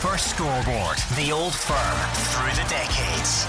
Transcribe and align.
Super 0.00 0.16
Scoreboard, 0.16 0.96
the 1.14 1.30
old 1.30 1.52
firm 1.52 1.98
through 2.14 2.62
the 2.62 2.66
decades. 2.70 3.46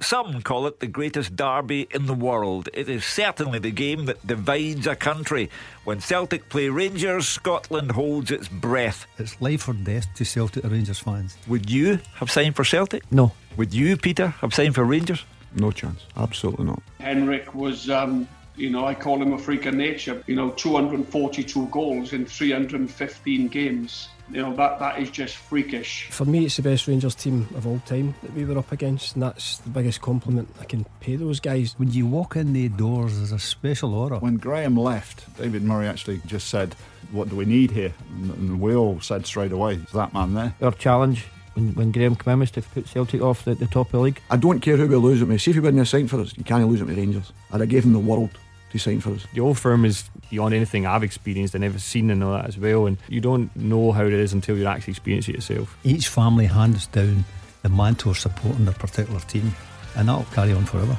Some 0.00 0.42
call 0.42 0.66
it 0.66 0.80
the 0.80 0.88
greatest 0.88 1.36
derby 1.36 1.86
in 1.92 2.06
the 2.06 2.14
world. 2.14 2.68
It 2.74 2.88
is 2.88 3.04
certainly 3.04 3.60
the 3.60 3.70
game 3.70 4.06
that 4.06 4.26
divides 4.26 4.88
a 4.88 4.96
country. 4.96 5.48
When 5.84 6.00
Celtic 6.00 6.48
play 6.48 6.68
Rangers, 6.68 7.28
Scotland 7.28 7.92
holds 7.92 8.32
its 8.32 8.48
breath. 8.48 9.06
It's 9.18 9.40
life 9.40 9.68
or 9.68 9.74
death 9.74 10.08
to 10.16 10.24
Celtic 10.24 10.64
Rangers 10.64 10.98
fans. 10.98 11.36
Would 11.46 11.70
you 11.70 12.00
have 12.16 12.32
signed 12.32 12.56
for 12.56 12.64
Celtic? 12.64 13.04
No. 13.12 13.30
Would 13.56 13.72
you, 13.72 13.96
Peter, 13.96 14.28
have 14.40 14.52
signed 14.52 14.74
for 14.74 14.82
Rangers? 14.82 15.24
No 15.54 15.70
chance. 15.70 16.04
Absolutely 16.16 16.64
not. 16.64 16.82
Henrik 16.98 17.54
was, 17.54 17.88
um, 17.88 18.26
you 18.56 18.70
know, 18.70 18.86
I 18.86 18.94
call 18.94 19.20
him 19.20 19.32
a 19.32 19.38
freak 19.38 19.66
of 19.66 19.74
nature. 19.74 20.22
You 20.26 20.36
know, 20.36 20.50
242 20.50 21.66
goals 21.66 22.12
in 22.12 22.26
315 22.26 23.48
games. 23.48 24.08
You 24.30 24.42
know, 24.42 24.54
that, 24.56 24.78
that 24.78 24.98
is 24.98 25.10
just 25.10 25.36
freakish. 25.36 26.08
For 26.10 26.24
me, 26.24 26.46
it's 26.46 26.56
the 26.56 26.62
best 26.62 26.86
Rangers 26.86 27.14
team 27.14 27.48
of 27.54 27.66
all 27.66 27.80
time 27.84 28.14
that 28.22 28.32
we 28.32 28.44
were 28.44 28.56
up 28.56 28.72
against, 28.72 29.14
and 29.14 29.22
that's 29.22 29.58
the 29.58 29.68
biggest 29.68 30.00
compliment 30.00 30.48
I 30.60 30.64
can 30.64 30.86
pay 31.00 31.16
those 31.16 31.40
guys. 31.40 31.74
When 31.76 31.92
you 31.92 32.06
walk 32.06 32.36
in 32.36 32.52
the 32.52 32.68
doors, 32.68 33.16
there's 33.16 33.32
a 33.32 33.38
special 33.38 33.94
aura. 33.94 34.18
When 34.20 34.36
Graham 34.36 34.76
left, 34.76 35.36
David 35.36 35.62
Murray 35.62 35.86
actually 35.86 36.22
just 36.24 36.48
said, 36.48 36.74
What 37.10 37.28
do 37.28 37.36
we 37.36 37.44
need 37.44 37.72
here? 37.72 37.92
And 38.10 38.60
we 38.60 38.74
all 38.74 39.00
said 39.00 39.26
straight 39.26 39.52
away, 39.52 39.74
Is 39.74 39.92
that 39.92 40.14
man 40.14 40.34
there? 40.34 40.54
Our 40.62 40.72
challenge 40.72 41.26
when, 41.54 41.74
when 41.74 41.92
Graham 41.92 42.16
came 42.16 42.42
in 42.42 42.48
to 42.48 42.62
put 42.62 42.88
Celtic 42.88 43.20
off 43.20 43.44
the, 43.44 43.54
the 43.54 43.66
top 43.66 43.86
of 43.88 43.92
the 43.92 44.00
league. 44.00 44.20
I 44.30 44.36
don't 44.36 44.60
care 44.60 44.76
who 44.76 44.86
we 44.86 44.96
lose 44.96 45.22
it 45.22 45.26
me. 45.26 45.38
See 45.38 45.50
if 45.50 45.56
he 45.56 45.60
wouldn't 45.60 45.78
have 45.78 45.88
signed 45.88 46.10
for 46.10 46.20
us, 46.20 46.36
you 46.36 46.44
can't 46.44 46.66
lose 46.68 46.80
it 46.80 46.84
with 46.84 46.96
Rangers. 46.96 47.32
I'd 47.52 47.60
have 47.60 47.68
gave 47.68 47.84
him 47.84 47.92
the 47.92 47.98
world 47.98 48.30
to 48.70 48.78
sign 48.78 49.00
for 49.00 49.10
us. 49.12 49.26
The 49.34 49.40
old 49.40 49.58
firm 49.58 49.84
is 49.84 50.08
beyond 50.30 50.54
anything 50.54 50.86
I've 50.86 51.02
experienced 51.02 51.54
and 51.54 51.62
ever 51.62 51.78
seen 51.78 52.10
and 52.10 52.24
all 52.24 52.32
that 52.32 52.46
as 52.46 52.56
well. 52.56 52.86
And 52.86 52.96
you 53.08 53.20
don't 53.20 53.54
know 53.54 53.92
how 53.92 54.04
it 54.04 54.12
is 54.12 54.32
until 54.32 54.56
you 54.56 54.66
actually 54.66 54.92
experience 54.92 55.28
it 55.28 55.34
yourself. 55.34 55.76
Each 55.84 56.08
family 56.08 56.46
hands 56.46 56.86
down 56.86 57.24
the 57.62 57.68
mantle 57.68 58.10
of 58.10 58.18
supporting 58.18 58.64
their 58.64 58.74
particular 58.74 59.20
team, 59.20 59.54
and 59.96 60.08
that'll 60.08 60.24
carry 60.32 60.52
on 60.52 60.64
forever. 60.64 60.98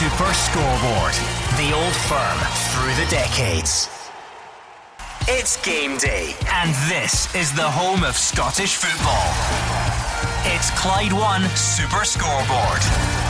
Super 0.00 0.32
Scoreboard, 0.32 1.14
the 1.60 1.74
old 1.74 1.94
firm 2.08 2.38
through 2.72 3.04
the 3.04 3.10
decades. 3.10 3.90
It's 5.28 5.62
game 5.62 5.98
day, 5.98 6.34
and 6.50 6.74
this 6.88 7.34
is 7.34 7.52
the 7.52 7.68
home 7.68 8.02
of 8.02 8.16
Scottish 8.16 8.76
football. 8.76 9.28
It's 10.54 10.70
Clyde 10.70 11.12
One 11.12 11.42
Super 11.50 12.04
Scoreboard. 12.04 13.29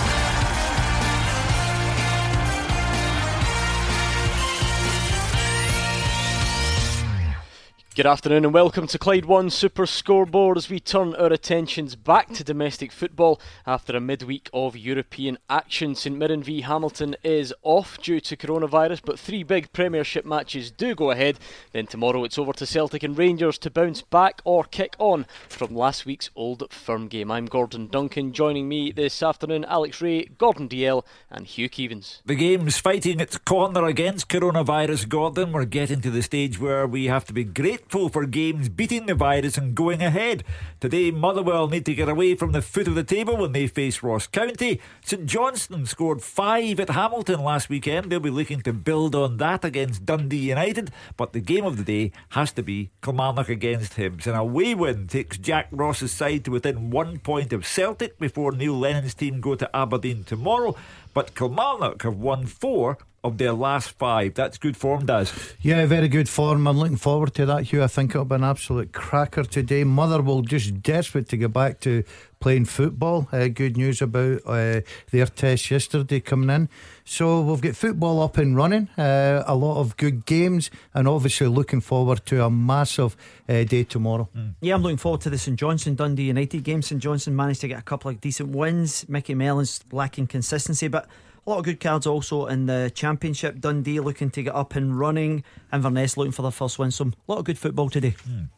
Good 7.96 8.06
afternoon 8.06 8.44
and 8.44 8.55
welcome 8.55 8.86
to 8.86 8.98
Clyde 9.00 9.24
One 9.24 9.50
Super 9.50 9.84
Scoreboard 9.84 10.56
as 10.56 10.70
we 10.70 10.78
turn 10.78 11.12
our 11.16 11.33
attentions 11.33 11.97
back 11.97 12.28
to 12.34 12.44
domestic 12.44 12.92
football 12.92 13.41
after 13.66 13.97
a 13.97 14.00
midweek 14.00 14.48
of 14.52 14.77
European 14.77 15.38
action. 15.50 15.97
St 15.97 16.16
Mirren 16.16 16.41
v 16.41 16.60
Hamilton 16.60 17.16
is 17.24 17.52
off 17.64 18.00
due 18.00 18.20
to 18.20 18.36
coronavirus, 18.36 19.00
but 19.05 19.19
three 19.19 19.42
big 19.42 19.72
Premiership 19.72 20.24
matches 20.24 20.70
do 20.70 20.94
go 20.94 21.10
ahead. 21.10 21.41
Then 21.72 21.88
tomorrow 21.88 22.22
it's 22.22 22.38
over 22.38 22.52
to 22.52 22.64
Celtic 22.64 23.02
and 23.02 23.19
Rangers 23.19 23.58
to 23.58 23.70
bounce 23.70 24.02
back 24.02 24.41
or 24.44 24.62
kick 24.62 24.94
on 25.00 25.27
from 25.48 25.75
last 25.75 26.06
week's 26.06 26.30
Old 26.36 26.72
Firm 26.72 27.08
game. 27.08 27.28
I'm 27.32 27.47
Gordon 27.47 27.88
Duncan. 27.88 28.32
Joining 28.32 28.69
me 28.69 28.92
this 28.92 29.20
afternoon, 29.20 29.64
Alex 29.64 30.00
Ray, 30.00 30.27
Gordon 30.38 30.69
Dalziel, 30.69 31.04
and 31.28 31.44
Hugh 31.44 31.69
Keevins. 31.69 32.22
The 32.25 32.36
game's 32.36 32.78
fighting 32.78 33.19
its 33.19 33.36
corner 33.36 33.84
against 33.84 34.28
coronavirus, 34.28 35.08
Gordon. 35.08 35.50
We're 35.50 35.64
getting 35.64 36.00
to 36.02 36.10
the 36.12 36.22
stage 36.22 36.60
where 36.60 36.87
we 36.87 37.06
have 37.06 37.25
to 37.25 37.32
be 37.32 37.43
grateful 37.80 38.10
for 38.10 38.26
games 38.26 38.68
beating 38.68 39.06
the 39.06 39.14
virus 39.14 39.56
and 39.56 39.74
going 39.74 40.02
ahead. 40.02 40.44
Today, 40.80 41.10
Motherwell 41.10 41.66
need 41.66 41.86
to 41.86 41.94
get 41.94 42.10
away 42.10 42.34
from 42.34 42.52
the 42.52 42.60
foot 42.60 42.86
of 42.86 42.94
the 42.94 43.02
table 43.02 43.38
when 43.38 43.52
they 43.52 43.66
face 43.66 44.02
Ross 44.02 44.26
County. 44.26 44.82
St 45.02 45.24
Johnstone 45.24 45.86
scored 45.86 46.22
five 46.22 46.78
at 46.78 46.90
Hamilton 46.90 47.42
last 47.42 47.70
weekend. 47.70 48.10
They'll 48.10 48.20
be 48.20 48.28
looking 48.28 48.60
to 48.62 48.74
build 48.74 49.14
on 49.14 49.38
that 49.38 49.64
against 49.64 50.04
Dundee 50.04 50.50
United. 50.50 50.90
But 51.16 51.32
the 51.32 51.40
game 51.40 51.64
of 51.64 51.78
the 51.78 51.84
day 51.84 52.12
has 52.30 52.52
to 52.52 52.62
be 52.62 52.90
Kilmarnock 53.02 53.48
against 53.48 53.94
Hibs. 53.94 54.26
And 54.26 54.36
a 54.36 54.40
away 54.40 54.74
win 54.74 55.06
takes 55.06 55.38
Jack 55.38 55.69
Ross's 55.70 56.12
side 56.12 56.44
to 56.44 56.50
within 56.50 56.90
one 56.90 57.19
point 57.19 57.52
of 57.54 57.66
Celtic 57.66 58.19
before 58.19 58.52
Neil 58.52 58.78
Lennon's 58.78 59.14
team 59.14 59.40
go 59.40 59.54
to 59.54 59.74
Aberdeen 59.74 60.24
tomorrow. 60.24 60.76
But 61.14 61.34
Kilmarnock 61.34 62.02
have 62.02 62.19
won 62.19 62.44
four 62.46 62.98
of 63.22 63.36
their 63.38 63.53
last 63.53 63.91
five. 63.91 64.34
That's 64.34 64.56
good 64.58 64.76
form, 64.76 65.06
Daz. 65.06 65.32
Yeah, 65.60 65.84
very 65.86 66.08
good 66.08 66.28
form. 66.28 66.66
I'm 66.66 66.78
looking 66.78 66.97
forward 66.97 67.34
to 67.34 67.47
that, 67.47 67.64
Hugh. 67.64 67.82
I 67.82 67.86
think 67.86 68.12
it'll 68.12 68.25
be 68.25 68.36
an 68.36 68.44
absolute 68.44 68.92
cracker 68.92 69.44
today. 69.44 69.84
Motherwell 69.84 70.41
just 70.42 70.82
desperate 70.82 71.28
to 71.28 71.36
get 71.36 71.53
back 71.53 71.81
to 71.81 72.03
playing 72.41 72.64
football. 72.64 73.28
Uh, 73.31 73.48
good 73.48 73.76
news 73.76 74.00
about 74.00 74.41
uh, 74.47 74.81
their 75.10 75.26
test 75.26 75.70
yesterday 75.70 76.20
coming 76.20 76.48
in. 76.48 76.69
So 77.04 77.42
we've 77.42 77.60
got 77.60 77.76
football 77.76 78.22
up 78.22 78.38
and 78.38 78.56
running, 78.56 78.88
uh, 78.97 79.44
a 79.47 79.54
lot 79.54 79.78
of 79.81 79.97
good 79.98 80.25
games, 80.25 80.70
and 80.94 81.06
obviously 81.06 81.48
looking 81.48 81.82
forward 81.82 82.25
to 82.26 82.42
a 82.42 82.50
massive 82.50 83.16
uh, 83.48 83.64
day 83.64 83.84
tomorrow. 83.84 84.31
Mm. 84.34 84.54
Yeah, 84.62 84.75
I'm 84.75 84.82
looking 84.82 84.97
forward 84.97 85.20
to 85.22 85.31
the 85.31 85.37
St 85.37 85.58
Johnstone 85.58 85.97
Dundee 85.97 86.25
United 86.25 86.64
game. 86.64 86.81
St 86.81 87.02
Johnstone 87.02 87.37
managed 87.37 87.60
to 87.60 87.69
get 87.69 87.78
a 87.78 87.82
couple 87.82 88.10
of 88.10 88.19
decent 88.20 88.50
wins. 88.56 89.06
Micky 89.08 89.34
Mellon's 89.34 89.81
lacking 89.92 90.28
consistency, 90.28 90.88
but 90.88 91.04
a 91.04 91.08
lot 91.50 91.59
of 91.59 91.65
good 91.65 91.81
cards 91.81 92.06
also 92.06 92.47
in 92.47 92.66
the 92.66 92.91
Championship. 92.94 93.61
Dundee 93.61 94.00
looking 94.00 94.31
to 94.31 94.43
get 94.43 94.55
up 94.55 94.77
and 94.77 94.99
running. 94.99 95.44
Inverness 95.72 96.16
looking 96.16 96.33
for 96.33 96.43
their 96.43 96.50
first 96.50 96.78
win. 96.78 96.91
So, 96.91 97.06
a 97.06 97.12
lot 97.27 97.38
of 97.38 97.44
good 97.44 97.59
football 97.59 97.91
today. 97.91 98.15
Mm. 98.28 98.49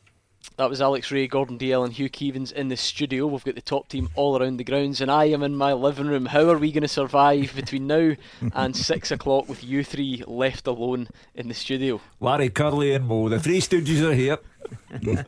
That 0.56 0.68
was 0.68 0.82
Alex 0.82 1.10
Ray, 1.10 1.26
Gordon 1.28 1.58
Dalziel, 1.58 1.84
and 1.84 1.92
Hugh 1.92 2.10
Keevins 2.10 2.52
in 2.52 2.68
the 2.68 2.76
studio. 2.76 3.26
We've 3.26 3.44
got 3.44 3.54
the 3.54 3.62
top 3.62 3.88
team 3.88 4.10
all 4.14 4.38
around 4.38 4.58
the 4.58 4.64
grounds, 4.64 5.00
and 5.00 5.10
I 5.10 5.24
am 5.26 5.42
in 5.42 5.56
my 5.56 5.72
living 5.72 6.06
room. 6.06 6.26
How 6.26 6.50
are 6.50 6.58
we 6.58 6.72
going 6.72 6.82
to 6.82 6.88
survive 6.88 7.54
between 7.56 7.86
now 7.86 8.14
and 8.52 8.76
six 8.76 9.10
o'clock 9.10 9.48
with 9.48 9.64
you 9.64 9.82
three 9.82 10.22
left 10.26 10.66
alone 10.66 11.08
in 11.34 11.48
the 11.48 11.54
studio? 11.54 12.00
Larry 12.20 12.50
Curly, 12.50 12.92
and 12.92 13.06
Mo, 13.06 13.28
the 13.30 13.40
three 13.40 13.60
stooges 13.60 14.02
are 14.02 14.14
here. 14.14 14.38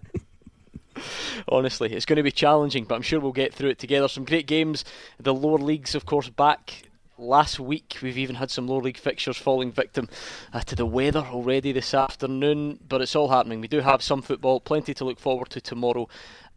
Honestly, 1.49 1.93
it's 1.93 2.07
going 2.07 2.17
to 2.17 2.23
be 2.23 2.31
challenging, 2.31 2.85
but 2.85 2.97
I'm 2.97 3.03
sure 3.03 3.21
we'll 3.21 3.33
get 3.33 3.55
through 3.55 3.71
it 3.71 3.79
together. 3.79 4.09
Some 4.09 4.25
great 4.25 4.47
games. 4.47 4.85
The 5.19 5.35
lower 5.35 5.59
leagues, 5.59 5.95
of 5.95 6.05
course, 6.05 6.29
back 6.29 6.85
last 7.19 7.61
week. 7.61 7.97
We've 8.03 8.19
even 8.19 8.37
had 8.37 8.51
some 8.51 8.67
lower 8.67 8.83
league 8.83 8.99
fixtures 8.99 9.37
falling 9.37 9.73
victim 9.73 10.09
uh, 10.53 10.61
to 10.61 10.77
the 10.77 10.87
weather 10.87 11.21
already 11.21 11.73
this 11.73 11.95
afternoon, 11.95 12.81
but 12.89 13.01
it's 13.01 13.17
all 13.17 13.29
happening. 13.29 13.61
We 13.61 13.69
do 13.69 13.81
have 13.81 14.03
some 14.03 14.23
football, 14.23 14.61
plenty 14.61 14.95
to 14.95 15.05
look 15.05 15.19
forward 15.19 15.51
to 15.51 15.61
tomorrow 15.61 16.09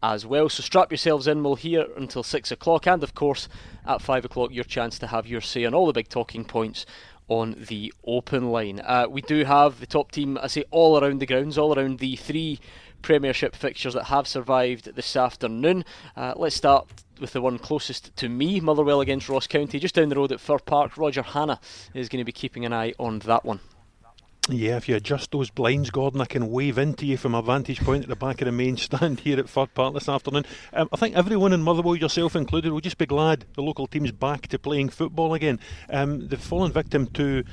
as 0.02 0.24
well. 0.26 0.48
So 0.48 0.62
strap 0.62 0.90
yourselves 0.90 1.26
in. 1.26 1.42
We'll 1.42 1.56
hear 1.56 1.86
until 1.96 2.22
six 2.22 2.50
o'clock, 2.50 2.86
and 2.86 3.02
of 3.02 3.14
course, 3.14 3.48
at 3.86 4.02
five 4.02 4.24
o'clock, 4.24 4.52
your 4.52 4.64
chance 4.64 4.98
to 5.00 5.08
have 5.08 5.26
your 5.26 5.40
say 5.40 5.64
on 5.64 5.74
all 5.74 5.86
the 5.86 5.92
big 5.92 6.08
talking 6.08 6.44
points 6.44 6.86
on 7.28 7.66
the 7.68 7.92
open 8.04 8.50
line. 8.50 8.80
Uh, 8.80 9.06
we 9.08 9.20
do 9.20 9.44
have 9.44 9.80
the 9.80 9.86
top 9.86 10.10
team, 10.10 10.38
I 10.40 10.46
say, 10.46 10.64
all 10.70 10.98
around 10.98 11.20
the 11.20 11.26
grounds, 11.26 11.58
all 11.58 11.78
around 11.78 11.98
the 11.98 12.16
three 12.16 12.58
Premiership 13.02 13.54
fixtures 13.54 13.94
that 13.94 14.04
have 14.04 14.26
survived 14.26 14.94
this 14.94 15.16
afternoon. 15.16 15.84
Uh, 16.16 16.34
let's 16.36 16.56
start 16.56 16.86
with 17.20 17.32
the 17.32 17.40
one 17.40 17.58
closest 17.58 18.14
to 18.16 18.28
me, 18.28 18.60
Motherwell 18.60 19.00
against 19.00 19.28
Ross 19.28 19.46
County, 19.46 19.78
just 19.78 19.94
down 19.94 20.08
the 20.08 20.16
road 20.16 20.32
at 20.32 20.40
Fir 20.40 20.58
Park. 20.58 20.96
Roger 20.96 21.22
Hannah 21.22 21.60
is 21.94 22.08
going 22.08 22.20
to 22.20 22.24
be 22.24 22.32
keeping 22.32 22.64
an 22.64 22.72
eye 22.72 22.92
on 22.98 23.20
that 23.20 23.44
one. 23.44 23.60
Yeah, 24.50 24.78
if 24.78 24.88
you 24.88 24.96
adjust 24.96 25.30
those 25.30 25.50
blinds, 25.50 25.90
Gordon, 25.90 26.22
I 26.22 26.24
can 26.24 26.50
wave 26.50 26.78
into 26.78 27.04
you 27.04 27.18
from 27.18 27.34
a 27.34 27.42
vantage 27.42 27.80
point 27.80 28.04
at 28.04 28.08
the 28.08 28.16
back 28.16 28.40
of 28.40 28.46
the 28.46 28.52
main 28.52 28.78
stand 28.78 29.20
here 29.24 29.38
at 29.38 29.48
Fir 29.48 29.66
Park 29.66 29.92
this 29.92 30.08
afternoon. 30.08 30.46
Um, 30.72 30.88
I 30.90 30.96
think 30.96 31.16
everyone 31.16 31.52
in 31.52 31.62
Motherwell, 31.62 31.96
yourself 31.96 32.34
included, 32.34 32.72
will 32.72 32.80
just 32.80 32.96
be 32.96 33.04
glad 33.04 33.44
the 33.54 33.62
local 33.62 33.86
team's 33.86 34.10
back 34.10 34.48
to 34.48 34.58
playing 34.58 34.88
football 34.88 35.34
again. 35.34 35.60
Um, 35.90 36.28
they've 36.28 36.40
fallen 36.40 36.72
victim 36.72 37.08
to 37.08 37.44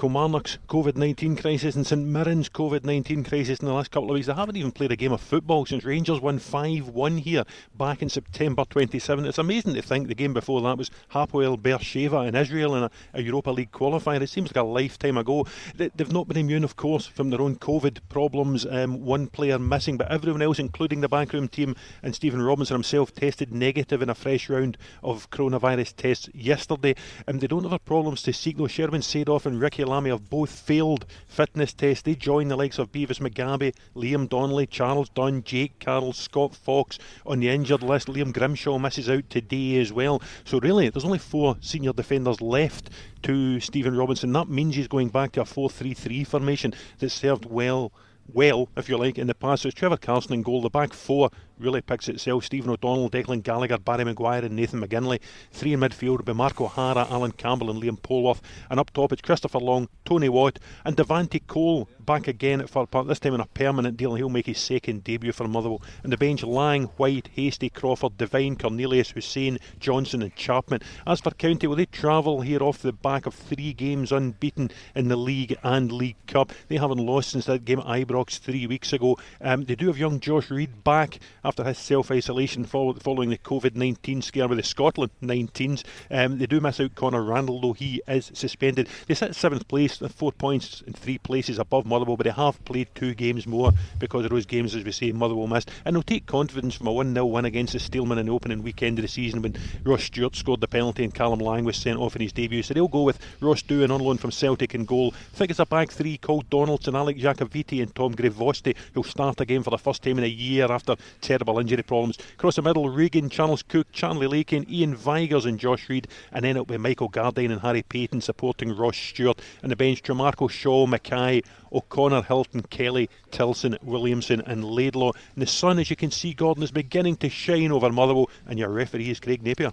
Kilmarnock's 0.00 0.56
COVID 0.66 0.96
19 0.96 1.36
crisis 1.36 1.76
and 1.76 1.86
St 1.86 2.06
Mirren's 2.06 2.48
COVID 2.48 2.84
19 2.84 3.22
crisis 3.22 3.58
in 3.58 3.66
the 3.66 3.74
last 3.74 3.90
couple 3.90 4.08
of 4.08 4.14
weeks. 4.14 4.28
They 4.28 4.32
haven't 4.32 4.56
even 4.56 4.72
played 4.72 4.92
a 4.92 4.96
game 4.96 5.12
of 5.12 5.20
football 5.20 5.66
since 5.66 5.84
Rangers 5.84 6.22
won 6.22 6.38
5 6.38 6.88
1 6.88 7.18
here 7.18 7.44
back 7.76 8.00
in 8.00 8.08
September 8.08 8.64
27. 8.64 9.26
It's 9.26 9.36
amazing 9.36 9.74
to 9.74 9.82
think 9.82 10.08
the 10.08 10.14
game 10.14 10.32
before 10.32 10.62
that 10.62 10.78
was 10.78 10.90
Hapoel 11.12 11.58
Beersheva 11.58 12.26
in 12.26 12.34
Israel 12.34 12.76
in 12.76 12.84
a, 12.84 12.90
a, 13.12 13.20
Europa 13.20 13.50
League 13.50 13.72
qualifier. 13.72 14.22
It 14.22 14.30
seems 14.30 14.48
like 14.48 14.56
a 14.56 14.66
lifetime 14.66 15.18
ago. 15.18 15.46
They, 15.74 15.90
have 15.98 16.14
not 16.14 16.28
been 16.28 16.38
immune, 16.38 16.64
of 16.64 16.76
course, 16.76 17.06
from 17.06 17.28
their 17.28 17.42
own 17.42 17.56
COVID 17.56 17.98
problems. 18.08 18.64
Um, 18.64 19.04
one 19.04 19.26
player 19.26 19.58
missing, 19.58 19.98
but 19.98 20.10
everyone 20.10 20.40
else, 20.40 20.58
including 20.58 21.02
the 21.02 21.08
backroom 21.08 21.46
team 21.46 21.76
and 22.02 22.14
Stephen 22.14 22.40
Robinson 22.40 22.76
himself, 22.76 23.12
tested 23.12 23.52
negative 23.52 24.00
in 24.00 24.08
a 24.08 24.14
fresh 24.14 24.48
round 24.48 24.78
of 25.02 25.28
coronavirus 25.28 25.94
tests 25.94 26.30
yesterday. 26.32 26.94
And 27.26 27.42
they 27.42 27.48
don't 27.48 27.70
have 27.70 27.84
problems 27.84 28.22
to 28.22 28.32
seek, 28.32 28.56
though. 28.56 28.66
Sherwin 28.66 29.02
Seedorf 29.02 29.44
and 29.44 29.60
Ricky 29.60 29.89
Lamie 29.90 30.10
have 30.10 30.30
both 30.30 30.50
failed 30.50 31.04
fitness 31.26 31.72
tests. 31.72 32.02
They 32.02 32.14
join 32.14 32.48
the 32.48 32.56
likes 32.56 32.78
of 32.78 32.92
Bevis 32.92 33.18
Mugabi, 33.18 33.74
Liam 33.96 34.28
Donnelly, 34.28 34.66
Charles 34.66 35.08
Dunne, 35.08 35.42
Jake 35.42 35.78
Carroll, 35.80 36.12
Scott 36.12 36.54
Fox 36.54 36.98
on 37.26 37.40
the 37.40 37.48
injured 37.48 37.82
list. 37.82 38.06
Liam 38.06 38.32
Grimshaw 38.32 38.78
misses 38.78 39.10
out 39.10 39.28
today 39.28 39.80
as 39.80 39.92
well. 39.92 40.22
So 40.44 40.60
really, 40.60 40.88
there's 40.88 41.04
only 41.04 41.18
four 41.18 41.56
senior 41.60 41.92
defenders 41.92 42.40
left 42.40 42.90
to 43.24 43.60
Stephen 43.60 43.96
Robinson. 43.96 44.32
That 44.32 44.48
means 44.48 44.76
he's 44.76 44.88
going 44.88 45.08
back 45.08 45.32
to 45.32 45.42
a 45.42 45.44
4-3-3 45.44 46.26
formation 46.26 46.72
that 47.00 47.10
served 47.10 47.44
well 47.44 47.92
well, 48.34 48.68
if 48.76 48.88
you 48.88 48.96
like, 48.96 49.18
in 49.18 49.26
the 49.26 49.34
past. 49.34 49.64
It's 49.64 49.74
Trevor 49.74 49.96
Carson 49.96 50.34
in 50.34 50.42
goal. 50.42 50.62
The 50.62 50.70
back 50.70 50.92
four 50.92 51.30
really 51.58 51.80
picks 51.80 52.08
itself. 52.08 52.44
Stephen 52.44 52.70
O'Donnell, 52.70 53.10
Declan 53.10 53.42
Gallagher, 53.42 53.78
Barry 53.78 54.04
Maguire, 54.04 54.44
and 54.44 54.56
Nathan 54.56 54.80
McGinley. 54.80 55.20
Three 55.50 55.72
in 55.72 55.80
midfield 55.80 56.24
be 56.24 56.32
Mark 56.32 56.60
O'Hara, 56.60 57.06
Alan 57.10 57.32
Campbell, 57.32 57.70
and 57.70 57.82
Liam 57.82 58.00
Polworth. 58.00 58.40
And 58.70 58.80
up 58.80 58.92
top 58.92 59.12
it's 59.12 59.22
Christopher 59.22 59.58
Long, 59.58 59.88
Tony 60.04 60.28
Watt, 60.28 60.58
and 60.84 60.96
Devante 60.96 61.46
Cole 61.46 61.88
back 62.10 62.26
again 62.26 62.60
at 62.60 62.68
Fir 62.68 62.86
Park, 62.86 63.06
this 63.06 63.20
time 63.20 63.34
on 63.34 63.40
a 63.40 63.46
permanent 63.46 63.96
deal. 63.96 64.16
He'll 64.16 64.28
make 64.28 64.46
his 64.46 64.58
second 64.58 65.04
debut 65.04 65.30
for 65.30 65.46
Motherwell. 65.46 65.80
And 66.02 66.12
the 66.12 66.16
bench 66.16 66.42
Lang, 66.42 66.86
White, 66.96 67.28
Hastie, 67.36 67.70
Crawford, 67.70 68.18
Devine, 68.18 68.56
Cornelius, 68.56 69.10
Hussein, 69.10 69.60
Johnson, 69.78 70.20
and 70.20 70.34
Chapman. 70.34 70.80
As 71.06 71.20
for 71.20 71.30
County, 71.30 71.68
will 71.68 71.76
they 71.76 71.86
travel 71.86 72.40
here 72.40 72.64
off 72.64 72.82
the 72.82 72.92
back 72.92 73.26
of 73.26 73.34
three 73.34 73.72
games 73.72 74.10
unbeaten 74.10 74.72
in 74.96 75.06
the 75.06 75.14
League 75.14 75.56
and 75.62 75.92
League 75.92 76.16
Cup? 76.26 76.52
They 76.66 76.78
haven't 76.78 76.98
lost 76.98 77.30
since 77.30 77.44
that 77.44 77.64
game 77.64 77.78
at 77.78 77.86
Ibrox 77.86 78.40
three 78.40 78.66
weeks 78.66 78.92
ago. 78.92 79.16
Um, 79.40 79.66
they 79.66 79.76
do 79.76 79.86
have 79.86 79.96
young 79.96 80.18
Josh 80.18 80.50
Reid 80.50 80.82
back 80.82 81.20
after 81.44 81.62
his 81.62 81.78
self 81.78 82.10
isolation 82.10 82.64
following 82.64 83.30
the 83.30 83.38
COVID 83.38 83.76
19 83.76 84.20
scare 84.22 84.48
with 84.48 84.58
the 84.58 84.64
Scotland 84.64 85.12
19s. 85.22 85.84
Um, 86.10 86.38
they 86.38 86.46
do 86.46 86.60
miss 86.60 86.80
out 86.80 86.96
Connor 86.96 87.22
Randall, 87.22 87.60
though 87.60 87.72
he 87.72 88.02
is 88.08 88.32
suspended. 88.34 88.88
They 89.06 89.14
sit 89.14 89.36
seventh 89.36 89.68
place, 89.68 89.98
four 89.98 90.32
points 90.32 90.82
in 90.84 90.92
three 90.92 91.18
places 91.18 91.60
above 91.60 91.86
Motherwell, 91.86 91.99
but 92.04 92.24
they 92.24 92.30
have 92.30 92.64
played 92.64 92.88
two 92.94 93.14
games 93.14 93.46
more 93.46 93.72
because 93.98 94.24
of 94.24 94.30
those 94.30 94.46
games, 94.46 94.74
as 94.74 94.84
we 94.84 94.92
say, 94.92 95.12
Motherwell 95.12 95.46
missed. 95.46 95.70
And 95.84 95.94
they'll 95.94 96.02
take 96.02 96.26
confidence 96.26 96.74
from 96.74 96.86
a 96.86 96.92
1 96.92 97.14
0 97.14 97.26
win 97.26 97.44
against 97.44 97.72
the 97.72 97.78
Steelmen 97.78 98.18
in 98.18 98.26
the 98.26 98.32
opening 98.32 98.62
weekend 98.62 98.98
of 98.98 99.02
the 99.02 99.08
season 99.08 99.42
when 99.42 99.56
Ross 99.84 100.04
Stewart 100.04 100.36
scored 100.36 100.60
the 100.60 100.68
penalty 100.68 101.04
and 101.04 101.14
Callum 101.14 101.40
Lang 101.40 101.64
was 101.64 101.76
sent 101.76 101.98
off 101.98 102.16
in 102.16 102.22
his 102.22 102.32
debut. 102.32 102.62
So 102.62 102.74
they'll 102.74 102.88
go 102.88 103.02
with 103.02 103.18
Ross 103.40 103.62
Doohan 103.62 103.90
on 103.90 104.00
loan 104.00 104.18
from 104.18 104.30
Celtic 104.30 104.74
in 104.74 104.84
goal. 104.84 105.14
I 105.34 105.36
think 105.36 105.50
it's 105.50 105.60
a 105.60 105.66
back 105.66 105.90
three 105.90 106.18
Coll 106.18 106.42
Donaldson, 106.42 106.96
Alec 106.96 107.16
Iacovitti, 107.16 107.82
and 107.82 107.94
Tom 107.94 108.14
Grivosti 108.14 108.74
who'll 108.94 109.04
start 109.04 109.40
again 109.40 109.62
for 109.62 109.70
the 109.70 109.78
first 109.78 110.02
time 110.02 110.18
in 110.18 110.24
a 110.24 110.28
year 110.28 110.70
after 110.70 110.96
terrible 111.20 111.58
injury 111.58 111.82
problems. 111.82 112.18
Across 112.34 112.56
the 112.56 112.62
middle, 112.62 112.88
Regan, 112.88 113.28
Charles 113.28 113.62
Cook, 113.62 113.90
Charlie 113.92 114.26
Lakin, 114.26 114.66
Ian 114.70 114.94
Vigurs, 114.94 115.46
and 115.46 115.58
Josh 115.58 115.88
Reid. 115.88 116.08
And 116.32 116.44
then 116.44 116.52
it'll 116.52 116.64
be 116.64 116.76
Michael 116.78 117.10
Gardyne 117.10 117.50
and 117.50 117.60
Harry 117.60 117.82
Paton 117.82 118.20
supporting 118.20 118.76
Ross 118.76 118.96
Stewart. 118.96 119.40
And 119.62 119.70
the 119.70 119.76
bench, 119.76 120.02
Tremarco, 120.02 120.50
Shaw, 120.50 120.86
Mackay, 120.86 121.42
O'Connor, 121.72 122.22
Hilton, 122.22 122.62
Kelly, 122.62 123.08
Tillson, 123.30 123.76
Williamson, 123.82 124.40
and 124.40 124.64
Laidlaw. 124.64 125.12
And 125.34 125.42
the 125.42 125.46
sun, 125.46 125.78
as 125.78 125.90
you 125.90 125.96
can 125.96 126.10
see, 126.10 126.34
Gordon, 126.34 126.62
is 126.62 126.70
beginning 126.70 127.16
to 127.16 127.28
shine 127.28 127.72
over 127.72 127.90
Motherwell, 127.90 128.30
and 128.46 128.58
your 128.58 128.68
referee 128.68 129.10
is 129.10 129.20
Craig 129.20 129.42
Napier. 129.42 129.72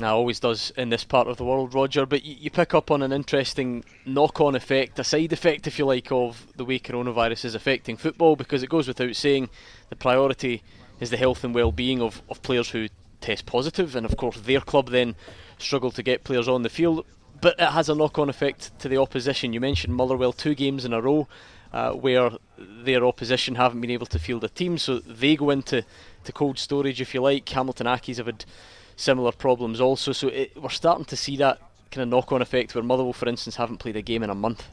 Now, 0.00 0.16
always 0.16 0.40
does 0.40 0.72
in 0.76 0.88
this 0.88 1.04
part 1.04 1.28
of 1.28 1.36
the 1.36 1.44
world, 1.44 1.74
Roger. 1.74 2.06
But 2.06 2.24
you, 2.24 2.34
you 2.38 2.50
pick 2.50 2.72
up 2.72 2.90
on 2.90 3.02
an 3.02 3.12
interesting 3.12 3.84
knock-on 4.06 4.54
effect, 4.54 4.98
a 4.98 5.04
side 5.04 5.32
effect, 5.32 5.66
if 5.66 5.78
you 5.78 5.84
like, 5.84 6.10
of 6.10 6.46
the 6.56 6.64
way 6.64 6.78
coronavirus 6.78 7.44
is 7.44 7.54
affecting 7.54 7.98
football, 7.98 8.34
because 8.34 8.62
it 8.62 8.70
goes 8.70 8.88
without 8.88 9.14
saying 9.14 9.50
the 9.90 9.96
priority 9.96 10.62
is 10.98 11.10
the 11.10 11.16
health 11.16 11.44
and 11.44 11.54
well-being 11.54 12.00
of, 12.00 12.22
of 12.30 12.42
players 12.42 12.70
who 12.70 12.88
test 13.20 13.44
positive, 13.44 13.94
and 13.94 14.06
of 14.06 14.16
course 14.16 14.40
their 14.40 14.60
club 14.60 14.88
then 14.88 15.14
struggle 15.58 15.90
to 15.92 16.02
get 16.02 16.24
players 16.24 16.48
on 16.48 16.62
the 16.62 16.68
field. 16.68 17.04
But 17.42 17.56
it 17.58 17.70
has 17.70 17.88
a 17.88 17.94
knock-on 17.94 18.30
effect 18.30 18.70
to 18.78 18.88
the 18.88 18.98
opposition. 18.98 19.52
You 19.52 19.60
mentioned 19.60 19.94
Motherwell 19.94 20.32
two 20.32 20.54
games 20.54 20.84
in 20.84 20.92
a 20.92 21.00
row 21.00 21.26
uh, 21.72 21.90
where 21.90 22.30
their 22.56 23.04
opposition 23.04 23.56
haven't 23.56 23.80
been 23.80 23.90
able 23.90 24.06
to 24.06 24.18
field 24.20 24.44
a 24.44 24.48
team, 24.48 24.78
so 24.78 25.00
they 25.00 25.34
go 25.34 25.50
into 25.50 25.84
to 26.22 26.32
cold 26.32 26.56
storage, 26.56 27.00
if 27.00 27.12
you 27.12 27.20
like. 27.20 27.48
Hamilton 27.48 27.88
Accies 27.88 28.18
have 28.18 28.26
had 28.26 28.44
similar 28.94 29.32
problems 29.32 29.80
also. 29.80 30.12
So 30.12 30.28
it, 30.28 30.56
we're 30.56 30.68
starting 30.68 31.04
to 31.06 31.16
see 31.16 31.36
that 31.38 31.58
kind 31.90 32.02
of 32.04 32.08
knock-on 32.10 32.42
effect 32.42 32.76
where 32.76 32.84
Motherwell, 32.84 33.12
for 33.12 33.28
instance, 33.28 33.56
haven't 33.56 33.78
played 33.78 33.96
a 33.96 34.02
game 34.02 34.22
in 34.22 34.30
a 34.30 34.36
month. 34.36 34.68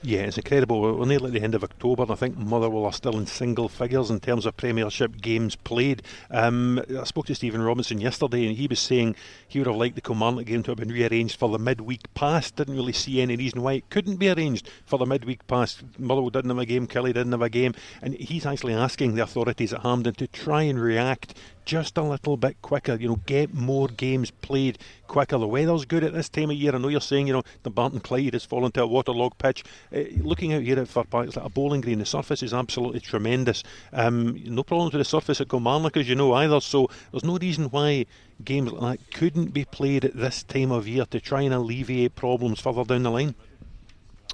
Yeah, 0.00 0.20
it's 0.20 0.38
incredible. 0.38 0.80
We're 0.80 1.06
nearly 1.06 1.26
at 1.26 1.32
the 1.32 1.42
end 1.42 1.56
of 1.56 1.64
October, 1.64 2.04
and 2.04 2.12
I 2.12 2.14
think 2.14 2.36
Motherwell 2.36 2.84
are 2.84 2.92
still 2.92 3.18
in 3.18 3.26
single 3.26 3.68
figures 3.68 4.10
in 4.10 4.20
terms 4.20 4.46
of 4.46 4.56
Premiership 4.56 5.20
games 5.20 5.56
played. 5.56 6.04
Um, 6.30 6.80
I 6.96 7.02
spoke 7.02 7.26
to 7.26 7.34
Stephen 7.34 7.62
Robinson 7.62 8.00
yesterday, 8.00 8.46
and 8.46 8.56
he 8.56 8.68
was 8.68 8.78
saying 8.78 9.16
he 9.48 9.58
would 9.58 9.66
have 9.66 9.74
liked 9.74 9.96
the 9.96 10.00
Kilmarnock 10.00 10.46
game 10.46 10.62
to 10.62 10.70
have 10.70 10.78
been 10.78 10.92
rearranged 10.92 11.36
for 11.36 11.48
the 11.48 11.58
midweek 11.58 12.14
pass. 12.14 12.52
Didn't 12.52 12.76
really 12.76 12.92
see 12.92 13.20
any 13.20 13.34
reason 13.34 13.60
why 13.60 13.72
it 13.72 13.90
couldn't 13.90 14.18
be 14.18 14.30
arranged 14.30 14.70
for 14.86 15.00
the 15.00 15.06
midweek 15.06 15.44
pass. 15.48 15.82
Motherwell 15.98 16.30
didn't 16.30 16.50
have 16.50 16.58
a 16.58 16.66
game, 16.66 16.86
Killie 16.86 17.12
didn't 17.12 17.32
have 17.32 17.42
a 17.42 17.50
game, 17.50 17.74
and 18.00 18.14
he's 18.14 18.46
actually 18.46 18.74
asking 18.74 19.16
the 19.16 19.24
authorities 19.24 19.72
at 19.72 19.82
Hampden 19.82 20.14
to 20.14 20.28
try 20.28 20.62
and 20.62 20.80
react 20.80 21.34
just 21.68 21.98
a 21.98 22.02
little 22.02 22.38
bit 22.38 22.60
quicker. 22.62 22.94
You 22.94 23.08
know, 23.08 23.20
get 23.26 23.52
more 23.52 23.88
games 23.88 24.30
played 24.30 24.78
quicker. 25.06 25.36
The 25.36 25.46
weather's 25.46 25.84
good 25.84 26.02
at 26.02 26.14
this 26.14 26.30
time 26.30 26.48
of 26.48 26.56
year. 26.56 26.74
I 26.74 26.78
know 26.78 26.88
you're 26.88 27.00
saying, 27.00 27.26
you 27.26 27.34
know, 27.34 27.42
the 27.62 27.68
Barton 27.68 28.00
Clyde 28.00 28.32
has 28.32 28.46
fallen 28.46 28.72
to 28.72 28.84
a 28.84 28.86
waterlogged 28.86 29.36
pitch. 29.36 29.64
Uh, 29.94 30.04
looking 30.22 30.54
out 30.54 30.62
here 30.62 30.80
at 30.80 30.88
Fir 30.88 31.04
Park, 31.04 31.26
it's 31.26 31.36
like 31.36 31.44
a 31.44 31.50
bowling 31.50 31.82
green. 31.82 31.98
The 31.98 32.06
surface 32.06 32.42
is 32.42 32.54
absolutely 32.54 33.00
tremendous. 33.00 33.62
Um, 33.92 34.42
no 34.46 34.62
problems 34.62 34.94
with 34.94 35.00
the 35.00 35.04
surface 35.04 35.42
at 35.42 35.50
Kilmarnock, 35.50 35.98
as 35.98 36.08
you 36.08 36.14
know, 36.14 36.32
either. 36.32 36.62
So 36.62 36.88
there's 37.12 37.24
no 37.24 37.36
reason 37.36 37.66
why 37.66 38.06
games 38.42 38.72
like 38.72 39.00
that 39.00 39.14
couldn't 39.14 39.52
be 39.52 39.66
played 39.66 40.06
at 40.06 40.16
this 40.16 40.44
time 40.44 40.70
of 40.70 40.88
year 40.88 41.04
to 41.04 41.20
try 41.20 41.42
and 41.42 41.52
alleviate 41.52 42.14
problems 42.14 42.60
further 42.60 42.84
down 42.84 43.02
the 43.02 43.10
line. 43.10 43.34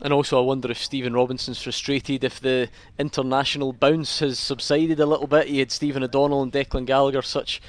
And 0.03 0.13
also, 0.13 0.39
I 0.39 0.45
wonder 0.45 0.71
if 0.71 0.83
Stephen 0.83 1.15
Robinson's 1.15 1.63
frustrated 1.63 2.25
if 2.25 2.41
the 2.41 2.69
international 2.99 3.73
bounce 3.73 4.19
has 4.19 4.39
subsided 4.39 4.99
a 4.99 5.07
little 5.07 5.29
bit. 5.29 5.47
He 5.47 5.61
had 5.61 5.71
Stephen 5.71 6.03
O'Donnell 6.03 6.43
and 6.43 6.53
Declan 6.53 6.85
Gallagher, 6.85 7.23
such 7.23 7.63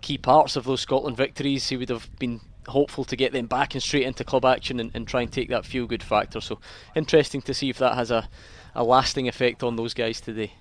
key 0.00 0.16
parts 0.16 0.54
of 0.54 0.64
those 0.64 0.80
Scotland 0.80 1.16
victories. 1.16 1.68
He 1.68 1.76
would 1.76 1.88
have 1.88 2.08
been 2.18 2.40
hopeful 2.68 3.04
to 3.04 3.16
get 3.16 3.32
them 3.32 3.46
back 3.46 3.74
and 3.74 3.82
straight 3.82 4.06
into 4.06 4.22
club 4.22 4.44
action 4.44 4.78
and, 4.78 4.92
and 4.94 5.08
try 5.08 5.22
and 5.22 5.32
take 5.32 5.48
that 5.48 5.66
feel 5.66 5.86
good 5.86 6.04
factor. 6.04 6.40
So, 6.40 6.60
interesting 6.94 7.42
to 7.42 7.54
see 7.54 7.68
if 7.68 7.78
that 7.78 7.96
has 7.96 8.12
a, 8.12 8.28
a 8.76 8.84
lasting 8.84 9.26
effect 9.26 9.64
on 9.64 9.74
those 9.74 9.92
guys 9.92 10.20
today. 10.20 10.52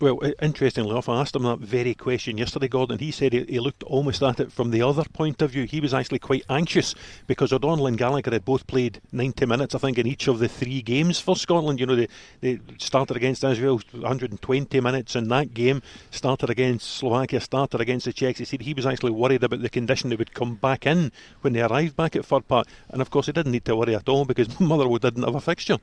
Well, 0.00 0.20
interestingly 0.40 0.92
enough, 0.92 1.08
I 1.08 1.20
asked 1.20 1.34
him 1.34 1.42
that 1.42 1.58
very 1.58 1.92
question 1.92 2.38
yesterday, 2.38 2.68
Gordon. 2.68 3.00
He 3.00 3.10
said 3.10 3.32
he, 3.32 3.42
he, 3.48 3.58
looked 3.58 3.82
almost 3.82 4.22
at 4.22 4.38
it 4.38 4.52
from 4.52 4.70
the 4.70 4.80
other 4.80 5.02
point 5.02 5.42
of 5.42 5.50
view. 5.50 5.64
He 5.64 5.80
was 5.80 5.92
actually 5.92 6.20
quite 6.20 6.44
anxious 6.48 6.94
because 7.26 7.52
O'Donnell 7.52 7.88
and 7.88 7.98
Gallagher 7.98 8.30
had 8.30 8.44
both 8.44 8.64
played 8.68 9.00
90 9.10 9.46
minutes, 9.46 9.74
I 9.74 9.78
think, 9.78 9.98
in 9.98 10.06
each 10.06 10.28
of 10.28 10.38
the 10.38 10.46
three 10.46 10.82
games 10.82 11.18
for 11.18 11.34
Scotland. 11.34 11.80
You 11.80 11.86
know, 11.86 11.96
they, 11.96 12.08
they 12.40 12.60
started 12.78 13.16
against 13.16 13.42
Israel 13.42 13.80
120 13.90 14.80
minutes 14.80 15.16
in 15.16 15.26
that 15.30 15.52
game, 15.52 15.82
started 16.12 16.48
against 16.48 16.88
Slovakia, 16.88 17.40
started 17.40 17.80
against 17.80 18.04
the 18.04 18.12
Czechs. 18.12 18.38
He 18.38 18.44
said 18.44 18.62
he 18.62 18.74
was 18.74 18.86
actually 18.86 19.10
worried 19.10 19.42
about 19.42 19.62
the 19.62 19.68
condition 19.68 20.10
they 20.10 20.16
would 20.16 20.32
come 20.32 20.54
back 20.54 20.86
in 20.86 21.10
when 21.40 21.54
they 21.54 21.62
arrived 21.62 21.96
back 21.96 22.14
at 22.14 22.24
Fir 22.24 22.38
Park. 22.42 22.68
And 22.90 23.02
of 23.02 23.10
course, 23.10 23.26
he 23.26 23.32
didn't 23.32 23.50
need 23.50 23.64
to 23.64 23.74
worry 23.74 23.96
at 23.96 24.08
all 24.08 24.24
because 24.24 24.60
Motherwell 24.60 24.98
didn't 24.98 25.24
have 25.24 25.34
a 25.34 25.40
fixture. 25.40 25.78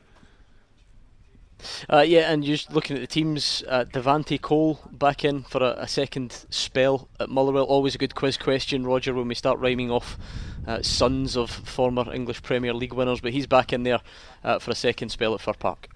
Uh, 1.92 2.02
yeah, 2.02 2.32
and 2.32 2.44
just 2.44 2.72
looking 2.72 2.96
at 2.96 3.02
the 3.02 3.08
teams, 3.08 3.64
uh, 3.68 3.86
Devante 3.86 4.40
Cole 4.42 4.80
back 4.92 5.24
in 5.24 5.44
for 5.44 5.64
a, 5.64 5.76
a, 5.80 5.88
second 5.88 6.46
spell 6.50 7.08
at 7.20 7.30
Motherwell. 7.30 7.64
Always 7.64 7.96
a 7.96 7.98
good 7.98 8.16
quiz 8.16 8.38
question, 8.38 8.86
Roger, 8.86 9.14
when 9.14 9.28
we 9.28 9.36
start 9.36 9.60
rhyming 9.60 9.92
off 9.92 10.18
uh, 10.68 10.82
sons 10.82 11.36
of 11.36 11.50
former 11.50 12.14
English 12.14 12.42
Premier 12.44 12.74
League 12.74 12.94
winners. 12.94 13.22
But 13.22 13.34
he's 13.34 13.48
back 13.48 13.74
in 13.74 13.84
there 13.84 14.00
uh, 14.44 14.60
for 14.60 14.72
a 14.72 14.76
second 14.76 15.10
spell 15.10 15.34
at 15.34 15.42
Fir 15.42 15.54
Park. 15.54 15.90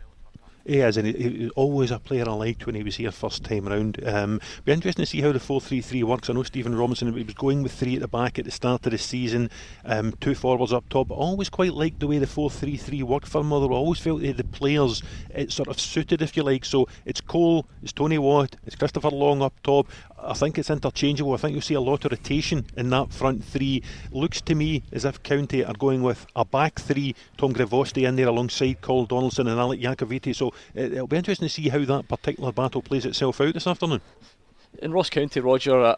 He 0.70 0.82
is, 0.82 0.98
and 0.98 1.08
he, 1.08 1.14
he 1.14 1.44
was 1.46 1.52
always 1.56 1.90
a 1.90 1.98
player 1.98 2.30
I 2.30 2.34
liked 2.34 2.68
when 2.68 2.76
he 2.76 2.84
was 2.84 2.98
here 2.98 3.12
first 3.12 3.44
time 3.44 3.68
around. 3.68 4.00
Um, 4.06 4.40
be 4.66 4.72
interesting 4.72 5.02
to 5.02 5.10
see 5.10 5.20
how 5.20 5.32
the 5.32 5.40
4 5.40 5.60
3 5.60 5.82
3 5.82 6.04
works. 6.04 6.30
I 6.30 6.34
know 6.34 6.44
Stephen 6.44 6.76
Robinson 6.76 7.12
he 7.12 7.24
was 7.24 7.34
going 7.34 7.64
with 7.64 7.72
three 7.72 7.96
at 7.96 8.02
the 8.02 8.08
back 8.08 8.38
at 8.38 8.46
the 8.46 8.52
start 8.52 8.86
of 8.86 8.92
the 8.92 9.00
season, 9.00 9.50
um, 9.84 10.14
two 10.22 10.36
forwards 10.36 10.72
up 10.72 10.88
top. 10.88 11.08
But 11.08 11.16
always 11.16 11.50
quite 11.50 11.74
liked 11.74 12.00
the 12.00 12.06
way 12.06 12.20
the 12.20 12.28
4 12.28 12.52
3 12.52 12.78
3 12.78 13.02
worked 13.02 13.28
for 13.28 13.44
Motherwell. 13.44 13.80
Always 13.80 14.00
felt 14.00 14.22
the 14.22 14.44
players 14.44 15.02
it 15.34 15.52
sort 15.52 15.70
of 15.70 15.80
suited, 15.80 16.22
if 16.22 16.38
you 16.38 16.44
like. 16.44 16.66
So 16.66 16.88
it's 17.04 17.20
Cole, 17.20 17.66
it's 17.82 17.92
Tony 17.92 18.20
Watt, 18.20 18.56
it's 18.68 18.76
Christopher 18.76 19.10
Long 19.10 19.42
up 19.42 19.60
top. 19.64 19.88
I 20.22 20.34
think 20.34 20.58
it's 20.58 20.70
interchangeable. 20.70 21.34
I 21.34 21.38
think 21.38 21.54
you'll 21.54 21.62
see 21.62 21.76
a 21.76 21.82
lot 21.82 22.06
of 22.06 22.12
rotation 22.12 22.66
in 22.76 22.90
that 22.90 23.12
front 23.12 23.44
three. 23.44 23.84
Looks 24.12 24.42
to 24.42 24.56
me 24.56 24.84
as 24.92 25.06
if 25.06 25.24
County 25.24 25.64
are 25.64 25.74
going 25.74 26.04
with 26.04 26.26
a 26.36 26.46
back 26.46 26.80
three, 26.80 27.16
Tom 27.38 27.54
Grivosti 27.54 28.08
in 28.08 28.16
there 28.16 28.28
alongside 28.28 28.82
Coll 28.82 29.06
Donaldson 29.06 29.48
and 29.48 29.60
Alec 29.60 29.80
Iacovitti. 29.80 30.36
So 30.36 30.54
it'll 30.74 31.08
be 31.08 31.18
interesting 31.18 31.48
to 31.48 31.54
see 31.54 31.70
how 31.70 31.84
that 31.86 32.08
particular 32.08 32.52
battle 32.52 32.82
plays 32.82 33.06
itself 33.06 33.42
out 33.42 33.54
this 33.54 33.68
afternoon. 33.68 34.02
In 34.82 34.92
Ross 34.92 35.10
County, 35.10 35.40
Roger, 35.40 35.80
uh, 35.80 35.96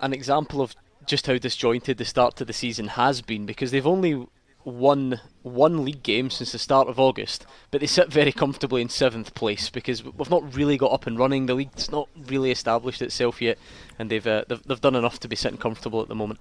an 0.00 0.12
example 0.12 0.60
of 0.60 0.74
just 1.06 1.26
how 1.26 1.36
disjointed 1.36 1.98
the 1.98 2.04
start 2.04 2.36
to 2.36 2.44
the 2.44 2.52
season 2.52 2.88
has 2.88 3.20
been 3.20 3.46
because 3.46 3.70
they've 3.70 3.86
only 3.86 4.26
won 4.64 5.20
one 5.42 5.84
league 5.84 6.02
game 6.02 6.30
since 6.30 6.52
the 6.52 6.58
start 6.58 6.88
of 6.88 6.98
August, 6.98 7.46
but 7.70 7.80
they 7.80 7.86
sit 7.86 8.12
very 8.12 8.32
comfortably 8.32 8.82
in 8.82 8.88
seventh 8.88 9.34
place 9.34 9.70
because 9.70 10.02
we've 10.04 10.30
not 10.30 10.54
really 10.54 10.76
got 10.76 10.92
up 10.92 11.06
and 11.06 11.18
running. 11.18 11.46
The 11.46 11.54
league's 11.54 11.90
not 11.90 12.08
really 12.26 12.50
established 12.50 13.02
itself 13.02 13.42
yet, 13.42 13.58
and 13.98 14.10
they've 14.10 14.26
uh, 14.26 14.44
they've, 14.48 14.62
they've 14.62 14.80
done 14.80 14.96
enough 14.96 15.20
to 15.20 15.28
be 15.28 15.36
sitting 15.36 15.58
comfortable 15.58 16.00
at 16.00 16.08
the 16.08 16.14
moment. 16.14 16.40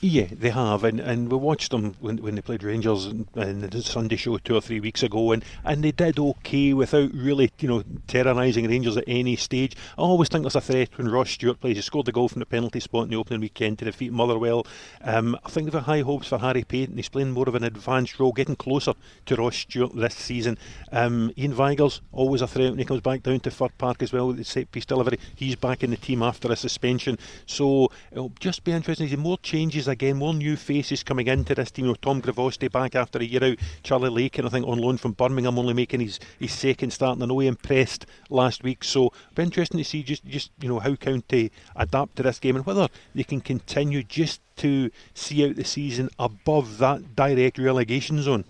Yeah, 0.00 0.26
they 0.30 0.50
have, 0.50 0.84
and, 0.84 1.00
and 1.00 1.28
we 1.28 1.36
watched 1.38 1.72
them 1.72 1.96
when, 1.98 2.18
when 2.18 2.36
they 2.36 2.40
played 2.40 2.62
Rangers 2.62 3.06
in, 3.06 3.26
the 3.34 3.82
Sunday 3.82 4.14
show 4.14 4.38
two 4.38 4.54
or 4.54 4.60
three 4.60 4.78
weeks 4.78 5.02
ago, 5.02 5.32
and, 5.32 5.44
and 5.64 5.82
they 5.82 5.90
did 5.90 6.20
okay 6.20 6.72
without 6.72 7.12
really, 7.12 7.50
you 7.58 7.66
know, 7.66 7.82
terrorising 8.06 8.68
Rangers 8.68 8.96
at 8.96 9.02
any 9.08 9.34
stage. 9.34 9.74
I 9.96 10.02
always 10.02 10.28
think 10.28 10.44
there's 10.44 10.54
a 10.54 10.60
threat 10.60 10.96
when 10.96 11.08
Ross 11.08 11.30
Stewart 11.30 11.58
plays. 11.58 11.74
He 11.74 11.82
scored 11.82 12.06
the 12.06 12.12
goal 12.12 12.28
from 12.28 12.38
the 12.38 12.46
penalty 12.46 12.78
spot 12.78 13.04
in 13.04 13.10
the 13.10 13.16
opening 13.16 13.40
weekend 13.40 13.80
to 13.80 13.86
defeat 13.86 14.12
Motherwell. 14.12 14.64
Um, 15.02 15.36
I 15.44 15.50
think 15.50 15.68
they've 15.68 15.82
high 15.82 16.02
hopes 16.02 16.28
for 16.28 16.38
Harry 16.38 16.62
Paton. 16.62 16.94
He's 16.94 17.08
playing 17.08 17.32
more 17.32 17.48
of 17.48 17.56
an 17.56 17.64
advanced 17.64 18.20
role, 18.20 18.30
getting 18.30 18.54
closer 18.54 18.94
to 19.26 19.34
Ross 19.34 19.56
Stewart 19.56 19.96
this 19.96 20.14
season. 20.14 20.58
Um, 20.92 21.32
Ian 21.36 21.54
Vigurs 21.54 22.02
always 22.12 22.40
a 22.40 22.46
threat 22.46 22.70
when 22.70 22.78
he 22.78 22.84
comes 22.84 23.00
back 23.00 23.24
down 23.24 23.40
to 23.40 23.50
Fir 23.50 23.70
Park 23.76 24.00
as 24.04 24.12
well 24.12 24.28
with 24.28 24.36
the 24.36 24.44
set 24.44 24.70
piece 24.70 24.86
delivery. 24.86 25.18
He's 25.34 25.56
back 25.56 25.82
in 25.82 25.90
the 25.90 25.96
team 25.96 26.22
after 26.22 26.52
a 26.52 26.56
suspension, 26.56 27.18
so 27.46 27.90
it'll 28.12 28.32
just 28.38 28.62
be 28.62 28.70
interesting. 28.70 29.08
There's 29.08 29.18
more 29.18 29.38
changes 29.38 29.87
again, 29.88 30.16
more 30.16 30.34
new 30.34 30.56
faces 30.56 31.02
coming 31.02 31.26
into 31.26 31.54
this 31.54 31.70
team. 31.70 31.86
You 31.86 31.92
know, 31.92 31.96
Tom 32.00 32.22
Grivosti 32.22 32.70
back 32.70 32.94
after 32.94 33.18
a 33.18 33.24
year 33.24 33.42
out, 33.42 33.58
Charlie 33.82 34.10
Lakin, 34.10 34.46
I 34.46 34.48
think, 34.48 34.66
on 34.66 34.78
loan 34.78 34.96
from 34.96 35.12
Birmingham, 35.12 35.58
only 35.58 35.74
making 35.74 36.00
his, 36.00 36.20
his 36.38 36.52
second 36.52 36.92
start. 36.92 37.16
And 37.16 37.22
I 37.22 37.26
know 37.26 37.38
he 37.38 37.46
impressed 37.46 38.06
last 38.30 38.62
week, 38.62 38.84
so 38.84 39.06
it'll 39.06 39.34
be 39.34 39.42
interesting 39.42 39.78
to 39.78 39.84
see 39.84 40.02
just, 40.02 40.24
just 40.24 40.50
you 40.60 40.68
know 40.68 40.78
how 40.78 40.94
County 40.94 41.50
adapt 41.74 42.16
to 42.16 42.22
this 42.22 42.38
game 42.38 42.56
and 42.56 42.66
whether 42.66 42.88
they 43.14 43.24
can 43.24 43.40
continue 43.40 44.02
just 44.02 44.40
to 44.56 44.90
see 45.14 45.48
out 45.48 45.56
the 45.56 45.64
season 45.64 46.10
above 46.18 46.78
that 46.78 47.16
direct 47.16 47.58
relegation 47.58 48.22
zone. 48.22 48.44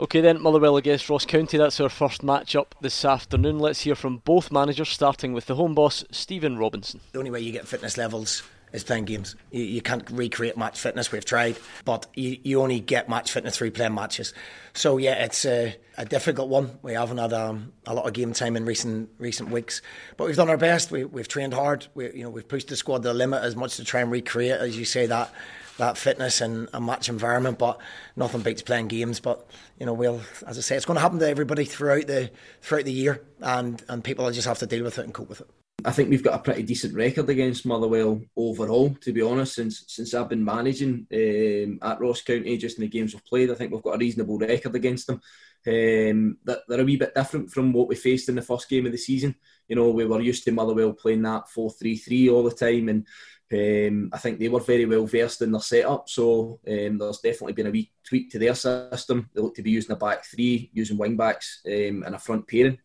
Okay, 0.00 0.22
then 0.22 0.40
Motherwell 0.40 0.78
against 0.78 1.08
Ross 1.10 1.26
County. 1.26 1.58
That's 1.58 1.80
our 1.80 1.90
first 1.90 2.22
match-up 2.22 2.74
this 2.80 3.04
afternoon. 3.04 3.58
Let's 3.58 3.82
hear 3.82 3.94
from 3.94 4.18
both 4.18 4.50
managers, 4.50 4.88
starting 4.88 5.34
with 5.34 5.46
the 5.46 5.56
home 5.56 5.74
boss, 5.74 6.02
Stephen 6.10 6.56
Robinson. 6.56 7.00
The 7.12 7.18
only 7.18 7.30
way 7.30 7.40
you 7.40 7.52
get 7.52 7.68
fitness 7.68 7.98
levels 7.98 8.42
is 8.76 8.84
playing 8.84 9.06
games. 9.06 9.34
You, 9.50 9.64
you 9.64 9.82
can't 9.82 10.08
recreate 10.10 10.56
match 10.56 10.78
fitness. 10.78 11.10
We've 11.10 11.24
tried, 11.24 11.56
but 11.84 12.06
you, 12.14 12.38
you 12.44 12.60
only 12.60 12.78
get 12.78 13.08
match 13.08 13.32
fitness 13.32 13.56
through 13.56 13.72
playing 13.72 13.94
matches. 13.94 14.34
So 14.74 14.98
yeah, 14.98 15.24
it's 15.24 15.44
a, 15.46 15.74
a 15.96 16.04
difficult 16.04 16.48
one. 16.48 16.78
We 16.82 16.92
haven't 16.92 17.18
had 17.18 17.32
um, 17.32 17.72
a 17.86 17.94
lot 17.94 18.06
of 18.06 18.12
game 18.12 18.34
time 18.34 18.54
in 18.54 18.66
recent 18.66 19.08
recent 19.18 19.50
weeks, 19.50 19.80
but 20.16 20.26
we've 20.26 20.36
done 20.36 20.50
our 20.50 20.58
best. 20.58 20.90
We, 20.90 21.04
we've 21.04 21.26
trained 21.26 21.54
hard. 21.54 21.86
We, 21.94 22.12
you 22.12 22.22
know, 22.22 22.30
we've 22.30 22.46
pushed 22.46 22.68
the 22.68 22.76
squad 22.76 22.98
to 22.98 23.08
the 23.08 23.14
limit 23.14 23.42
as 23.42 23.56
much 23.56 23.76
to 23.76 23.84
try 23.84 24.02
and 24.02 24.10
recreate, 24.10 24.60
as 24.60 24.78
you 24.78 24.84
say, 24.84 25.06
that 25.06 25.32
that 25.78 25.98
fitness 25.98 26.40
and 26.40 26.68
a 26.72 26.80
match 26.80 27.08
environment. 27.08 27.58
But 27.58 27.78
nothing 28.14 28.42
beats 28.42 28.62
playing 28.62 28.88
games. 28.88 29.20
But 29.20 29.46
you 29.80 29.86
know, 29.86 29.94
we'll, 29.94 30.20
as 30.46 30.58
I 30.58 30.60
say, 30.60 30.76
it's 30.76 30.84
going 30.84 30.96
to 30.96 31.00
happen 31.00 31.18
to 31.18 31.28
everybody 31.28 31.64
throughout 31.64 32.06
the 32.06 32.30
throughout 32.60 32.84
the 32.84 32.92
year, 32.92 33.22
and 33.40 33.82
and 33.88 34.04
people 34.04 34.26
will 34.26 34.32
just 34.32 34.46
have 34.46 34.58
to 34.58 34.66
deal 34.66 34.84
with 34.84 34.98
it 34.98 35.04
and 35.06 35.14
cope 35.14 35.30
with 35.30 35.40
it. 35.40 35.48
I 35.86 35.92
think 35.92 36.10
we've 36.10 36.22
got 36.22 36.34
a 36.34 36.42
pretty 36.42 36.64
decent 36.64 36.96
record 36.96 37.30
against 37.30 37.64
Motherwell 37.64 38.20
overall, 38.36 38.90
to 39.02 39.12
be 39.12 39.22
honest, 39.22 39.54
since 39.54 39.84
since 39.86 40.14
I've 40.14 40.28
been 40.28 40.44
managing 40.44 41.06
um, 41.14 41.78
at 41.80 42.00
Ross 42.00 42.22
County, 42.22 42.56
just 42.56 42.76
in 42.76 42.82
the 42.82 42.88
games 42.88 43.14
we've 43.14 43.24
played. 43.24 43.52
I 43.52 43.54
think 43.54 43.72
we've 43.72 43.84
got 43.84 43.94
a 43.94 43.98
reasonable 43.98 44.36
record 44.36 44.74
against 44.74 45.06
them. 45.06 45.20
Um, 45.64 46.38
that 46.44 46.62
they're 46.66 46.80
a 46.80 46.84
wee 46.84 46.96
bit 46.96 47.14
different 47.14 47.52
from 47.52 47.72
what 47.72 47.86
we 47.86 47.94
faced 47.94 48.28
in 48.28 48.34
the 48.34 48.42
first 48.42 48.68
game 48.68 48.86
of 48.86 48.92
the 48.92 48.98
season. 48.98 49.36
You 49.68 49.76
know, 49.76 49.90
we 49.90 50.04
were 50.04 50.20
used 50.20 50.42
to 50.44 50.52
Motherwell 50.52 50.92
playing 50.92 51.22
that 51.22 51.48
4 51.50 51.70
3 51.70 51.96
3 51.96 52.30
all 52.30 52.42
the 52.42 52.50
time, 52.50 52.88
and 52.88 53.06
um, 53.52 54.10
I 54.12 54.18
think 54.18 54.40
they 54.40 54.48
were 54.48 54.58
very 54.58 54.86
well 54.86 55.06
versed 55.06 55.42
in 55.42 55.52
their 55.52 55.60
setup. 55.60 56.08
So 56.08 56.58
um, 56.66 56.98
there's 56.98 57.20
definitely 57.20 57.52
been 57.52 57.68
a 57.68 57.70
wee 57.70 57.92
tweak 58.02 58.32
to 58.32 58.40
their 58.40 58.56
system. 58.56 59.30
They 59.32 59.40
look 59.40 59.54
to 59.54 59.62
be 59.62 59.70
using 59.70 59.92
a 59.92 59.96
back 59.96 60.24
three, 60.24 60.68
using 60.74 60.98
wing 60.98 61.16
backs, 61.16 61.60
um, 61.64 62.02
and 62.04 62.16
a 62.16 62.18
front 62.18 62.48
pairing 62.48 62.78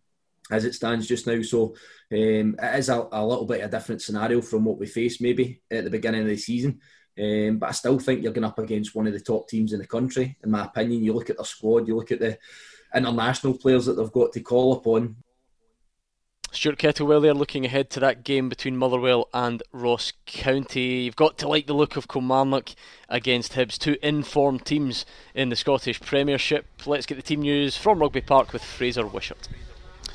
as 0.51 0.65
it 0.65 0.75
stands 0.75 1.07
just 1.07 1.25
now. 1.25 1.41
So 1.41 1.75
um, 2.11 2.55
it 2.61 2.79
is 2.79 2.89
a, 2.89 3.07
a, 3.11 3.25
little 3.25 3.45
bit 3.45 3.61
of 3.61 3.69
a 3.69 3.71
different 3.71 4.01
scenario 4.01 4.41
from 4.41 4.65
what 4.65 4.77
we 4.77 4.85
faced 4.85 5.21
maybe 5.21 5.61
at 5.71 5.85
the 5.85 5.89
beginning 5.89 6.21
of 6.21 6.27
the 6.27 6.37
season. 6.37 6.79
Um, 7.19 7.57
but 7.57 7.69
I 7.69 7.71
still 7.71 7.99
think 7.99 8.21
you're 8.21 8.33
going 8.33 8.45
up 8.45 8.59
against 8.59 8.95
one 8.95 9.07
of 9.07 9.13
the 9.13 9.19
top 9.19 9.47
teams 9.47 9.73
in 9.73 9.79
the 9.79 9.87
country, 9.87 10.37
in 10.43 10.51
my 10.51 10.65
opinion. 10.65 11.03
You 11.03 11.13
look 11.13 11.29
at 11.29 11.37
their 11.37 11.45
squad, 11.45 11.87
you 11.87 11.95
look 11.95 12.11
at 12.11 12.19
the 12.19 12.37
international 12.93 13.57
players 13.57 13.85
that 13.85 13.93
they've 13.93 14.11
got 14.11 14.33
to 14.33 14.41
call 14.41 14.73
upon. 14.73 15.15
Stuart 16.53 16.79
Kettlewell 16.79 17.21
there 17.21 17.33
looking 17.33 17.65
ahead 17.65 17.89
to 17.91 18.01
that 18.01 18.25
game 18.25 18.49
between 18.49 18.75
Motherwell 18.75 19.29
and 19.33 19.63
Ross 19.71 20.11
County. 20.25 21.03
You've 21.03 21.15
got 21.15 21.37
to 21.37 21.47
like 21.47 21.65
the 21.65 21.73
look 21.73 21.95
of 21.95 22.09
Kilmarnock 22.09 22.71
against 23.07 23.53
Hibs, 23.53 23.77
two 23.77 23.95
informed 24.03 24.65
teams 24.65 25.05
in 25.33 25.47
the 25.47 25.55
Scottish 25.55 26.01
Premiership. 26.01 26.65
Let's 26.85 27.05
get 27.05 27.15
the 27.15 27.21
team 27.21 27.41
news 27.41 27.77
from 27.77 27.99
Rugby 27.99 28.19
Park 28.19 28.51
with 28.51 28.63
Fraser 28.63 29.07
Wishart. 29.07 29.47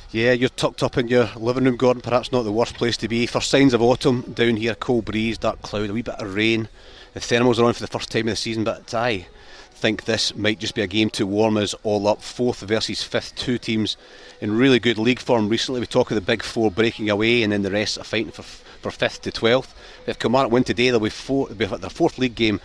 Yeah, 0.09 0.31
you're 0.31 0.47
tucked 0.47 0.83
up 0.83 0.97
in 0.97 1.09
your 1.09 1.29
living 1.35 1.65
room, 1.65 1.75
Gordon. 1.75 2.01
Perhaps 2.01 2.31
not 2.31 2.43
the 2.43 2.51
worst 2.51 2.75
place 2.75 2.95
to 2.97 3.09
be. 3.09 3.25
For 3.25 3.41
signs 3.41 3.73
of 3.73 3.81
autumn 3.81 4.21
down 4.21 4.55
here, 4.55 4.73
cold 4.73 5.03
breeze, 5.03 5.37
dark 5.37 5.61
cloud, 5.61 5.89
a 5.89 5.93
wee 5.93 6.01
bit 6.01 6.15
of 6.15 6.33
rain. 6.33 6.69
The 7.13 7.19
thermals 7.19 7.59
are 7.59 7.65
on 7.65 7.73
for 7.73 7.81
the 7.81 7.87
first 7.87 8.09
time 8.09 8.21
of 8.21 8.27
the 8.27 8.35
season, 8.37 8.63
but 8.63 8.93
I 8.93 9.27
think 9.71 10.05
this 10.05 10.33
might 10.33 10.59
just 10.59 10.75
be 10.75 10.81
a 10.81 10.87
game 10.87 11.09
to 11.09 11.27
warm 11.27 11.57
us 11.57 11.75
all 11.83 12.07
up. 12.07 12.21
Fourth 12.21 12.61
versus 12.61 13.03
fifth, 13.03 13.35
two 13.35 13.57
teams 13.57 13.97
in 14.39 14.57
really 14.57 14.79
good 14.79 14.97
league 14.97 15.19
form 15.19 15.49
recently. 15.49 15.81
We 15.81 15.87
talk 15.87 16.09
of 16.09 16.15
the 16.15 16.21
big 16.21 16.41
four 16.41 16.71
breaking 16.71 17.09
away, 17.09 17.43
and 17.43 17.51
then 17.51 17.63
the 17.63 17.71
rest 17.71 17.97
are 17.97 18.05
fighting 18.05 18.31
for 18.31 18.43
for 18.43 18.91
fifth 18.91 19.23
to 19.23 19.31
twelfth. 19.31 19.75
If 20.05 20.19
Kilmarnock 20.19 20.53
win 20.53 20.63
today, 20.63 20.89
they'll 20.89 21.01
be, 21.01 21.09
four, 21.09 21.49
they'll 21.49 21.69
be 21.69 21.77
their 21.77 21.89
fourth 21.89 22.17
league 22.17 22.35
game 22.35 22.61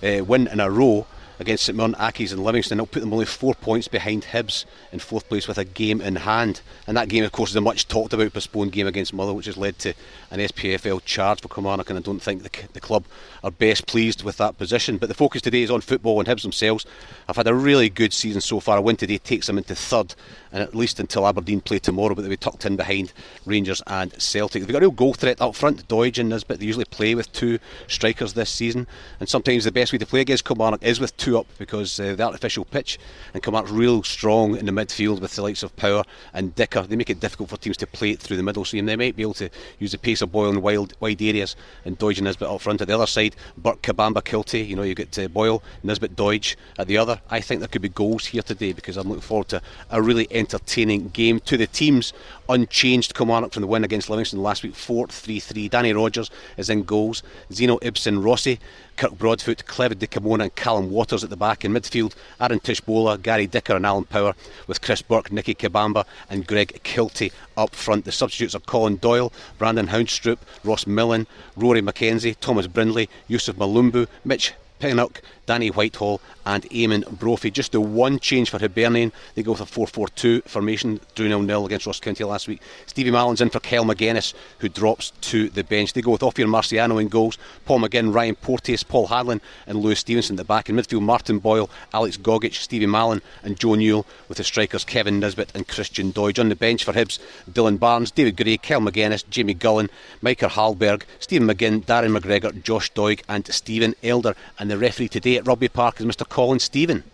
uh, 0.00 0.22
win 0.24 0.46
in 0.46 0.60
a 0.60 0.70
row 0.70 1.06
against 1.38 1.64
St 1.64 1.76
Mirren, 1.76 1.94
Accies 1.94 2.32
and 2.32 2.42
Livingston. 2.42 2.78
It'll 2.78 2.86
put 2.86 3.00
them 3.00 3.12
only 3.12 3.26
four 3.26 3.54
points 3.54 3.88
behind 3.88 4.24
Hibs 4.24 4.64
in 4.92 4.98
fourth 4.98 5.28
place 5.28 5.48
with 5.48 5.58
a 5.58 5.64
game 5.64 6.00
in 6.00 6.16
hand. 6.16 6.60
And 6.86 6.96
that 6.96 7.08
game, 7.08 7.24
of 7.24 7.32
course, 7.32 7.50
is 7.50 7.56
a 7.56 7.60
much 7.60 7.88
talked 7.88 8.12
about 8.12 8.32
postponed 8.32 8.72
game 8.72 8.86
against 8.86 9.12
Mother, 9.12 9.32
which 9.32 9.46
has 9.46 9.56
led 9.56 9.78
to 9.80 9.94
an 10.30 10.40
SPFL 10.40 11.04
charge 11.04 11.40
for 11.40 11.48
Kilmarnock. 11.48 11.90
And 11.90 11.98
I 11.98 12.02
don't 12.02 12.20
think 12.20 12.42
the, 12.42 12.50
the 12.72 12.80
club 12.80 13.04
are 13.42 13.50
best 13.50 13.86
pleased 13.86 14.22
with 14.22 14.36
that 14.38 14.58
position. 14.58 14.98
But 14.98 15.08
the 15.08 15.14
focus 15.14 15.42
today 15.42 15.62
is 15.62 15.70
on 15.70 15.80
football 15.80 16.18
and 16.20 16.28
Hibs 16.28 16.42
themselves. 16.42 16.86
I've 17.28 17.36
had 17.36 17.46
a 17.46 17.54
really 17.54 17.88
good 17.88 18.12
season 18.12 18.40
so 18.40 18.60
far. 18.60 18.78
A 18.78 18.82
win 18.82 18.96
today 18.96 19.18
takes 19.18 19.46
them 19.46 19.58
into 19.58 19.74
third, 19.74 20.14
and 20.54 20.62
at 20.62 20.74
least 20.74 21.00
until 21.00 21.26
Aberdeen 21.26 21.60
play 21.60 21.80
tomorrow, 21.80 22.14
but 22.14 22.22
they'll 22.22 22.30
be 22.30 22.36
tucked 22.36 22.64
in 22.64 22.76
behind 22.76 23.12
Rangers 23.44 23.82
and 23.88 24.12
Celtic. 24.22 24.62
They've 24.62 24.72
got 24.72 24.78
a 24.78 24.86
real 24.86 24.92
goal 24.92 25.12
threat 25.12 25.40
up 25.40 25.56
front. 25.56 25.86
Doidge 25.88 26.18
and 26.18 26.28
Nisbet, 26.28 26.60
they 26.60 26.66
usually 26.66 26.84
play 26.84 27.16
with 27.16 27.32
two 27.32 27.58
strikers 27.88 28.34
this 28.34 28.50
season, 28.50 28.86
and 29.18 29.28
sometimes 29.28 29.64
the 29.64 29.72
best 29.72 29.92
way 29.92 29.98
to 29.98 30.06
play 30.06 30.20
against 30.20 30.44
Kilmarnock 30.44 30.82
is 30.84 31.00
with 31.00 31.16
two 31.16 31.36
up 31.36 31.46
because 31.58 31.98
uh, 31.98 32.14
the 32.14 32.22
artificial 32.22 32.64
pitch, 32.64 33.00
and 33.34 33.42
Kilmarnock's 33.42 33.72
real 33.72 34.04
strong 34.04 34.56
in 34.56 34.66
the 34.66 34.72
midfield 34.72 35.20
with 35.20 35.34
the 35.34 35.42
likes 35.42 35.64
of 35.64 35.74
Power 35.76 36.04
and 36.32 36.54
Dicker. 36.54 36.82
They 36.82 36.94
make 36.94 37.10
it 37.10 37.18
difficult 37.18 37.50
for 37.50 37.56
teams 37.56 37.76
to 37.78 37.86
play 37.88 38.10
it 38.10 38.20
through 38.20 38.36
the 38.36 38.42
middle, 38.44 38.64
so 38.64 38.80
they 38.80 38.96
might 38.96 39.16
be 39.16 39.22
able 39.22 39.34
to 39.34 39.50
use 39.80 39.90
the 39.90 39.98
pace 39.98 40.22
of 40.22 40.30
Boyle 40.30 40.50
in 40.50 40.62
wild, 40.62 40.94
wide 41.00 41.20
areas 41.20 41.56
and 41.84 41.98
Doidge 41.98 42.18
and 42.18 42.26
Nisbet 42.26 42.48
up 42.48 42.60
front. 42.60 42.80
At 42.80 42.86
the 42.86 42.94
other 42.94 43.08
side, 43.08 43.34
Burke, 43.56 43.82
Kabamba, 43.82 44.22
Kiltie, 44.22 44.66
you 44.68 44.76
know, 44.76 44.82
you 44.82 44.94
get 44.94 45.18
uh, 45.18 45.26
Boyle, 45.26 45.64
Nisbet, 45.82 46.14
Doidge 46.14 46.54
at 46.78 46.86
the 46.86 46.96
other. 46.96 47.20
I 47.28 47.40
think 47.40 47.60
there 47.60 47.68
could 47.68 47.82
be 47.82 47.88
goals 47.88 48.26
here 48.26 48.42
today 48.42 48.72
because 48.72 48.96
I'm 48.96 49.08
looking 49.08 49.22
forward 49.22 49.48
to 49.48 49.60
a 49.90 50.00
really 50.00 50.28
entertaining 50.44 51.08
game. 51.08 51.40
To 51.40 51.56
the 51.56 51.66
teams 51.66 52.12
unchanged 52.50 53.14
Kilmarnock 53.14 53.52
from 53.52 53.62
the 53.62 53.66
win 53.66 53.82
against 53.82 54.10
Livingston 54.10 54.42
last 54.42 54.62
week, 54.62 54.74
4 54.74 55.08
3 55.08 55.40
3. 55.40 55.68
Danny 55.68 55.94
Rogers 55.94 56.30
is 56.58 56.68
in 56.68 56.82
goals. 56.82 57.22
Zeno 57.50 57.78
Ibsen 57.80 58.22
Rossi, 58.22 58.60
Kirk 58.96 59.16
Broadfoot, 59.16 59.64
Clevid 59.64 59.98
Dikamona, 59.98 60.42
and 60.42 60.54
Callum 60.54 60.90
Waters 60.90 61.24
at 61.24 61.30
the 61.30 61.36
back. 61.36 61.64
In 61.64 61.72
midfield, 61.72 62.14
Aaron 62.38 62.60
Tshibola, 62.60 63.20
Gary 63.22 63.46
Dicker, 63.46 63.76
and 63.76 63.86
Alan 63.86 64.04
Power, 64.04 64.34
with 64.66 64.82
Chris 64.82 65.00
Burke, 65.00 65.32
Nicky 65.32 65.54
Kabamba, 65.54 66.04
and 66.28 66.46
Greg 66.46 66.78
Kiltie 66.84 67.32
up 67.56 67.74
front. 67.74 68.04
The 68.04 68.12
substitutes 68.12 68.54
are 68.54 68.60
Colin 68.60 68.96
Doyle, 68.96 69.32
Brandon 69.56 69.88
Haunstrup, 69.88 70.38
Ross 70.62 70.86
Millen, 70.86 71.26
Rory 71.56 71.80
McKenzie, 71.80 72.36
Thomas 72.38 72.66
Brindley, 72.66 73.08
Youssouf 73.30 73.54
Mulumbu, 73.54 74.06
Mitch 74.24 74.52
Pinnock, 74.78 75.22
Danny 75.46 75.68
Whitehall, 75.68 76.20
and 76.46 76.64
Eamon 76.64 77.08
Brophy. 77.18 77.50
Just 77.50 77.72
the 77.72 77.80
one 77.80 78.18
change 78.18 78.50
for 78.50 78.58
Hibernian. 78.58 79.12
They 79.34 79.42
go 79.42 79.52
with 79.52 79.60
a 79.60 79.66
4 79.66 79.86
4 79.86 80.08
2 80.08 80.42
formation, 80.42 81.00
drew 81.14 81.28
0 81.28 81.46
0 81.46 81.66
against 81.66 81.86
Ross 81.86 82.00
County 82.00 82.24
last 82.24 82.48
week. 82.48 82.60
Stevie 82.86 83.10
Mallan's 83.10 83.40
in 83.40 83.50
for 83.50 83.60
Kyle 83.60 83.84
Magennis, 83.84 84.34
who 84.58 84.68
drops 84.68 85.12
to 85.22 85.48
the 85.48 85.64
bench. 85.64 85.92
They 85.92 86.02
go 86.02 86.12
with 86.12 86.22
Ophir 86.22 86.46
Marciano 86.46 87.00
in 87.00 87.08
goals, 87.08 87.38
Paul 87.64 87.80
McGinn, 87.80 88.14
Ryan 88.14 88.34
Porteous, 88.36 88.82
Paul 88.82 89.06
Hanlon, 89.06 89.40
and 89.66 89.78
Lewis 89.78 90.00
Stevenson 90.00 90.34
at 90.34 90.38
the 90.38 90.44
back. 90.44 90.68
In 90.68 90.76
midfield, 90.76 91.02
Martin 91.02 91.38
Boyle, 91.38 91.70
Alex 91.92 92.16
Gogic, 92.16 92.54
Stevie 92.54 92.86
Mallon, 92.86 93.22
and 93.42 93.58
Joe 93.58 93.74
Newell, 93.74 94.06
with 94.28 94.38
the 94.38 94.44
strikers 94.44 94.84
Kevin 94.84 95.20
Nisbet 95.20 95.50
and 95.54 95.66
Christian 95.68 96.12
Doidge. 96.12 96.38
On 96.38 96.48
the 96.48 96.56
bench 96.56 96.84
for 96.84 96.92
Hibs, 96.92 97.18
Dylan 97.50 97.78
Barnes, 97.78 98.10
David 98.10 98.36
Gray, 98.36 98.56
Kyle 98.56 98.80
Magennis, 98.80 99.28
Jamie 99.28 99.54
Gullan, 99.54 99.88
Micah 100.20 100.48
Hallberg, 100.48 101.02
Stephen 101.18 101.48
McGinn, 101.48 101.84
Darren 101.84 102.16
McGregor, 102.16 102.62
Josh 102.62 102.92
Doig, 102.92 103.22
and 103.28 103.46
Stephen 103.46 103.94
Elder. 104.02 104.34
And 104.58 104.70
the 104.70 104.78
referee 104.78 105.08
today 105.08 105.33
at 105.36 105.46
Rugby 105.46 105.68
Park 105.68 106.00
is 106.00 106.06
Mr. 106.06 106.28
Colin 106.28 106.58
Stephen. 106.58 107.04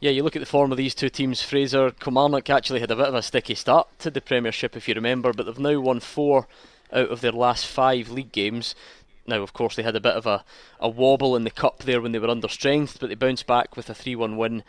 Yeah, 0.00 0.10
you 0.10 0.22
look 0.22 0.36
at 0.36 0.40
the 0.40 0.46
form 0.46 0.72
of 0.72 0.78
these 0.78 0.94
two 0.94 1.08
teams. 1.08 1.40
Fraser, 1.40 1.90
Kilmarnock 1.90 2.50
actually 2.50 2.80
had 2.80 2.90
a 2.90 2.96
bit 2.96 3.08
of 3.08 3.14
a 3.14 3.22
sticky 3.22 3.54
start 3.54 3.88
to 4.00 4.10
the 4.10 4.20
Premiership, 4.20 4.76
if 4.76 4.88
you 4.88 4.94
remember, 4.94 5.32
but 5.32 5.46
they've 5.46 5.58
now 5.58 5.80
won 5.80 6.00
four 6.00 6.46
out 6.92 7.08
of 7.08 7.22
their 7.22 7.32
last 7.32 7.66
five 7.66 8.10
league 8.10 8.32
games. 8.32 8.74
Now, 9.26 9.42
of 9.42 9.52
course, 9.52 9.74
they 9.74 9.82
had 9.82 9.96
a 9.96 10.00
bit 10.00 10.14
of 10.14 10.26
a, 10.26 10.44
a 10.78 10.88
wobble 10.88 11.34
in 11.34 11.44
the 11.44 11.50
cup 11.50 11.78
there 11.78 12.00
when 12.00 12.12
they 12.12 12.18
were 12.18 12.28
under 12.28 12.48
strength, 12.48 12.98
but 13.00 13.08
they 13.08 13.14
bounced 13.14 13.46
back 13.46 13.76
with 13.76 13.88
a 13.88 13.94
3 13.94 14.14
1 14.16 14.36
win 14.36 14.62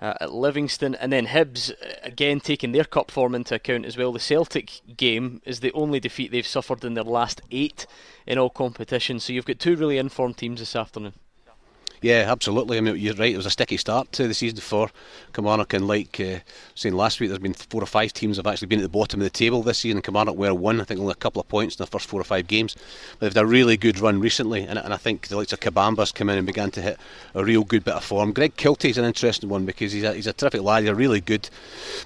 uh, 0.00 0.14
at 0.20 0.32
Livingston, 0.32 0.96
and 0.96 1.12
then 1.12 1.28
Hibs 1.28 1.70
uh, 1.70 1.94
again 2.02 2.40
taking 2.40 2.72
their 2.72 2.84
cup 2.84 3.10
form 3.10 3.36
into 3.36 3.54
account 3.54 3.86
as 3.86 3.96
well. 3.96 4.12
The 4.12 4.18
Celtic 4.18 4.80
game 4.96 5.40
is 5.46 5.60
the 5.60 5.72
only 5.72 6.00
defeat 6.00 6.32
they've 6.32 6.46
suffered 6.46 6.84
in 6.84 6.94
their 6.94 7.04
last 7.04 7.40
eight 7.52 7.86
in 8.26 8.36
all 8.36 8.50
competitions. 8.50 9.24
So 9.24 9.32
you've 9.32 9.46
got 9.46 9.60
two 9.60 9.76
really 9.76 9.98
informed 9.98 10.36
teams 10.36 10.58
this 10.58 10.74
afternoon. 10.74 11.14
Yeah, 12.02 12.26
absolutely. 12.26 12.78
I 12.78 12.80
mean, 12.80 12.96
you're 12.96 13.14
right. 13.14 13.32
It 13.32 13.36
was 13.36 13.46
a 13.46 13.50
sticky 13.50 13.76
start 13.76 14.10
to 14.12 14.26
the 14.26 14.34
season 14.34 14.58
for 14.58 14.90
Kilmarnock, 15.32 15.72
and 15.72 15.86
like 15.86 16.18
uh, 16.18 16.40
saying 16.74 16.96
last 16.96 17.20
week, 17.20 17.30
there's 17.30 17.38
been 17.38 17.54
four 17.54 17.80
or 17.80 17.86
five 17.86 18.12
teams 18.12 18.38
have 18.38 18.46
actually 18.48 18.66
been 18.66 18.80
at 18.80 18.82
the 18.82 18.88
bottom 18.88 19.20
of 19.20 19.24
the 19.24 19.30
table 19.30 19.62
this 19.62 19.78
season. 19.78 20.02
Kilmarnock 20.02 20.36
were 20.36 20.52
one, 20.52 20.80
I 20.80 20.84
think, 20.84 20.98
only 20.98 21.12
a 21.12 21.14
couple 21.14 21.40
of 21.40 21.46
points 21.46 21.76
in 21.76 21.82
the 21.82 21.86
first 21.86 22.08
four 22.08 22.20
or 22.20 22.24
five 22.24 22.48
games. 22.48 22.74
But 23.12 23.26
they've 23.26 23.34
had 23.34 23.44
a 23.44 23.46
really 23.46 23.76
good 23.76 24.00
run 24.00 24.18
recently, 24.18 24.64
and, 24.64 24.80
and 24.80 24.92
I 24.92 24.96
think 24.96 25.28
the 25.28 25.36
likes 25.36 25.52
of 25.52 25.60
Kabamba's 25.60 26.10
come 26.10 26.28
in 26.28 26.38
and 26.38 26.46
began 26.46 26.72
to 26.72 26.82
hit 26.82 26.98
a 27.36 27.44
real 27.44 27.62
good 27.62 27.84
bit 27.84 27.94
of 27.94 28.02
form. 28.02 28.32
Greg 28.32 28.56
Kiltie's 28.56 28.98
an 28.98 29.04
interesting 29.04 29.48
one 29.48 29.64
because 29.64 29.92
he's 29.92 30.02
a, 30.02 30.12
he's 30.12 30.26
a 30.26 30.32
terrific 30.32 30.62
lad. 30.62 30.80
He's 30.82 30.90
a 30.90 30.96
really 30.96 31.20
good 31.20 31.48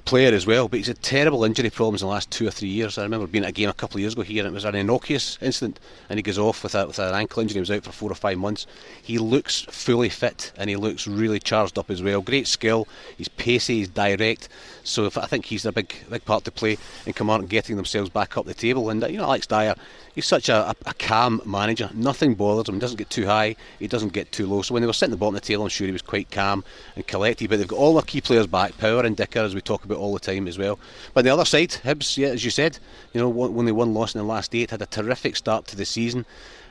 player 0.05 0.35
as 0.35 0.47
well, 0.47 0.69
but 0.69 0.77
he's 0.77 0.89
had 0.89 1.01
terrible 1.01 1.43
injury 1.43 1.71
problems 1.71 2.03
in 2.03 2.09
the 2.09 2.13
last 2.13 2.31
two 2.31 2.47
or 2.47 2.51
three 2.51 2.69
years. 2.69 2.99
I 2.99 3.03
remember 3.03 3.27
being 3.27 3.45
at 3.45 3.51
a 3.51 3.53
game 3.53 3.71
a 3.71 3.73
couple 3.73 3.97
of 3.97 4.03
years 4.03 4.13
ago 4.13 4.23
here, 4.23 4.45
and 4.45 4.53
it 4.53 4.55
was 4.55 4.67
an 4.67 4.75
innocuous 4.75 5.39
incident, 5.41 5.81
and 6.11 6.19
he 6.19 6.23
goes 6.23 6.39
off 6.39 6.63
with, 6.63 6.75
a, 6.75 6.87
with 6.87 6.99
an 6.99 7.15
ankle 7.15 7.41
injury. 7.41 7.55
He 7.55 7.61
was 7.61 7.71
out 7.71 7.85
for 7.85 7.93
four 7.93 8.13
or 8.13 8.15
five 8.15 8.37
months. 8.37 8.67
He 9.03 9.17
looks 9.17 9.65
fully 9.87 10.09
fit. 10.09 10.51
And 10.57 10.69
he 10.69 10.75
looks 10.75 11.07
really 11.07 11.39
charged 11.39 11.79
up 11.79 11.91
as 11.91 12.03
well. 12.03 12.21
Great 12.21 12.49
skill. 12.49 12.89
He's 13.17 13.29
pacey. 13.29 13.79
He's 13.79 13.89
direct. 13.89 14.49
So 14.83 15.07
I 15.07 15.27
think 15.27 15.45
he's 15.45 15.65
a 15.65 15.71
big 15.71 15.95
big 16.11 16.25
part 16.25 16.45
to 16.45 16.51
play 16.51 16.77
in 17.07 17.13
Kilmarnock 17.13 17.49
getting 17.49 17.77
themselves 17.77 18.11
back 18.11 18.37
up 18.37 18.47
the 18.47 18.55
table. 18.55 18.91
And 18.91 19.03
uh, 19.03 19.07
you 19.07 19.19
know, 19.19 19.25
Alex 19.25 19.47
Dyer, 19.47 19.77
he's 20.17 20.27
such 20.27 20.49
a, 20.49 20.71
a, 20.71 20.75
a, 20.87 20.95
calm 20.95 21.41
manager. 21.45 21.89
Nothing 21.95 22.35
bothers 22.35 22.69
him. 22.69 22.75
He 22.75 22.81
doesn't 22.81 22.97
get 22.97 23.11
too 23.11 23.27
high. 23.27 23.55
He 23.79 23.87
doesn't 23.87 24.13
get 24.13 24.33
too 24.33 24.47
low. 24.49 24.63
So 24.63 24.75
when 24.75 24.83
they 24.83 24.89
were 24.89 24.93
sitting 24.93 25.13
at 25.13 25.19
the 25.19 25.21
bottom 25.21 25.37
of 25.37 25.43
the 25.43 25.47
table, 25.47 25.63
I'm 25.63 25.69
sure 25.69 25.87
he 25.87 25.93
was 25.93 26.03
quite 26.03 26.33
calm 26.33 26.65
and 26.97 27.07
collected. 27.07 27.49
But 27.49 27.59
they've 27.59 27.69
got 27.69 27.79
all 27.79 27.95
their 27.95 28.03
key 28.03 28.21
players 28.21 28.49
back, 28.49 28.77
Power 28.79 29.05
and 29.05 29.17
Dicker, 29.17 29.41
as 29.41 29.55
we 29.55 29.61
talk 29.61 29.85
about 29.85 29.99
all 29.99 30.15
the 30.15 30.21
time 30.21 30.49
as 30.49 30.59
well. 30.59 30.81
But 31.15 31.25
the 31.25 31.31
other 31.31 31.45
side, 31.45 31.71
Hibs, 31.71 32.17
yeah, 32.17 32.29
as 32.29 32.45
you 32.45 32.51
said, 32.51 32.79
you 33.13 33.21
know, 33.21 33.29
when 33.29 33.67
they 33.67 33.73
won, 33.73 33.95
lost 33.95 34.17
in 34.17 34.21
the 34.21 34.27
last 34.27 34.53
eight, 34.55 34.73
had 34.73 34.83
a 34.83 34.87
terrific 34.87 35.37
start 35.37 35.67
to 35.69 35.77
the 35.77 35.85
season 35.85 36.27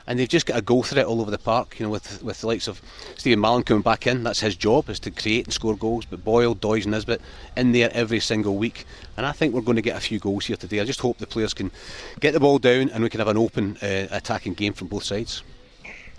and 0.06 0.18
they've 0.18 0.28
just 0.28 0.46
got 0.46 0.58
a 0.58 0.62
goal 0.62 0.82
threat 0.82 1.06
all 1.06 1.20
over 1.20 1.30
the 1.30 1.38
park. 1.38 1.78
You 1.78 1.86
know, 1.86 1.90
with 1.90 2.22
with 2.22 2.40
the 2.40 2.46
likes 2.46 2.68
of 2.68 2.80
Stephen 3.16 3.42
Mallan 3.42 3.64
coming 3.64 3.82
back 3.82 4.06
in, 4.06 4.22
that's 4.22 4.40
his 4.40 4.56
job 4.56 4.88
is 4.88 5.00
to 5.00 5.10
create 5.10 5.46
and 5.46 5.52
score 5.52 5.76
goals. 5.76 6.04
But 6.04 6.24
Boyle, 6.24 6.54
Doidge, 6.54 6.84
and 6.84 6.92
Nisbet 6.92 7.20
in 7.56 7.72
there 7.72 7.90
every 7.92 8.20
single 8.20 8.56
week, 8.56 8.84
and 9.16 9.26
I 9.26 9.32
think 9.32 9.54
we're 9.54 9.60
going 9.60 9.76
to 9.76 9.82
get 9.82 9.96
a 9.96 10.00
few 10.00 10.18
goals 10.18 10.46
here 10.46 10.56
today. 10.56 10.80
I 10.80 10.84
just 10.84 11.00
hope 11.00 11.18
the 11.18 11.26
players 11.26 11.54
can 11.54 11.70
get 12.20 12.32
the 12.32 12.40
ball 12.40 12.58
down 12.58 12.90
and 12.90 13.02
we 13.02 13.10
can 13.10 13.20
have 13.20 13.28
an 13.28 13.38
open 13.38 13.76
uh, 13.82 14.06
attacking 14.10 14.54
game 14.54 14.72
from 14.72 14.88
both 14.88 15.04
sides. 15.04 15.42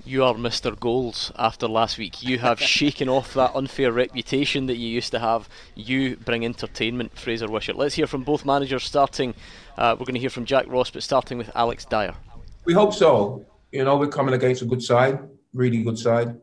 You 0.08 0.24
are 0.24 0.36
Mr. 0.36 0.80
Goals 0.80 1.34
after 1.38 1.68
last 1.68 1.98
week. 1.98 2.24
You 2.24 2.40
have 2.40 2.62
shaken 2.78 3.10
off 3.10 3.34
that 3.34 3.54
unfair 3.54 3.92
reputation 3.92 4.68
that 4.68 4.78
you 4.78 4.88
used 4.88 5.12
to 5.12 5.20
have. 5.20 5.50
You 5.76 6.16
bring 6.16 6.46
entertainment, 6.46 7.18
Fraser 7.18 7.50
Wishart. 7.50 7.78
Let's 7.78 7.96
hear 7.96 8.08
from 8.08 8.24
both 8.24 8.46
managers 8.46 8.86
starting. 8.86 9.34
Uh, 9.78 9.98
we're 10.00 10.06
going 10.06 10.14
to 10.14 10.22
hear 10.22 10.30
from 10.30 10.46
Jack 10.46 10.66
Ross, 10.70 10.90
but 10.92 11.04
starting 11.04 11.38
with 11.38 11.52
Alex 11.56 11.84
Dyer. 11.84 12.16
We 12.64 12.74
hope 12.74 12.94
so. 12.94 13.46
You 13.72 13.84
know, 13.84 13.98
we're 13.98 14.08
coming 14.08 14.34
against 14.34 14.62
a 14.62 14.66
good 14.66 14.82
side, 14.82 15.20
really 15.54 15.84
good 15.84 16.00
side. 16.00 16.40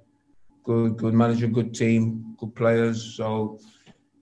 Good, 0.63 0.99
good 0.99 1.15
manager, 1.15 1.47
good 1.47 1.75
team, 1.75 2.37
good 2.39 2.55
players. 2.55 3.15
So 3.17 3.59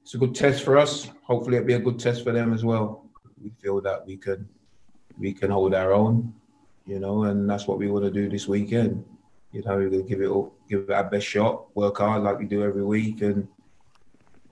it's 0.03 0.15
a 0.15 0.19
good 0.19 0.37
test 0.37 0.63
for 0.63 0.79
us. 0.79 1.11
Hopefully, 1.25 1.57
it'll 1.57 1.67
be 1.67 1.75
a 1.75 1.81
good 1.81 1.99
test 1.99 2.23
for 2.23 2.31
them 2.31 2.53
as 2.53 2.65
well. 2.65 3.11
We 3.43 3.51
feel 3.61 3.81
that 3.81 4.07
we 4.07 4.17
can, 4.17 4.49
we 5.19 5.33
can 5.33 5.51
hold 5.51 5.75
our 5.75 5.93
own, 5.93 6.33
you 6.87 7.01
know, 7.01 7.25
and 7.25 7.51
that's 7.51 7.67
what 7.67 7.79
we 7.79 7.91
want 7.91 8.05
to 8.05 8.11
do 8.11 8.29
this 8.29 8.47
weekend. 8.47 9.05
You 9.51 9.63
know, 9.63 9.77
we're 9.77 9.91
gonna 9.91 10.03
give 10.05 10.21
it 10.21 10.29
all, 10.29 10.55
give 10.69 10.83
it 10.83 10.91
our 10.91 11.05
best 11.05 11.27
shot, 11.27 11.75
work 11.77 11.99
hard 11.99 12.23
like 12.23 12.39
we 12.39 12.47
do 12.47 12.63
every 12.63 12.85
week, 12.85 13.21
and 13.23 13.49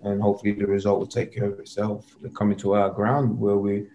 and 0.03 0.21
hopefully 0.21 0.53
the 0.53 0.67
result 0.67 0.99
will 0.99 1.07
take 1.07 1.33
care 1.33 1.45
of 1.45 1.61
itself. 1.61 2.17
They're 2.21 2.31
coming 2.33 2.59
to 2.59 2.75
our 2.75 2.91
ground 2.91 3.39
where 3.39 3.57
we 3.57 3.87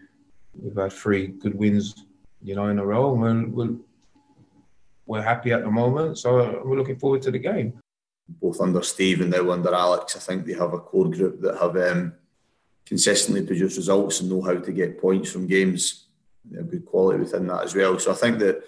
we've 0.57 0.75
had 0.77 0.93
three 0.93 1.27
good 1.27 1.55
wins, 1.55 2.05
you 2.41 2.55
know, 2.55 2.67
in 2.67 2.79
a 2.79 2.85
row, 2.85 3.21
and 3.25 3.53
we'll 3.53 3.79
we're 5.05 5.21
happy 5.21 5.51
at 5.51 5.63
the 5.63 5.71
moment. 5.71 6.17
So 6.17 6.61
we're 6.63 6.77
looking 6.77 6.99
forward 6.99 7.21
to 7.23 7.31
the 7.31 7.39
game. 7.39 7.79
Both 8.27 8.59
under 8.59 8.81
Steve 8.81 9.21
and 9.21 9.29
now 9.29 9.51
under 9.51 9.73
Alex, 9.73 10.15
I 10.15 10.19
think 10.19 10.45
they 10.45 10.53
have 10.53 10.73
a 10.73 10.79
core 10.79 11.09
group 11.09 11.41
that 11.41 11.59
have 11.59 11.77
um, 11.77 12.13
consistently 12.85 13.45
produced 13.45 13.77
results 13.77 14.19
and 14.19 14.29
know 14.29 14.41
how 14.41 14.55
to 14.55 14.71
get 14.71 14.99
points 14.99 15.31
from 15.31 15.47
games. 15.47 16.07
They 16.43 16.57
have 16.57 16.71
good 16.71 16.85
quality 16.85 17.19
within 17.19 17.47
that 17.47 17.63
as 17.63 17.75
well. 17.75 17.99
So 17.99 18.11
I 18.11 18.15
think 18.15 18.39
that 18.39 18.63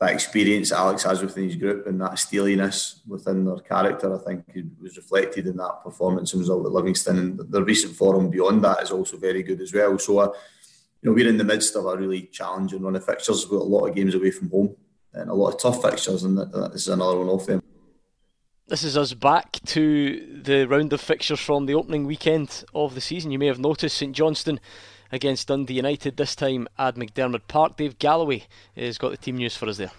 that 0.00 0.12
experience 0.12 0.72
Alex 0.72 1.02
has 1.02 1.20
within 1.20 1.44
his 1.44 1.56
group 1.56 1.86
and 1.86 2.00
that 2.00 2.18
steeliness 2.18 3.02
within 3.06 3.44
their 3.44 3.58
character, 3.58 4.14
I 4.14 4.24
think, 4.24 4.44
was 4.80 4.96
reflected 4.96 5.46
in 5.46 5.56
that 5.58 5.82
performance 5.84 6.32
and 6.32 6.40
result 6.40 6.64
at 6.64 6.72
Livingston. 6.72 7.18
And 7.18 7.40
the 7.50 7.62
recent 7.62 7.94
form 7.94 8.30
beyond 8.30 8.64
that 8.64 8.82
is 8.82 8.92
also 8.92 9.18
very 9.18 9.42
good 9.42 9.60
as 9.60 9.74
well. 9.74 9.98
So, 9.98 10.20
uh, 10.20 10.32
you 11.02 11.10
know, 11.10 11.12
we're 11.12 11.28
in 11.28 11.36
the 11.36 11.44
midst 11.44 11.76
of 11.76 11.84
a 11.86 11.96
really 11.96 12.22
challenging 12.22 12.82
run 12.82 12.96
of 12.96 13.04
fixtures. 13.04 13.44
We've 13.44 13.58
got 13.58 13.66
a 13.66 13.68
lot 13.68 13.86
of 13.88 13.94
games 13.94 14.14
away 14.14 14.30
from 14.30 14.48
home 14.48 14.76
and 15.12 15.30
a 15.30 15.34
lot 15.34 15.54
of 15.54 15.60
tough 15.60 15.82
fixtures, 15.82 16.22
and 16.24 16.38
this 16.38 16.82
is 16.82 16.88
another 16.88 17.18
one 17.18 17.28
off 17.28 17.46
them. 17.46 17.62
This 18.68 18.84
is 18.84 18.96
us 18.96 19.14
back 19.14 19.58
to 19.66 20.42
the 20.44 20.64
round 20.66 20.92
of 20.92 21.00
fixtures 21.00 21.40
from 21.40 21.66
the 21.66 21.74
opening 21.74 22.06
weekend 22.06 22.64
of 22.72 22.94
the 22.94 23.00
season. 23.00 23.32
You 23.32 23.38
may 23.38 23.46
have 23.46 23.58
noticed 23.58 23.96
St 23.96 24.14
Johnstone 24.14 24.60
against 25.10 25.48
Dundee 25.48 25.74
United, 25.74 26.16
this 26.16 26.36
time 26.36 26.68
at 26.78 26.94
McDiarmid 26.94 27.48
Park. 27.48 27.76
Dave 27.76 27.98
Galloway 27.98 28.44
has 28.76 28.96
got 28.96 29.10
the 29.10 29.16
team 29.16 29.38
news 29.38 29.56
for 29.56 29.68
us 29.68 29.78
there. 29.78 29.90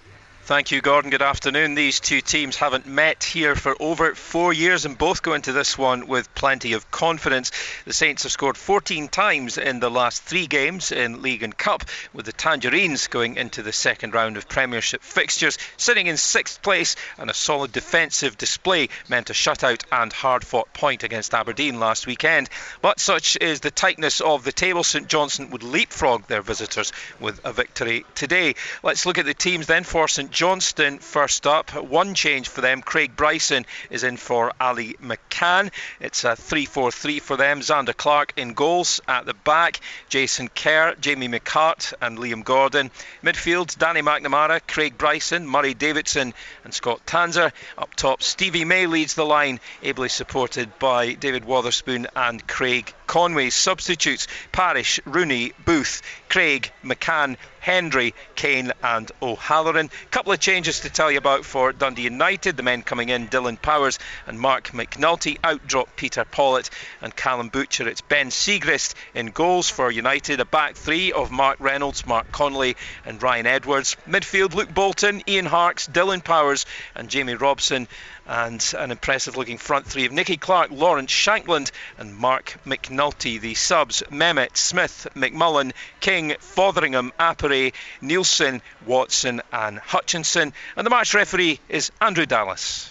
Thank 0.44 0.72
you, 0.72 0.82
Gordon. 0.82 1.12
Good 1.12 1.22
afternoon. 1.22 1.76
These 1.76 2.00
two 2.00 2.20
teams 2.20 2.56
haven't 2.56 2.88
met 2.88 3.24
here 3.24 3.56
for 3.56 3.76
over 3.80 4.16
four 4.16 4.52
years 4.52 4.86
and 4.86 4.98
both 4.98 5.22
go 5.22 5.36
into 5.36 5.54
this 5.54 5.78
one 5.78 6.08
with 6.08 6.34
plenty 6.34 6.74
of 6.74 6.90
confidence. 6.90 7.52
The 7.86 7.94
Saints 7.94 8.24
have 8.24 8.32
scored 8.32 8.58
14 8.58 9.08
times 9.08 9.60
in 9.60 9.80
the 9.80 9.92
last 9.92 10.24
three 10.24 10.48
games 10.48 10.92
in 10.92 11.22
League 11.22 11.44
and 11.44 11.56
Cup, 11.56 11.84
with 12.12 12.26
the 12.26 12.34
Tangerines 12.34 13.06
going 13.06 13.38
into 13.38 13.62
the 13.62 13.72
second 13.72 14.16
round 14.16 14.36
of 14.36 14.50
Premiership 14.50 15.04
fixtures, 15.04 15.60
sitting 15.78 16.08
in 16.08 16.18
sixth 16.18 16.64
place, 16.64 16.96
and 17.20 17.30
a 17.30 17.36
solid 17.36 17.72
defensive 17.72 18.36
display 18.36 18.90
meant 19.08 19.30
a 19.30 19.34
shutout 19.34 19.84
and 19.92 20.12
hard 20.12 20.44
fought 20.44 20.74
point 20.74 21.04
against 21.04 21.36
Aberdeen 21.36 21.80
last 21.80 22.08
weekend. 22.08 22.50
But 22.82 23.00
such 23.00 23.38
is 23.40 23.60
the 23.60 23.72
tightness 23.72 24.22
of 24.22 24.44
the 24.44 24.52
table, 24.52 24.84
St 24.84 25.08
Johnstone 25.08 25.52
would 25.52 25.64
leapfrog 25.64 26.26
their 26.26 26.42
visitors 26.42 26.92
with 27.20 27.40
a 27.46 27.54
victory 27.54 28.06
today. 28.16 28.56
Let's 28.82 29.06
look 29.06 29.20
at 29.20 29.26
the 29.26 29.36
teams 29.36 29.68
then 29.68 29.84
for 29.84 30.08
St 30.08 30.31
Johnstone 30.32 31.00
first 31.00 31.46
up. 31.46 31.72
One 31.74 32.16
change 32.16 32.48
for 32.48 32.62
them. 32.62 32.82
Craig 32.82 33.16
Bryson 33.16 33.66
is 33.90 34.04
in 34.04 34.16
for 34.16 34.54
Ali 34.62 34.94
McCann. 34.94 35.72
It's 36.00 36.24
a 36.24 36.38
3 36.38 36.66
4 36.66 36.90
3 36.90 37.20
for 37.20 37.36
them. 37.36 37.60
Zander 37.60 37.96
Clark 37.96 38.34
in 38.38 38.54
goals 38.54 39.02
at 39.08 39.26
the 39.26 39.34
back. 39.34 39.82
Jason 40.08 40.48
Kerr, 40.48 40.96
Jamie 41.00 41.28
McCart, 41.28 41.94
and 42.02 42.18
Liam 42.18 42.46
Gordon. 42.46 42.92
Midfield 43.24 43.78
Danny 43.78 44.02
McNamara, 44.02 44.62
Craig 44.66 44.98
Bryson, 44.98 45.46
Murray 45.46 45.74
Davidson, 45.74 46.34
and 46.64 46.74
Scott 46.74 47.06
Tanser. 47.06 47.52
Up 47.78 47.94
top, 47.96 48.24
Stevie 48.24 48.66
May 48.66 48.88
leads 48.88 49.16
the 49.16 49.26
line, 49.26 49.60
ably 49.84 50.10
supported 50.10 50.80
by 50.80 51.14
David 51.14 51.44
Wotherspoon 51.44 52.08
and 52.16 52.48
Craig 52.48 52.94
Conway. 53.06 53.50
Substitutes 53.50 54.28
Parish, 54.54 55.02
Rooney, 55.06 55.52
Booth, 55.66 56.02
Craig, 56.30 56.72
McCann, 56.84 57.36
Hendry, 57.62 58.14
Kane, 58.36 58.74
and 58.84 59.12
O'Halloran. 59.22 59.86
A 59.86 60.08
Couple 60.08 60.34
of 60.34 60.40
changes 60.40 60.82
to 60.82 60.90
tell 60.90 61.12
you 61.12 61.20
about 61.20 61.46
for 61.46 61.72
Dundee 61.72 62.02
United. 62.02 62.58
The 62.58 62.64
men 62.64 62.82
coming 62.82 63.10
in, 63.10 63.28
Dylan 63.30 63.62
Powers 63.62 64.00
and 64.28 64.40
Mark 64.40 64.72
McNulty. 64.72 65.38
Out 65.44 65.66
drop 65.68 65.96
Peter 65.96 66.26
Pawlett 66.26 66.72
and 67.02 67.16
Callum 67.16 67.50
Butcher. 67.50 67.88
It's 67.88 68.02
Ben 68.02 68.32
Siegrist 68.32 68.96
in 69.14 69.28
goals 69.28 69.70
for 69.70 69.92
United. 69.92 70.40
A 70.40 70.46
back 70.46 70.76
three 70.76 71.12
of 71.12 71.32
Mark 71.32 71.58
Reynolds, 71.60 72.06
Mark 72.06 72.32
Connolly, 72.32 72.76
and 73.06 73.22
Ryan 73.22 73.46
Edwards. 73.46 73.96
Midfield, 74.10 74.56
Luke 74.56 74.74
Bolton, 74.74 75.22
Ian 75.28 75.46
Harkes, 75.46 75.88
Dylan 75.88 76.24
Powers, 76.24 76.66
and 76.96 77.10
Jamie 77.10 77.36
Robson 77.36 77.88
and 78.32 78.74
an 78.80 78.92
impressive 78.92 79.36
looking 79.36 79.58
front 79.58 79.86
three 79.86 80.06
of 80.06 80.14
Nicky 80.14 80.38
Clark, 80.38 80.72
Lawrence 80.72 81.12
Shankland, 81.12 81.70
and 81.98 82.16
Mark 82.16 82.58
McNulty. 82.66 83.42
The 83.42 83.56
subs 83.56 84.04
Mehmet, 84.10 84.56
Smith, 84.56 85.06
McMullen, 85.16 85.74
King, 86.00 86.36
Fotheringham, 86.40 87.12
Appere, 87.20 87.74
Nielsen, 88.00 88.62
Watson, 88.86 89.42
and 89.52 89.80
Hutchinson. 89.80 90.54
And 90.78 90.86
the 90.86 90.90
match 90.90 91.14
referee 91.14 91.60
is 91.68 91.92
Andrew 92.00 92.26
Dallas. 92.26 92.90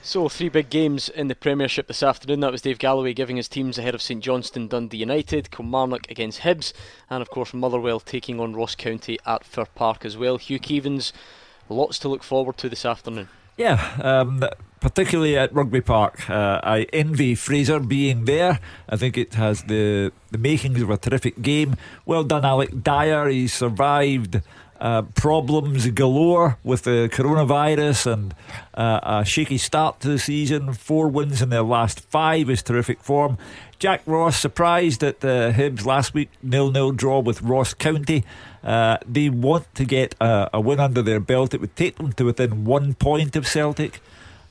So, 0.00 0.28
three 0.28 0.48
big 0.48 0.70
games 0.70 1.08
in 1.08 1.26
the 1.26 1.34
Premiership 1.34 1.88
this 1.88 2.04
afternoon. 2.04 2.38
That 2.38 2.52
was 2.52 2.62
Dave 2.62 2.78
Galloway 2.78 3.14
giving 3.14 3.36
his 3.36 3.48
teams 3.48 3.78
ahead 3.78 3.96
of 3.96 4.00
St 4.00 4.22
Johnstone, 4.22 4.68
Dundee 4.68 4.98
United, 4.98 5.50
Kilmarnock 5.50 6.08
against 6.08 6.42
Hibs, 6.42 6.72
and 7.10 7.20
of 7.20 7.30
course 7.30 7.52
Motherwell 7.52 7.98
taking 7.98 8.38
on 8.38 8.54
Ross 8.54 8.76
County 8.76 9.18
at 9.26 9.42
Fir 9.42 9.64
Park 9.64 10.04
as 10.04 10.16
well. 10.16 10.38
Hugh 10.38 10.60
Keevins, 10.60 11.12
lots 11.68 11.98
to 11.98 12.08
look 12.08 12.22
forward 12.22 12.56
to 12.58 12.68
this 12.68 12.84
afternoon. 12.84 13.28
Yeah, 13.58 13.82
um, 14.00 14.44
particularly 14.80 15.36
at 15.36 15.52
Rugby 15.52 15.80
Park. 15.80 16.30
Uh, 16.30 16.60
I 16.62 16.86
envy 16.92 17.34
Fraser 17.34 17.80
being 17.80 18.24
there. 18.24 18.60
I 18.88 18.96
think 18.96 19.18
it 19.18 19.34
has 19.34 19.64
the, 19.64 20.12
the 20.30 20.38
makings 20.38 20.80
of 20.80 20.90
a 20.90 20.96
terrific 20.96 21.42
game. 21.42 21.74
Well 22.06 22.22
done, 22.22 22.44
Alec 22.44 22.84
Dyer. 22.84 23.28
He 23.28 23.48
survived 23.48 24.42
uh, 24.80 25.02
problems 25.02 25.88
galore 25.90 26.56
with 26.62 26.82
the 26.82 27.10
coronavirus 27.12 28.12
and 28.12 28.34
uh, 28.74 29.00
a 29.02 29.24
shaky 29.24 29.58
start 29.58 29.98
to 30.00 30.08
the 30.08 30.20
season. 30.20 30.72
Four 30.72 31.08
wins 31.08 31.42
in 31.42 31.48
their 31.48 31.62
last 31.62 31.98
five 31.98 32.48
is 32.48 32.62
terrific 32.62 33.02
form. 33.02 33.38
Jack 33.80 34.02
Ross 34.06 34.38
surprised 34.38 35.02
at 35.02 35.18
the 35.18 35.52
Hibs 35.56 35.84
last 35.84 36.14
week 36.14 36.30
nil 36.44 36.70
nil 36.70 36.92
draw 36.92 37.18
with 37.18 37.42
Ross 37.42 37.74
County. 37.74 38.24
Uh, 38.68 38.98
they 39.06 39.30
want 39.30 39.64
to 39.74 39.86
get 39.86 40.14
a, 40.20 40.50
a, 40.52 40.60
win 40.60 40.78
under 40.78 41.00
their 41.00 41.20
belt. 41.20 41.54
It 41.54 41.60
would 41.62 41.74
take 41.74 41.96
them 41.96 42.12
to 42.12 42.24
within 42.24 42.66
one 42.66 42.92
point 42.92 43.34
of 43.34 43.46
Celtic. 43.46 44.02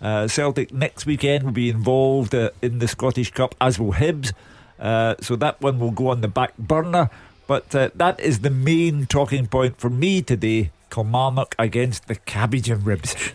Uh, 0.02 0.28
Celtic 0.28 0.74
next 0.74 1.06
weekend 1.06 1.44
will 1.44 1.52
be 1.52 1.70
involved 1.70 2.34
uh, 2.34 2.50
in 2.64 2.80
the 2.80 2.88
Scottish 2.88 3.30
Cup, 3.30 3.54
as 3.62 3.78
will 3.78 3.94
Hibs. 3.94 4.34
Uh, 4.80 5.14
so 5.22 5.36
that 5.36 5.62
one 5.62 5.78
will 5.78 5.92
go 5.92 6.08
on 6.08 6.22
the 6.22 6.28
back 6.28 6.58
burner. 6.58 7.12
But 7.46 7.76
uh, 7.76 7.92
that 7.94 8.20
is 8.20 8.40
the 8.40 8.50
main 8.50 9.06
talking 9.06 9.46
point 9.46 9.78
for 9.78 9.92
me 9.92 10.24
today. 10.24 10.72
Kilmarnock 10.90 11.54
against 11.60 12.08
the 12.08 12.16
Cabbage 12.16 12.72
and 12.72 12.84
Ribs. 12.88 13.34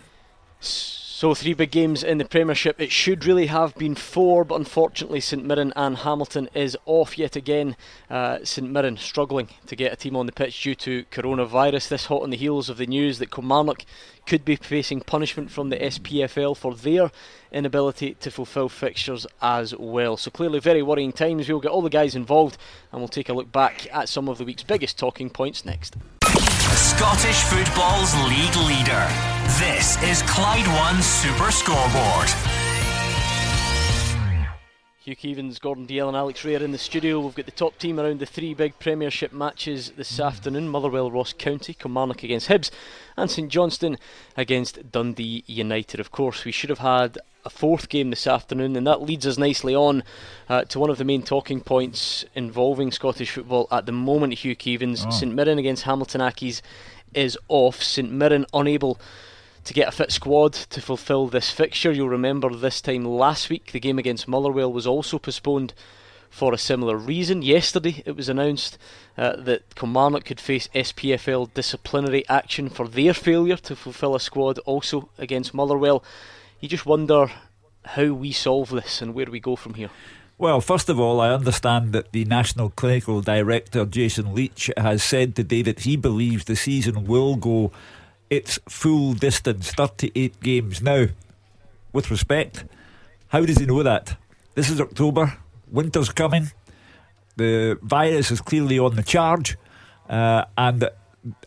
So, 1.23 1.33
three 1.33 1.53
big 1.53 1.71
games 1.71 2.03
in 2.03 2.17
the 2.17 2.25
Premiership. 2.25 2.81
It 2.81 2.91
should 2.91 3.25
really 3.25 3.45
have 3.45 3.73
been 3.75 3.95
four, 3.95 4.43
but 4.43 4.55
unfortunately, 4.55 5.21
St 5.21 5.45
Mirren 5.45 5.71
and 5.73 5.99
Hamilton 5.99 6.49
is 6.53 6.75
off 6.85 7.17
yet 7.17 7.37
again. 7.37 7.77
Uh, 8.09 8.39
St 8.43 8.69
Mirren 8.69 8.97
struggling 8.97 9.47
to 9.67 9.77
get 9.77 9.93
a 9.93 9.95
team 9.95 10.17
on 10.17 10.25
the 10.25 10.33
pitch 10.33 10.61
due 10.61 10.75
to 10.75 11.05
coronavirus. 11.11 11.87
This 11.87 12.07
hot 12.07 12.23
on 12.23 12.29
the 12.31 12.35
heels 12.35 12.67
of 12.67 12.75
the 12.75 12.85
news 12.85 13.19
that 13.19 13.31
Kilmarnock 13.31 13.85
could 14.25 14.43
be 14.43 14.57
facing 14.57 14.99
punishment 14.99 15.49
from 15.49 15.69
the 15.69 15.77
SPFL 15.77 16.57
for 16.57 16.75
their 16.75 17.09
inability 17.53 18.15
to 18.15 18.29
fulfil 18.29 18.67
fixtures 18.67 19.25
as 19.41 19.73
well. 19.73 20.17
So, 20.17 20.29
clearly, 20.29 20.59
very 20.59 20.83
worrying 20.83 21.13
times. 21.13 21.47
We'll 21.47 21.61
get 21.61 21.71
all 21.71 21.81
the 21.81 21.89
guys 21.89 22.15
involved 22.15 22.57
and 22.91 22.99
we'll 22.99 23.07
take 23.07 23.29
a 23.29 23.33
look 23.33 23.49
back 23.49 23.87
at 23.93 24.09
some 24.09 24.27
of 24.27 24.39
the 24.39 24.43
week's 24.43 24.63
biggest 24.63 24.99
talking 24.99 25.29
points 25.29 25.63
next. 25.63 25.95
Scottish 26.75 27.43
football's 27.43 28.15
league 28.27 28.55
leader. 28.67 29.07
This 29.59 30.01
is 30.03 30.21
Clyde 30.23 30.67
One 30.67 31.01
Super 31.01 31.51
Scoreboard. 31.51 32.29
Hugh 35.03 35.15
Keevins, 35.15 35.59
Gordon 35.59 35.85
Dalziel, 35.85 36.07
and 36.07 36.17
Alex 36.17 36.45
Ray 36.45 36.55
are 36.55 36.63
in 36.63 36.71
the 36.71 36.77
studio. 36.77 37.19
We've 37.19 37.35
got 37.35 37.45
the 37.45 37.51
top 37.51 37.77
team 37.77 37.99
around 37.99 38.19
the 38.19 38.25
three 38.25 38.53
big 38.53 38.79
Premiership 38.79 39.33
matches 39.33 39.91
this 39.97 40.19
afternoon 40.19 40.69
Motherwell, 40.69 41.11
Ross 41.11 41.33
County, 41.33 41.73
Kilmarnock 41.73 42.23
against 42.23 42.47
Hibs, 42.47 42.71
and 43.17 43.29
St 43.29 43.49
Johnstone 43.49 43.97
against 44.37 44.91
Dundee 44.91 45.43
United. 45.45 45.99
Of 45.99 46.11
course, 46.11 46.45
we 46.45 46.51
should 46.51 46.69
have 46.69 46.79
had 46.79 47.17
a 47.45 47.49
fourth 47.49 47.89
game 47.89 48.09
this 48.09 48.27
afternoon, 48.27 48.75
and 48.75 48.87
that 48.87 49.01
leads 49.01 49.27
us 49.27 49.37
nicely 49.37 49.75
on 49.75 50.03
uh, 50.49 50.63
to 50.65 50.79
one 50.79 50.89
of 50.89 50.97
the 50.97 51.05
main 51.05 51.23
talking 51.23 51.61
points 51.61 52.25
involving 52.35 52.91
Scottish 52.91 53.31
football 53.31 53.67
at 53.71 53.85
the 53.85 53.91
moment. 53.91 54.33
Hugh 54.33 54.55
Keevins, 54.55 55.05
oh. 55.05 55.09
St 55.11 55.33
Mirren 55.33 55.59
against 55.59 55.83
Hamilton 55.83 56.21
Accies 56.21 56.61
is 57.13 57.37
off. 57.47 57.81
St 57.81 58.11
Mirren 58.11 58.45
unable 58.53 58.99
to 59.63 59.73
get 59.73 59.87
a 59.87 59.91
fit 59.91 60.11
squad 60.11 60.53
to 60.53 60.81
fulfil 60.81 61.27
this 61.27 61.49
fixture. 61.49 61.91
You'll 61.91 62.09
remember 62.09 62.53
this 62.53 62.81
time 62.81 63.05
last 63.05 63.49
week 63.49 63.71
the 63.71 63.79
game 63.79 63.99
against 63.99 64.27
Motherwell 64.27 64.71
was 64.71 64.87
also 64.87 65.17
postponed 65.19 65.73
for 66.29 66.53
a 66.53 66.57
similar 66.57 66.97
reason. 66.97 67.41
Yesterday 67.41 68.01
it 68.05 68.15
was 68.15 68.27
announced 68.27 68.77
uh, 69.17 69.35
that 69.37 69.75
Kilmarnock 69.75 70.25
could 70.25 70.39
face 70.39 70.67
SPFL 70.73 71.53
disciplinary 71.53 72.27
action 72.27 72.69
for 72.69 72.87
their 72.87 73.13
failure 73.13 73.57
to 73.57 73.75
fulfil 73.75 74.15
a 74.15 74.19
squad 74.19 74.57
also 74.59 75.09
against 75.17 75.53
Motherwell. 75.53 76.03
You 76.63 76.69
just 76.69 76.85
wonder 76.85 77.29
how 77.83 78.13
we 78.13 78.31
solve 78.31 78.69
this 78.69 79.01
and 79.01 79.13
where 79.13 79.25
we 79.25 79.41
go 79.41 79.57
from 79.57 79.73
here. 79.73 79.89
Well, 80.37 80.61
first 80.61 80.87
of 80.87 80.97
all, 80.97 81.19
I 81.19 81.33
understand 81.33 81.91
that 81.91 82.13
the 82.13 82.23
National 82.23 82.69
Clinical 82.69 83.19
Director, 83.19 83.85
Jason 83.85 84.33
Leitch, 84.33 84.71
has 84.77 85.03
said 85.03 85.35
today 85.35 85.61
that 85.63 85.81
he 85.81 85.97
believes 85.97 86.45
the 86.45 86.55
season 86.55 87.03
will 87.03 87.35
go 87.35 87.73
its 88.29 88.59
full 88.69 89.11
distance 89.11 89.71
38 89.73 90.39
games. 90.39 90.81
Now, 90.81 91.07
with 91.91 92.09
respect, 92.09 92.63
how 93.27 93.41
does 93.45 93.57
he 93.57 93.65
know 93.65 93.83
that? 93.83 94.15
This 94.55 94.69
is 94.69 94.79
October, 94.79 95.37
winter's 95.69 96.13
coming, 96.13 96.53
the 97.35 97.77
virus 97.81 98.31
is 98.31 98.39
clearly 98.39 98.79
on 98.79 98.95
the 98.95 99.03
charge, 99.03 99.57
uh, 100.07 100.45
and 100.57 100.89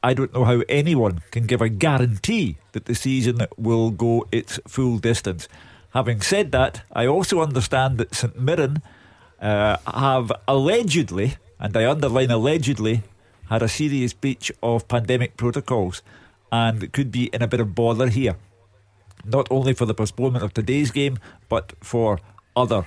I 0.02 0.14
don't 0.14 0.32
know 0.32 0.44
how 0.44 0.62
anyone 0.68 1.20
can 1.30 1.46
give 1.46 1.60
a 1.60 1.68
guarantee 1.68 2.56
that 2.72 2.86
the 2.86 2.94
season 2.94 3.46
will 3.56 3.90
go 3.90 4.26
its 4.32 4.58
full 4.66 4.98
distance. 4.98 5.48
Having 5.90 6.22
said 6.22 6.52
that, 6.52 6.82
I 6.92 7.06
also 7.06 7.40
understand 7.40 7.98
that 7.98 8.14
St 8.14 8.38
Mirren 8.38 8.82
uh, 9.40 9.76
have 9.86 10.32
allegedly, 10.48 11.36
and 11.58 11.76
I 11.76 11.90
underline 11.90 12.30
allegedly, 12.30 13.02
had 13.50 13.62
a 13.62 13.68
serious 13.68 14.12
breach 14.12 14.50
of 14.62 14.88
pandemic 14.88 15.36
protocols 15.36 16.02
and 16.50 16.92
could 16.92 17.10
be 17.10 17.26
in 17.26 17.42
a 17.42 17.48
bit 17.48 17.60
of 17.60 17.74
bother 17.74 18.08
here. 18.08 18.36
Not 19.24 19.46
only 19.50 19.72
for 19.72 19.86
the 19.86 19.94
postponement 19.94 20.44
of 20.44 20.54
today's 20.54 20.90
game, 20.90 21.18
but 21.48 21.72
for 21.80 22.20
other 22.54 22.86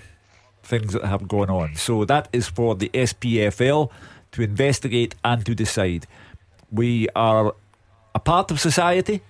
things 0.64 0.94
that 0.94 1.06
have 1.06 1.28
gone 1.28 1.50
on. 1.50 1.76
So 1.76 2.06
that 2.06 2.28
is 2.34 2.48
for 2.48 2.76
the 2.76 2.90
SPFL 2.90 3.92
to 4.32 4.42
investigate 4.42 5.16
and 5.24 5.46
to 5.46 5.56
decide. 5.56 6.06
We 6.72 7.10
are 7.16 7.54
a 8.14 8.20
part 8.20 8.52
of 8.52 8.60
society. 8.60 9.22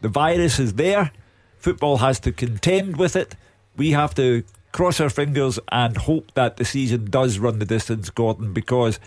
The 0.00 0.08
virus 0.08 0.58
is 0.58 0.74
there. 0.74 1.12
Football 1.58 1.98
has 1.98 2.20
to 2.20 2.32
contend 2.32 2.96
with 2.96 3.16
it. 3.16 3.34
We 3.76 3.92
have 3.92 4.14
to 4.14 4.44
cross 4.72 5.00
our 5.00 5.10
fingers 5.10 5.58
and 5.70 5.96
hope 5.96 6.32
that 6.34 6.56
the 6.56 6.64
season 6.64 7.06
does 7.10 7.38
run 7.38 7.58
the 7.58 7.64
distance, 7.64 8.10
Gordon, 8.10 8.52
because 8.52 9.00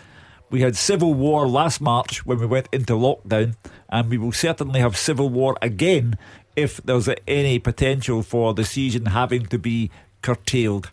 we 0.49 0.62
had 0.62 0.75
civil 0.75 1.13
war 1.13 1.47
last 1.47 1.80
March 1.80 2.25
when 2.25 2.39
we 2.39 2.45
went 2.45 2.67
into 2.71 2.93
lockdown, 2.93 3.56
and 3.89 4.10
we 4.10 4.17
will 4.17 4.34
certainly 4.34 4.82
have 4.82 4.97
civil 4.97 5.30
war 5.30 5.58
again 5.62 6.17
if 6.56 6.77
there's 6.84 7.08
any 7.27 7.58
potential 7.60 8.21
for 8.21 8.54
the 8.54 8.65
season 8.65 9.08
having 9.08 9.45
to 9.45 9.58
be 9.58 9.89
curtailed. 10.21 10.91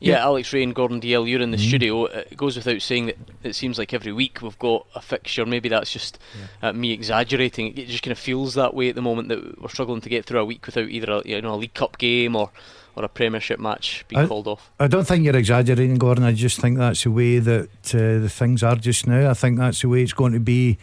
Yeah, 0.00 0.14
yeah, 0.14 0.24
Alex 0.24 0.52
Ray 0.52 0.62
and 0.62 0.74
Gordon 0.74 1.00
Dalziel, 1.00 1.28
you're 1.28 1.40
in 1.40 1.50
the 1.50 1.56
mm. 1.56 1.68
studio. 1.68 2.04
It 2.06 2.36
goes 2.36 2.56
without 2.56 2.82
saying 2.82 3.06
that 3.06 3.16
it 3.42 3.54
seems 3.54 3.78
like 3.78 3.92
every 3.92 4.12
week 4.12 4.40
we've 4.42 4.58
got 4.58 4.86
a 4.94 5.00
fixture. 5.00 5.44
Maybe 5.46 5.68
that's 5.68 5.92
just 5.92 6.18
yeah. 6.62 6.68
uh, 6.68 6.72
me 6.72 6.92
exaggerating. 6.92 7.76
It 7.76 7.88
just 7.88 8.02
kind 8.02 8.12
of 8.12 8.18
feels 8.18 8.54
that 8.54 8.74
way 8.74 8.88
at 8.88 8.94
the 8.94 9.02
moment 9.02 9.28
that 9.28 9.60
we're 9.60 9.68
struggling 9.68 10.00
to 10.02 10.08
get 10.08 10.24
through 10.24 10.40
a 10.40 10.44
week 10.44 10.64
without 10.66 10.88
either 10.88 11.10
a, 11.10 11.22
you 11.26 11.40
know 11.40 11.54
a 11.54 11.56
League 11.56 11.74
Cup 11.74 11.98
game 11.98 12.36
or 12.36 12.50
or 12.98 13.04
a 13.04 13.08
Premiership 13.08 13.60
match 13.60 14.04
being 14.08 14.22
I, 14.22 14.26
called 14.26 14.48
off. 14.48 14.70
I 14.80 14.88
don't 14.88 15.06
think 15.06 15.24
you're 15.24 15.36
exaggerating, 15.36 15.98
Gordon. 15.98 16.24
I 16.24 16.32
just 16.32 16.60
think 16.60 16.78
that's 16.78 17.04
the 17.04 17.12
way 17.12 17.38
that 17.38 17.68
uh, 17.94 18.18
the 18.20 18.28
things 18.28 18.62
are 18.62 18.76
just 18.76 19.06
now. 19.06 19.30
I 19.30 19.34
think 19.34 19.58
that's 19.58 19.82
the 19.82 19.88
way 19.88 20.02
it's 20.02 20.12
going 20.12 20.32
to 20.32 20.40
be. 20.40 20.78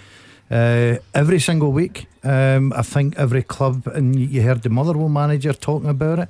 Uh, 0.50 0.98
every 1.14 1.40
single 1.40 1.72
week, 1.72 2.08
um, 2.24 2.72
I 2.74 2.84
think 2.84 3.18
every 3.18 3.44
club, 3.44 3.88
and 3.88 4.16
you 4.18 4.44
heard 4.44 4.62
the 4.62 4.70
Motherwell 4.70 5.10
manager 5.10 5.54
talking 5.54 5.90
about 5.90 6.20
it. 6.20 6.30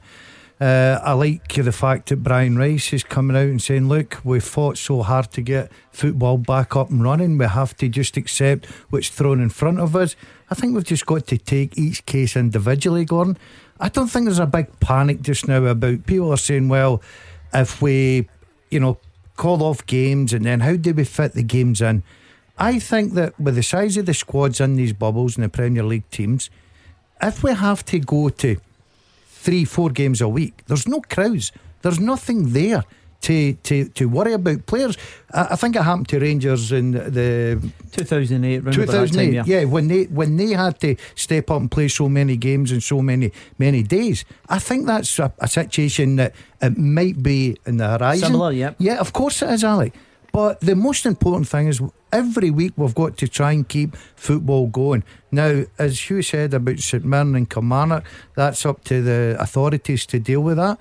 Uh, 0.60 1.00
I 1.04 1.12
like 1.14 1.54
the 1.54 1.72
fact 1.74 2.08
that 2.10 2.24
Brian 2.24 2.58
Rice 2.58 2.94
is 2.94 3.04
coming 3.04 3.36
out 3.36 3.44
and 3.48 3.62
saying, 3.62 3.90
Look, 3.90 4.22
we 4.24 4.40
fought 4.40 4.78
so 4.78 5.02
hard 5.02 5.32
to 5.32 5.42
get 5.42 5.70
football 5.92 6.38
back 6.38 6.78
up 6.78 6.90
and 6.90 7.04
running. 7.04 7.38
We 7.38 7.46
have 7.46 7.76
to 7.78 7.90
just 7.90 8.16
accept 8.16 8.68
what's 8.90 9.10
thrown 9.10 9.42
in 9.42 9.50
front 9.50 9.82
of 9.82 9.96
us. 9.98 10.16
I 10.50 10.56
think 10.56 10.74
we've 10.74 10.86
just 10.86 11.06
got 11.06 11.28
to 11.28 11.38
take 11.38 11.78
each 11.78 12.06
case 12.06 12.38
individually, 12.38 13.04
Gordon. 13.04 13.38
I 13.82 13.90
don't 13.90 14.08
think 14.08 14.26
there's 14.26 14.40
a 14.40 14.46
big 14.46 14.80
panic 14.80 15.22
just 15.22 15.46
now 15.48 15.66
about 15.66 16.06
people 16.06 16.32
are 16.32 16.38
saying, 16.38 16.70
Well, 16.70 17.02
if 17.54 17.82
we, 17.82 18.30
you 18.72 18.80
know, 18.80 18.98
call 19.36 19.62
off 19.62 19.86
games 19.86 20.32
and 20.32 20.46
then 20.46 20.62
how 20.62 20.78
do 20.78 20.94
we 20.94 21.04
fit 21.04 21.34
the 21.34 21.44
games 21.44 21.82
in? 21.82 22.04
I 22.58 22.80
think 22.80 23.14
that 23.16 23.38
with 23.38 23.56
the 23.56 23.64
size 23.64 23.98
of 23.98 24.06
the 24.06 24.14
squads 24.14 24.62
in 24.62 24.78
these 24.78 24.94
bubbles 24.94 25.36
in 25.36 25.44
the 25.44 25.50
Premier 25.50 25.84
League 25.84 26.10
teams, 26.12 26.50
if 27.22 27.44
we 27.44 27.54
have 27.54 27.84
to 27.86 28.00
go 28.00 28.30
to 28.30 28.58
three, 29.46 29.64
four 29.64 29.90
games 29.92 30.22
a 30.22 30.28
week. 30.28 30.64
There's 30.66 30.88
no 30.88 31.02
crowds. 31.02 31.52
There's 31.84 32.00
nothing 32.00 32.54
there 32.54 32.84
to 33.22 33.54
to, 33.54 33.86
to 33.90 34.06
worry 34.10 34.34
about. 34.34 34.66
Players, 34.66 34.98
I, 35.32 35.48
I 35.52 35.56
think 35.56 35.76
it 35.76 35.84
happened 35.84 36.10
to 36.10 36.20
Rangers 36.20 36.72
in 36.72 36.92
the 36.92 37.62
2008. 37.92 38.74
2008, 38.74 39.34
yeah. 39.34 39.44
yeah. 39.46 39.64
when 39.66 39.88
they 39.88 40.04
when 40.06 40.38
they 40.38 40.52
had 40.54 40.80
to 40.82 40.96
step 41.16 41.52
up 41.52 41.62
and 41.62 41.70
play 41.70 41.88
so 41.88 42.10
many 42.10 42.38
games 42.38 42.72
in 42.72 42.82
so 42.82 43.02
many 43.02 43.32
many 43.58 43.84
days. 43.84 44.26
I 44.50 44.60
think 44.60 44.88
that's 44.88 45.20
a, 45.20 45.32
a 45.40 45.48
situation 45.48 46.16
that 46.18 46.34
it 46.62 46.78
might 46.78 47.22
be 47.22 47.58
in 47.66 47.78
the 47.78 47.88
horizon. 47.88 48.28
Similar, 48.28 48.52
yeah. 48.52 48.74
Yeah, 48.80 49.00
of 49.00 49.14
course 49.14 49.42
it 49.42 49.50
is, 49.52 49.64
Ali. 49.64 49.92
But 50.36 50.60
the 50.60 50.76
most 50.76 51.06
important 51.06 51.48
thing 51.48 51.70
is 51.70 51.82
every 52.12 52.52
week 52.52 52.74
we've 52.76 52.94
got 52.94 53.16
to 53.20 53.28
try 53.30 53.54
and 53.54 53.66
keep 53.66 53.96
football 54.18 54.68
going. 54.68 55.06
Now, 55.32 55.64
as 55.80 56.10
Hugh 56.10 56.22
said 56.22 56.54
about 56.54 56.80
St 56.80 57.06
Mirren 57.06 57.38
and 57.38 57.50
Kilmarnock, 57.50 58.04
that's 58.36 58.66
up 58.66 58.84
to 58.84 59.02
the 59.02 59.38
authorities 59.40 60.06
to 60.08 60.20
deal 60.20 60.42
with 60.42 60.58
that. 60.58 60.78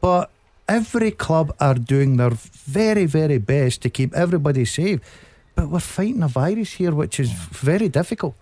But 0.00 0.30
every 0.66 1.10
club 1.10 1.54
are 1.60 1.74
doing 1.74 2.16
their 2.16 2.30
very, 2.30 3.04
very 3.04 3.36
best 3.36 3.82
to 3.82 3.90
keep 3.90 4.14
everybody 4.14 4.64
safe. 4.64 5.00
But 5.54 5.68
we're 5.68 5.80
fighting 5.80 6.22
a 6.22 6.28
virus 6.28 6.72
here, 6.72 6.94
which 6.94 7.20
is 7.20 7.30
very 7.30 7.90
difficult. 7.90 8.34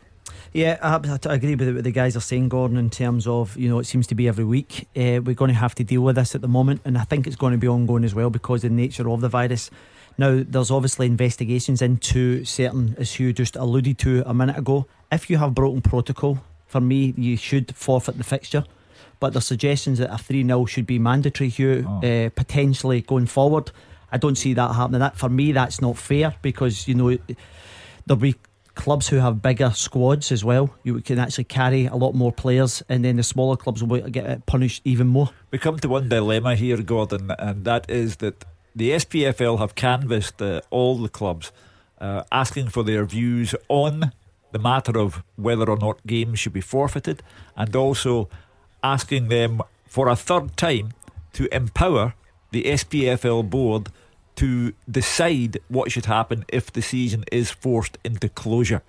Yeah, 0.52 0.78
I, 0.80 1.18
I 1.28 1.34
agree 1.34 1.56
with 1.56 1.74
what 1.74 1.82
the 1.82 1.90
guys 1.90 2.16
are 2.16 2.20
saying, 2.20 2.50
Gordon, 2.50 2.76
in 2.76 2.88
terms 2.88 3.26
of, 3.26 3.56
you 3.56 3.68
know, 3.68 3.80
it 3.80 3.86
seems 3.86 4.06
to 4.06 4.14
be 4.14 4.28
every 4.28 4.44
week. 4.44 4.86
Uh, 4.94 5.18
we're 5.24 5.34
going 5.34 5.48
to 5.48 5.58
have 5.58 5.74
to 5.74 5.82
deal 5.82 6.02
with 6.02 6.14
this 6.14 6.36
at 6.36 6.40
the 6.40 6.46
moment, 6.46 6.82
and 6.84 6.96
I 6.96 7.02
think 7.02 7.26
it's 7.26 7.34
going 7.34 7.50
to 7.50 7.58
be 7.58 7.66
ongoing 7.66 8.04
as 8.04 8.14
well 8.14 8.30
because 8.30 8.62
the 8.62 8.70
nature 8.70 9.10
of 9.10 9.22
the 9.22 9.28
virus 9.28 9.68
Now, 10.18 10.42
there's 10.46 10.70
obviously 10.70 11.06
investigations 11.06 11.82
into 11.82 12.44
certain, 12.44 12.94
as 12.98 13.18
you 13.18 13.32
just 13.32 13.56
alluded 13.56 13.98
to 13.98 14.22
a 14.26 14.34
minute 14.34 14.58
ago. 14.58 14.86
If 15.10 15.30
you 15.30 15.38
have 15.38 15.54
broken 15.54 15.82
protocol, 15.82 16.42
for 16.66 16.80
me, 16.80 17.14
you 17.16 17.36
should 17.36 17.74
forfeit 17.74 18.18
the 18.18 18.24
fixture. 18.24 18.64
But 19.20 19.34
the 19.34 19.40
suggestions 19.40 19.98
that 19.98 20.12
a 20.12 20.18
3 20.18 20.44
0 20.44 20.66
should 20.66 20.86
be 20.86 20.98
mandatory, 20.98 21.48
Hugh, 21.48 21.86
oh. 21.86 21.98
uh, 21.98 22.30
potentially 22.30 23.02
going 23.02 23.26
forward, 23.26 23.70
I 24.10 24.18
don't 24.18 24.36
see 24.36 24.54
that 24.54 24.74
happening. 24.74 25.00
That 25.00 25.16
For 25.16 25.28
me, 25.28 25.52
that's 25.52 25.80
not 25.80 25.96
fair 25.96 26.34
because, 26.42 26.88
you 26.88 26.94
know, 26.94 27.16
there'll 28.06 28.20
be 28.20 28.34
clubs 28.74 29.08
who 29.08 29.16
have 29.16 29.42
bigger 29.42 29.70
squads 29.70 30.32
as 30.32 30.44
well. 30.44 30.74
You 30.82 31.00
can 31.00 31.18
actually 31.18 31.44
carry 31.44 31.86
a 31.86 31.94
lot 31.94 32.14
more 32.14 32.32
players, 32.32 32.82
and 32.88 33.04
then 33.04 33.16
the 33.16 33.22
smaller 33.22 33.56
clubs 33.56 33.82
will 33.82 34.00
get 34.08 34.44
punished 34.46 34.82
even 34.84 35.06
more. 35.06 35.30
We 35.50 35.58
come 35.58 35.78
to 35.78 35.88
one 35.88 36.08
dilemma 36.08 36.54
here, 36.54 36.78
Gordon, 36.82 37.30
and 37.38 37.64
that 37.64 37.90
is 37.90 38.16
that 38.16 38.44
the 38.74 38.90
SPFL 38.90 39.58
have 39.58 39.74
canvassed 39.74 40.40
uh, 40.40 40.60
all 40.70 40.96
the 40.96 41.08
clubs, 41.08 41.52
uh, 42.00 42.22
asking 42.32 42.68
for 42.68 42.82
their 42.82 43.04
views 43.04 43.54
on 43.68 44.12
the 44.52 44.58
matter 44.58 44.98
of 44.98 45.22
whether 45.36 45.68
or 45.68 45.78
not 45.78 46.06
games 46.06 46.38
should 46.38 46.52
be 46.52 46.60
forfeited, 46.60 47.22
and 47.56 47.74
also 47.74 48.28
asking 48.82 49.28
them 49.28 49.62
for 49.86 50.08
a 50.08 50.16
third 50.16 50.56
time 50.56 50.92
to 51.32 51.54
empower 51.54 52.14
the 52.50 52.64
SPFL 52.64 53.48
board 53.48 53.88
to 54.36 54.72
decide 54.90 55.58
what 55.68 55.90
should 55.90 56.06
happen 56.06 56.44
if 56.48 56.72
the 56.72 56.82
season 56.82 57.24
is 57.30 57.50
forced 57.50 57.98
into 58.04 58.28
closure. 58.28 58.82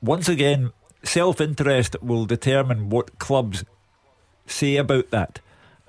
Once 0.00 0.28
again, 0.28 0.72
self 1.02 1.40
interest 1.40 1.96
will 2.02 2.26
determine 2.26 2.90
what 2.90 3.18
clubs 3.18 3.64
say 4.46 4.76
about 4.76 5.10
that. 5.10 5.40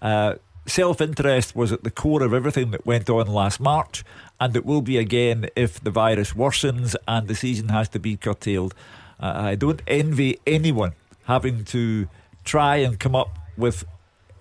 Uh, 0.01 0.35
self 0.65 1.01
interest 1.01 1.55
was 1.55 1.71
at 1.71 1.83
the 1.83 1.91
core 1.91 2.23
of 2.23 2.33
everything 2.33 2.71
that 2.71 2.85
went 2.85 3.09
on 3.09 3.27
last 3.27 3.59
March, 3.59 4.03
and 4.39 4.55
it 4.55 4.65
will 4.65 4.81
be 4.81 4.97
again 4.97 5.47
if 5.55 5.79
the 5.79 5.91
virus 5.91 6.33
worsens 6.33 6.95
and 7.07 7.27
the 7.27 7.35
season 7.35 7.69
has 7.69 7.89
to 7.89 7.99
be 7.99 8.17
curtailed. 8.17 8.73
Uh, 9.19 9.33
I 9.35 9.55
don't 9.55 9.81
envy 9.87 10.39
anyone 10.45 10.93
having 11.25 11.63
to 11.65 12.07
try 12.43 12.77
and 12.77 12.99
come 12.99 13.15
up 13.15 13.37
with 13.57 13.85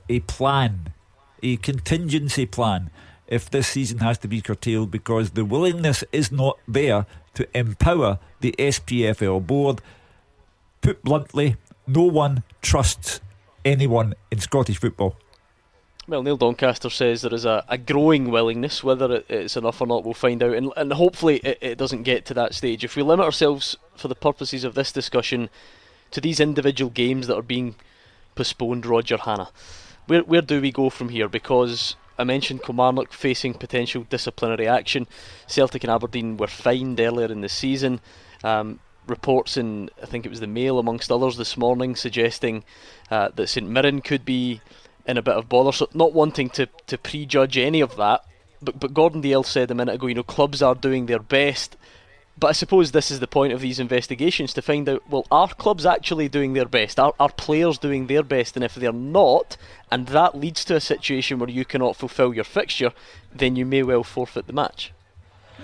a 0.08 0.20
plan, 0.20 0.92
a 1.42 1.56
contingency 1.56 2.46
plan 2.46 2.90
if 3.26 3.48
this 3.48 3.68
season 3.68 3.98
has 3.98 4.18
to 4.18 4.28
be 4.28 4.40
curtailed 4.40 4.90
because 4.90 5.30
the 5.30 5.44
willingness 5.44 6.04
is 6.12 6.30
not 6.30 6.58
there 6.68 7.06
to 7.34 7.48
empower 7.56 8.18
the 8.40 8.54
SPFL 8.58 9.46
board. 9.46 9.80
Put 10.82 11.02
bluntly, 11.02 11.56
no 11.86 12.02
one 12.02 12.42
trusts 12.60 13.20
anyone 13.64 14.14
in 14.30 14.40
Scottish 14.40 14.78
football. 14.78 15.16
Well, 16.06 16.22
Neil 16.22 16.36
Doncaster 16.36 16.90
says 16.90 17.22
there 17.22 17.32
is 17.32 17.46
a, 17.46 17.64
a 17.66 17.78
growing 17.78 18.30
willingness. 18.30 18.84
Whether 18.84 19.10
it, 19.14 19.26
it's 19.30 19.56
enough 19.56 19.80
or 19.80 19.86
not, 19.86 20.04
we'll 20.04 20.12
find 20.12 20.42
out. 20.42 20.52
And, 20.52 20.70
and 20.76 20.92
hopefully, 20.92 21.38
it, 21.38 21.58
it 21.62 21.78
doesn't 21.78 22.02
get 22.02 22.26
to 22.26 22.34
that 22.34 22.52
stage. 22.52 22.84
If 22.84 22.94
we 22.94 23.02
limit 23.02 23.24
ourselves, 23.24 23.78
for 23.96 24.08
the 24.08 24.14
purposes 24.14 24.64
of 24.64 24.74
this 24.74 24.92
discussion, 24.92 25.48
to 26.10 26.20
these 26.20 26.40
individual 26.40 26.90
games 26.90 27.26
that 27.26 27.38
are 27.38 27.42
being 27.42 27.76
postponed, 28.34 28.84
Roger 28.84 29.16
Hannah, 29.16 29.48
where, 30.06 30.22
where 30.22 30.42
do 30.42 30.60
we 30.60 30.72
go 30.72 30.90
from 30.90 31.08
here? 31.08 31.26
Because 31.26 31.96
I 32.18 32.24
mentioned 32.24 32.62
Kilmarnock 32.62 33.14
facing 33.14 33.54
potential 33.54 34.04
disciplinary 34.10 34.68
action. 34.68 35.06
Celtic 35.46 35.84
and 35.84 35.90
Aberdeen 35.90 36.36
were 36.36 36.48
fined 36.48 37.00
earlier 37.00 37.32
in 37.32 37.40
the 37.40 37.48
season. 37.48 38.00
Um, 38.42 38.80
reports 39.06 39.56
in, 39.56 39.88
I 40.02 40.06
think 40.06 40.26
it 40.26 40.30
was 40.30 40.40
the 40.40 40.46
Mail, 40.46 40.78
amongst 40.78 41.10
others, 41.10 41.38
this 41.38 41.56
morning 41.56 41.96
suggesting 41.96 42.62
uh, 43.10 43.30
that 43.34 43.48
St 43.48 43.66
Mirren 43.66 44.02
could 44.02 44.26
be 44.26 44.60
in 45.06 45.16
a 45.16 45.22
bit 45.22 45.34
of 45.34 45.48
bother. 45.48 45.72
So, 45.72 45.88
not 45.94 46.12
wanting 46.12 46.50
to, 46.50 46.66
to 46.86 46.98
prejudge 46.98 47.58
any 47.58 47.80
of 47.80 47.96
that, 47.96 48.24
but, 48.62 48.80
but 48.80 48.94
Gordon 48.94 49.22
Dalziel 49.22 49.44
said 49.44 49.70
a 49.70 49.74
minute 49.74 49.96
ago, 49.96 50.06
you 50.06 50.14
know, 50.14 50.22
clubs 50.22 50.62
are 50.62 50.74
doing 50.74 51.06
their 51.06 51.18
best 51.18 51.76
but 52.36 52.48
I 52.48 52.52
suppose 52.52 52.90
this 52.90 53.10
is 53.10 53.20
the 53.20 53.28
point 53.28 53.52
of 53.52 53.60
these 53.60 53.78
investigations 53.78 54.52
to 54.54 54.62
find 54.62 54.88
out 54.88 55.08
well, 55.08 55.26
are 55.30 55.48
clubs 55.48 55.86
actually 55.86 56.28
doing 56.28 56.52
their 56.52 56.64
best? 56.64 56.98
Are, 56.98 57.14
are 57.20 57.30
players 57.30 57.78
doing 57.78 58.06
their 58.06 58.24
best? 58.24 58.56
And 58.56 58.64
if 58.64 58.74
they're 58.74 58.92
not, 58.92 59.56
and 59.90 60.08
that 60.08 60.36
leads 60.36 60.64
to 60.66 60.76
a 60.76 60.80
situation 60.80 61.38
where 61.38 61.48
you 61.48 61.64
cannot 61.64 61.96
fulfil 61.96 62.34
your 62.34 62.44
fixture, 62.44 62.92
then 63.32 63.54
you 63.54 63.64
may 63.64 63.82
well 63.82 64.02
forfeit 64.02 64.46
the 64.46 64.52
match. 64.52 64.92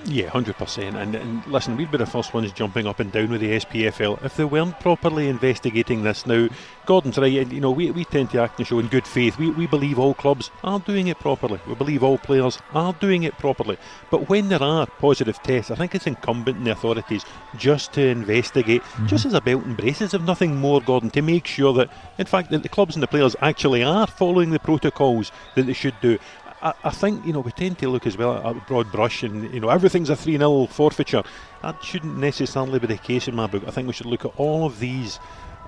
Yeah, 0.07 0.29
hundred 0.29 0.57
percent. 0.57 0.96
And, 0.96 1.14
and 1.14 1.46
listen, 1.46 1.76
we'd 1.76 1.90
be 1.90 1.98
the 1.98 2.07
first 2.07 2.33
ones 2.33 2.53
jumping 2.53 2.87
up 2.87 3.00
and 3.00 3.12
down 3.12 3.31
with 3.31 3.42
the 3.42 3.59
SPFL 3.59 4.24
if 4.24 4.37
they 4.37 4.44
weren't 4.44 4.81
properly 4.81 5.29
investigating 5.29 6.03
this. 6.03 6.26
Now, 6.26 6.48
Gordon's 6.87 7.18
right. 7.18 7.31
You 7.31 7.61
know, 7.61 7.70
we, 7.70 7.90
we 7.90 8.05
tend 8.05 8.31
to 8.31 8.40
act 8.40 8.59
and 8.59 8.66
show 8.66 8.79
in 8.79 8.88
good 8.88 9.07
faith. 9.07 9.38
We, 9.38 9.50
we 9.50 9.66
believe 9.66 9.98
all 9.98 10.14
clubs 10.14 10.50
are 10.64 10.81
doing 10.81 11.09
it 11.09 11.18
properly. 11.18 11.61
We 11.66 11.74
believe 11.74 12.03
all 12.03 12.18
players 12.18 12.59
are 12.72 12.94
doing 12.94 13.24
it 13.24 13.37
properly. 13.38 13.76
But 14.11 14.29
when 14.29 14.48
there 14.48 14.62
are 14.62 14.87
positive 14.87 15.42
tests, 15.42 15.70
I 15.70 15.74
think 15.74 15.94
it's 15.94 16.07
incumbent 16.07 16.59
on 16.59 16.64
the 16.64 16.72
authorities 16.72 17.24
just 17.57 17.92
to 17.92 18.07
investigate, 18.07 18.83
mm-hmm. 18.83 19.07
just 19.07 19.26
as 19.26 19.35
a 19.35 19.40
belt 19.40 19.64
and 19.64 19.76
braces, 19.76 20.14
if 20.14 20.22
nothing 20.22 20.57
more, 20.57 20.81
Gordon, 20.81 21.11
to 21.11 21.22
make 21.22 21.46
sure 21.46 21.74
that, 21.74 21.90
in 22.18 22.26
fact, 22.26 22.50
that 22.50 22.62
the 22.62 22.68
clubs 22.68 22.96
and 22.96 23.03
the 23.03 23.09
players 23.09 23.37
actually 23.42 23.83
are 23.85 24.07
following 24.07 24.50
the 24.50 24.59
protocols 24.59 25.31
that 25.57 25.66
they 25.66 25.74
should 25.74 25.94
do. 26.00 26.18
I, 26.62 26.75
I, 26.85 26.90
think 26.90 27.25
you 27.25 27.33
know 27.33 27.40
we 27.40 27.53
tend 27.53 27.79
to 27.79 27.88
look 27.88 28.07
as 28.07 28.16
well 28.16 28.37
at 28.37 28.57
a 28.57 28.61
broad 28.61 28.92
brush, 28.92 29.23
and 29.23 29.53
you 29.53 29.61
know 29.61 29.68
everything's 29.68 30.11
a 30.11 30.16
three 30.16 30.37
0 30.37 30.66
forfeiture. 30.66 31.23
That 31.62 31.83
shouldn't 31.83 32.16
necessarily 32.16 32.79
be 32.79 32.87
the 32.87 32.99
case 32.99 33.29
in 33.29 33.35
my 33.35 33.46
book. 33.46 33.64
I 33.66 33.70
think 33.70 33.87
we 33.87 33.94
should 33.94 34.07
look 34.07 34.25
at 34.25 34.33
all 34.37 34.66
of 34.66 34.79
these 34.79 35.18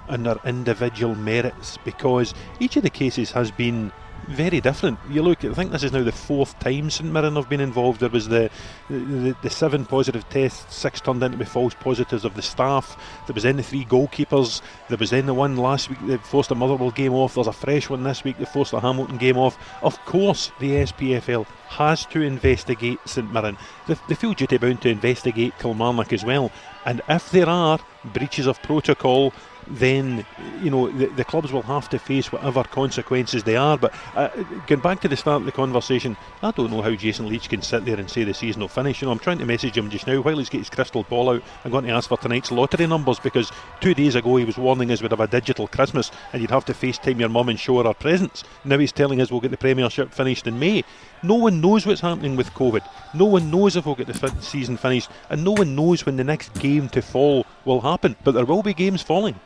and 0.09 0.26
their 0.26 0.37
individual 0.44 1.14
merits 1.14 1.78
because 1.85 2.35
each 2.61 2.76
of 2.76 2.83
the 2.83 2.90
cases 2.90 3.31
has 3.31 3.50
been 3.50 3.92
very 4.28 4.61
different. 4.61 4.98
You 5.11 5.22
look, 5.22 5.44
I 5.44 5.52
think 5.52 5.72
this 5.72 5.82
is 5.82 5.92
now 5.92 6.02
the 6.02 6.12
fourth 6.12 6.58
time 6.58 6.90
St 6.90 7.11
Mirren 7.11 7.37
have 7.37 7.48
been 7.48 7.61
involved. 7.61 8.00
There 8.00 8.08
was 8.08 8.28
the, 8.28 8.50
the, 8.88 9.37
the 9.42 9.50
seven 9.50 9.85
positive 9.85 10.28
tests, 10.28 10.74
six 10.74 11.00
turned 11.00 11.22
into 11.22 11.44
false 11.44 11.74
positives 11.74 12.24
of 12.24 12.35
the 12.35 12.42
staff. 12.42 12.96
There 13.26 13.35
was 13.35 13.42
then 13.42 13.56
the 13.56 13.62
three 13.62 13.85
goalkeepers. 13.85 14.62
There 14.88 14.98
was 14.98 15.11
then 15.11 15.26
the 15.26 15.35
one 15.35 15.56
last 15.56 15.90
week 15.90 15.98
that 16.06 16.24
forced 16.24 16.50
a 16.50 16.54
Motherwell 16.54 16.90
game 16.90 17.12
off. 17.12 17.35
There's 17.35 17.46
a 17.46 17.52
fresh 17.52 17.90
one 17.90 18.04
this 18.04 18.24
week 18.24 18.38
that 18.38 18.52
forced 18.52 18.72
a 18.72 18.80
Hamilton 18.80 19.18
game 19.18 19.37
off. 19.37 19.58
Of 19.82 20.02
course, 20.04 20.52
the 20.61 20.70
SPFL 20.70 21.46
has 21.68 22.06
to 22.06 22.20
investigate 22.20 22.98
St 23.06 23.32
Mirren. 23.32 23.56
They, 23.87 23.96
they 24.08 24.14
feel 24.14 24.35
duty 24.35 24.58
bound 24.58 24.82
to 24.82 24.90
investigate 24.90 25.58
Kilmarnock 25.58 26.12
as 26.12 26.24
well. 26.24 26.50
And 26.85 27.00
if 27.08 27.30
there 27.30 27.48
are 27.48 27.78
breaches 28.04 28.46
of 28.46 28.62
protocol, 28.62 29.32
then 29.66 30.25
you 30.61 30.70
know 30.70 30.90
the, 30.90 31.07
the, 31.07 31.25
clubs 31.25 31.53
will 31.53 31.62
have 31.62 31.88
to 31.90 31.98
face 31.98 32.33
whatever 32.33 32.62
consequences 32.64 33.44
they 33.44 33.57
are. 33.57 33.79
But 33.79 33.94
uh, 34.14 34.29
going 34.66 34.81
back 34.81 35.01
to 35.01 35.09
the 35.09 35.16
start 35.16 35.42
of 35.42 35.46
the 35.46 35.53
conversation, 35.53 36.16
I 36.42 36.51
don't 36.51 36.70
know 36.70 36.83
how 36.83 36.94
Jason 36.94 37.29
Leitch 37.29 37.48
can 37.48 37.62
sit 37.62 37.85
there 37.85 37.98
and 37.98 38.11
say 38.11 38.25
the 38.25 38.35
season 38.35 38.61
will 38.61 38.68
finish. 38.68 39.01
You 39.01 39.07
know, 39.07 39.12
I'm 39.12 39.18
trying 39.18 39.38
to 39.38 39.46
message 39.46 39.77
him 39.77 39.90
just 39.90 40.07
now 40.07 40.20
while 40.20 40.38
he's 40.38 40.48
got 40.48 40.59
his 40.59 40.70
crystal 40.70 41.05
ball 41.05 41.31
out. 41.31 41.42
I'm 41.64 41.70
going 41.70 41.85
to 41.85 41.90
ask 41.90 42.09
for 42.09 42.18
tonight's 42.18 42.53
lottery 42.53 42.87
numbers 42.87 43.18
because 43.18 43.51
two 43.81 43.94
days 43.94 44.14
ago 44.14 44.37
he 44.37 44.44
was 44.44 44.59
warning 44.59 44.90
us 44.90 45.03
we'd 45.03 45.11
have 45.11 45.20
a 45.20 45.27
digital 45.27 45.68
Christmas 45.68 46.11
and 46.33 46.42
you'd 46.42 46.51
have 46.51 46.64
to 46.66 46.75
FaceTime 46.75 47.20
your 47.20 47.29
mum 47.29 47.48
and 47.48 47.59
show 47.59 47.81
her 47.81 47.87
our 47.87 47.94
presents. 47.94 48.44
Now 48.64 48.79
he's 48.79 48.92
telling 48.92 49.20
us 49.20 49.31
we'll 49.31 49.40
get 49.40 49.51
the 49.51 49.57
Premiership 49.57 50.12
finished 50.12 50.46
in 50.46 50.59
May. 50.59 50.85
No 51.22 51.35
one 51.35 51.61
knows 51.61 51.87
what's 51.87 52.00
happening 52.00 52.37
with 52.37 52.50
COVID. 52.50 52.82
No 53.14 53.26
one 53.26 53.50
knows 53.50 53.76
if 53.76 53.87
we'll 53.87 53.94
get 53.94 54.08
the 54.08 54.35
season 54.40 54.76
finished, 54.76 55.08
and 55.30 55.44
no 55.44 55.52
one 55.52 55.76
knows 55.76 56.04
when 56.04 56.16
the 56.16 56.24
next 56.24 56.52
game 56.54 56.88
to 56.90 57.02
fall 57.02 57.46
will 57.64 57.80
happen. 57.80 58.16
But 58.24 58.32
there 58.32 58.44
will 58.44 58.62
be 58.62 58.74
games 58.74 59.02
falling. 59.02 59.38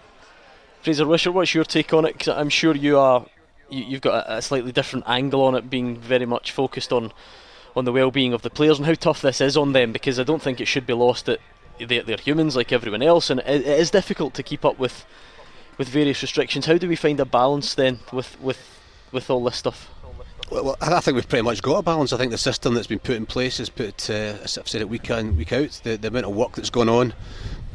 Fraser 0.80 1.06
Wishart, 1.06 1.34
what's 1.34 1.54
your 1.54 1.64
take 1.64 1.92
on 1.92 2.06
it? 2.06 2.12
Because 2.12 2.28
I'm 2.28 2.48
sure 2.48 2.74
you 2.74 2.98
are, 2.98 3.26
you, 3.68 3.92
have 3.92 4.00
got 4.00 4.26
a, 4.26 4.36
a, 4.36 4.42
slightly 4.42 4.72
different 4.72 5.04
angle 5.08 5.42
on 5.42 5.54
it, 5.54 5.68
being 5.68 5.96
very 5.96 6.26
much 6.26 6.52
focused 6.52 6.92
on 6.92 7.12
on 7.74 7.84
the 7.84 7.92
well-being 7.92 8.32
of 8.32 8.40
the 8.40 8.48
players 8.48 8.78
and 8.78 8.86
how 8.86 8.94
tough 8.94 9.20
this 9.20 9.38
is 9.42 9.54
on 9.54 9.72
them. 9.72 9.92
Because 9.92 10.18
I 10.18 10.22
don't 10.22 10.40
think 10.40 10.62
it 10.62 10.66
should 10.66 10.86
be 10.86 10.94
lost 10.94 11.26
that 11.26 11.40
they're, 11.78 12.02
they're 12.02 12.16
humans 12.16 12.56
like 12.56 12.72
everyone 12.72 13.02
else, 13.02 13.28
and 13.28 13.40
it, 13.40 13.66
it 13.66 13.78
is 13.80 13.90
difficult 13.90 14.32
to 14.34 14.42
keep 14.42 14.64
up 14.64 14.78
with 14.78 15.04
with 15.76 15.88
various 15.88 16.22
restrictions. 16.22 16.64
How 16.66 16.78
do 16.78 16.88
we 16.88 16.96
find 16.96 17.20
a 17.20 17.26
balance 17.26 17.74
then 17.74 17.98
with 18.12 18.40
with 18.40 18.58
with 19.12 19.28
all 19.28 19.44
this 19.44 19.56
stuff? 19.56 19.90
Well, 20.48 20.76
I 20.80 21.00
think 21.00 21.16
we've 21.16 21.28
pretty 21.28 21.42
much 21.42 21.60
got 21.60 21.78
a 21.78 21.82
balance. 21.82 22.12
I 22.12 22.18
think 22.18 22.30
the 22.30 22.38
system 22.38 22.74
that's 22.74 22.86
been 22.86 23.00
put 23.00 23.16
in 23.16 23.26
place 23.26 23.58
has 23.58 23.68
put, 23.68 24.08
uh, 24.08 24.38
as 24.44 24.56
I've 24.56 24.68
said 24.68 24.80
it 24.80 24.88
week 24.88 25.10
in, 25.10 25.36
week 25.36 25.52
out, 25.52 25.80
the, 25.82 25.96
the 25.96 26.06
amount 26.06 26.26
of 26.26 26.36
work 26.36 26.54
that's 26.54 26.70
gone 26.70 26.88
on. 26.88 27.14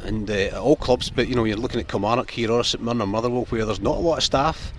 And 0.00 0.30
uh, 0.30 0.58
all 0.58 0.76
clubs, 0.76 1.10
but 1.10 1.28
you 1.28 1.34
know, 1.34 1.44
you're 1.44 1.58
looking 1.58 1.80
at 1.80 1.88
Kilmarnock 1.88 2.30
here 2.30 2.50
or 2.50 2.64
St 2.64 2.82
Mirren 2.82 3.02
or 3.02 3.06
Motherwell 3.06 3.44
where 3.50 3.66
there's 3.66 3.80
not 3.80 3.98
a 3.98 4.00
lot 4.00 4.16
of 4.16 4.24
staff. 4.24 4.72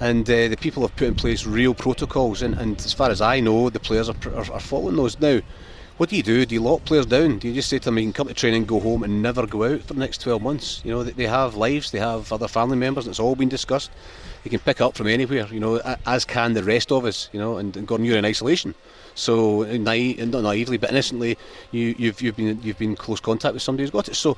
And 0.00 0.28
uh, 0.28 0.48
the 0.48 0.56
people 0.56 0.82
have 0.86 0.96
put 0.96 1.06
in 1.06 1.14
place 1.16 1.44
real 1.44 1.74
protocols. 1.74 2.40
And, 2.40 2.54
and 2.54 2.78
as 2.78 2.94
far 2.94 3.10
as 3.10 3.20
I 3.20 3.40
know 3.40 3.68
the 3.68 3.78
players 3.78 4.08
are, 4.08 4.16
are, 4.34 4.50
are, 4.50 4.60
following 4.60 4.96
those. 4.96 5.20
Now 5.20 5.40
what 5.98 6.08
do 6.08 6.16
you 6.16 6.22
do? 6.22 6.46
Do 6.46 6.54
you 6.54 6.62
lock 6.62 6.86
players 6.86 7.06
down? 7.06 7.38
Do 7.38 7.48
you 7.48 7.54
just 7.54 7.68
say 7.68 7.78
to 7.78 7.84
them 7.84 7.98
you 7.98 8.04
can 8.04 8.14
come 8.14 8.28
to 8.28 8.34
training 8.34 8.64
go 8.64 8.80
home 8.80 9.02
and 9.02 9.20
never 9.20 9.46
go 9.46 9.64
out 9.64 9.82
for 9.82 9.92
the 9.92 10.00
next 10.00 10.22
12 10.22 10.40
months? 10.40 10.80
You 10.82 10.92
know 10.92 11.02
they 11.02 11.26
have 11.26 11.56
lives. 11.56 11.90
They 11.90 11.98
have 12.00 12.32
other 12.32 12.48
family 12.48 12.78
members. 12.78 13.04
And 13.04 13.12
it's 13.12 13.20
all 13.20 13.36
been 13.36 13.50
discussed 13.50 13.90
you 14.44 14.50
can 14.50 14.60
pick 14.60 14.80
up 14.80 14.94
from 14.94 15.06
anywhere 15.06 15.46
you 15.46 15.60
know 15.60 15.80
as 16.06 16.24
can 16.24 16.54
the 16.54 16.62
rest 16.62 16.92
of 16.92 17.04
us 17.04 17.28
you 17.32 17.40
know 17.40 17.56
and, 17.56 17.76
and 17.76 17.86
Gordon 17.86 18.06
you're 18.06 18.18
in 18.18 18.24
isolation 18.24 18.74
so 19.14 19.62
uh, 19.62 19.76
naive, 19.76 20.20
uh, 20.20 20.24
not 20.26 20.42
naively, 20.42 20.76
but 20.76 20.90
innocently, 20.90 21.38
you, 21.70 21.94
you've 21.98 22.20
you've 22.20 22.36
been 22.36 22.60
you've 22.62 22.78
been 22.78 22.96
close 22.96 23.20
contact 23.20 23.54
with 23.54 23.62
somebody 23.62 23.84
who's 23.84 23.90
got 23.90 24.08
it. 24.08 24.14
So 24.14 24.36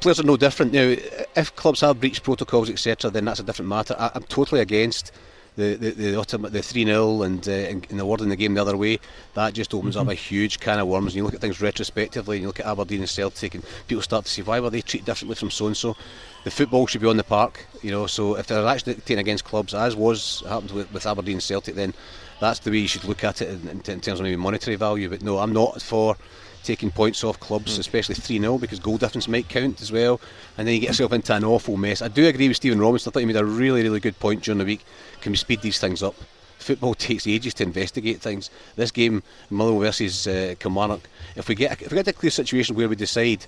players 0.00 0.20
are 0.20 0.24
no 0.24 0.36
different 0.36 0.72
now. 0.72 0.94
If 1.36 1.54
clubs 1.56 1.80
have 1.80 2.00
breached 2.00 2.24
protocols, 2.24 2.68
etc., 2.68 3.10
then 3.10 3.24
that's 3.24 3.40
a 3.40 3.44
different 3.44 3.68
matter. 3.68 3.94
I, 3.98 4.10
am 4.14 4.24
totally 4.24 4.60
against 4.60 5.12
the 5.58 5.74
the, 5.74 5.90
the 5.90 6.16
ultimate 6.16 6.52
the 6.52 6.62
three 6.62 6.84
0 6.84 7.22
and 7.22 7.46
uh, 7.46 7.52
in, 7.52 7.84
in 7.90 8.00
awarding 8.00 8.28
the 8.28 8.36
game 8.36 8.54
the 8.54 8.62
other 8.62 8.76
way, 8.76 8.98
that 9.34 9.52
just 9.52 9.74
opens 9.74 9.96
mm-hmm. 9.96 10.08
up 10.08 10.12
a 10.12 10.14
huge 10.14 10.60
can 10.60 10.78
of 10.78 10.86
worms. 10.86 11.08
And 11.08 11.16
you 11.16 11.24
look 11.24 11.34
at 11.34 11.40
things 11.40 11.60
retrospectively, 11.60 12.36
and 12.36 12.42
you 12.42 12.48
look 12.48 12.60
at 12.60 12.66
Aberdeen 12.66 13.00
and 13.00 13.08
Celtic, 13.08 13.54
and 13.54 13.64
people 13.88 14.02
start 14.02 14.24
to 14.24 14.30
see 14.30 14.42
why 14.42 14.60
were 14.60 14.70
they 14.70 14.80
treated 14.80 15.06
differently 15.06 15.34
from 15.34 15.50
so 15.50 15.66
and 15.66 15.76
so. 15.76 15.96
The 16.44 16.50
football 16.52 16.86
should 16.86 17.00
be 17.00 17.08
on 17.08 17.16
the 17.16 17.24
park, 17.24 17.66
you 17.82 17.90
know. 17.90 18.06
So 18.06 18.36
if 18.36 18.46
they're 18.46 18.66
actually 18.66 18.94
taking 18.94 19.18
against 19.18 19.44
clubs, 19.44 19.74
as 19.74 19.96
was 19.96 20.42
happened 20.48 20.70
with, 20.70 20.92
with 20.92 21.06
Aberdeen 21.06 21.34
and 21.34 21.42
Celtic, 21.42 21.74
then 21.74 21.92
that's 22.40 22.60
the 22.60 22.70
way 22.70 22.78
you 22.78 22.88
should 22.88 23.04
look 23.04 23.24
at 23.24 23.42
it 23.42 23.48
in, 23.48 23.68
in 23.68 23.82
terms 23.82 24.20
of 24.20 24.22
maybe 24.22 24.36
monetary 24.36 24.76
value. 24.76 25.08
But 25.08 25.22
no, 25.22 25.38
I'm 25.38 25.52
not 25.52 25.82
for 25.82 26.16
taking 26.62 26.90
points 26.90 27.24
off 27.24 27.38
clubs, 27.40 27.76
mm. 27.76 27.80
especially 27.80 28.14
3 28.14 28.38
0, 28.38 28.58
because 28.58 28.78
goal 28.78 28.98
difference 28.98 29.28
might 29.28 29.48
count 29.48 29.80
as 29.80 29.92
well. 29.92 30.20
And 30.56 30.66
then 30.66 30.74
you 30.74 30.80
get 30.80 30.88
yourself 30.88 31.12
into 31.12 31.34
an 31.34 31.44
awful 31.44 31.76
mess. 31.76 32.02
I 32.02 32.08
do 32.08 32.26
agree 32.26 32.48
with 32.48 32.56
Stephen 32.56 32.80
Robinson. 32.80 33.10
I 33.10 33.12
thought 33.12 33.20
he 33.20 33.26
made 33.26 33.36
a 33.36 33.44
really, 33.44 33.82
really 33.82 34.00
good 34.00 34.18
point 34.18 34.42
during 34.42 34.58
the 34.58 34.64
week. 34.64 34.84
Can 35.20 35.32
we 35.32 35.36
speed 35.36 35.62
these 35.62 35.78
things 35.78 36.02
up? 36.02 36.14
Football 36.58 36.94
takes 36.96 37.26
ages 37.26 37.54
to 37.54 37.64
investigate 37.64 38.20
things. 38.20 38.50
This 38.76 38.90
game, 38.90 39.22
Motherwell 39.50 39.80
versus 39.80 40.26
uh, 40.26 40.54
Kilmarnock, 40.58 41.08
if 41.36 41.48
we 41.48 41.54
get 41.54 41.80
if 41.82 41.90
we 41.90 41.96
get 41.96 42.08
a 42.08 42.12
clear 42.12 42.30
situation 42.30 42.76
where 42.76 42.88
we 42.88 42.96
decide 42.96 43.46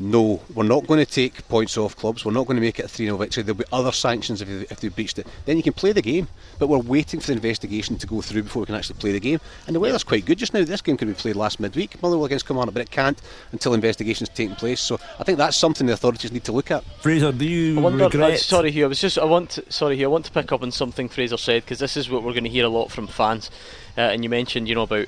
no, 0.00 0.40
we're 0.54 0.64
not 0.64 0.86
going 0.86 1.04
to 1.04 1.10
take 1.10 1.46
points 1.48 1.78
off 1.78 1.96
clubs. 1.96 2.24
We're 2.24 2.32
not 2.32 2.46
going 2.46 2.56
to 2.56 2.60
make 2.60 2.78
it 2.78 2.86
a 2.86 2.88
3 2.88 3.06
0 3.06 3.16
victory. 3.16 3.42
There'll 3.44 3.58
be 3.58 3.64
other 3.72 3.92
sanctions 3.92 4.42
if, 4.42 4.48
if 4.48 4.80
they've 4.80 4.94
breached 4.94 5.18
it. 5.18 5.26
Then 5.44 5.56
you 5.56 5.62
can 5.62 5.72
play 5.72 5.92
the 5.92 6.02
game. 6.02 6.28
But 6.58 6.68
we're 6.68 6.78
waiting 6.78 7.20
for 7.20 7.28
the 7.28 7.34
investigation 7.34 7.96
to 7.98 8.06
go 8.06 8.20
through 8.20 8.44
before 8.44 8.60
we 8.60 8.66
can 8.66 8.74
actually 8.74 8.98
play 8.98 9.12
the 9.12 9.20
game. 9.20 9.40
And 9.66 9.76
the 9.76 9.80
weather's 9.80 10.04
quite 10.04 10.24
good 10.24 10.38
just 10.38 10.52
now. 10.52 10.64
This 10.64 10.80
game 10.80 10.96
could 10.96 11.08
be 11.08 11.14
played 11.14 11.36
last 11.36 11.60
midweek, 11.60 12.00
Motherwell 12.02 12.26
against 12.26 12.46
Kilmarnock, 12.46 12.74
but 12.74 12.82
it 12.82 12.90
can't 12.90 13.20
until 13.52 13.74
investigation's 13.74 14.28
taking 14.30 14.56
place. 14.56 14.80
So 14.80 14.98
I 15.18 15.24
think 15.24 15.38
that's 15.38 15.56
something 15.56 15.86
the 15.86 15.92
authorities 15.92 16.32
need 16.32 16.44
to 16.44 16.52
look 16.52 16.70
at. 16.70 16.84
Fraser, 17.00 17.32
do 17.32 17.44
you 17.44 17.78
I 17.78 17.82
wonder, 17.82 18.04
regret? 18.04 18.32
Uh, 18.32 18.36
sorry, 18.36 18.70
Hugh. 18.72 18.84
I 18.84 18.88
was 18.88 19.00
just. 19.00 19.18
I 19.18 19.24
want. 19.24 19.50
To, 19.50 19.72
sorry, 19.72 19.96
Hugh. 19.96 20.06
I 20.06 20.08
want 20.08 20.24
to 20.24 20.32
pick 20.32 20.50
up 20.50 20.62
on 20.62 20.72
something 20.72 21.08
Fraser 21.08 21.36
said 21.36 21.62
because 21.64 21.78
this 21.78 21.96
is 21.96 22.10
what 22.10 22.22
we're 22.22 22.32
going 22.32 22.44
to 22.44 22.50
hear 22.50 22.64
a 22.64 22.68
lot 22.68 22.90
from 22.90 23.06
fans. 23.06 23.50
Uh, 23.96 24.00
and 24.00 24.24
you 24.24 24.30
mentioned, 24.30 24.68
you 24.68 24.74
know, 24.74 24.82
about 24.82 25.06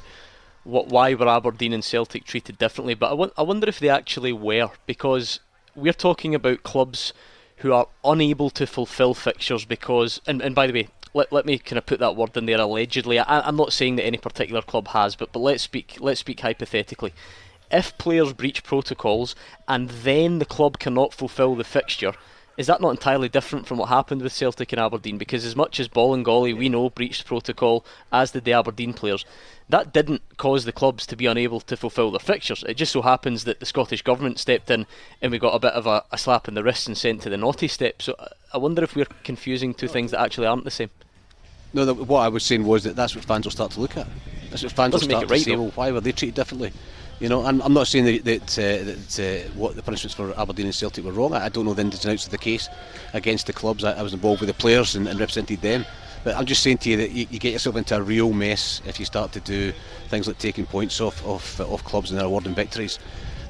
what 0.66 0.88
why 0.88 1.14
were 1.14 1.28
Aberdeen 1.28 1.72
and 1.72 1.84
Celtic 1.84 2.24
treated 2.24 2.58
differently. 2.58 2.94
But 2.94 3.06
I, 3.06 3.10
w- 3.10 3.32
I 3.38 3.42
wonder 3.42 3.68
if 3.68 3.78
they 3.78 3.88
actually 3.88 4.32
were 4.32 4.70
because 4.86 5.40
we're 5.74 5.92
talking 5.92 6.34
about 6.34 6.64
clubs 6.64 7.12
who 7.58 7.72
are 7.72 7.86
unable 8.04 8.50
to 8.50 8.66
fulfil 8.66 9.14
fixtures 9.14 9.64
because, 9.64 10.20
and, 10.26 10.42
and 10.42 10.54
by 10.54 10.66
the 10.66 10.72
way, 10.72 10.88
let, 11.14 11.32
let 11.32 11.46
me 11.46 11.58
kind 11.58 11.78
of 11.78 11.86
put 11.86 12.00
that 12.00 12.16
word 12.16 12.36
in 12.36 12.46
there 12.46 12.60
allegedly. 12.60 13.18
I, 13.18 13.48
am 13.48 13.56
not 13.56 13.72
saying 13.72 13.96
that 13.96 14.04
any 14.04 14.18
particular 14.18 14.60
club 14.60 14.88
has, 14.88 15.16
but, 15.16 15.32
but 15.32 15.38
let's 15.38 15.62
speak 15.62 15.96
let's 16.00 16.20
speak 16.20 16.40
hypothetically. 16.40 17.14
If 17.70 17.96
players 17.98 18.32
breach 18.32 18.62
protocols 18.62 19.34
and 19.66 19.88
then 19.88 20.38
the 20.38 20.44
club 20.44 20.78
cannot 20.78 21.14
fulfil 21.14 21.54
the 21.54 21.64
fixture, 21.64 22.12
is 22.56 22.66
that 22.66 22.80
not 22.80 22.90
entirely 22.90 23.28
different 23.28 23.66
from 23.66 23.78
what 23.78 23.88
happened 23.88 24.22
with 24.22 24.32
Celtic 24.32 24.72
and 24.72 24.80
Aberdeen? 24.80 25.18
Because 25.18 25.44
as 25.44 25.54
much 25.54 25.78
as 25.78 25.88
Bolingoli 25.88 26.56
we 26.56 26.68
know 26.68 26.90
breached 26.90 27.26
protocol, 27.26 27.84
as 28.12 28.30
did 28.30 28.44
the 28.44 28.52
Aberdeen 28.52 28.94
players, 28.94 29.24
that 29.68 29.92
didn't 29.92 30.22
cause 30.36 30.64
the 30.64 30.72
clubs 30.72 31.06
to 31.06 31.16
be 31.16 31.26
unable 31.26 31.60
to 31.60 31.76
fulfil 31.76 32.10
their 32.10 32.20
fixtures. 32.20 32.64
It 32.68 32.74
just 32.74 32.92
so 32.92 33.02
happens 33.02 33.44
that 33.44 33.60
the 33.60 33.66
Scottish 33.66 34.02
Government 34.02 34.38
stepped 34.38 34.70
in 34.70 34.86
and 35.20 35.32
we 35.32 35.38
got 35.38 35.54
a 35.54 35.58
bit 35.58 35.72
of 35.72 35.86
a, 35.86 36.04
a 36.12 36.18
slap 36.18 36.48
in 36.48 36.54
the 36.54 36.62
wrist 36.62 36.86
and 36.86 36.96
sent 36.96 37.22
to 37.22 37.30
the 37.30 37.36
naughty 37.36 37.68
step. 37.68 38.00
So 38.00 38.14
uh, 38.18 38.28
I 38.54 38.58
wonder 38.58 38.82
if 38.82 38.94
we're 38.94 39.06
confusing 39.24 39.74
two 39.74 39.88
things 39.88 40.12
that 40.12 40.20
actually 40.20 40.46
aren't 40.46 40.64
the 40.64 40.70
same. 40.70 40.90
No, 41.74 41.84
the, 41.84 41.94
what 41.94 42.20
I 42.20 42.28
was 42.28 42.44
saying 42.44 42.64
was 42.64 42.84
that 42.84 42.96
that's 42.96 43.14
what 43.14 43.24
fans 43.24 43.44
will 43.44 43.50
start 43.50 43.72
to 43.72 43.80
look 43.80 43.96
at. 43.96 44.06
That's 44.50 44.62
what 44.62 44.72
fans 44.72 44.92
Doesn't 44.92 45.08
will 45.08 45.18
start 45.18 45.30
right 45.30 45.38
to 45.38 45.44
say, 45.44 45.56
well, 45.56 45.72
why 45.74 45.90
were 45.90 46.00
they 46.00 46.12
treated 46.12 46.36
differently? 46.36 46.72
You 47.18 47.30
know, 47.30 47.46
I'm, 47.46 47.62
I'm 47.62 47.72
not 47.72 47.86
saying 47.86 48.04
that, 48.04 48.24
that, 48.24 48.58
uh, 48.58 48.84
that 48.84 49.46
uh, 49.46 49.50
what 49.54 49.74
the 49.74 49.82
punishments 49.82 50.14
for 50.14 50.38
Aberdeen 50.38 50.66
and 50.66 50.74
Celtic 50.74 51.02
were 51.02 51.12
wrong. 51.12 51.32
I, 51.32 51.46
I, 51.46 51.48
don't 51.48 51.64
know 51.64 51.72
the 51.72 51.80
ins 51.80 52.04
and 52.04 52.12
outs 52.12 52.26
of 52.26 52.30
the 52.30 52.38
case 52.38 52.68
against 53.14 53.46
the 53.46 53.54
clubs. 53.54 53.84
I, 53.84 53.92
I 53.92 54.02
was 54.02 54.12
involved 54.12 54.40
with 54.40 54.48
the 54.48 54.54
players 54.54 54.94
and, 54.94 55.08
and, 55.08 55.18
represented 55.18 55.62
them. 55.62 55.86
But 56.24 56.36
I'm 56.36 56.44
just 56.44 56.62
saying 56.62 56.78
to 56.78 56.90
you 56.90 56.96
that 56.98 57.12
you, 57.12 57.26
you, 57.30 57.38
get 57.38 57.54
yourself 57.54 57.76
into 57.76 57.96
a 57.96 58.02
real 58.02 58.34
mess 58.34 58.82
if 58.84 59.00
you 59.00 59.06
start 59.06 59.32
to 59.32 59.40
do 59.40 59.72
things 60.08 60.28
like 60.28 60.36
taking 60.38 60.66
points 60.66 61.00
off 61.00 61.24
off, 61.24 61.58
off 61.60 61.82
clubs 61.84 62.10
and 62.10 62.20
awarding 62.20 62.54
victories. 62.54 62.98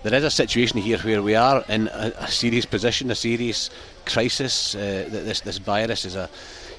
There 0.04 0.14
is 0.14 0.22
a 0.22 0.30
situation 0.30 0.78
here 0.78 0.98
where 0.98 1.22
we 1.22 1.34
are 1.34 1.64
in 1.68 1.88
a, 1.88 2.12
a 2.18 2.28
serious 2.28 2.66
position, 2.66 3.10
a 3.10 3.16
serious 3.16 3.70
crisis. 4.04 4.76
Uh, 4.76 5.08
that 5.10 5.24
this 5.24 5.40
this 5.40 5.58
virus 5.58 6.04
is 6.04 6.14
a 6.14 6.30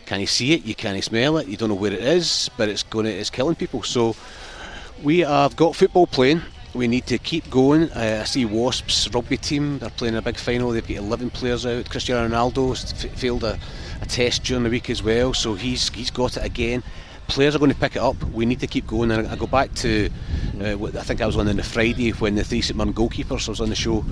can 0.05 0.21
you 0.21 0.27
see 0.27 0.53
it? 0.53 0.63
You 0.63 0.73
can't 0.73 1.03
smell 1.03 1.37
it. 1.37 1.47
You 1.47 1.57
don't 1.57 1.67
know 1.67 1.75
where 1.75 1.91
it 1.91 1.99
is, 1.99 2.49
but 2.55 2.69
it's 2.69 2.83
going 2.83 3.07
to, 3.07 3.11
it's 3.11 3.29
killing 3.29 3.55
people. 3.55 3.83
So 3.83 4.15
we 5.03 5.19
have 5.19 5.57
got 5.57 5.75
football 5.75 6.07
playing 6.07 6.41
we 6.77 6.87
need 6.87 7.07
to 7.07 7.17
keep 7.17 7.49
going. 7.49 7.91
Uh, 7.91 8.19
I 8.21 8.25
see 8.25 8.45
Wasps 8.45 9.09
rugby 9.13 9.37
team, 9.37 9.79
they're 9.79 9.89
playing 9.89 10.15
a 10.15 10.21
big 10.21 10.37
final, 10.37 10.69
they've 10.69 10.87
got 10.87 10.97
11 10.97 11.31
players 11.31 11.65
out. 11.65 11.89
Cristiano 11.89 12.29
Ronaldo 12.29 12.71
f- 12.71 13.19
failed 13.19 13.43
a, 13.43 13.59
a, 14.01 14.05
test 14.05 14.43
during 14.43 14.63
the 14.63 14.69
week 14.69 14.89
as 14.89 15.01
well, 15.01 15.33
so 15.33 15.55
he's 15.55 15.89
he's 15.89 16.11
got 16.11 16.37
it 16.37 16.45
again. 16.45 16.83
Players 17.27 17.55
are 17.55 17.59
going 17.59 17.73
to 17.73 17.77
pick 17.77 17.97
it 17.97 18.01
up. 18.01 18.23
We 18.25 18.45
need 18.45 18.61
to 18.61 18.67
keep 18.67 18.87
going. 18.87 19.11
And 19.11 19.27
I, 19.27 19.35
go 19.35 19.47
back 19.47 19.73
to, 19.75 20.09
uh, 20.61 20.85
I 20.85 21.03
think 21.03 21.19
I 21.19 21.25
was 21.25 21.35
on 21.35 21.47
the 21.47 21.61
Friday 21.61 22.11
when 22.11 22.35
the 22.35 22.43
three 22.45 22.61
St 22.61 22.79
goalkeepers 22.95 23.49
was 23.49 23.59
on 23.59 23.67
the 23.67 23.75
show, 23.75 24.05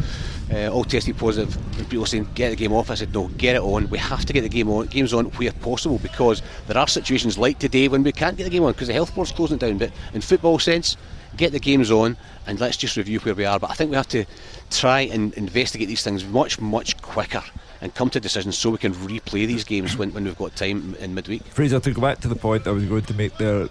uh, 0.52 0.68
all 0.68 0.84
tested 0.84 1.18
positive. 1.18 1.58
People 1.78 2.00
were 2.00 2.08
saying, 2.08 2.28
get 2.36 2.50
the 2.50 2.58
game 2.58 2.74
off. 2.74 2.92
I 2.92 2.96
said, 2.96 3.14
no, 3.14 3.30
get 3.30 3.56
it 3.56 3.62
on. 3.62 3.90
We 3.90 4.00
have 4.00 4.26
to 4.26 4.34
get 4.34 4.42
the 4.42 4.50
game 4.50 4.70
on. 4.70 4.88
Games 4.88 5.14
on 5.14 5.28
where 5.28 5.54
possible 5.54 5.98
because 6.00 6.42
there 6.68 6.78
are 6.78 6.90
situations 6.90 7.38
like 7.38 7.58
today 7.58 7.88
when 7.88 8.04
we 8.04 8.12
can't 8.12 8.36
get 8.36 8.44
the 8.44 8.50
game 8.50 8.64
on 8.64 8.74
because 8.74 8.88
the 8.88 8.94
health 8.94 9.16
board's 9.16 9.32
closing 9.32 9.56
it 9.56 9.62
down. 9.62 9.78
But 9.78 9.92
in 10.14 10.20
football 10.20 10.60
sense, 10.60 10.98
get 11.36 11.52
the 11.52 11.60
games 11.60 11.92
on 11.92 12.18
and 12.48 12.60
let's 12.60 12.78
just 12.78 12.98
review 12.98 13.20
where 13.20 13.36
we 13.36 13.46
are. 13.46 13.60
But 13.60 13.72
I 13.72 13.74
think 13.74 13.92
we 13.92 13.98
have 13.98 14.08
to 14.10 14.26
try 14.72 15.02
and 15.02 15.34
investigate 15.34 15.88
these 15.88 16.04
things 16.04 16.26
much, 16.26 16.60
much 16.60 17.02
quicker 17.02 17.44
and 17.82 17.94
come 17.94 18.10
to 18.10 18.20
decisions 18.20 18.58
so 18.58 18.70
we 18.70 18.78
can 18.78 18.94
replay 18.94 19.46
these 19.46 19.64
games 19.64 19.98
when, 19.98 20.14
when 20.14 20.24
we've 20.24 20.38
got 20.38 20.56
time 20.56 20.96
in 21.00 21.14
midweek. 21.14 21.44
Fraser, 21.46 21.80
to 21.80 21.92
go 21.92 22.02
back 22.02 22.20
to 22.22 22.28
the 22.28 22.36
point 22.36 22.68
I 22.68 22.72
was 22.72 22.86
going 22.86 23.04
to 23.04 23.14
make 23.14 23.38
there, 23.38 23.68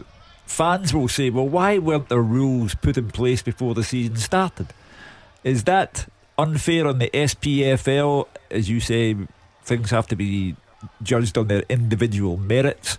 fans 0.47 0.95
will 0.95 1.09
say, 1.09 1.31
well, 1.31 1.49
why 1.49 1.79
weren't 1.79 2.09
there 2.09 2.23
rules 2.23 2.75
put 2.75 2.97
in 2.97 3.11
place 3.11 3.43
before 3.43 3.75
the 3.75 3.85
season 3.85 4.17
started? 4.17 4.69
Is 5.43 5.65
that 5.65 6.09
unfair 6.39 6.87
on 6.87 6.99
the 6.99 7.11
SPFL? 7.11 8.29
As 8.51 8.69
you 8.69 8.81
say, 8.81 9.17
things 9.65 9.91
have 9.91 10.07
to 10.09 10.17
be 10.17 10.57
judged 11.03 11.39
on 11.39 11.49
their 11.49 11.65
individual 11.69 12.37
merits. 12.37 12.99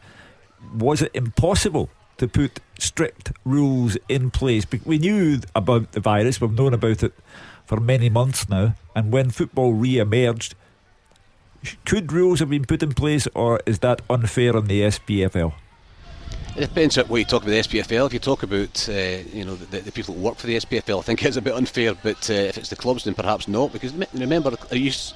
Was 0.76 1.02
it 1.02 1.12
impossible 1.14 1.90
to 2.18 2.28
put 2.28 2.60
strict 2.80 3.32
rules 3.44 3.98
in 4.08 4.32
place. 4.32 4.66
We 4.86 4.98
knew 4.98 5.40
about 5.56 5.92
the 5.92 6.00
virus, 6.00 6.40
we've 6.40 6.52
known 6.52 6.74
about 6.74 7.04
it 7.04 7.14
for 7.66 7.80
many 7.80 8.10
months 8.10 8.48
now, 8.48 8.76
and 8.96 9.12
when 9.12 9.32
football 9.32 9.74
re 9.74 9.98
emerged, 9.98 10.56
could 11.84 12.12
rules 12.12 12.40
have 12.40 12.50
been 12.50 12.66
put 12.66 12.84
in 12.84 12.94
place, 12.94 13.28
or 13.34 13.60
is 13.66 13.80
that 13.80 14.02
unfair 14.10 14.56
on 14.56 14.68
the 14.68 14.82
SPFL? 14.82 15.54
It 16.56 16.62
depends 16.62 16.96
what 16.96 17.18
you 17.18 17.26
talk 17.26 17.44
about 17.44 17.52
the 17.52 17.60
SPFL. 17.60 18.06
If 18.06 18.14
you 18.14 18.20
talk 18.20 18.44
about 18.44 18.88
uh, 18.88 18.94
you 19.34 19.44
know 19.44 19.56
the, 19.56 19.82
the, 19.82 19.92
people 19.92 20.14
that 20.14 20.22
work 20.22 20.38
for 20.38 20.48
the 20.48 20.56
SPFL, 20.56 21.00
I 21.00 21.02
think 21.02 21.24
it's 21.26 21.36
a 21.36 21.42
bit 21.42 21.54
unfair. 21.54 21.96
But 21.96 22.30
uh, 22.30 22.34
if 22.34 22.58
it's 22.58 22.70
the 22.70 22.78
clubs, 22.78 23.04
then 23.04 23.14
perhaps 23.14 23.50
not. 23.50 23.74
Because 23.74 23.94
remember, 24.14 24.56
I 24.72 24.76
used 24.76 25.16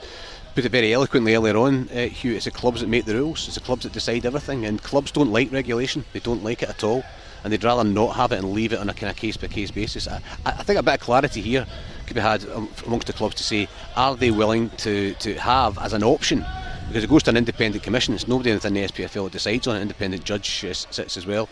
put 0.55 0.65
it 0.65 0.71
very 0.71 0.93
eloquently 0.93 1.35
earlier 1.35 1.57
on, 1.57 1.89
uh, 1.89 2.07
Hugh. 2.07 2.35
It's 2.35 2.45
the 2.45 2.51
clubs 2.51 2.81
that 2.81 2.87
make 2.87 3.05
the 3.05 3.15
rules. 3.15 3.47
It's 3.47 3.55
the 3.55 3.61
clubs 3.61 3.83
that 3.83 3.93
decide 3.93 4.25
everything, 4.25 4.65
and 4.65 4.81
clubs 4.81 5.11
don't 5.11 5.31
like 5.31 5.51
regulation. 5.51 6.05
They 6.13 6.19
don't 6.19 6.43
like 6.43 6.63
it 6.63 6.69
at 6.69 6.83
all, 6.83 7.03
and 7.43 7.53
they'd 7.53 7.63
rather 7.63 7.83
not 7.83 8.15
have 8.15 8.31
it 8.31 8.39
and 8.39 8.51
leave 8.51 8.73
it 8.73 8.79
on 8.79 8.89
a 8.89 8.93
kind 8.93 9.09
of 9.09 9.15
case 9.15 9.37
by 9.37 9.47
case 9.47 9.71
basis. 9.71 10.07
I, 10.07 10.21
I 10.45 10.63
think 10.63 10.79
a 10.79 10.83
bit 10.83 10.95
of 10.95 10.99
clarity 10.99 11.41
here 11.41 11.65
could 12.07 12.15
be 12.15 12.21
had 12.21 12.43
amongst 12.85 13.07
the 13.07 13.13
clubs 13.13 13.35
to 13.35 13.43
say, 13.43 13.67
are 13.95 14.15
they 14.15 14.31
willing 14.31 14.69
to, 14.71 15.13
to 15.15 15.35
have 15.35 15.77
as 15.77 15.93
an 15.93 16.03
option? 16.03 16.45
Because 16.87 17.03
it 17.03 17.09
goes 17.09 17.23
to 17.23 17.29
an 17.29 17.37
independent 17.37 17.83
commission. 17.83 18.15
It's 18.15 18.27
nobody 18.27 18.51
within 18.51 18.73
the 18.73 18.81
SPFL 18.81 19.25
that 19.25 19.33
decides 19.33 19.67
on 19.67 19.75
it. 19.75 19.77
An 19.77 19.81
independent 19.83 20.23
judge 20.23 20.49
sits 20.49 21.17
as 21.17 21.25
well. 21.27 21.47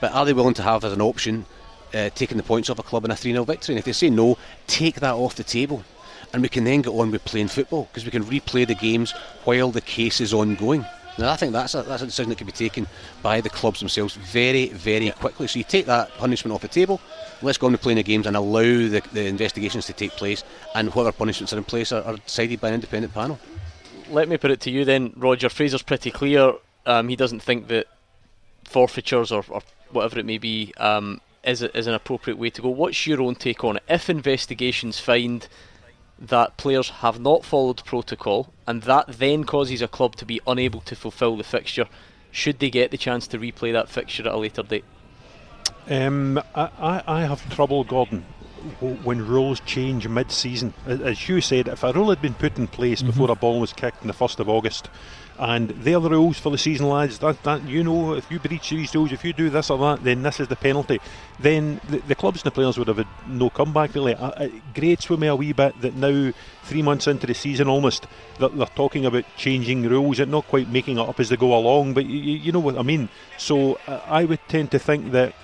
But 0.00 0.12
are 0.12 0.24
they 0.24 0.32
willing 0.32 0.54
to 0.54 0.62
have 0.62 0.84
as 0.84 0.92
an 0.92 1.02
option 1.02 1.44
uh, 1.92 2.08
taking 2.14 2.38
the 2.38 2.42
points 2.42 2.70
off 2.70 2.78
a 2.78 2.82
club 2.82 3.04
in 3.04 3.10
a 3.10 3.16
3 3.16 3.32
0 3.32 3.44
victory? 3.44 3.74
And 3.74 3.78
if 3.78 3.84
they 3.84 3.92
say 3.92 4.08
no, 4.08 4.38
take 4.66 4.96
that 5.00 5.14
off 5.14 5.34
the 5.34 5.44
table 5.44 5.84
and 6.32 6.42
we 6.42 6.48
can 6.48 6.64
then 6.64 6.82
get 6.82 6.90
on 6.90 7.10
with 7.10 7.24
playing 7.24 7.48
football 7.48 7.84
because 7.84 8.04
we 8.04 8.10
can 8.10 8.24
replay 8.24 8.66
the 8.66 8.74
games 8.74 9.12
while 9.44 9.70
the 9.70 9.80
case 9.80 10.20
is 10.20 10.34
ongoing. 10.34 10.84
Now 11.18 11.32
I 11.32 11.36
think 11.36 11.52
that's 11.52 11.74
a, 11.74 11.82
that's 11.82 12.02
a 12.02 12.06
decision 12.06 12.30
that 12.30 12.38
can 12.38 12.46
be 12.46 12.52
taken 12.52 12.86
by 13.22 13.40
the 13.40 13.50
clubs 13.50 13.80
themselves 13.80 14.14
very, 14.14 14.68
very 14.68 15.10
quickly. 15.10 15.48
So 15.48 15.58
you 15.58 15.64
take 15.64 15.86
that 15.86 16.10
punishment 16.16 16.54
off 16.54 16.62
the 16.62 16.68
table, 16.68 17.00
let's 17.42 17.58
go 17.58 17.66
on 17.66 17.72
to 17.72 17.78
playing 17.78 17.96
the 17.96 18.04
games 18.04 18.26
and 18.26 18.36
allow 18.36 18.62
the, 18.62 19.02
the 19.12 19.26
investigations 19.26 19.86
to 19.86 19.92
take 19.92 20.12
place, 20.12 20.44
and 20.76 20.94
whatever 20.94 21.12
punishments 21.12 21.52
are 21.52 21.58
in 21.58 21.64
place 21.64 21.90
are, 21.90 22.02
are, 22.04 22.16
decided 22.16 22.60
by 22.60 22.68
an 22.68 22.74
independent 22.74 23.12
panel. 23.12 23.38
Let 24.10 24.28
me 24.28 24.36
put 24.36 24.52
it 24.52 24.60
to 24.60 24.70
you 24.70 24.84
then, 24.84 25.12
Roger. 25.16 25.48
Fraser's 25.48 25.82
pretty 25.82 26.12
clear. 26.12 26.54
Um, 26.86 27.08
he 27.08 27.16
doesn't 27.16 27.40
think 27.40 27.66
that 27.68 27.86
forfeitures 28.64 29.32
or, 29.32 29.44
or 29.48 29.62
whatever 29.90 30.20
it 30.20 30.24
may 30.24 30.38
be 30.38 30.72
um, 30.76 31.20
is, 31.42 31.62
a, 31.62 31.76
is 31.76 31.88
an 31.88 31.94
appropriate 31.94 32.36
way 32.36 32.50
to 32.50 32.62
go. 32.62 32.68
What's 32.68 33.06
your 33.06 33.20
own 33.22 33.34
take 33.34 33.64
on 33.64 33.76
it? 33.76 33.82
If 33.88 34.08
investigations 34.08 35.00
find 35.00 35.46
that 36.18 36.56
players 36.56 36.90
have 36.90 37.20
not 37.20 37.44
followed 37.44 37.84
protocol, 37.84 38.52
and 38.66 38.82
that 38.82 39.06
then 39.06 39.44
causes 39.44 39.82
a 39.82 39.88
club 39.88 40.16
to 40.16 40.24
be 40.24 40.40
unable 40.46 40.80
to 40.80 40.96
fulfil 40.96 41.36
the 41.36 41.44
fixture. 41.44 41.86
Should 42.30 42.58
they 42.58 42.70
get 42.70 42.90
the 42.90 42.98
chance 42.98 43.26
to 43.28 43.38
replay 43.38 43.72
that 43.72 43.88
fixture 43.88 44.26
at 44.26 44.34
a 44.34 44.36
later 44.36 44.62
date? 44.62 44.84
Um, 45.88 46.38
I, 46.54 47.02
I 47.06 47.20
have 47.22 47.48
trouble, 47.54 47.84
Gordon, 47.84 48.24
when 48.80 49.26
rules 49.26 49.60
change 49.60 50.06
mid-season. 50.06 50.74
As 50.86 51.28
you 51.28 51.40
said, 51.40 51.68
if 51.68 51.82
a 51.82 51.92
rule 51.92 52.10
had 52.10 52.20
been 52.20 52.34
put 52.34 52.58
in 52.58 52.66
place 52.66 52.98
mm-hmm. 52.98 53.10
before 53.10 53.30
a 53.30 53.34
ball 53.34 53.60
was 53.60 53.72
kicked 53.72 54.02
on 54.02 54.08
the 54.08 54.12
first 54.12 54.40
of 54.40 54.48
August, 54.48 54.90
and 55.38 55.70
they're 55.70 56.00
the 56.00 56.10
rules 56.10 56.38
for 56.38 56.50
the 56.50 56.58
season, 56.58 56.88
lads. 56.88 57.18
That, 57.20 57.42
that 57.44 57.62
you 57.64 57.84
know, 57.84 58.14
if 58.14 58.30
you 58.30 58.38
breach 58.38 58.70
these 58.70 58.94
rules, 58.94 59.12
if 59.12 59.24
you 59.24 59.32
do 59.32 59.50
this 59.50 59.70
or 59.70 59.78
that, 59.78 60.02
then 60.02 60.22
this 60.22 60.40
is 60.40 60.48
the 60.48 60.56
penalty. 60.56 61.00
Then 61.38 61.80
the, 61.88 61.98
the 61.98 62.14
clubs 62.14 62.42
and 62.42 62.46
the 62.46 62.54
players 62.54 62.76
would 62.76 62.88
have 62.88 62.96
had 62.98 63.06
no 63.28 63.48
comeback 63.48 63.94
really. 63.94 64.14
Uh, 64.14 64.30
it 64.42 64.74
grates 64.74 65.08
with 65.08 65.20
me 65.20 65.28
a 65.28 65.36
wee 65.36 65.52
bit 65.52 65.80
that 65.80 65.94
now, 65.94 66.32
three 66.64 66.82
months 66.82 67.06
into 67.06 67.26
the 67.26 67.34
season, 67.34 67.68
almost 67.68 68.06
that 68.40 68.56
they're 68.56 68.66
talking 68.66 69.06
about 69.06 69.24
changing 69.36 69.84
rules 69.88 70.18
and 70.18 70.30
not 70.30 70.46
quite 70.48 70.68
making 70.68 70.98
it 70.98 71.08
up 71.08 71.20
as 71.20 71.28
they 71.28 71.36
go 71.36 71.56
along. 71.56 71.94
But 71.94 72.06
you, 72.06 72.18
you 72.18 72.52
know 72.52 72.60
what 72.60 72.76
I 72.76 72.82
mean. 72.82 73.08
So 73.36 73.78
uh, 73.86 74.00
I 74.06 74.24
would 74.24 74.40
tend 74.48 74.72
to 74.72 74.78
think 74.78 75.12
that 75.12 75.34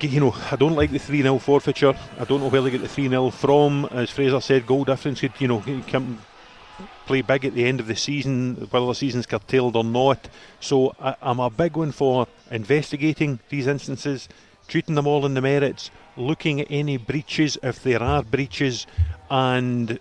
you 0.00 0.20
know, 0.20 0.34
I 0.50 0.56
don't 0.56 0.74
like 0.74 0.90
the 0.90 0.98
3 0.98 1.20
0 1.20 1.38
forfeiture. 1.38 1.94
I 2.18 2.24
don't 2.24 2.40
know 2.40 2.48
where 2.48 2.62
they 2.62 2.70
get 2.70 2.80
the 2.80 2.88
3 2.88 3.08
0 3.08 3.30
from. 3.30 3.86
As 3.90 4.10
Fraser 4.10 4.40
said, 4.40 4.66
goal 4.66 4.84
difference 4.84 5.20
could, 5.20 5.32
you 5.38 5.48
know, 5.48 5.62
come 5.88 6.18
play 7.06 7.22
big 7.22 7.44
at 7.44 7.54
the 7.54 7.64
end 7.64 7.80
of 7.80 7.86
the 7.86 7.96
season, 7.96 8.68
whether 8.70 8.86
the 8.86 8.94
season's 8.94 9.26
curtailed 9.26 9.76
or 9.76 9.84
not. 9.84 10.28
So 10.60 10.94
I, 11.00 11.16
I'm 11.22 11.40
a 11.40 11.50
big 11.50 11.76
one 11.76 11.92
for 11.92 12.26
investigating 12.50 13.40
these 13.48 13.66
instances, 13.66 14.28
treating 14.68 14.94
them 14.94 15.06
all 15.06 15.26
in 15.26 15.34
the 15.34 15.40
merits, 15.40 15.90
looking 16.16 16.60
at 16.60 16.66
any 16.70 16.96
breaches 16.96 17.58
if 17.62 17.82
there 17.82 18.02
are 18.02 18.22
breaches, 18.22 18.86
and 19.30 19.98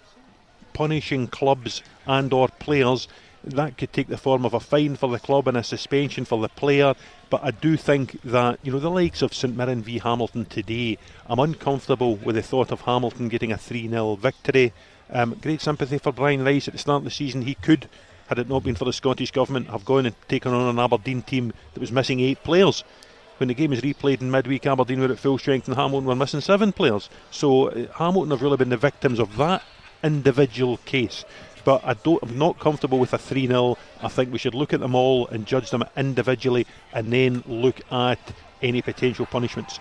punishing 0.73 1.27
clubs 1.27 1.81
and 2.05 2.33
or 2.33 2.47
players. 2.47 3.07
That 3.43 3.77
could 3.77 3.91
take 3.91 4.07
the 4.07 4.17
form 4.17 4.45
of 4.45 4.53
a 4.53 4.59
fine 4.59 4.95
for 4.95 5.09
the 5.09 5.19
club 5.19 5.47
and 5.47 5.57
a 5.57 5.63
suspension 5.63 6.25
for 6.25 6.39
the 6.39 6.49
player. 6.49 6.93
But 7.29 7.43
I 7.43 7.51
do 7.51 7.75
think 7.75 8.21
that, 8.23 8.59
you 8.61 8.71
know, 8.71 8.79
the 8.79 8.91
likes 8.91 9.21
of 9.21 9.33
St 9.33 9.55
Mirren 9.55 9.81
v 9.81 9.97
Hamilton 9.99 10.45
today, 10.45 10.97
I'm 11.25 11.39
uncomfortable 11.39 12.17
with 12.17 12.35
the 12.35 12.43
thought 12.43 12.71
of 12.71 12.81
Hamilton 12.81 13.29
getting 13.29 13.51
a 13.51 13.57
3 13.57 13.89
0 13.89 14.15
victory. 14.15 14.73
Um, 15.11 15.37
great 15.41 15.61
sympathy 15.61 15.97
for 15.97 16.13
Brian 16.13 16.43
Rice 16.45 16.67
at 16.67 16.73
the 16.73 16.79
start 16.79 17.01
of 17.01 17.03
the 17.03 17.11
season. 17.11 17.41
He 17.41 17.55
could, 17.55 17.89
had 18.27 18.39
it 18.39 18.47
not 18.47 18.63
been 18.63 18.75
for 18.75 18.85
the 18.85 18.93
Scottish 18.93 19.31
Government, 19.31 19.69
have 19.69 19.83
gone 19.83 20.05
and 20.05 20.15
taken 20.29 20.53
on 20.53 20.69
an 20.69 20.79
Aberdeen 20.79 21.21
team 21.21 21.51
that 21.73 21.81
was 21.81 21.91
missing 21.91 22.21
eight 22.21 22.41
players. 22.43 22.83
When 23.37 23.49
the 23.49 23.53
game 23.53 23.71
was 23.71 23.81
replayed 23.81 24.21
in 24.21 24.31
midweek, 24.31 24.65
Aberdeen 24.65 25.01
were 25.01 25.11
at 25.11 25.19
full 25.19 25.37
strength 25.37 25.67
and 25.67 25.75
Hamilton 25.75 26.07
were 26.07 26.15
missing 26.15 26.41
seven 26.41 26.71
players. 26.71 27.09
So 27.29 27.69
uh, 27.69 27.87
Hamilton 27.93 28.31
have 28.31 28.41
really 28.41 28.57
been 28.57 28.69
the 28.69 28.77
victims 28.77 29.19
of 29.19 29.35
that 29.37 29.63
individual 30.03 30.77
case. 30.77 31.25
But 31.63 31.81
I 31.83 31.93
don't, 31.93 32.21
I'm 32.23 32.37
not 32.37 32.59
comfortable 32.59 32.99
with 32.99 33.13
a 33.13 33.17
3 33.17 33.47
0. 33.47 33.77
I 34.01 34.07
think 34.07 34.31
we 34.31 34.39
should 34.39 34.55
look 34.55 34.73
at 34.73 34.79
them 34.79 34.95
all 34.95 35.27
and 35.27 35.45
judge 35.45 35.69
them 35.69 35.83
individually 35.97 36.65
and 36.93 37.11
then 37.11 37.43
look 37.45 37.81
at 37.91 38.19
any 38.61 38.81
potential 38.81 39.25
punishments. 39.25 39.79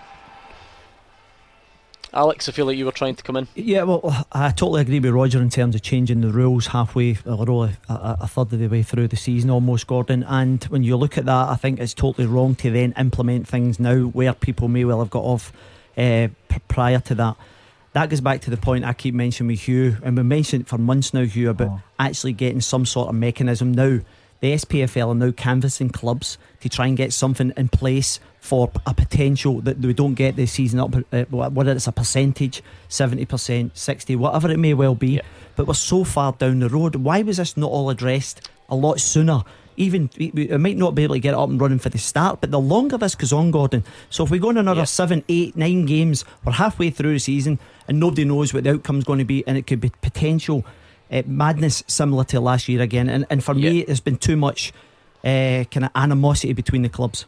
Alex, 2.13 2.49
I 2.49 2.51
feel 2.51 2.65
like 2.65 2.77
you 2.77 2.85
were 2.85 2.91
trying 2.91 3.15
to 3.15 3.23
come 3.23 3.37
in. 3.37 3.47
Yeah, 3.55 3.83
well, 3.83 4.25
I 4.31 4.51
totally 4.51 4.81
agree 4.81 4.99
with 4.99 5.13
Roger 5.13 5.41
in 5.41 5.49
terms 5.49 5.75
of 5.75 5.81
changing 5.81 6.21
the 6.21 6.29
rules 6.29 6.67
halfway, 6.67 7.17
or 7.25 7.69
a, 7.69 7.77
a, 7.89 8.27
third 8.27 8.51
of 8.53 8.59
the 8.59 8.67
way 8.67 8.83
through 8.83 9.07
the 9.07 9.15
season 9.15 9.49
almost, 9.49 9.87
Gordon. 9.87 10.23
And 10.23 10.61
when 10.65 10.83
you 10.83 10.97
look 10.97 11.17
at 11.17 11.25
that, 11.25 11.49
I 11.49 11.55
think 11.55 11.79
it's 11.79 11.93
totally 11.93 12.27
wrong 12.27 12.55
to 12.55 12.69
then 12.69 12.93
implement 12.97 13.47
things 13.47 13.79
now 13.79 14.01
where 14.01 14.33
people 14.33 14.67
may 14.67 14.83
well 14.83 14.99
have 14.99 15.09
got 15.09 15.23
off 15.23 15.53
uh, 15.97 16.27
prior 16.67 16.99
to 16.99 17.15
that. 17.15 17.37
That 17.93 18.09
goes 18.09 18.21
back 18.21 18.41
to 18.41 18.49
the 18.49 18.57
point 18.57 18.85
I 18.85 18.93
keep 18.93 19.13
mentioning 19.13 19.49
with 19.49 19.61
Hugh, 19.61 19.97
and 20.03 20.17
we 20.17 20.23
mentioned 20.23 20.63
it 20.63 20.67
for 20.67 20.77
months 20.77 21.13
now, 21.13 21.23
Hugh, 21.23 21.49
about 21.49 21.69
oh. 21.69 21.81
actually 21.97 22.33
getting 22.33 22.61
some 22.61 22.85
sort 22.85 23.07
of 23.07 23.15
mechanism 23.15 23.71
now. 23.71 23.99
The 24.41 24.53
SPFL 24.53 25.09
are 25.09 25.15
now 25.15 25.31
canvassing 25.31 25.91
clubs 25.91 26.39
to 26.61 26.69
try 26.69 26.87
and 26.87 26.97
get 26.97 27.13
something 27.13 27.53
in 27.55 27.69
place 27.69 28.19
for 28.39 28.71
a 28.87 28.93
potential 28.93 29.61
that 29.61 29.77
we 29.77 29.93
don't 29.93 30.15
get 30.15 30.35
this 30.35 30.51
season 30.51 30.79
up, 30.79 30.95
uh, 31.13 31.25
whether 31.25 31.71
it's 31.71 31.85
a 31.85 31.91
percentage, 31.91 32.63
70%, 32.89 33.69
60 33.71 34.15
whatever 34.15 34.49
it 34.49 34.57
may 34.57 34.73
well 34.73 34.95
be. 34.95 35.09
Yeah. 35.09 35.21
But 35.55 35.67
we're 35.67 35.75
so 35.75 36.03
far 36.03 36.33
down 36.33 36.59
the 36.59 36.69
road. 36.69 36.95
Why 36.95 37.21
was 37.21 37.37
this 37.37 37.55
not 37.55 37.69
all 37.69 37.91
addressed 37.91 38.49
a 38.67 38.75
lot 38.75 38.99
sooner? 38.99 39.43
Even 39.77 40.09
we 40.17 40.47
might 40.57 40.75
not 40.75 40.95
be 40.95 41.03
able 41.03 41.15
to 41.15 41.19
get 41.19 41.35
up 41.35 41.47
and 41.47 41.61
running 41.61 41.79
for 41.79 41.89
the 41.89 41.99
start, 41.99 42.41
but 42.41 42.49
the 42.49 42.59
longer 42.59 42.97
this 42.97 43.13
goes 43.13 43.31
on, 43.31 43.51
Gordon. 43.51 43.83
So 44.09 44.23
if 44.23 44.31
we 44.31 44.39
go 44.39 44.49
on 44.49 44.57
another 44.57 44.81
yeah. 44.81 44.85
seven, 44.85 45.23
eight, 45.29 45.55
nine 45.55 45.85
games, 45.85 46.25
we're 46.43 46.53
halfway 46.53 46.89
through 46.89 47.13
the 47.13 47.19
season 47.19 47.59
and 47.87 47.99
nobody 47.99 48.25
knows 48.25 48.55
what 48.55 48.63
the 48.63 48.71
outcome's 48.71 49.03
going 49.03 49.19
to 49.19 49.25
be, 49.25 49.45
and 49.45 49.55
it 49.55 49.67
could 49.67 49.81
be 49.81 49.91
potential 50.01 50.65
uh, 51.11 51.21
madness 51.25 51.83
similar 51.87 52.23
to 52.25 52.39
last 52.39 52.69
year 52.69 52.81
again. 52.81 53.09
And, 53.09 53.25
and 53.29 53.43
for 53.43 53.55
yeah. 53.55 53.69
me, 53.69 53.83
there's 53.83 53.99
been 53.99 54.17
too 54.17 54.37
much 54.37 54.71
uh, 55.23 55.65
kind 55.71 55.85
of 55.85 55.91
animosity 55.95 56.53
between 56.53 56.81
the 56.81 56.89
clubs. 56.89 57.25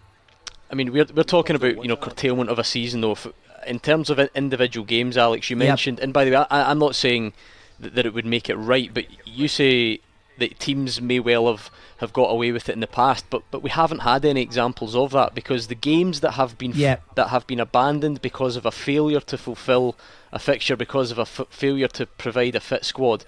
I 0.71 0.75
mean, 0.75 0.91
we're 0.91 1.05
we're 1.15 1.23
talking 1.23 1.55
about 1.55 1.81
you 1.83 1.87
know 1.87 1.95
curtailment 1.95 2.49
of 2.49 2.57
a 2.57 2.63
season 2.63 3.01
though. 3.01 3.11
If, 3.11 3.27
in 3.67 3.79
terms 3.79 4.09
of 4.09 4.19
individual 4.35 4.85
games, 4.85 5.17
Alex, 5.17 5.49
you 5.49 5.55
mentioned, 5.55 5.99
yep. 5.99 6.03
and 6.03 6.13
by 6.13 6.25
the 6.25 6.31
way, 6.31 6.45
I, 6.49 6.71
am 6.71 6.79
not 6.79 6.95
saying 6.95 7.31
that, 7.79 7.95
that, 7.95 8.05
it 8.05 8.13
would 8.13 8.25
make 8.25 8.49
it 8.49 8.55
right, 8.55 8.93
but 8.93 9.05
you 9.25 9.47
say 9.47 10.01
that 10.37 10.59
teams 10.59 10.99
may 10.99 11.19
well 11.19 11.47
have, 11.47 11.69
have 11.97 12.11
got 12.11 12.25
away 12.25 12.51
with 12.51 12.67
it 12.67 12.73
in 12.73 12.79
the 12.79 12.87
past, 12.87 13.25
but 13.29 13.43
but 13.51 13.61
we 13.61 13.69
haven't 13.69 13.99
had 13.99 14.25
any 14.25 14.41
examples 14.41 14.95
of 14.95 15.11
that 15.11 15.35
because 15.35 15.67
the 15.67 15.75
games 15.75 16.21
that 16.21 16.31
have 16.31 16.57
been 16.57 16.71
yep. 16.73 17.03
that 17.15 17.29
have 17.29 17.45
been 17.45 17.59
abandoned 17.59 18.21
because 18.21 18.55
of 18.55 18.65
a 18.65 18.71
failure 18.71 19.21
to 19.21 19.37
fulfil 19.37 19.95
a 20.31 20.39
fixture, 20.39 20.75
because 20.75 21.11
of 21.11 21.19
a 21.19 21.21
f- 21.21 21.47
failure 21.51 21.87
to 21.87 22.05
provide 22.05 22.55
a 22.55 22.59
fit 22.59 22.83
squad, 22.83 23.23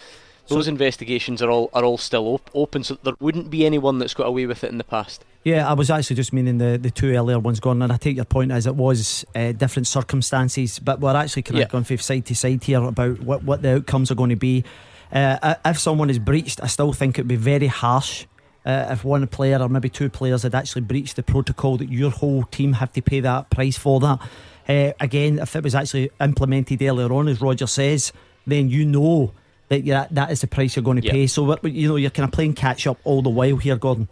those 0.47 0.65
so 0.65 0.69
investigations 0.69 1.41
are 1.41 1.49
all 1.49 1.69
are 1.73 1.83
all 1.83 1.97
still 1.97 2.27
op- 2.27 2.51
open, 2.53 2.83
so 2.83 2.97
there 3.03 3.15
wouldn't 3.19 3.49
be 3.49 3.65
anyone 3.65 3.99
that's 3.99 4.13
got 4.13 4.27
away 4.27 4.45
with 4.45 4.63
it 4.63 4.71
in 4.71 4.77
the 4.77 4.83
past. 4.83 5.25
Yeah, 5.43 5.69
I 5.69 5.73
was 5.73 5.91
actually 5.91 6.15
just 6.15 6.33
meaning 6.33 6.57
the, 6.57 6.77
the 6.77 6.89
two 6.89 7.13
earlier 7.13 7.37
ones 7.37 7.59
gone, 7.59 7.81
and 7.81 7.91
I 7.91 7.97
take 7.97 8.15
your 8.15 8.25
point 8.25 8.51
as 8.51 8.65
it 8.65 8.75
was 8.75 9.23
uh, 9.35 9.51
different 9.51 9.85
circumstances, 9.85 10.79
but 10.79 10.99
we're 10.99 11.15
actually 11.15 11.43
kind 11.43 11.57
of 11.57 11.61
yeah. 11.61 11.67
going 11.67 11.83
from 11.83 11.97
side 11.99 12.25
to 12.25 12.35
side 12.35 12.63
here 12.63 12.83
about 12.83 13.19
what, 13.19 13.43
what 13.43 13.61
the 13.61 13.75
outcomes 13.75 14.09
are 14.09 14.15
going 14.15 14.31
to 14.31 14.35
be. 14.35 14.63
Uh, 15.11 15.55
if 15.63 15.79
someone 15.79 16.09
is 16.09 16.17
breached, 16.17 16.63
I 16.63 16.67
still 16.67 16.93
think 16.93 17.19
it 17.19 17.21
would 17.21 17.27
be 17.27 17.35
very 17.35 17.67
harsh 17.67 18.25
uh, 18.65 18.87
if 18.89 19.03
one 19.03 19.27
player 19.27 19.61
or 19.61 19.69
maybe 19.69 19.89
two 19.89 20.09
players 20.09 20.43
had 20.43 20.55
actually 20.55 20.81
breached 20.81 21.15
the 21.15 21.23
protocol 21.23 21.77
that 21.77 21.91
your 21.91 22.09
whole 22.09 22.43
team 22.45 22.73
have 22.73 22.91
to 22.93 23.01
pay 23.01 23.19
that 23.19 23.49
price 23.51 23.77
for 23.77 23.99
that. 23.99 24.19
Uh, 24.67 24.93
again, 24.99 25.37
if 25.37 25.55
it 25.55 25.63
was 25.63 25.75
actually 25.75 26.09
implemented 26.19 26.81
earlier 26.81 27.11
on, 27.13 27.27
as 27.27 27.39
Roger 27.39 27.67
says, 27.67 28.11
then 28.47 28.69
you 28.69 28.83
know 28.83 29.31
that 29.69 29.85
that, 29.85 30.13
that 30.13 30.31
is 30.31 30.41
the 30.41 30.47
price 30.47 30.75
you're 30.75 30.83
going 30.83 31.01
to 31.01 31.09
pay. 31.09 31.27
So 31.27 31.57
you 31.63 31.87
know 31.87 31.95
you're 31.95 32.11
kind 32.11 32.27
of 32.27 32.33
playing 32.33 32.53
catch 32.53 32.87
up 32.87 32.97
all 33.03 33.21
the 33.21 33.29
while 33.29 33.57
here, 33.57 33.75
Gordon. 33.77 34.07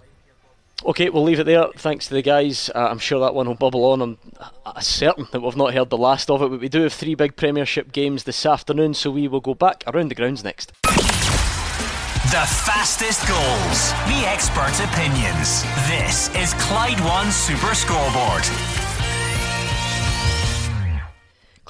Okay, 0.86 1.10
we'll 1.10 1.24
leave 1.24 1.40
it 1.40 1.46
there. 1.46 1.68
Thanks 1.78 2.08
to 2.08 2.14
the 2.14 2.22
guys. 2.22 2.70
Uh, 2.76 2.88
I'm 2.90 3.00
sure 3.00 3.22
that 3.22 3.34
one 3.34 3.48
will 3.48 3.56
bubble 3.56 3.86
on. 3.86 4.02
I'm 4.02 4.18
uh, 4.66 4.80
certain 4.82 5.28
that 5.32 5.42
we've 5.42 5.56
not 5.56 5.74
heard 5.74 5.90
the 5.90 5.98
last 5.98 6.30
of 6.30 6.42
it, 6.42 6.50
but 6.50 6.60
we 6.60 6.68
do 6.68 6.82
have 6.82 6.92
three 6.92 7.16
big 7.16 7.38
Premiership 7.38 7.94
games 7.94 8.26
this 8.26 8.46
afternoon, 8.46 8.94
so 8.94 9.10
we 9.10 9.30
will 9.30 9.40
go 9.40 9.54
back 9.54 9.84
around 9.88 10.10
the 10.10 10.16
grounds 10.16 10.44
next. 10.44 10.74
The 10.84 12.46
fastest 12.66 13.28
goals, 13.28 13.92
the 14.10 14.28
expert 14.28 14.74
opinions. 14.84 15.64
This 15.88 16.36
is 16.36 16.54
Clyde 16.56 17.00
One 17.02 17.32
Super 17.32 17.76
Scoreboard. 17.76 18.73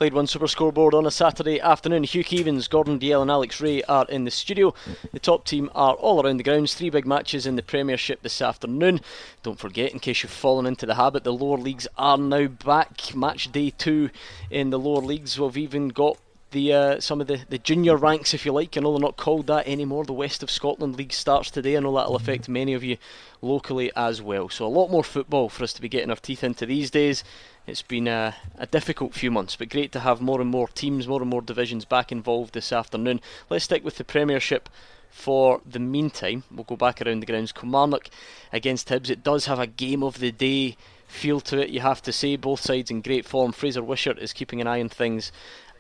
Clyde 0.04 0.14
One 0.16 0.28
Super 0.28 0.50
Scoreboard 0.50 0.94
on 0.94 1.06
a 1.06 1.12
Saturday 1.12 1.62
afternoon. 1.62 2.04
Hugh 2.04 2.26
Keevins, 2.26 2.70
Gordon 2.70 3.00
Dalziel, 3.00 3.22
and 3.22 3.32
Alex 3.32 3.62
Rae 3.62 3.84
are 3.84 4.06
in 4.10 4.26
the 4.26 4.32
studio. 4.32 4.74
The 5.14 5.20
top 5.20 5.46
team 5.46 5.70
are 5.74 5.94
all 5.94 6.22
around 6.22 6.36
the 6.36 6.44
grounds. 6.44 6.76
Three 6.76 6.90
big 6.90 7.08
matches 7.08 7.46
in 7.46 7.56
the 7.56 7.64
Premiership 7.64 8.22
this 8.22 8.42
afternoon. 8.42 9.00
Don't 9.44 9.58
forget, 9.58 9.94
in 9.94 10.00
case 10.00 10.22
you've 10.22 10.30
fallen 10.34 10.66
into 10.66 10.86
the 10.86 10.96
habit, 10.96 11.24
the 11.24 11.32
lower 11.32 11.58
leagues 11.58 11.88
are 11.98 12.18
now 12.18 12.48
back. 12.48 13.16
Match 13.16 13.50
day 13.54 13.70
two 13.70 14.10
in 14.52 14.72
the 14.72 14.78
lower 14.78 15.00
leagues. 15.00 15.40
We've 15.40 15.56
even 15.56 15.88
got 15.88 16.18
the 16.52 16.74
uh, 16.74 17.00
some 17.00 17.22
of 17.22 17.28
the, 17.28 17.40
the 17.50 17.58
junior 17.58 17.96
ranks, 17.96 18.34
if 18.34 18.46
you 18.46 18.52
like. 18.52 18.76
I 18.76 18.82
know 18.82 18.92
they're 18.92 19.00
not 19.00 19.16
called 19.16 19.48
that 19.48 19.66
anymore. 19.70 20.04
The 20.04 20.12
West 20.12 20.44
of 20.44 20.52
Scotland 20.52 20.98
League 20.98 21.14
starts 21.14 21.50
today. 21.50 21.78
I 21.78 21.80
know 21.80 21.96
that'll 21.96 22.18
affect 22.18 22.50
many 22.50 22.74
of 22.74 22.84
you 22.84 22.98
locally 23.42 23.90
as 23.96 24.22
well. 24.22 24.50
So 24.50 24.66
a 24.66 24.68
lot 24.68 24.92
more 24.92 25.04
football 25.06 25.48
for 25.48 25.64
us 25.64 25.72
to 25.74 25.82
be 25.82 25.88
getting 25.88 26.10
our 26.10 26.18
teeth 26.18 26.44
into 26.44 26.66
these 26.66 26.92
days. 26.92 27.24
It's 27.66 27.82
been 27.82 28.10
a, 28.10 28.36
a, 28.58 28.68
difficult 28.68 29.14
few 29.14 29.32
months, 29.32 29.56
but 29.56 29.70
great 29.70 29.94
to 29.94 30.02
have 30.02 30.20
more 30.20 30.42
and 30.42 30.50
more 30.50 30.68
teams, 30.68 31.08
more 31.08 31.22
and 31.22 31.30
more 31.30 31.42
divisions 31.42 31.86
back 31.86 32.12
involved 32.12 32.54
this 32.54 32.74
afternoon. 32.74 33.22
Let's 33.50 33.64
stick 33.64 33.86
with 33.86 33.96
the 33.96 34.04
Premiership 34.04 34.68
for 35.10 35.62
the 35.66 35.80
meantime. 35.80 36.44
We'll 36.52 36.66
go 36.66 36.76
back 36.76 37.02
around 37.02 37.22
the 37.22 37.26
grounds. 37.26 37.54
Kilmarnock 37.54 38.10
against 38.52 38.90
Hibs. 38.90 39.10
It 39.10 39.24
does 39.24 39.46
have 39.46 39.60
a 39.60 39.68
game 39.68 40.04
of 40.04 40.20
the 40.20 40.34
day 40.34 40.76
feel 41.08 41.40
to 41.40 41.62
it, 41.62 41.70
you 41.70 41.80
have 41.80 42.02
to 42.02 42.12
say. 42.12 42.36
Both 42.36 42.60
sides 42.60 42.92
in 42.92 43.00
great 43.00 43.26
form. 43.26 43.54
Fraser 43.54 43.82
Wishart 43.82 44.20
is 44.20 44.34
keeping 44.34 44.60
an 44.60 44.68
eye 44.68 44.82
on 44.82 44.90
things 44.90 45.32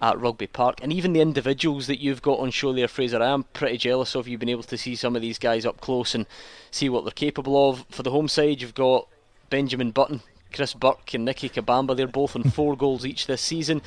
at 0.01 0.17
Rugby 0.17 0.47
Park. 0.47 0.79
And 0.81 0.93
even 0.93 1.11
the 1.11 1.19
individuals 1.19 1.87
that 1.87 1.99
you've 1.99 2.21
got 2.21 2.39
on 2.39 2.51
show 2.51 2.71
there, 2.71 2.87
Fraser, 2.87 3.21
I 3.21 3.27
am 3.27 3.43
pretty 3.51 3.77
jealous 3.77 4.15
of 4.15 4.29
you 4.29 4.37
being 4.37 4.51
able 4.51 4.63
to 4.63 4.77
see 4.77 4.95
some 4.95 5.17
of 5.17 5.21
these 5.21 5.37
guys 5.37 5.65
up 5.65 5.81
close 5.81 6.15
and 6.15 6.27
see 6.71 6.87
what 6.87 7.03
they're 7.03 7.11
capable 7.11 7.69
of. 7.69 7.85
For 7.89 8.03
the 8.03 8.11
home 8.11 8.29
side, 8.29 8.61
you've 8.61 8.73
got 8.73 9.09
Benjamin 9.49 9.91
Button 9.91 10.21
Chris 10.53 10.73
Burke 10.73 11.13
and 11.13 11.25
Nicky 11.25 11.49
Kabamba. 11.49 11.95
They're 11.95 12.07
both 12.07 12.35
on 12.35 12.43
four 12.43 12.77
goals 12.83 13.05
each 13.05 13.27
this 13.27 13.41
season. 13.41 13.81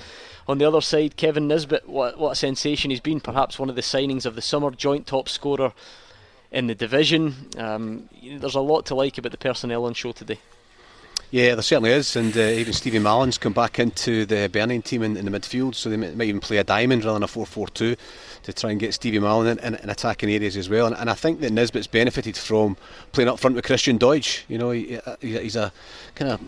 On 0.49 0.59
the 0.59 0.65
other 0.65 0.81
side, 0.81 1.17
Kevin 1.17 1.49
Nisbet, 1.49 1.89
what, 1.89 2.19
what 2.19 2.33
a 2.33 2.37
sensation 2.37 2.91
he's 2.91 3.01
been. 3.01 3.21
Perhaps 3.21 3.59
one 3.59 3.71
of 3.71 3.77
the 3.77 3.83
signings 3.83 4.27
of 4.27 4.35
the 4.35 4.43
summer, 4.43 4.71
joint 4.71 5.07
top 5.07 5.29
scorer 5.29 5.73
in 6.51 6.67
the 6.67 6.75
division. 6.75 7.35
Um, 7.57 8.09
there's 8.23 8.55
a 8.55 8.61
lot 8.61 8.87
to 8.87 8.95
like 8.95 9.19
about 9.19 9.33
the 9.33 9.39
personnel 9.39 9.85
on 9.85 9.95
show 9.95 10.13
today. 10.13 10.39
Yeah, 11.33 11.57
there 11.57 11.63
certainly 11.63 11.91
is, 11.91 12.15
and 12.15 12.37
uh, 12.37 12.41
even 12.41 12.73
Stevie 12.73 13.01
Mallan's 13.01 13.37
come 13.37 13.53
back 13.53 13.81
into 13.81 14.27
the 14.27 14.43
Hibernian 14.43 14.83
team 14.83 15.03
in, 15.03 15.17
in, 15.17 15.25
the 15.25 15.31
midfield, 15.33 15.75
so 15.75 15.91
they 15.91 15.97
might, 15.97 16.29
even 16.29 16.41
play 16.41 16.59
a 16.59 16.65
diamond 16.65 17.05
rather 17.05 17.19
than 17.19 17.25
a 17.25 17.27
4-4-2 17.27 17.97
to 18.45 18.53
try 18.53 18.71
and 18.71 18.79
get 18.79 18.95
Stevie 18.95 19.19
Mallan 19.19 19.59
in, 19.59 19.59
in, 19.59 19.75
in 19.75 19.91
attacking 19.91 20.31
areas 20.31 20.57
as 20.57 20.69
well. 20.69 20.87
And, 20.87 20.95
and, 20.95 21.11
I 21.11 21.15
think 21.15 21.41
that 21.41 21.51
Nisbet's 21.51 21.89
benefited 21.89 22.37
from 22.37 22.77
playing 23.11 23.29
up 23.29 23.41
front 23.41 23.57
with 23.57 23.65
Christian 23.65 23.99
Doidge. 23.99 24.45
You 24.47 24.59
know, 24.59 24.71
he, 24.71 25.01
he's 25.21 25.57
a 25.57 25.73
kind 26.15 26.31
of 26.31 26.41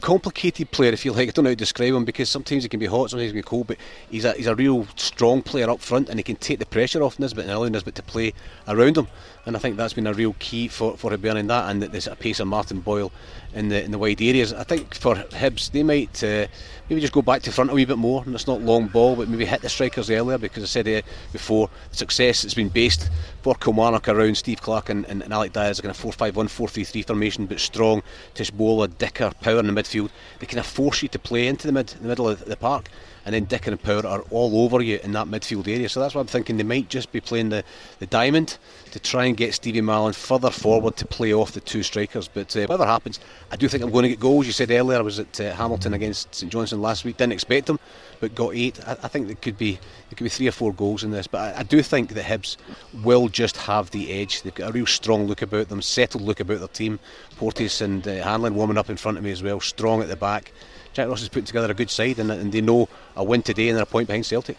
complicated 0.00 0.70
player, 0.70 0.92
if 0.92 1.04
you 1.04 1.12
like. 1.12 1.28
I 1.28 1.32
don't 1.32 1.44
know 1.44 1.50
how 1.50 1.52
to 1.52 1.56
describe 1.56 1.94
him 1.94 2.06
because 2.06 2.30
sometimes 2.30 2.62
he 2.62 2.70
can 2.70 2.80
be 2.80 2.86
hot, 2.86 3.10
sometimes 3.10 3.28
he 3.28 3.32
can 3.32 3.38
be 3.40 3.42
cold, 3.42 3.66
but 3.66 3.76
he's 4.10 4.24
a, 4.24 4.32
he's 4.32 4.46
a 4.46 4.54
real 4.54 4.86
strong 4.96 5.42
player 5.42 5.70
up 5.70 5.80
front 5.80 6.08
and 6.08 6.18
he 6.18 6.22
can 6.22 6.36
take 6.36 6.58
the 6.58 6.66
pressure 6.66 7.02
off 7.02 7.18
Nisbet 7.18 7.44
and 7.44 7.52
allow 7.52 7.68
Nisbet 7.68 7.94
to 7.94 8.02
play 8.02 8.32
around 8.66 8.96
him. 8.96 9.06
And 9.44 9.56
I 9.56 9.58
think 9.58 9.76
that's 9.76 9.94
been 9.94 10.06
a 10.06 10.12
real 10.12 10.36
key 10.38 10.68
for, 10.68 10.96
for 10.96 11.10
Hibernian 11.10 11.48
that 11.48 11.68
and 11.68 11.82
that 11.82 11.90
there's 11.90 12.06
a 12.06 12.14
pace 12.14 12.38
of 12.38 12.46
Martin 12.46 12.78
Boyle 12.78 13.10
in 13.54 13.68
the 13.68 13.82
in 13.82 13.90
the 13.90 13.98
wide 13.98 14.22
areas. 14.22 14.52
I 14.52 14.62
think 14.62 14.94
for 14.94 15.16
Hibs, 15.16 15.72
they 15.72 15.82
might 15.82 16.22
uh, 16.22 16.46
maybe 16.88 17.00
just 17.00 17.12
go 17.12 17.22
back 17.22 17.42
to 17.42 17.52
front 17.52 17.70
a 17.70 17.74
wee 17.74 17.84
bit 17.84 17.98
more 17.98 18.22
and 18.24 18.34
it's 18.34 18.46
not 18.46 18.62
long 18.62 18.86
ball, 18.86 19.16
but 19.16 19.28
maybe 19.28 19.44
hit 19.44 19.60
the 19.60 19.68
strikers 19.68 20.10
earlier 20.10 20.38
because 20.38 20.62
I 20.62 20.66
said 20.66 20.86
uh, 20.86 21.02
before, 21.32 21.68
the 21.90 21.96
success 21.96 22.42
has 22.42 22.54
been 22.54 22.68
based 22.68 23.10
for 23.42 23.56
Kilmarnock 23.56 24.08
around 24.08 24.36
Steve 24.36 24.62
Clarke 24.62 24.90
and, 24.90 25.04
and, 25.06 25.22
and 25.22 25.32
Alec 25.32 25.52
Dyer 25.52 25.70
as 25.70 25.80
a 25.80 25.82
kind 25.82 25.90
of 25.90 25.96
4 25.96 26.12
5 26.12 26.36
1 26.36 26.48
4 26.48 26.68
3 26.68 26.84
3 26.84 27.02
formation, 27.02 27.46
but 27.46 27.58
strong, 27.58 28.02
Tshibola, 28.34 28.96
Dicker, 28.96 29.32
Power 29.40 29.58
in 29.58 29.66
the 29.66 29.72
midfield. 29.72 30.10
They 30.38 30.46
kind 30.46 30.60
of 30.60 30.66
force 30.66 31.02
you 31.02 31.08
to 31.08 31.18
play 31.18 31.48
into 31.48 31.66
the 31.66 31.72
mid, 31.72 31.88
the 31.88 32.08
middle 32.08 32.28
of 32.28 32.44
the 32.44 32.56
park 32.56 32.88
and 33.24 33.34
then 33.34 33.44
Dick 33.44 33.66
and 33.66 33.80
Power 33.80 34.06
are 34.06 34.22
all 34.30 34.64
over 34.64 34.82
you 34.82 34.98
in 35.02 35.12
that 35.12 35.26
midfield 35.26 35.68
area. 35.68 35.88
So 35.88 36.00
that's 36.00 36.14
why 36.14 36.20
I'm 36.20 36.26
thinking 36.26 36.56
they 36.56 36.64
might 36.64 36.88
just 36.88 37.12
be 37.12 37.20
playing 37.20 37.50
the, 37.50 37.64
the 37.98 38.06
diamond 38.06 38.58
to 38.90 38.98
try 38.98 39.24
and 39.26 39.36
get 39.36 39.54
Stevie 39.54 39.80
Mallan 39.80 40.14
further 40.14 40.50
forward 40.50 40.96
to 40.96 41.06
play 41.06 41.32
off 41.32 41.52
the 41.52 41.60
two 41.60 41.82
strikers. 41.82 42.28
But 42.28 42.56
uh, 42.56 42.62
whatever 42.62 42.86
happens, 42.86 43.20
I 43.50 43.56
do 43.56 43.68
think 43.68 43.82
I'm 43.82 43.90
going 43.90 44.04
to 44.04 44.08
get 44.08 44.20
goals. 44.20 44.46
You 44.46 44.52
said 44.52 44.70
earlier 44.70 44.98
I 44.98 45.02
was 45.02 45.18
at 45.18 45.40
uh, 45.40 45.54
Hamilton 45.54 45.94
against 45.94 46.34
St 46.34 46.50
Johnstone 46.50 46.82
last 46.82 47.04
week. 47.04 47.16
Didn't 47.16 47.32
expect 47.32 47.66
them, 47.66 47.78
but 48.20 48.34
got 48.34 48.54
eight. 48.54 48.80
I, 48.86 48.92
I 49.02 49.08
think 49.08 49.28
there 49.28 49.36
could 49.36 49.56
be 49.56 49.72
there 49.72 50.16
could 50.16 50.24
be 50.24 50.30
three 50.30 50.48
or 50.48 50.52
four 50.52 50.72
goals 50.72 51.04
in 51.04 51.12
this. 51.12 51.26
But 51.26 51.56
I, 51.56 51.60
I, 51.60 51.62
do 51.62 51.80
think 51.82 52.10
that 52.14 52.24
Hibs 52.24 52.56
will 53.02 53.28
just 53.28 53.56
have 53.56 53.90
the 53.90 54.12
edge. 54.12 54.42
They've 54.42 54.54
got 54.54 54.70
a 54.70 54.72
real 54.72 54.86
strong 54.86 55.26
look 55.26 55.42
about 55.42 55.68
them, 55.68 55.80
settled 55.80 56.22
look 56.22 56.40
about 56.40 56.58
their 56.58 56.68
team. 56.68 56.98
Porteous 57.36 57.80
and 57.80 58.06
uh, 58.06 58.22
Hanlon 58.22 58.54
warming 58.54 58.78
up 58.78 58.90
in 58.90 58.96
front 58.96 59.16
of 59.16 59.24
me 59.24 59.30
as 59.30 59.42
well, 59.42 59.60
strong 59.60 60.02
at 60.02 60.08
the 60.08 60.16
back. 60.16 60.52
Jack 60.92 61.08
Ross 61.08 61.20
has 61.20 61.28
put 61.28 61.46
together 61.46 61.70
a 61.70 61.74
good 61.74 61.90
side, 61.90 62.18
and, 62.18 62.30
and 62.30 62.52
they 62.52 62.60
know 62.60 62.88
a 63.16 63.24
win 63.24 63.42
today 63.42 63.68
and 63.68 63.76
they're 63.76 63.84
a 63.84 63.86
point 63.86 64.08
behind 64.08 64.26
Celtic. 64.26 64.58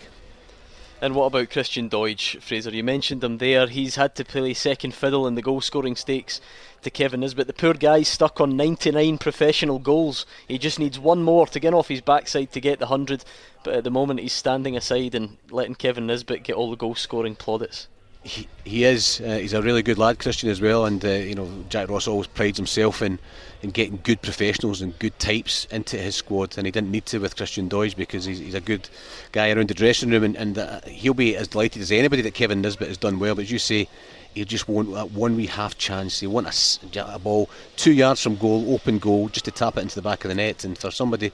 And 1.03 1.15
what 1.15 1.25
about 1.25 1.49
Christian 1.49 1.89
Doidge, 1.89 2.41
Fraser? 2.41 2.69
You 2.69 2.81
mentioned 2.81 3.25
him 3.25 3.38
there. 3.38 3.67
He's 3.67 3.95
had 3.95 4.15
to 4.15 4.23
play 4.23 4.53
second 4.53 4.93
fiddle 4.93 5.27
in 5.27 5.36
the 5.36 5.41
goal 5.41 5.59
scoring 5.59 5.97
stakes 5.97 6.39
to 6.81 6.89
Kevin 6.89 7.19
Nisbet. 7.19 7.45
The 7.45 7.51
poor 7.51 7.73
guy's 7.73 8.07
stuck 8.07 8.39
on 8.39 8.55
99 8.55 9.17
professional 9.17 9.79
goals. 9.79 10.25
He 10.47 10.57
just 10.57 10.79
needs 10.79 10.97
one 10.97 11.21
more 11.21 11.45
to 11.47 11.59
get 11.59 11.73
off 11.73 11.89
his 11.89 11.99
backside 11.99 12.53
to 12.53 12.61
get 12.61 12.79
the 12.79 12.86
100. 12.86 13.25
But 13.65 13.73
at 13.73 13.84
the 13.84 13.91
moment, 13.91 14.21
he's 14.21 14.31
standing 14.31 14.77
aside 14.77 15.13
and 15.13 15.36
letting 15.49 15.75
Kevin 15.75 16.07
Nisbet 16.07 16.43
get 16.43 16.55
all 16.55 16.69
the 16.69 16.77
goal 16.77 16.95
scoring 16.95 17.36
plaudits. 17.36 17.89
He, 18.24 18.47
he 18.63 18.86
is. 18.86 19.21
Uh, 19.21 19.38
he's 19.38 19.53
a 19.53 19.61
really 19.61 19.84
good 19.84 19.97
lad, 19.97 20.19
Christian, 20.19 20.49
as 20.49 20.61
well. 20.61 20.86
And, 20.86 21.03
uh, 21.03 21.09
you 21.09 21.36
know, 21.36 21.49
Jack 21.69 21.89
Ross 21.89 22.07
always 22.07 22.28
prides 22.28 22.57
himself 22.57 23.01
in 23.01 23.19
in 23.63 23.71
getting 23.71 23.99
good 24.03 24.21
professionals 24.21 24.82
and 24.82 24.97
good 24.99 25.17
types 25.19 25.65
into 25.71 25.97
his 25.97 26.15
squad, 26.15 26.57
and 26.57 26.67
he 26.67 26.71
didn't 26.71 26.91
need 26.91 27.05
to 27.05 27.19
with 27.19 27.38
Christian 27.38 27.69
Doidge 27.69 27.95
because 27.95 28.26
he's, 28.26 28.39
he's 28.39 28.53
a 28.53 28.61
good 28.61 28.89
guy 29.32 29.51
around 29.51 29.69
the 29.69 29.74
dressing 29.74 30.09
room, 30.09 30.24
and, 30.24 30.36
and 30.36 30.57
uh, 30.57 30.82
he'll 30.82 31.13
be 31.13 31.38
as 31.38 31.47
delighted 31.47 31.82
as 31.82 31.91
anybody 31.91 32.21
that 32.21 32.34
Kevin 32.34 32.61
Nisbet 32.61 32.89
has 32.89 32.97
done 32.97 33.19
well. 33.19 33.36
But 33.36 33.43
as 33.43 33.51
you 33.51 33.59
say, 33.59 33.88
he 34.34 34.43
just 34.43 34.67
want 34.67 34.91
that 34.93 35.11
one 35.11 35.38
wee 35.38 35.45
half 35.45 35.78
chance. 35.78 36.19
He 36.19 36.28
want 36.28 36.47
a, 36.47 37.13
a, 37.13 37.19
ball 37.19 37.49
two 37.78 37.93
yards 37.93 38.21
from 38.21 38.36
goal, 38.36 38.74
open 38.74 38.99
goal, 38.99 39.30
just 39.30 39.45
to 39.45 39.51
tap 39.51 39.78
it 39.78 39.82
into 39.82 39.95
the 39.95 40.01
back 40.01 40.26
of 40.26 40.30
the 40.30 40.36
net. 40.36 40.65
And 40.65 40.78
for 40.78 40.91
somebody, 40.91 41.32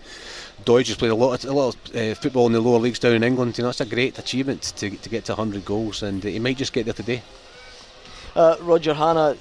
Doidge 0.65 0.87
has 0.87 0.97
played 0.97 1.11
a 1.11 1.15
lot, 1.15 1.43
of, 1.43 1.49
a 1.49 1.53
lot 1.53 1.75
of 1.75 1.95
uh, 1.95 2.15
football 2.15 2.47
in 2.47 2.53
the 2.53 2.61
lower 2.61 2.79
leagues 2.79 2.99
down 2.99 3.13
in 3.13 3.23
England. 3.23 3.57
You 3.57 3.63
know, 3.63 3.69
it's 3.69 3.81
a 3.81 3.85
great 3.85 4.19
achievement 4.19 4.73
to, 4.77 4.89
to 4.89 5.09
get 5.09 5.25
to 5.25 5.33
100 5.33 5.65
goals, 5.65 6.03
and 6.03 6.23
he 6.23 6.39
might 6.39 6.57
just 6.57 6.73
get 6.73 6.85
there 6.85 6.93
today. 6.93 7.21
Uh, 8.35 8.55
Roger 8.61 8.93
Hannah, 8.93 9.35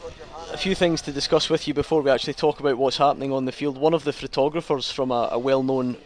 a 0.52 0.56
few 0.56 0.74
things 0.74 1.02
to 1.02 1.12
discuss 1.12 1.50
with 1.50 1.68
you 1.68 1.74
before 1.74 2.02
we 2.02 2.10
actually 2.10 2.34
talk 2.34 2.60
about 2.60 2.78
what's 2.78 2.96
happening 2.96 3.32
on 3.32 3.44
the 3.44 3.52
field. 3.52 3.76
One 3.76 3.94
of 3.94 4.04
the 4.04 4.12
photographers 4.12 4.90
from 4.90 5.10
a, 5.10 5.28
a 5.32 5.38
well 5.38 5.62
known 5.62 5.96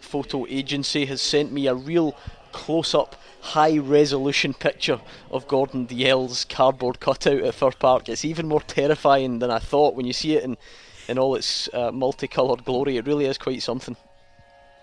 photo 0.00 0.46
agency 0.46 1.04
has 1.06 1.20
sent 1.20 1.52
me 1.52 1.66
a 1.66 1.74
real 1.74 2.16
close 2.52 2.94
up, 2.94 3.16
high 3.40 3.78
resolution 3.78 4.54
picture 4.54 5.00
of 5.30 5.46
Gordon 5.46 5.86
Dalziel's 5.86 6.44
cardboard 6.44 7.00
cutout 7.00 7.42
at 7.42 7.54
Fir 7.54 7.72
Park. 7.72 8.08
It's 8.08 8.24
even 8.24 8.48
more 8.48 8.62
terrifying 8.62 9.38
than 9.38 9.50
I 9.50 9.58
thought 9.58 9.94
when 9.94 10.06
you 10.06 10.12
see 10.12 10.36
it 10.36 10.44
in, 10.44 10.56
in 11.08 11.18
all 11.18 11.34
its 11.34 11.68
uh, 11.72 11.92
multicoloured 11.92 12.64
glory. 12.64 12.96
It 12.96 13.06
really 13.06 13.26
is 13.26 13.38
quite 13.38 13.62
something. 13.62 13.96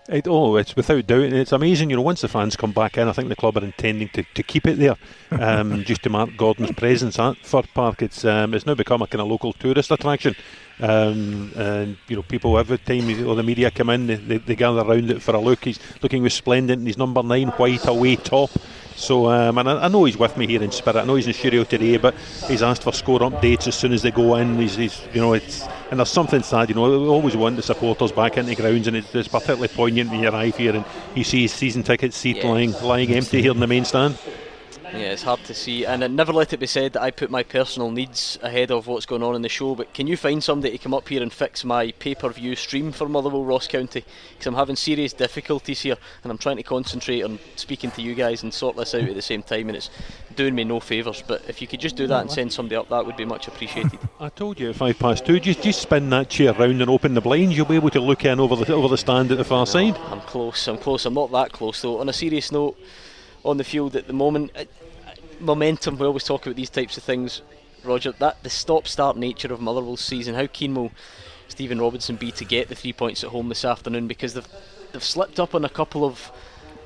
It, 0.08 0.26
oh, 0.26 0.56
it's 0.56 0.74
without 0.74 1.06
doubt. 1.06 1.34
It's 1.34 1.52
amazing. 1.52 1.90
You 1.90 1.96
know, 1.96 2.02
once 2.02 2.22
the 2.22 2.28
fans 2.28 2.56
come 2.56 2.72
back 2.72 2.96
in, 2.96 3.08
I 3.08 3.12
think 3.12 3.28
the 3.28 3.36
club 3.36 3.58
are 3.58 3.64
intending 3.64 4.08
to, 4.10 4.22
to 4.22 4.42
keep 4.42 4.66
it 4.66 4.78
there, 4.78 4.96
um, 5.32 5.84
just 5.84 6.02
to 6.04 6.10
mark 6.10 6.30
Gordon's 6.36 6.72
presence 6.72 7.18
at 7.18 7.36
Fir 7.44 7.62
Park. 7.74 8.00
It's 8.00 8.24
um, 8.24 8.54
it's 8.54 8.64
now 8.64 8.74
become 8.74 9.02
a 9.02 9.06
kind 9.06 9.20
of 9.20 9.28
local 9.28 9.52
tourist 9.52 9.90
attraction. 9.90 10.34
Um, 10.80 11.52
and 11.56 11.96
you 12.06 12.16
know, 12.16 12.22
people 12.22 12.56
every 12.58 12.78
time 12.78 13.26
all 13.26 13.34
the 13.34 13.42
media 13.42 13.70
come 13.70 13.90
in, 13.90 14.06
they, 14.06 14.14
they, 14.14 14.38
they 14.38 14.56
gather 14.56 14.80
around 14.80 15.10
it 15.10 15.22
for 15.22 15.34
a 15.34 15.40
look. 15.40 15.64
He's 15.64 15.80
looking 16.02 16.22
resplendent 16.22 16.86
his 16.86 16.98
number 16.98 17.22
nine 17.22 17.48
white 17.48 17.86
away 17.86 18.16
top. 18.16 18.50
So, 18.94 19.30
um, 19.30 19.58
and 19.58 19.70
I, 19.70 19.84
I, 19.84 19.88
know 19.88 20.04
he's 20.04 20.16
with 20.16 20.36
me 20.36 20.48
here 20.48 20.60
in 20.60 20.72
spirit. 20.72 20.96
I 20.96 21.04
know 21.04 21.14
he's 21.14 21.28
in 21.28 21.32
studio 21.32 21.62
today, 21.62 21.98
but 21.98 22.14
he's 22.48 22.62
asked 22.62 22.82
for 22.82 22.92
score 22.92 23.20
updates 23.20 23.68
as 23.68 23.76
soon 23.76 23.92
as 23.92 24.02
they 24.02 24.10
go 24.10 24.34
in. 24.34 24.58
He's, 24.58 24.74
he's 24.74 25.00
you 25.14 25.20
know, 25.20 25.34
it's 25.34 25.68
and 25.90 26.00
there's 26.00 26.10
something 26.10 26.42
sad. 26.42 26.68
You 26.68 26.74
know, 26.74 27.00
we 27.00 27.06
always 27.06 27.36
want 27.36 27.56
the 27.56 27.62
supporters 27.62 28.10
back 28.10 28.36
into 28.36 28.56
grounds, 28.56 28.88
and 28.88 28.96
it's, 28.96 29.14
it's 29.14 29.28
particularly 29.28 29.68
poignant 29.68 30.10
when 30.10 30.20
you 30.20 30.28
arrive 30.28 30.56
here 30.56 30.74
and 30.74 30.84
you 31.14 31.22
see 31.22 31.46
season 31.46 31.84
ticket 31.84 32.12
seat 32.12 32.38
yeah. 32.38 32.48
lying 32.48 32.72
lying 32.82 33.12
empty 33.12 33.40
here 33.40 33.52
in 33.52 33.60
the 33.60 33.66
main 33.66 33.84
stand. 33.84 34.18
Yeah, 34.92 35.12
it's 35.12 35.22
hard 35.22 35.44
to 35.44 35.54
see, 35.54 35.84
and 35.84 36.02
uh, 36.02 36.08
never 36.08 36.32
let 36.32 36.52
it 36.52 36.60
be 36.60 36.66
said 36.66 36.94
that 36.94 37.02
I 37.02 37.10
put 37.10 37.30
my 37.30 37.42
personal 37.42 37.90
needs 37.90 38.38
ahead 38.42 38.70
of 38.70 38.86
what's 38.86 39.04
going 39.04 39.22
on 39.22 39.34
in 39.34 39.42
the 39.42 39.48
show. 39.48 39.74
But 39.74 39.92
can 39.92 40.06
you 40.06 40.16
find 40.16 40.42
somebody 40.42 40.76
to 40.76 40.82
come 40.82 40.94
up 40.94 41.08
here 41.08 41.22
and 41.22 41.30
fix 41.30 41.62
my 41.62 41.92
pay-per-view 41.98 42.56
stream 42.56 42.92
for 42.92 43.06
Motherwell 43.08 43.44
Ross 43.44 43.68
County? 43.68 44.04
Because 44.30 44.46
I'm 44.46 44.54
having 44.54 44.76
serious 44.76 45.12
difficulties 45.12 45.82
here, 45.82 45.96
and 46.22 46.32
I'm 46.32 46.38
trying 46.38 46.56
to 46.56 46.62
concentrate 46.62 47.22
on 47.22 47.38
speaking 47.56 47.90
to 47.92 48.02
you 48.02 48.14
guys 48.14 48.42
and 48.42 48.52
sort 48.52 48.76
this 48.76 48.94
out 48.94 49.02
at 49.02 49.14
the 49.14 49.22
same 49.22 49.42
time, 49.42 49.68
and 49.68 49.76
it's 49.76 49.90
doing 50.36 50.54
me 50.54 50.64
no 50.64 50.80
favours. 50.80 51.22
But 51.26 51.42
if 51.48 51.60
you 51.60 51.68
could 51.68 51.80
just 51.80 51.96
do 51.96 52.06
that 52.06 52.22
and 52.22 52.30
send 52.30 52.52
somebody 52.52 52.76
up, 52.76 52.88
that 52.88 53.04
would 53.04 53.16
be 53.16 53.26
much 53.26 53.46
appreciated. 53.46 53.98
I 54.20 54.30
told 54.30 54.58
you 54.58 54.70
at 54.70 54.76
five 54.76 54.98
past 54.98 55.26
two. 55.26 55.38
Just 55.38 55.62
just 55.62 55.82
spin 55.82 56.08
that 56.10 56.30
chair 56.30 56.54
round 56.54 56.80
and 56.80 56.90
open 56.90 57.12
the 57.12 57.20
blinds. 57.20 57.56
You'll 57.56 57.66
be 57.66 57.76
able 57.76 57.90
to 57.90 58.00
look 58.00 58.24
in 58.24 58.40
over 58.40 58.56
the 58.56 58.72
over 58.72 58.88
the 58.88 58.98
stand 58.98 59.30
at 59.32 59.38
the 59.38 59.44
far 59.44 59.60
no, 59.60 59.64
side. 59.66 59.96
I'm 60.06 60.20
close. 60.22 60.66
I'm 60.66 60.78
close. 60.78 61.04
I'm 61.04 61.14
not 61.14 61.30
that 61.32 61.52
close 61.52 61.82
though. 61.82 62.00
On 62.00 62.08
a 62.08 62.12
serious 62.12 62.50
note 62.50 62.78
on 63.44 63.56
the 63.56 63.64
field 63.64 63.96
at 63.96 64.06
the 64.06 64.12
moment. 64.12 64.50
Uh, 64.56 64.60
uh, 65.06 65.14
momentum. 65.40 65.98
We 65.98 66.06
always 66.06 66.24
talk 66.24 66.46
about 66.46 66.56
these 66.56 66.70
types 66.70 66.96
of 66.96 67.02
things, 67.02 67.42
Roger. 67.84 68.12
That 68.12 68.42
the 68.42 68.50
stop-start 68.50 69.16
nature 69.16 69.52
of 69.52 69.60
Motherwell's 69.60 70.00
season. 70.00 70.34
How 70.34 70.46
keen 70.46 70.74
will 70.74 70.92
Stephen 71.48 71.80
Robinson 71.80 72.16
be 72.16 72.30
to 72.32 72.44
get 72.44 72.68
the 72.68 72.74
three 72.74 72.92
points 72.92 73.24
at 73.24 73.30
home 73.30 73.48
this 73.48 73.64
afternoon? 73.64 74.08
Because 74.08 74.34
they've 74.34 74.48
they've 74.92 75.04
slipped 75.04 75.38
up 75.38 75.54
on 75.54 75.64
a 75.64 75.68
couple 75.68 76.04
of 76.04 76.30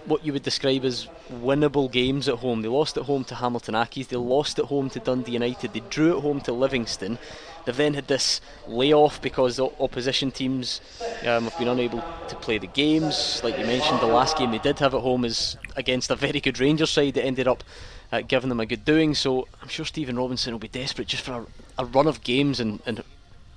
what 0.04 0.24
you 0.24 0.32
would 0.32 0.42
describe 0.42 0.84
as 0.84 1.08
winnable 1.30 1.90
games 1.90 2.28
at 2.28 2.36
home. 2.36 2.62
They 2.62 2.68
lost 2.68 2.96
at 2.96 3.04
home 3.04 3.24
to 3.24 3.36
Hamilton 3.36 3.74
Accies. 3.74 4.08
They 4.08 4.16
lost 4.16 4.58
at 4.58 4.66
home 4.66 4.90
to 4.90 5.00
Dundee 5.00 5.32
United. 5.32 5.72
They 5.72 5.80
drew 5.80 6.16
at 6.16 6.22
home 6.22 6.40
to 6.42 6.52
Livingston. 6.52 7.18
They've 7.64 7.76
then 7.76 7.94
had 7.94 8.08
this 8.08 8.40
layoff 8.66 9.22
because 9.22 9.56
the 9.56 9.66
opposition 9.78 10.30
teams 10.30 10.80
um, 11.26 11.44
have 11.44 11.58
been 11.58 11.68
unable 11.68 12.02
to 12.28 12.36
play 12.36 12.58
the 12.58 12.66
games. 12.66 13.40
Like 13.44 13.58
you 13.58 13.64
mentioned, 13.64 14.00
the 14.00 14.06
last 14.06 14.36
game 14.36 14.50
they 14.50 14.58
did 14.58 14.78
have 14.80 14.94
at 14.94 15.00
home 15.00 15.24
is 15.24 15.56
against 15.76 16.10
a 16.10 16.16
very 16.16 16.40
good 16.40 16.58
Rangers 16.58 16.90
side 16.90 17.14
that 17.14 17.24
ended 17.24 17.46
up 17.46 17.62
uh, 18.10 18.20
giving 18.20 18.48
them 18.48 18.60
a 18.60 18.66
good 18.66 18.84
doing. 18.84 19.14
So 19.14 19.46
I'm 19.60 19.68
sure 19.68 19.84
Stephen 19.84 20.16
Robinson 20.16 20.52
will 20.52 20.58
be 20.58 20.68
desperate 20.68 21.08
just 21.08 21.24
for 21.24 21.46
a, 21.78 21.82
a 21.82 21.84
run 21.84 22.06
of 22.06 22.22
games 22.22 22.60
and, 22.60 22.80
and, 22.84 23.02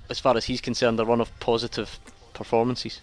as 0.08 0.20
far 0.20 0.38
as 0.38 0.46
he's 0.46 0.62
concerned, 0.62 1.00
a 1.00 1.06
run 1.06 1.20
of 1.20 1.38
positive 1.40 2.00
performances. 2.34 3.02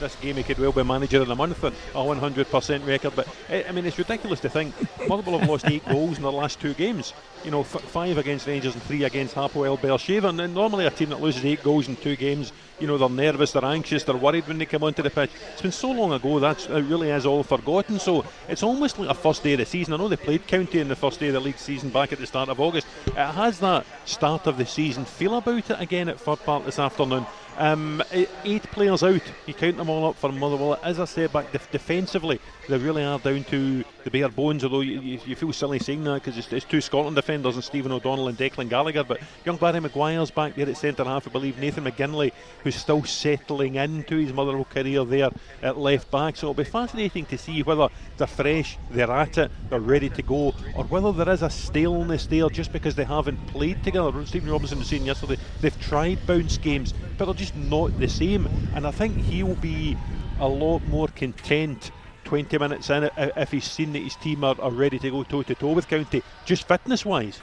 This 0.00 0.16
game, 0.16 0.36
he 0.36 0.42
could 0.42 0.58
well 0.58 0.72
be 0.72 0.82
manager 0.82 1.20
of 1.20 1.28
the 1.28 1.36
month, 1.36 1.62
a 1.62 1.70
100% 1.94 2.86
record. 2.86 3.12
But 3.14 3.28
I 3.48 3.70
mean, 3.72 3.86
it's 3.86 3.98
ridiculous 3.98 4.40
to 4.40 4.48
think 4.48 4.74
Motherwell 5.08 5.38
have 5.38 5.48
lost 5.48 5.66
eight 5.68 5.86
goals 5.86 6.16
in 6.16 6.22
their 6.22 6.32
last 6.32 6.60
two 6.60 6.74
games. 6.74 7.12
You 7.44 7.50
know, 7.50 7.60
f- 7.60 7.80
five 7.82 8.18
against 8.18 8.46
Rangers 8.46 8.74
and 8.74 8.82
three 8.82 9.04
against 9.04 9.34
Hapoel 9.34 9.78
Beersheva. 9.78 10.28
And 10.28 10.38
then 10.38 10.54
normally 10.54 10.86
a 10.86 10.90
team 10.90 11.10
that 11.10 11.20
loses 11.20 11.44
eight 11.44 11.62
goals 11.62 11.88
in 11.88 11.96
two 11.96 12.16
games, 12.16 12.52
you 12.78 12.86
know, 12.86 12.98
they're 12.98 13.08
nervous, 13.08 13.52
they're 13.52 13.64
anxious, 13.64 14.04
they're 14.04 14.16
worried 14.16 14.46
when 14.48 14.58
they 14.58 14.66
come 14.66 14.82
onto 14.82 15.02
the 15.02 15.10
pitch. 15.10 15.30
It's 15.52 15.62
been 15.62 15.72
so 15.72 15.90
long 15.90 16.12
ago 16.12 16.38
that 16.40 16.68
it 16.68 16.82
really 16.82 17.10
is 17.10 17.26
all 17.26 17.42
forgotten. 17.42 17.98
So 17.98 18.24
it's 18.48 18.62
almost 18.62 18.98
like 18.98 19.10
a 19.10 19.14
first 19.14 19.42
day 19.42 19.52
of 19.52 19.58
the 19.58 19.66
season. 19.66 19.94
I 19.94 19.96
know 19.98 20.08
they 20.08 20.16
played 20.16 20.46
County 20.46 20.80
in 20.80 20.88
the 20.88 20.96
first 20.96 21.20
day 21.20 21.28
of 21.28 21.34
the 21.34 21.40
league 21.40 21.58
season 21.58 21.90
back 21.90 22.12
at 22.12 22.18
the 22.18 22.26
start 22.26 22.48
of 22.48 22.60
August. 22.60 22.86
It 23.06 23.14
has 23.14 23.60
that 23.60 23.86
start 24.04 24.46
of 24.46 24.56
the 24.56 24.66
season 24.66 25.04
feel 25.04 25.36
about 25.36 25.70
it 25.70 25.80
again 25.80 26.08
at 26.08 26.20
Fir 26.20 26.36
Park 26.36 26.64
this 26.64 26.78
afternoon. 26.78 27.26
Um, 27.58 28.02
eight 28.44 28.62
players 28.70 29.02
out. 29.02 29.22
You 29.46 29.54
count 29.54 29.76
them 29.76 29.90
all 29.90 30.08
up 30.08 30.16
for 30.16 30.32
Motherwell. 30.32 30.78
As 30.82 30.98
I 30.98 31.04
said 31.04 31.32
back 31.32 31.52
def- 31.52 31.70
defensively, 31.70 32.40
they 32.68 32.78
really 32.78 33.04
are 33.04 33.18
down 33.18 33.44
to 33.44 33.84
the 34.04 34.10
bare 34.10 34.28
bones. 34.28 34.64
Although 34.64 34.80
you, 34.80 35.00
you, 35.00 35.20
you 35.26 35.36
feel 35.36 35.52
silly 35.52 35.78
saying 35.78 36.04
that 36.04 36.14
because 36.14 36.38
it's, 36.38 36.50
it's, 36.52 36.64
two 36.64 36.80
Scotland 36.80 37.16
defenders 37.16 37.56
and 37.56 37.64
Stephen 37.64 37.92
O'Donnell 37.92 38.28
and 38.28 38.38
Declan 38.38 38.70
Gallagher. 38.70 39.04
But 39.04 39.20
young 39.44 39.56
Barry 39.56 39.80
Maguire's 39.80 40.30
back 40.30 40.54
there 40.54 40.68
at 40.68 40.76
centre 40.76 41.04
half. 41.04 41.26
I 41.26 41.30
believe 41.30 41.58
Nathan 41.58 41.84
McGinley, 41.84 42.32
who's 42.62 42.76
still 42.76 43.04
settling 43.04 43.74
into 43.74 44.16
his 44.16 44.32
Motherwell 44.32 44.64
career 44.64 45.04
there 45.04 45.30
at 45.62 45.76
left 45.76 46.10
back. 46.10 46.36
So 46.36 46.46
it'll 46.46 46.54
be 46.54 46.64
fascinating 46.64 47.26
to 47.26 47.36
see 47.36 47.62
whether 47.62 47.88
they're 48.16 48.26
fresh, 48.26 48.78
they're 48.90 49.10
at 49.10 49.36
it, 49.36 49.50
they're 49.68 49.80
ready 49.80 50.08
to 50.08 50.22
go, 50.22 50.54
or 50.74 50.84
whether 50.84 51.12
there 51.12 51.32
is 51.32 51.42
a 51.42 51.50
staleness 51.50 52.26
there 52.26 52.48
just 52.48 52.72
because 52.72 52.94
they 52.94 53.04
haven't 53.04 53.44
played 53.48 53.82
together. 53.84 54.24
Stephen 54.24 54.50
Robinson 54.50 54.78
was 54.78 54.88
saying 54.88 55.04
yesterday 55.04 55.36
they've 55.60 55.80
tried 55.80 56.24
bounce 56.26 56.56
games, 56.56 56.94
but 57.20 57.26
they're 57.26 57.34
just 57.34 57.54
not 57.54 57.96
the 58.00 58.08
same. 58.08 58.48
And 58.74 58.86
I 58.86 58.90
think 58.90 59.14
he'll 59.18 59.54
be 59.56 59.94
a 60.40 60.48
lot 60.48 60.82
more 60.88 61.06
content 61.08 61.90
20 62.24 62.56
minutes 62.56 62.88
in 62.88 63.10
if 63.18 63.50
he's 63.52 63.70
seen 63.70 63.92
that 63.92 64.02
his 64.02 64.16
team 64.16 64.42
are, 64.42 64.58
are 64.58 64.70
ready 64.70 64.98
to 64.98 65.10
go 65.10 65.22
toe 65.22 65.42
to 65.42 65.54
toe 65.54 65.72
with 65.72 65.86
County, 65.86 66.22
just 66.46 66.66
fitness 66.66 67.04
wise. 67.04 67.42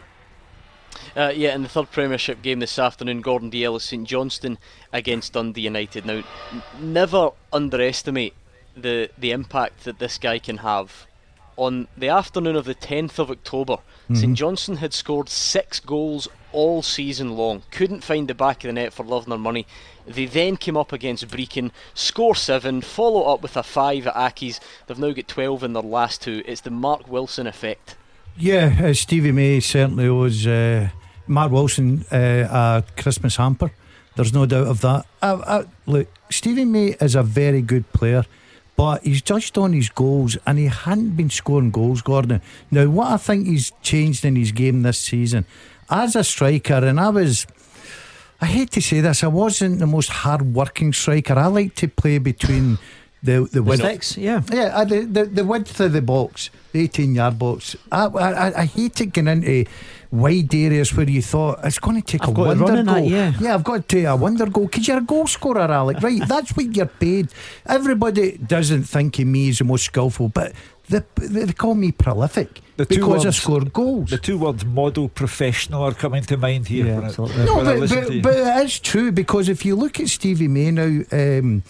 Uh, 1.15 1.32
yeah, 1.36 1.53
in 1.53 1.61
the 1.61 1.69
third 1.69 1.91
Premiership 1.91 2.41
game 2.41 2.59
this 2.59 2.80
afternoon, 2.80 3.21
Gordon 3.21 3.51
Dalziel 3.51 3.80
St 3.80 4.07
Johnstone 4.07 4.57
against 4.91 5.34
Dundee 5.34 5.61
United. 5.61 6.07
Now, 6.07 6.23
n- 6.51 6.63
never 6.82 7.30
underestimate 7.53 8.34
the 8.75 9.11
the 9.15 9.32
impact 9.32 9.84
that 9.84 9.99
this 9.99 10.17
guy 10.17 10.39
can 10.39 10.57
have. 10.57 11.05
On 11.58 11.88
the 11.97 12.08
afternoon 12.08 12.55
of 12.55 12.66
the 12.66 12.76
10th 12.76 13.20
of 13.20 13.32
October, 13.32 13.74
mm-hmm. 13.74 14.16
St 14.16 14.38
Johnstone 14.38 14.78
had 14.78 14.93
scored 14.93 15.28
six 15.28 15.80
goals 15.80 16.28
all 16.51 16.82
season 16.82 17.36
long. 17.36 17.64
Couldn't 17.72 18.03
find 18.03 18.28
the 18.28 18.36
back 18.36 18.64
of 18.64 18.70
the 18.70 18.74
net 18.74 18.93
for 18.93 19.03
love 19.03 19.28
nor 19.28 19.38
money. 19.38 19.66
They 20.05 20.26
then 20.26 20.55
came 20.55 20.78
up 20.78 20.93
against 20.93 21.28
Brechin, 21.28 21.72
score 21.93 22.36
seven, 22.36 22.82
follow 22.82 23.24
up 23.24 23.41
with 23.41 23.58
a 23.58 23.64
five 23.64 24.08
at 24.08 24.14
Accies. 24.16 24.60
They've 24.86 24.97
now 24.97 25.12
got 25.12 25.28
12 25.28 25.64
in 25.64 25.74
their 25.74 25.84
last 25.84 26.22
two. 26.22 26.43
It's 26.45 26.62
the 26.62 26.72
Mark 26.72 27.08
Wilson 27.08 27.47
effect. 27.47 27.95
Yeah, 28.38 28.78
uh, 28.82 28.93
Stevie 28.93 29.32
May 29.32 29.60
certainly 29.60 30.10
was 30.10 30.45
uh, 30.45 30.89
Mark 31.26 31.51
Wilson 31.51 32.05
uh, 32.12 32.16
a 32.16 33.01
Christmas 33.01 33.36
hamper. 33.36 33.72
There's 34.16 34.34
no 34.34 34.45
doubt 34.45 34.68
of 34.68 34.82
that. 34.82 35.05
Uh, 35.22 35.41
uh, 35.45 35.64
look, 35.86 36.08
Stevie 36.30 36.66
May 36.66 36.95
is 37.01 37.16
a 37.16 37.24
very 37.24 37.62
good 37.62 37.91
player, 37.93 38.26
but 38.78 39.03
he's 39.03 39.21
judged 39.21 39.57
on 39.57 39.73
his 39.73 39.89
goals 39.89 40.38
and 40.45 40.57
he 40.57 40.67
hadn't 40.67 41.17
been 41.17 41.30
scoring 41.30 41.71
goals, 41.71 42.01
Gordon. 42.01 42.41
Now, 42.71 42.88
what 42.88 43.11
I 43.11 43.17
think 43.17 43.47
he's 43.47 43.71
changed 43.82 44.23
in 44.23 44.38
his 44.38 44.53
game 44.53 44.84
this 44.84 44.99
season, 44.99 45.45
as 45.89 46.15
a 46.15 46.23
striker, 46.23 46.75
and 46.75 46.99
I 46.99 47.09
was 47.09 47.47
I 48.39 48.45
hate 48.45 48.71
to 48.71 48.82
say 48.82 49.01
this, 49.01 49.23
I 49.23 49.28
wasn't 49.28 49.80
the 49.80 49.88
most 49.88 50.09
hard 50.09 50.53
working 50.53 50.93
striker. 50.93 51.34
I 51.34 51.47
like 51.47 51.73
to 51.75 51.88
play 51.88 52.19
between 52.19 52.78
the 53.23 53.49
the, 53.51 53.63
width, 53.63 53.82
six, 53.82 54.15
yeah, 54.15 54.41
yeah, 54.53 54.65
uh, 54.65 54.86
the, 54.86 55.01
the 55.01 55.25
the 55.25 55.43
width 55.43 55.80
of 55.80 55.91
the 55.91 56.03
box, 56.03 56.51
the 56.78 56.84
eighteen 56.84 57.15
yard 57.15 57.38
box. 57.39 57.75
I, 57.91 58.05
I 58.05 58.61
I 58.61 58.65
hate 58.65 59.01
it 59.01 59.13
getting 59.13 59.28
into 59.28 59.65
wide 60.11 60.53
areas 60.53 60.93
where 60.93 61.09
you 61.09 61.21
thought 61.21 61.59
it's 61.63 61.80
going 61.80 62.01
to 62.01 62.05
take 62.05 62.23
I've 62.23 62.30
a 62.30 62.32
wonder 62.32 62.84
goal. 62.84 62.84
That, 62.84 63.07
yeah. 63.07 63.34
yeah, 63.39 63.53
I've 63.55 63.63
got 63.63 63.88
to 63.88 63.95
take 63.95 64.05
a 64.05 64.15
wonder 64.15 64.45
goal 64.45 64.65
because 64.65 64.88
you're 64.88 64.97
a 64.97 65.01
goal 65.01 65.28
scorer, 65.28 65.61
Alec. 65.61 66.01
Right, 66.01 66.21
that's 66.28 66.55
what 66.55 66.75
you're 66.75 66.86
paid. 66.86 67.30
Everybody 67.65 68.38
doesn't 68.38 68.84
think 68.84 69.19
of 69.19 69.28
me 69.28 69.49
as 69.49 69.59
the 69.59 69.65
most 69.65 69.86
skillful, 69.86 70.30
but 70.30 70.53
they, 70.89 71.01
they 71.17 71.51
call 71.53 71.75
me 71.75 71.91
prolific 71.91 72.61
the 72.78 72.86
because 72.86 73.25
words, 73.25 73.25
I 73.25 73.32
score 73.32 73.61
goals. 73.61 74.09
The 74.09 74.17
two 74.17 74.38
words 74.38 74.63
model 74.63 75.09
professional 75.09 75.84
are 75.84 75.93
coming 75.93 76.23
to 76.23 76.38
mind 76.38 76.67
here. 76.67 76.86
Yeah, 76.86 77.01
absolutely. 77.01 77.45
No, 77.45 77.63
but, 77.63 77.89
but, 77.89 78.21
but, 78.21 78.38
it 78.38 78.65
is 78.65 78.80
true 78.80 79.11
because 79.11 79.49
if 79.49 79.65
you 79.65 79.75
look 79.75 79.99
at 79.99 80.07
Stevie 80.07 80.47
May 80.47 80.71
now, 80.71 81.03
um, 81.11 81.63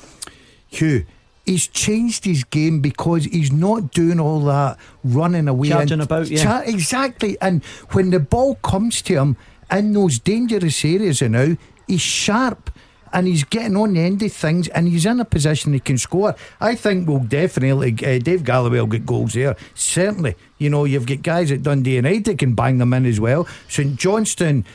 Hugh, 0.67 1.05
he's 1.47 1.67
changed 1.67 2.25
his 2.25 2.43
game 2.43 2.81
because 2.81 3.25
he's 3.25 3.51
not 3.51 3.91
doing 3.91 4.19
all 4.19 4.41
that 4.41 4.77
running 5.03 5.47
away. 5.47 5.69
Charging 5.69 5.93
and 5.93 6.01
about, 6.03 6.27
yeah. 6.27 6.43
Cha- 6.43 6.63
exactly. 6.65 7.37
And 7.41 7.63
when 7.91 8.11
the 8.11 8.19
ball 8.19 8.55
comes 8.55 9.01
to 9.03 9.13
him 9.13 9.37
in 9.71 9.93
those 9.93 10.19
dangerous 10.19 10.83
areas 10.85 11.21
now, 11.21 11.55
he's 11.87 12.01
sharp 12.01 12.69
and 13.13 13.25
he's 13.25 13.45
getting 13.45 13.77
on 13.77 13.93
the 13.93 14.01
end 14.01 14.21
of 14.21 14.33
things 14.33 14.67
and 14.67 14.89
he's 14.89 15.05
in 15.05 15.21
a 15.21 15.25
position 15.25 15.73
he 15.73 15.79
can 15.79 15.97
score. 15.97 16.35
I 16.59 16.75
think 16.75 17.07
we'll 17.07 17.19
definitely, 17.19 17.93
uh, 17.93 18.19
Dave 18.19 18.43
Galloway 18.43 18.79
will 18.79 18.87
get 18.87 19.05
goals 19.05 19.33
there. 19.33 19.55
Certainly. 19.73 20.35
You 20.57 20.69
know, 20.69 20.83
you've 20.83 21.05
got 21.07 21.21
guys 21.21 21.51
at 21.51 21.63
Dundee 21.63 21.95
United 21.95 22.25
that 22.25 22.39
can 22.39 22.53
bang 22.53 22.77
them 22.77 22.93
in 22.93 23.05
as 23.05 23.19
well. 23.19 23.47
St 23.69 23.95
Johnstone, 23.95 24.65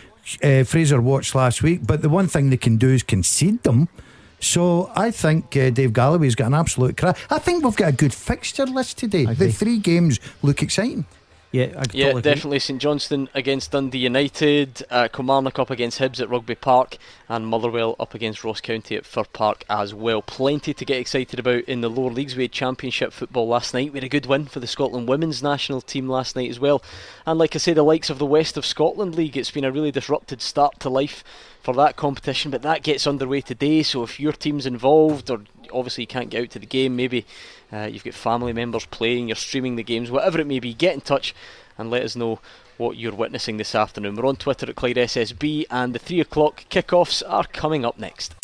uh, 0.43 0.65
Fraser 0.65 1.03
watched 1.03 1.35
last 1.35 1.63
week, 1.63 1.81
but 1.87 2.01
the 2.01 2.09
one 2.09 2.29
thing 2.29 2.49
they 2.49 2.57
can 2.57 2.79
do 2.79 2.89
is 2.89 3.03
concede 3.03 3.63
them. 3.65 3.89
So 4.43 4.91
I 4.97 5.13
think 5.13 5.57
uh, 5.57 5.71
Dave 5.71 5.93
Galloway's 5.93 6.35
got 6.35 6.49
an 6.49 6.55
absolute 6.55 6.97
crack. 6.97 7.17
I 7.31 7.39
think 7.39 7.65
we've 7.65 7.77
got 7.77 7.89
a 7.91 7.93
good 7.93 8.13
fixture 8.13 8.67
list 8.67 8.99
today. 8.99 9.25
The 9.25 9.53
three 9.53 9.79
games 9.79 10.19
look 10.43 10.63
exciting. 10.63 11.07
Yeah, 11.53 11.85
yeah, 11.93 12.13
definitely. 12.15 12.61
St 12.61 12.81
Johnstone 12.81 13.29
against 13.35 13.73
Dundee 13.73 13.99
United, 13.99 14.83
uh, 14.91 15.09
Kilmarnock 15.09 15.59
up 15.59 15.69
against 15.69 15.99
Hibs 15.99 16.19
at 16.19 16.31
Rugby 16.31 16.55
Park, 16.55 16.97
and 17.29 17.47
Motherwell 17.47 17.95
up 18.01 18.15
against 18.15 18.43
Ross 18.43 18.63
County 18.63 18.97
at 18.97 19.05
Fir 19.05 19.25
Park 19.25 19.65
as 19.69 19.93
well. 19.93 20.23
Plenty 20.23 20.73
to 20.73 20.85
get 20.87 20.99
excited 20.99 21.39
about 21.39 21.65
in 21.65 21.83
the 21.83 21.91
lower 21.91 22.11
leagues. 22.11 22.37
We 22.37 22.45
had 22.45 22.53
Championship 22.53 23.13
football 23.13 23.49
last 23.49 23.75
night. 23.75 23.93
We 23.93 23.99
had 23.99 24.05
a 24.05 24.09
good 24.09 24.25
win 24.25 24.47
for 24.47 24.61
the 24.61 24.67
Scotland 24.67 25.09
women's 25.09 25.43
national 25.43 25.83
team 25.83 26.09
last 26.09 26.37
night 26.37 26.49
as 26.49 26.59
well. 26.59 26.83
And 27.27 27.39
like 27.39 27.55
I 27.55 27.59
say, 27.59 27.75
the 27.75 27.83
likes 27.83 28.09
of 28.09 28.19
the 28.19 28.25
West 28.25 28.57
of 28.57 28.65
Scotland 28.65 29.15
League, 29.15 29.37
it's 29.37 29.51
been 29.51 29.65
a 29.65 29.73
really 29.73 29.93
disrupted 29.93 30.41
start 30.41 30.81
to 30.81 30.89
life 30.89 31.23
for 31.63 31.75
that 31.75 31.97
competition, 31.97 32.51
but 32.51 32.63
that 32.63 32.83
gets 32.83 33.07
underway 33.07 33.43
today. 33.43 33.83
So 33.83 34.03
if 34.03 34.19
your 34.19 34.33
team's 34.33 34.67
involved, 34.67 35.31
or 35.31 35.43
obviously 35.73 36.03
you 36.03 36.09
can't 36.09 36.31
get 36.31 36.43
out 36.43 36.51
to 36.51 36.59
the 36.59 36.67
game, 36.67 36.97
maybe 36.97 37.27
uh, 37.73 37.89
you've 37.91 38.05
got 38.05 38.15
family 38.15 38.53
members 38.53 38.87
playing, 38.87 39.29
you're 39.29 39.37
streaming 39.37 39.77
the 39.77 39.83
games, 39.83 40.11
whatever 40.11 40.41
it 40.41 40.47
may 40.47 40.61
be, 40.61 40.75
get 40.75 40.95
in 40.95 41.01
touch 41.01 41.35
and 41.79 41.91
let 41.91 42.03
us 42.03 42.17
know 42.17 42.39
what 42.77 42.97
you're 42.97 43.15
witnessing 43.15 43.57
this 43.57 43.75
afternoon. 43.75 44.17
We're 44.17 44.27
on 44.27 44.37
Twitter 44.37 44.69
at 44.69 44.77
Clyde 44.77 44.97
SSB, 44.97 45.67
and 45.71 45.95
the 45.95 45.99
3 45.99 46.21
o'clock 46.21 46.65
kickoffs 46.71 47.23
are 47.27 47.45
coming 47.45 47.85
up 47.85 47.99
next. 47.99 48.35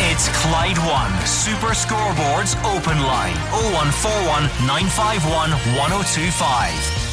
It's 0.00 0.28
Clyde 0.42 0.78
One 0.78 1.26
Super 1.26 1.74
Scoreboards 1.74 2.56
Open 2.64 3.02
Line 3.02 3.34
0141 3.72 4.44
951 4.66 5.50
1025. 5.76 7.08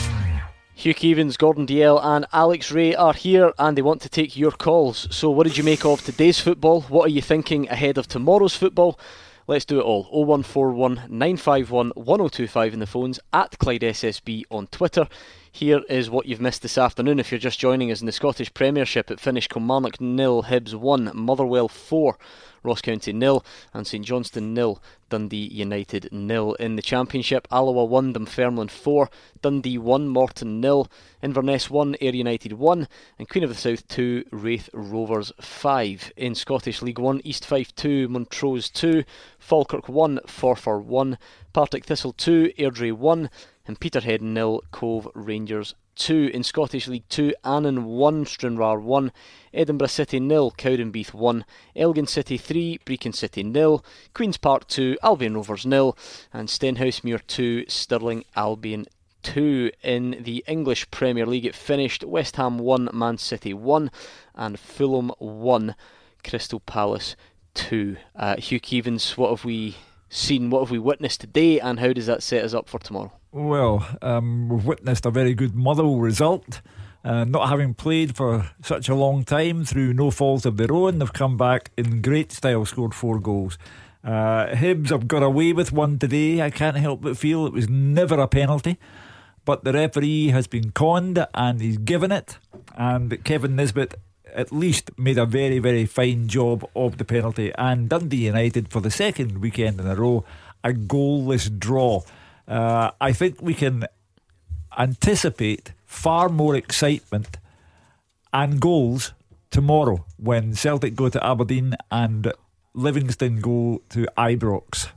Hugh 0.78 0.94
Keevins, 0.94 1.38
Gordon 1.38 1.66
Dalziel, 1.66 2.00
and 2.04 2.28
Alex 2.32 2.72
Rae 2.72 2.94
are 2.94 3.14
here 3.14 3.54
and 3.58 3.76
they 3.76 3.82
want 3.82 4.02
to 4.04 4.10
take 4.10 4.38
your 4.38 4.52
calls. 4.52 5.08
So, 5.10 5.32
what 5.32 5.48
did 5.48 5.58
you 5.58 5.64
make 5.64 5.84
of 5.84 6.04
today's 6.04 6.40
football? 6.40 6.82
What 6.82 7.08
are 7.08 7.12
you 7.12 7.22
thinking 7.22 7.68
ahead 7.70 7.98
of 7.98 8.08
tomorrow's 8.08 8.56
football? 8.56 9.00
Let's 9.48 9.66
do 9.66 9.80
it 9.80 9.84
all. 9.84 10.06
0141 10.06 10.96
951 11.08 11.92
1025 11.96 12.74
in 12.74 12.80
the 12.80 12.88
phones, 12.88 13.20
at 13.32 13.60
Clyde 13.60 13.82
SSB 13.82 14.44
on 14.50 14.66
Twitter. 14.68 15.08
Here 15.56 15.84
is 15.88 16.10
what 16.10 16.26
you've 16.26 16.42
missed 16.42 16.64
this 16.64 16.78
afternoon 16.78 17.18
if 17.18 17.32
you're 17.32 17.40
just 17.40 17.62
joining 17.62 17.90
us 17.90 18.02
in 18.02 18.08
the 18.08 18.12
Scottish 18.12 18.54
Premiership. 18.54 19.10
It 19.10 19.22
finished 19.22 19.50
Kilmarnock 19.50 20.02
nil, 20.02 20.44
Hibs 20.44 20.74
1, 20.74 21.12
Motherwell 21.14 21.70
4. 21.70 22.18
Ross 22.66 22.82
County 22.82 23.14
nil 23.14 23.46
and 23.74 23.86
St 23.86 24.04
Johnstone 24.04 24.54
nil, 24.54 24.82
Dundee 25.10 25.48
United 25.48 26.10
nil. 26.12 26.56
In 26.56 26.76
the 26.76 26.82
Championship, 26.82 27.48
Alloa 27.52 27.86
1, 27.86 28.14
Dunfermline 28.14 28.68
4, 28.68 29.10
Dundee 29.42 29.78
1, 29.78 30.08
Morton 30.08 30.60
nil, 30.60 30.90
Inverness 31.22 31.70
1, 31.70 31.96
Ayr 32.02 32.16
United 32.16 32.54
1, 32.54 32.88
and 33.20 33.30
Queen 33.30 33.44
of 33.44 33.50
the 33.50 33.56
South 33.56 33.88
2, 33.88 34.26
Raith 34.32 34.70
Rovers 34.74 35.32
5. 35.40 36.12
In 36.18 36.36
Scottish 36.36 36.82
League 36.82 37.00
1, 37.00 37.22
East 37.24 37.46
Fife 37.46 37.74
2, 37.76 38.10
Montrose 38.10 38.70
2, 38.70 39.04
Falkirk 39.38 39.88
1, 39.88 40.20
Forfar 40.26 40.84
1, 40.84 41.18
Partick 41.56 41.86
Thistle 41.86 42.12
2, 42.12 42.52
Airdrie 42.60 42.92
1, 42.92 43.30
and 43.66 43.80
Peterhead 43.80 44.22
nil, 44.22 44.62
Cove 44.72 45.08
Rangers 45.16 45.74
2. 45.96 46.30
In 46.34 46.44
Scottish 46.44 46.90
League 46.90 47.08
2, 47.08 47.34
Annan 47.46 47.86
1, 47.86 48.26
Stranraer 48.26 48.78
1, 48.78 49.10
Edinburgh 49.54 49.88
City 49.88 50.20
nil, 50.20 50.52
Cowdenbeath 50.52 51.14
1, 51.14 51.46
Elgin 51.78 52.08
City 52.08 52.38
3, 52.38 52.80
Brechin 52.86 53.16
City 53.16 53.42
nil, 53.42 53.86
Queen's 54.14 54.36
Park 54.36 54.68
2, 54.68 54.98
Albion 55.02 55.36
Rovers 55.36 55.66
nil, 55.66 55.98
and 56.34 56.50
Stenhousemuir 56.50 57.22
2, 57.26 57.70
Stirling 57.70 58.26
Albion 58.36 58.86
2 59.24 59.72
in 59.82 60.24
the 60.24 60.44
English 60.50 60.92
Premier 60.92 61.26
League. 61.26 61.46
It 61.46 61.56
finished 61.56 62.04
West 62.04 62.36
Ham 62.36 62.60
1, 62.60 62.90
Man 62.92 63.18
City 63.18 63.54
1, 63.54 63.92
and 64.36 64.60
Fulham 64.60 65.10
1, 65.20 65.74
Crystal 66.22 66.60
Palace 66.60 67.16
2. 67.54 67.96
Uh, 68.14 68.36
Hugh 68.36 68.60
Keevins, 68.60 69.16
what 69.16 69.30
have 69.30 69.46
we 69.46 69.78
seen, 70.16 70.50
what 70.50 70.62
have 70.62 70.72
we 70.72 70.80
witnessed 70.80 71.22
today, 71.22 71.60
and 71.60 71.80
how 71.80 71.94
does 71.94 72.08
that 72.08 72.24
set 72.24 72.44
us 72.44 72.54
up 72.54 72.70
for 72.70 72.80
tomorrow? 72.80 73.12
Well, 73.32 73.86
um, 74.02 74.50
we've 74.50 74.66
witnessed 74.66 75.06
a 75.06 75.12
very 75.12 75.34
good 75.34 75.56
Motherwell 75.56 75.98
result. 75.98 76.62
Uh, 77.04 77.24
not 77.24 77.50
having 77.50 77.74
played 77.76 78.16
for 78.16 78.50
such 78.64 78.90
a 78.90 78.96
long 78.96 79.24
time 79.24 79.64
through 79.64 79.94
no 79.94 80.10
fault 80.10 80.46
of 80.46 80.58
their 80.58 80.74
own, 80.74 80.98
they've 80.98 81.14
come 81.14 81.38
back 81.38 81.70
in 81.78 82.02
great 82.02 82.32
style, 82.32 82.66
scored 82.66 82.96
four 82.96 83.20
goals. 83.20 83.60
Uh, 84.04 84.48
Hibs 84.48 84.90
have 84.90 85.08
got 85.08 85.22
away 85.22 85.52
with 85.54 85.72
one 85.72 86.00
today. 86.00 86.42
I 86.42 86.50
can't 86.50 86.78
help 86.78 87.02
but 87.02 87.18
feel 87.18 87.46
it 87.46 87.54
was 87.54 87.68
never 87.70 88.20
a 88.20 88.28
penalty, 88.28 88.80
but 89.46 89.64
the 89.64 89.74
referee 89.74 90.28
has 90.30 90.48
been 90.48 90.72
conned 90.72 91.26
and 91.34 91.62
he's 91.62 91.78
given 91.78 92.12
it. 92.12 92.38
And 92.76 93.24
Kevin 93.24 93.56
Nisbet 93.56 93.96
at 94.36 94.52
least 94.52 94.92
made 94.98 95.18
a 95.18 95.26
very, 95.26 95.60
very 95.60 95.86
fine 95.86 96.28
job 96.28 96.70
of 96.76 96.98
the 96.98 97.06
penalty. 97.06 97.52
And 97.58 97.90
Dundee 97.90 98.28
United, 98.28 98.70
for 98.70 98.82
the 98.82 98.92
second 98.92 99.40
weekend 99.42 99.80
in 99.80 99.88
a 99.88 99.96
row, 99.96 100.24
a 100.64 100.74
goalless 100.74 101.50
draw. 101.58 102.02
Uh, 102.48 102.92
I 103.02 103.14
think 103.14 103.42
we 103.42 103.54
can 103.54 103.86
anticipate 104.78 105.74
far 105.86 106.30
more 106.30 106.56
excitement 106.56 107.38
and 108.34 108.60
goals 108.60 109.14
tomorrow 109.50 110.06
when 110.18 110.54
Celtic 110.54 110.96
go 110.96 111.10
to 111.10 111.26
Aberdeen 111.26 111.76
and 111.90 112.32
Livingston 112.74 113.40
go 113.40 113.82
to 113.90 114.06
Ibrox. 114.18 114.90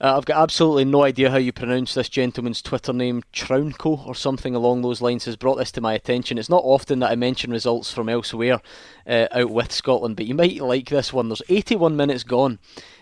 Uh, 0.00 0.16
I've 0.16 0.24
got 0.24 0.40
absolutely 0.40 0.86
no 0.86 1.04
idea 1.04 1.30
how 1.30 1.36
you 1.36 1.52
pronounce 1.52 1.92
this 1.92 2.08
gentleman's 2.08 2.62
Twitter 2.62 2.92
name. 2.92 3.22
Trounco 3.34 4.06
or 4.06 4.14
something 4.14 4.54
along 4.54 4.80
those 4.80 5.02
lines 5.02 5.26
has 5.26 5.36
brought 5.36 5.56
this 5.56 5.70
to 5.72 5.82
my 5.82 5.92
attention. 5.92 6.38
It's 6.38 6.48
not 6.48 6.62
often 6.64 7.00
that 7.00 7.10
I 7.10 7.16
mention 7.16 7.50
results 7.50 7.92
from 7.92 8.08
elsewhere 8.08 8.62
uh, 9.06 9.26
out 9.30 9.50
with 9.50 9.72
Scotland, 9.72 10.16
but 10.16 10.24
you 10.24 10.34
might 10.34 10.58
like 10.60 10.88
this 10.88 11.12
one. 11.12 11.28
There's 11.28 11.42
81 11.50 11.96
minutes 11.96 12.24
gone 12.24 12.58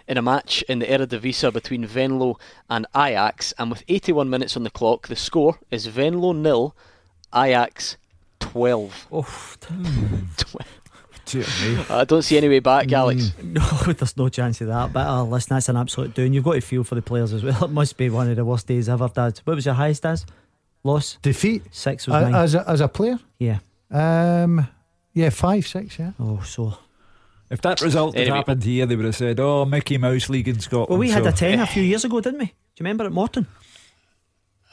in 0.09 0.17
a 0.17 0.23
match 0.23 0.63
in 0.63 0.81
the 0.81 0.87
Eredivisie 0.87 1.53
between 1.53 1.87
Venlo 1.87 2.37
and 2.69 2.87
Ajax, 2.97 3.55
and 3.59 3.71
with 3.71 3.85
81 3.87 4.29
minutes 4.29 4.57
on 4.57 4.65
the 4.65 4.71
clock, 4.71 5.07
the 5.07 5.15
score 5.15 5.61
is 5.71 5.87
Venlo 5.87 6.33
nil, 6.33 6.75
Ajax 7.33 7.97
12. 8.41 9.07
Oh, 9.13 9.23
I 11.35 12.05
don't 12.05 12.23
see 12.23 12.37
any 12.37 12.49
way 12.49 12.59
back, 12.61 12.91
Alex. 12.93 13.33
No, 13.43 13.61
there's 13.87 14.17
no 14.17 14.29
chance 14.29 14.61
of 14.61 14.69
that. 14.69 14.93
But 14.93 15.07
uh, 15.07 15.25
listen, 15.25 15.55
that's 15.57 15.69
an 15.69 15.77
absolute 15.77 16.15
doing. 16.15 16.33
You've 16.33 16.45
got 16.45 16.55
to 16.55 16.61
feel 16.61 16.85
for 16.85 16.95
the 16.95 17.03
players 17.03 17.33
as 17.33 17.43
well. 17.43 17.65
It 17.65 17.71
must 17.71 17.97
be 17.97 18.11
one 18.11 18.29
of 18.31 18.37
the 18.37 18.45
worst 18.45 18.67
days 18.67 18.89
ever, 18.89 19.09
Dad. 19.09 19.41
What 19.45 19.57
was 19.57 19.65
your 19.67 19.75
highest, 19.75 20.03
Dad? 20.03 20.23
Loss? 20.85 21.19
Defeat? 21.23 21.63
Six 21.71 22.07
was 22.07 22.17
A- 22.17 22.21
mine. 22.31 22.35
as 22.35 22.55
a, 22.55 22.69
as 22.69 22.81
a 22.81 22.89
player. 22.89 23.19
Yeah. 23.39 23.59
Um. 23.91 24.67
Yeah, 25.15 25.31
five, 25.31 25.67
six. 25.67 25.99
Yeah. 25.99 26.13
Oh, 26.21 26.41
so. 26.45 26.75
If 27.51 27.63
that 27.63 27.81
result 27.81 28.15
had 28.15 28.23
Anyway. 28.23 28.37
happened 28.37 28.63
here, 28.63 28.85
they 28.87 28.95
would 28.95 29.07
have 29.07 29.17
said, 29.17 29.41
"Oh, 29.41 29.65
Mickey 29.65 29.97
Mouse 29.99 30.29
League 30.29 30.49
in 30.49 30.61
Scotland." 30.61 30.91
Well, 30.91 30.99
we 30.99 31.11
had 31.11 31.27
a 31.27 31.33
10 31.33 31.61
a 31.61 31.67
few 31.67 31.83
years 31.83 32.05
ago, 32.05 32.21
didn't 32.21 32.41
we? 32.41 32.45
Do 32.47 32.53
you 32.53 32.85
remember 32.85 33.05
at 33.07 33.13
Morton? 33.13 33.47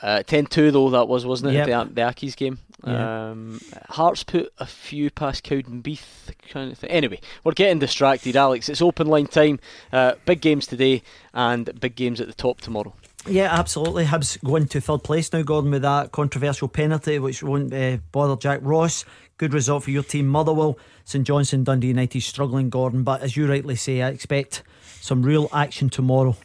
Uh, 0.02 0.24
10-2 0.26 0.72
though 0.72 0.90
that 0.90 1.08
was, 1.08 1.26
wasn't 1.26 1.54
it? 1.54 1.68
Yep. 1.68 1.90
The, 1.90 1.94
the 1.94 2.02
Accies 2.02 2.36
game. 2.36 2.60
Yeah. 2.86 3.30
Um, 3.30 3.60
Hearts 3.90 4.24
put 4.24 4.54
a 4.60 4.66
few 4.66 5.10
past 5.10 5.44
Cowdenbeath 5.44 6.32
kind 6.50 6.72
of 6.72 6.78
thing. 6.78 6.90
Anyway, 6.90 7.20
we're 7.44 7.54
getting 7.54 7.80
distracted, 7.80 8.36
Alex. 8.36 8.70
It's 8.70 8.82
open 8.82 9.08
line 9.08 9.28
time. 9.28 9.60
Uh, 9.92 10.14
big 10.26 10.42
games 10.42 10.68
today 10.68 11.02
and 11.34 11.80
big 11.80 11.96
games 11.96 12.22
at 12.22 12.28
the 12.28 12.34
top 12.34 12.62
tomorrow. 12.62 12.94
Yeah, 13.28 13.52
absolutely. 13.52 14.06
Hibs 14.06 14.42
going 14.44 14.68
to 14.68 14.82
third 14.82 15.04
place 15.04 15.34
now, 15.34 15.42
Gordon, 15.42 15.72
with 15.72 15.82
that 15.82 16.12
controversial 16.12 16.68
penalty, 16.68 17.18
which 17.18 17.42
won't 17.42 17.74
uh, 17.74 17.98
bother 18.12 18.36
Jack 18.36 18.60
Ross. 18.62 19.04
Good 19.38 19.54
result 19.54 19.84
for 19.84 19.92
your 19.92 20.04
team, 20.04 20.28
Motherwell. 20.28 20.78
St 21.06 21.26
Johnstone, 21.26 21.64
Dundee 21.64 21.88
United 21.88 22.22
struggling, 22.22 22.70
Gordon. 22.70 23.04
But 23.04 23.22
as 23.22 23.36
you 23.36 23.50
rightly 23.50 23.76
say, 23.76 24.04
I 24.04 24.10
expect 24.10 24.62
some 25.02 25.24
real 25.24 25.50
action 25.52 25.90
tomorrow. 25.90 26.36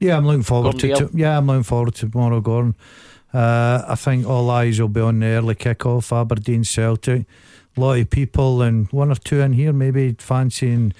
Yeah, 0.00 0.16
I'm 0.16 0.26
looking 0.26 0.42
forward 0.42 0.80
Gordon 0.80 1.08
to. 1.08 1.16
Yeah, 1.16 1.38
I'm 1.38 1.46
looking 1.46 1.62
forward 1.62 1.94
to 1.96 2.08
tomorrow, 2.10 2.40
Gordon. 2.40 2.74
Uh, 3.32 3.84
I 3.88 3.94
think 3.94 4.26
all 4.26 4.48
eyes 4.50 4.80
will 4.80 4.88
be 4.88 5.00
on 5.00 5.20
the 5.20 5.26
early 5.26 5.54
kick-off, 5.54 6.12
Aberdeen 6.12 6.64
Celtic. 6.64 7.26
A 7.76 7.80
lot 7.80 7.98
of 7.98 8.10
people 8.10 8.62
and 8.62 8.86
one 8.92 9.10
or 9.10 9.16
two 9.16 9.40
in 9.40 9.52
here 9.54 9.72
maybe 9.72 10.14
fancying 10.18 10.92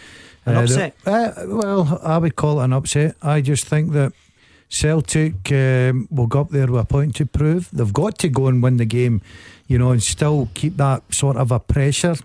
An 0.47 0.55
the- 0.55 0.61
upset? 0.63 0.97
uh, 1.07 1.31
well, 1.47 2.01
I 2.03 2.19
would 2.19 2.35
call 2.35 2.61
it 2.61 2.65
an 2.65 2.73
upset. 2.73 3.15
I 3.23 3.41
just 3.41 3.67
think 3.67 3.93
that 3.93 4.13
Celtic 4.69 5.53
um, 5.53 6.09
will 6.11 6.27
go 6.27 6.41
up 6.41 6.51
there 6.51 6.67
with 6.67 6.81
a 6.81 6.85
point 6.85 7.15
to 7.17 7.27
prove. 7.27 7.69
They've 7.73 7.93
got 7.93 8.19
to 8.19 8.29
go 8.29 8.49
and 8.49 8.61
win 8.61 8.79
the 8.79 8.85
game, 8.85 9.21
you 9.69 9.79
know, 9.79 9.93
and 9.93 10.03
still 10.03 10.49
keep 10.55 10.77
that 10.79 11.03
sort 11.15 11.37
of 11.37 11.53
a 11.53 11.61
pressure, 11.61 12.17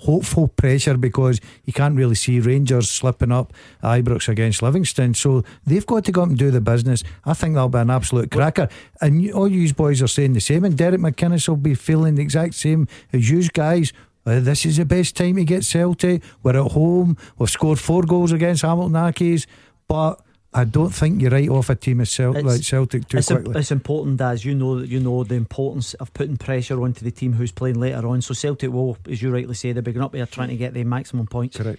hopeful 0.00 0.48
pressure, 0.48 0.96
because 0.96 1.40
you 1.64 1.72
can't 1.72 1.96
really 1.96 2.14
see 2.14 2.38
Rangers 2.40 2.90
slipping 2.90 3.32
up 3.32 3.52
Ibrox 3.82 4.28
against 4.28 4.62
Livingston. 4.62 5.14
So 5.14 5.42
they've 5.64 5.86
got 5.86 6.04
to 6.04 6.12
go 6.12 6.22
up 6.22 6.28
and 6.28 6.38
do 6.38 6.50
the 6.50 6.60
business. 6.60 7.02
I 7.24 7.32
think 7.32 7.54
that'll 7.54 7.68
be 7.68 7.78
an 7.78 7.90
absolute 7.90 8.30
cracker. 8.30 8.68
And 9.00 9.22
you, 9.22 9.32
all 9.32 9.48
you 9.48 9.72
boys 9.72 10.02
are 10.02 10.08
saying 10.08 10.34
the 10.34 10.40
same, 10.40 10.64
and 10.64 10.76
Derek 10.76 11.00
McInnes 11.00 11.48
will 11.48 11.56
be 11.56 11.74
feeling 11.74 12.16
the 12.16 12.22
exact 12.22 12.54
same 12.54 12.88
as 13.12 13.30
you 13.30 13.42
guys. 13.48 13.92
Uh, 14.26 14.40
this 14.40 14.66
is 14.66 14.76
the 14.76 14.84
best 14.84 15.16
time 15.16 15.36
to 15.36 15.44
get 15.44 15.64
Celtic. 15.64 16.22
We're 16.42 16.56
at 16.56 16.72
home. 16.72 17.16
We've 17.38 17.48
scored 17.48 17.78
four 17.78 18.02
goals 18.02 18.32
against 18.32 18.62
Hamilton 18.62 18.94
Accies, 18.94 19.46
but 19.86 20.20
I 20.56 20.64
don't 20.64 20.88
think 20.88 21.20
you 21.20 21.28
write 21.28 21.50
off 21.50 21.68
a 21.68 21.74
team 21.74 22.00
of 22.00 22.08
Cel- 22.08 22.32
like 22.32 22.62
Celtic 22.62 23.06
too 23.08 23.18
it's, 23.18 23.30
im- 23.30 23.42
quickly. 23.42 23.60
it's 23.60 23.70
important 23.70 24.18
as 24.22 24.42
you 24.42 24.54
know 24.54 24.80
that 24.80 24.88
you 24.88 24.98
know 25.00 25.22
the 25.22 25.34
importance 25.34 25.92
of 25.94 26.14
putting 26.14 26.38
pressure 26.38 26.82
onto 26.82 27.04
the 27.04 27.10
team 27.10 27.34
who's 27.34 27.52
playing 27.52 27.78
later 27.78 28.08
on. 28.08 28.22
So 28.22 28.32
Celtic 28.32 28.72
will, 28.72 28.96
as 29.06 29.20
you 29.20 29.30
rightly 29.30 29.54
say, 29.54 29.72
they're 29.72 29.82
beginning 29.82 30.06
up 30.06 30.12
there 30.12 30.24
trying 30.24 30.48
to 30.48 30.56
get 30.56 30.72
the 30.72 30.82
maximum 30.84 31.26
points. 31.26 31.58
Correct. 31.58 31.78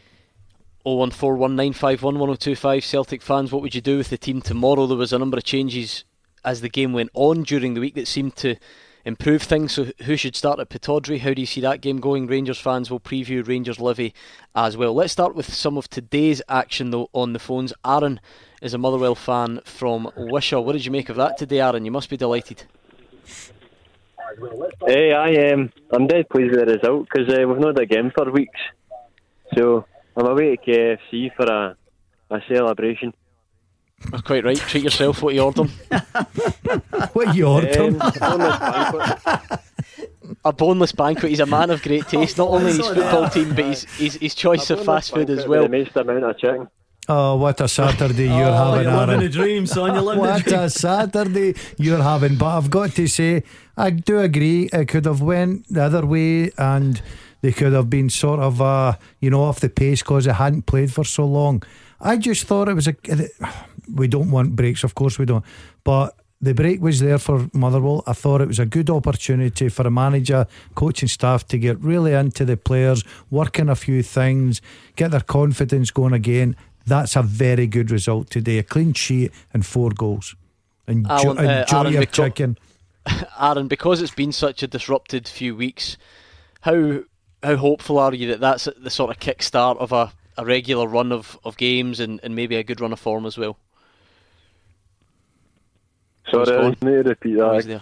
01419511025 0.86 2.84
Celtic 2.84 3.24
fans, 3.24 3.52
what 3.52 3.64
would 3.64 3.74
you 3.74 3.82
do 3.82 3.98
with 3.98 4.10
the 4.10 4.18
team 4.18 4.42
tomorrow? 4.42 4.86
There 4.86 4.96
was 4.96 5.12
a 5.12 5.18
number 5.18 5.38
of 5.38 5.44
changes 5.44 6.04
as 6.46 6.62
the 6.62 6.70
game 6.70 6.94
went 6.94 7.10
on 7.16 7.42
during 7.44 7.74
the 7.74 7.82
week 7.82 7.96
that 7.96 8.08
seemed 8.08 8.36
to 8.38 8.58
improve 9.08 9.42
things. 9.42 9.72
So, 9.72 9.88
who 10.04 10.18
should 10.18 10.36
start 10.36 10.60
at 10.60 10.70
Pittodrie? 10.70 11.22
How 11.22 11.34
do 11.34 11.42
you 11.42 11.46
see 11.48 11.62
that 11.62 11.80
game 11.82 12.00
going? 12.00 12.28
Rangers 12.28 12.60
fans 12.60 12.92
will 12.92 13.00
preview 13.00 13.48
Rangers 13.48 13.80
Livy 13.80 14.14
as 14.54 14.76
well. 14.76 14.94
Let's 14.94 15.14
start 15.14 15.34
with 15.34 15.52
some 15.52 15.78
of 15.78 15.90
today's 15.90 16.42
action 16.50 16.92
though 16.92 17.10
on 17.14 17.32
the 17.32 17.40
phones. 17.40 17.74
Aaron 17.86 18.20
is 18.62 18.74
a 18.74 18.78
Motherwell 18.78 19.16
fan 19.16 19.62
from 19.64 20.12
Wishaw. 20.18 20.60
What 20.60 20.74
did 20.74 20.86
you 20.86 20.92
make 20.92 21.08
of 21.08 21.16
that 21.16 21.38
today, 21.38 21.62
Aaron? 21.62 21.86
You 21.86 21.92
must 21.92 22.10
be 22.10 22.18
delighted. 22.18 22.66
Hey, 24.86 25.14
I 25.14 25.54
um, 25.54 25.72
I'm 25.92 26.06
dead 26.08 26.28
pleased 26.30 26.52
with 26.52 26.68
the 26.68 26.74
result 26.76 27.08
because 27.10 27.34
uh, 27.34 27.48
we've 27.48 27.60
not 27.60 27.80
had 27.80 27.84
a 27.84 27.86
game 27.86 28.12
for 28.14 28.30
weeks. 28.30 28.60
So 29.56 29.86
I'm 30.18 30.28
away 30.28 30.58
to 30.58 30.98
KFC 31.12 31.34
for 31.34 31.46
a 31.46 31.78
a 32.30 32.42
celebration. 32.50 33.14
Oh, 34.14 34.20
quite 34.24 34.44
right. 34.46 34.58
Treat 34.58 34.84
yourself. 34.84 35.22
What 35.22 35.34
you 35.36 35.42
ordering? 35.42 35.70
what 37.14 37.36
you 37.36 37.48
ordering? 37.48 38.02
Um, 38.22 38.42
a 40.46 40.54
boneless 40.54 40.92
banquet. 40.92 41.30
He's 41.30 41.40
a 41.40 41.46
man 41.46 41.70
of 41.72 41.82
great 41.82 42.08
taste, 42.08 42.38
not 42.38 42.50
only 42.50 42.68
his 42.74 42.80
football 42.88 43.30
team, 43.30 43.50
but 43.56 43.66
his, 43.66 43.84
his, 43.96 44.14
his 44.16 44.36
choice 44.36 44.70
of 44.70 44.84
fast 44.86 45.14
food 45.14 45.30
as 45.30 45.48
well. 45.48 45.64
The 45.64 45.70
most 45.70 45.96
amount 45.96 46.24
of 46.24 46.38
chicken. 46.38 46.68
Oh, 47.10 47.38
what 47.38 47.60
a 47.62 47.68
Saturday 47.68 48.26
you're 48.28 48.34
Oh, 48.50 48.72
having, 48.74 48.84
you're 48.84 48.94
Aaron. 48.94 49.10
living 49.10 49.26
a 49.26 49.30
dream, 49.30 49.66
son, 49.66 49.94
you're 49.94 50.02
living 50.04 50.24
a 50.26 50.28
what 50.28 50.44
dream. 50.44 50.60
a 50.60 50.70
Saturday 50.70 51.56
you're 51.78 52.02
having. 52.04 52.36
But 52.36 52.58
I've 52.58 52.70
got 52.70 52.92
to 52.92 53.08
say, 53.08 53.44
I 53.78 53.90
do 53.92 54.20
agree. 54.20 54.70
It 54.74 54.88
could 54.90 55.06
have 55.06 55.22
went 55.22 55.68
the 55.70 55.84
other 55.84 56.06
way, 56.06 56.52
and 56.58 57.02
they 57.42 57.52
could 57.54 57.74
have 57.74 57.90
been 57.90 58.10
sort 58.10 58.40
of, 58.42 58.62
uh, 58.62 58.98
you 59.22 59.30
know, 59.30 59.42
off 59.44 59.60
the 59.62 59.70
pace 59.70 60.02
because 60.02 60.26
they 60.26 60.34
hadn't 60.34 60.64
played 60.66 60.92
for 60.94 61.04
so 61.06 61.26
long. 61.26 61.64
I 62.00 62.18
just 62.18 62.46
thought 62.46 62.70
it 62.70 62.74
was 62.74 62.88
a. 62.88 62.96
We 63.94 64.08
don't 64.08 64.32
want 64.32 64.56
breaks, 64.56 64.84
of 64.84 64.96
course 64.96 65.18
we 65.20 65.26
don't, 65.26 65.46
but. 65.84 66.16
The 66.40 66.54
break 66.54 66.82
was 66.84 67.00
there 67.00 67.18
for 67.18 67.50
Motherwell. 67.52 68.04
I 68.06 68.14
thought 68.14 68.42
it 68.42 68.48
was 68.48 68.60
a 68.60 68.66
good 68.68 68.92
opportunity 68.92 69.70
for 69.70 69.88
a 69.88 69.90
manager, 69.90 70.46
coaching 70.76 71.10
staff 71.10 71.48
to 71.48 71.58
get 71.58 71.80
really 71.80 72.14
into 72.14 72.46
the 72.46 72.56
players, 72.56 73.04
work 73.32 73.60
on 73.60 73.70
a 73.70 73.76
few 73.76 74.04
things, 74.04 74.62
get 74.96 75.10
their 75.10 75.22
confidence 75.22 75.90
going 75.90 76.14
again. 76.14 76.56
That's 76.86 77.16
a 77.16 77.24
very 77.24 77.66
good 77.66 77.90
result 77.90 78.30
today. 78.30 78.60
A 78.60 78.64
clean 78.64 78.94
sheet 78.94 79.32
and 79.52 79.66
four 79.66 79.90
goals. 79.90 80.36
Enjoy, 80.88 81.10
Alan, 81.10 81.38
uh, 81.40 81.42
enjoy 81.62 81.78
Aaron, 81.80 81.94
your 81.94 82.02
beca- 82.04 82.12
chicken. 82.12 82.58
Aaron, 83.40 83.68
because 83.68 84.02
it's 84.02 84.14
been 84.14 84.32
such 84.32 84.62
a 84.62 84.68
disrupted 84.68 85.28
few 85.28 85.56
weeks, 85.56 85.98
how 86.62 87.00
how 87.44 87.56
hopeful 87.56 88.00
are 88.00 88.14
you 88.14 88.28
that 88.28 88.40
that's 88.40 88.68
the 88.78 88.90
sort 88.90 89.10
of 89.10 89.20
kick 89.20 89.42
start 89.42 89.78
of 89.80 89.92
a, 89.92 90.12
a 90.38 90.46
regular 90.46 90.88
run 90.88 91.12
of, 91.12 91.38
of 91.44 91.58
games 91.58 92.00
and, 92.00 92.20
and 92.24 92.36
maybe 92.36 92.56
a 92.56 92.64
good 92.64 92.80
run 92.80 92.94
of 92.94 93.00
form 93.00 93.26
as 93.26 93.38
well? 93.38 93.58
Sorry, 96.32 96.58
I 96.58 96.70
need 96.70 96.80
to 96.80 97.04
repeat 97.04 97.38
that. 97.38 97.82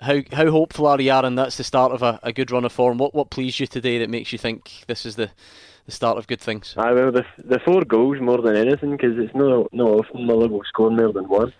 How 0.00 0.20
how 0.32 0.50
hopeful 0.50 0.88
are 0.88 1.00
you, 1.00 1.12
Aaron? 1.12 1.36
That's 1.36 1.56
the 1.56 1.64
start 1.64 1.92
of 1.92 2.02
a, 2.02 2.18
a 2.22 2.32
good 2.32 2.50
run 2.50 2.64
of 2.64 2.72
form. 2.72 2.98
What 2.98 3.14
what 3.14 3.30
pleased 3.30 3.60
you 3.60 3.66
today 3.68 3.98
that 3.98 4.10
makes 4.10 4.32
you 4.32 4.38
think 4.38 4.84
this 4.88 5.06
is 5.06 5.14
the, 5.14 5.30
the 5.86 5.92
start 5.92 6.18
of 6.18 6.26
good 6.26 6.40
things? 6.40 6.74
Aye, 6.76 6.92
well, 6.92 7.12
the 7.12 7.24
the 7.38 7.60
four 7.60 7.84
goals 7.84 8.20
more 8.20 8.42
than 8.42 8.56
anything 8.56 8.92
because 8.92 9.16
it's 9.16 9.34
no 9.34 9.68
no 9.72 9.98
often 9.98 10.26
Motherwell 10.26 10.62
score 10.66 10.90
more 10.90 11.12
than 11.12 11.28
one. 11.28 11.52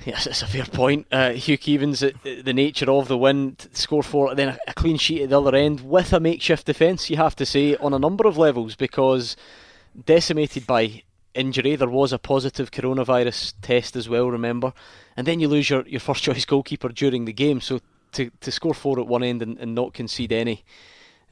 Yes, 0.06 0.26
it's 0.28 0.42
a 0.42 0.46
fair 0.46 0.64
point. 0.64 1.06
Uh, 1.10 1.32
Hugh 1.32 1.58
Keevins, 1.58 2.02
uh, 2.02 2.42
the 2.42 2.52
nature 2.52 2.90
of 2.90 3.08
the 3.08 3.18
win, 3.18 3.56
score 3.72 4.04
four, 4.04 4.34
then 4.34 4.50
a, 4.50 4.58
a 4.68 4.74
clean 4.74 4.96
sheet 4.96 5.22
at 5.22 5.30
the 5.30 5.40
other 5.40 5.56
end 5.56 5.80
with 5.80 6.12
a 6.12 6.20
makeshift 6.20 6.66
defence, 6.66 7.10
you 7.10 7.16
have 7.16 7.34
to 7.36 7.44
say, 7.44 7.74
on 7.76 7.92
a 7.92 7.98
number 7.98 8.26
of 8.26 8.38
levels 8.38 8.76
because 8.76 9.36
decimated 10.06 10.66
by 10.66 11.02
injury. 11.34 11.76
There 11.76 11.88
was 11.88 12.12
a 12.12 12.18
positive 12.18 12.70
coronavirus 12.70 13.54
test 13.62 13.96
as 13.96 14.08
well, 14.08 14.30
remember? 14.30 14.72
And 15.16 15.26
then 15.26 15.40
you 15.40 15.48
lose 15.48 15.70
your, 15.70 15.86
your 15.86 16.00
first 16.00 16.22
choice 16.24 16.44
goalkeeper 16.44 16.88
during 16.88 17.24
the 17.24 17.32
game. 17.32 17.60
So 17.60 17.80
to, 18.12 18.30
to 18.40 18.50
score 18.50 18.74
four 18.74 18.98
at 19.00 19.06
one 19.06 19.22
end 19.22 19.42
and, 19.42 19.58
and 19.58 19.74
not 19.74 19.94
concede 19.94 20.32
any, 20.32 20.64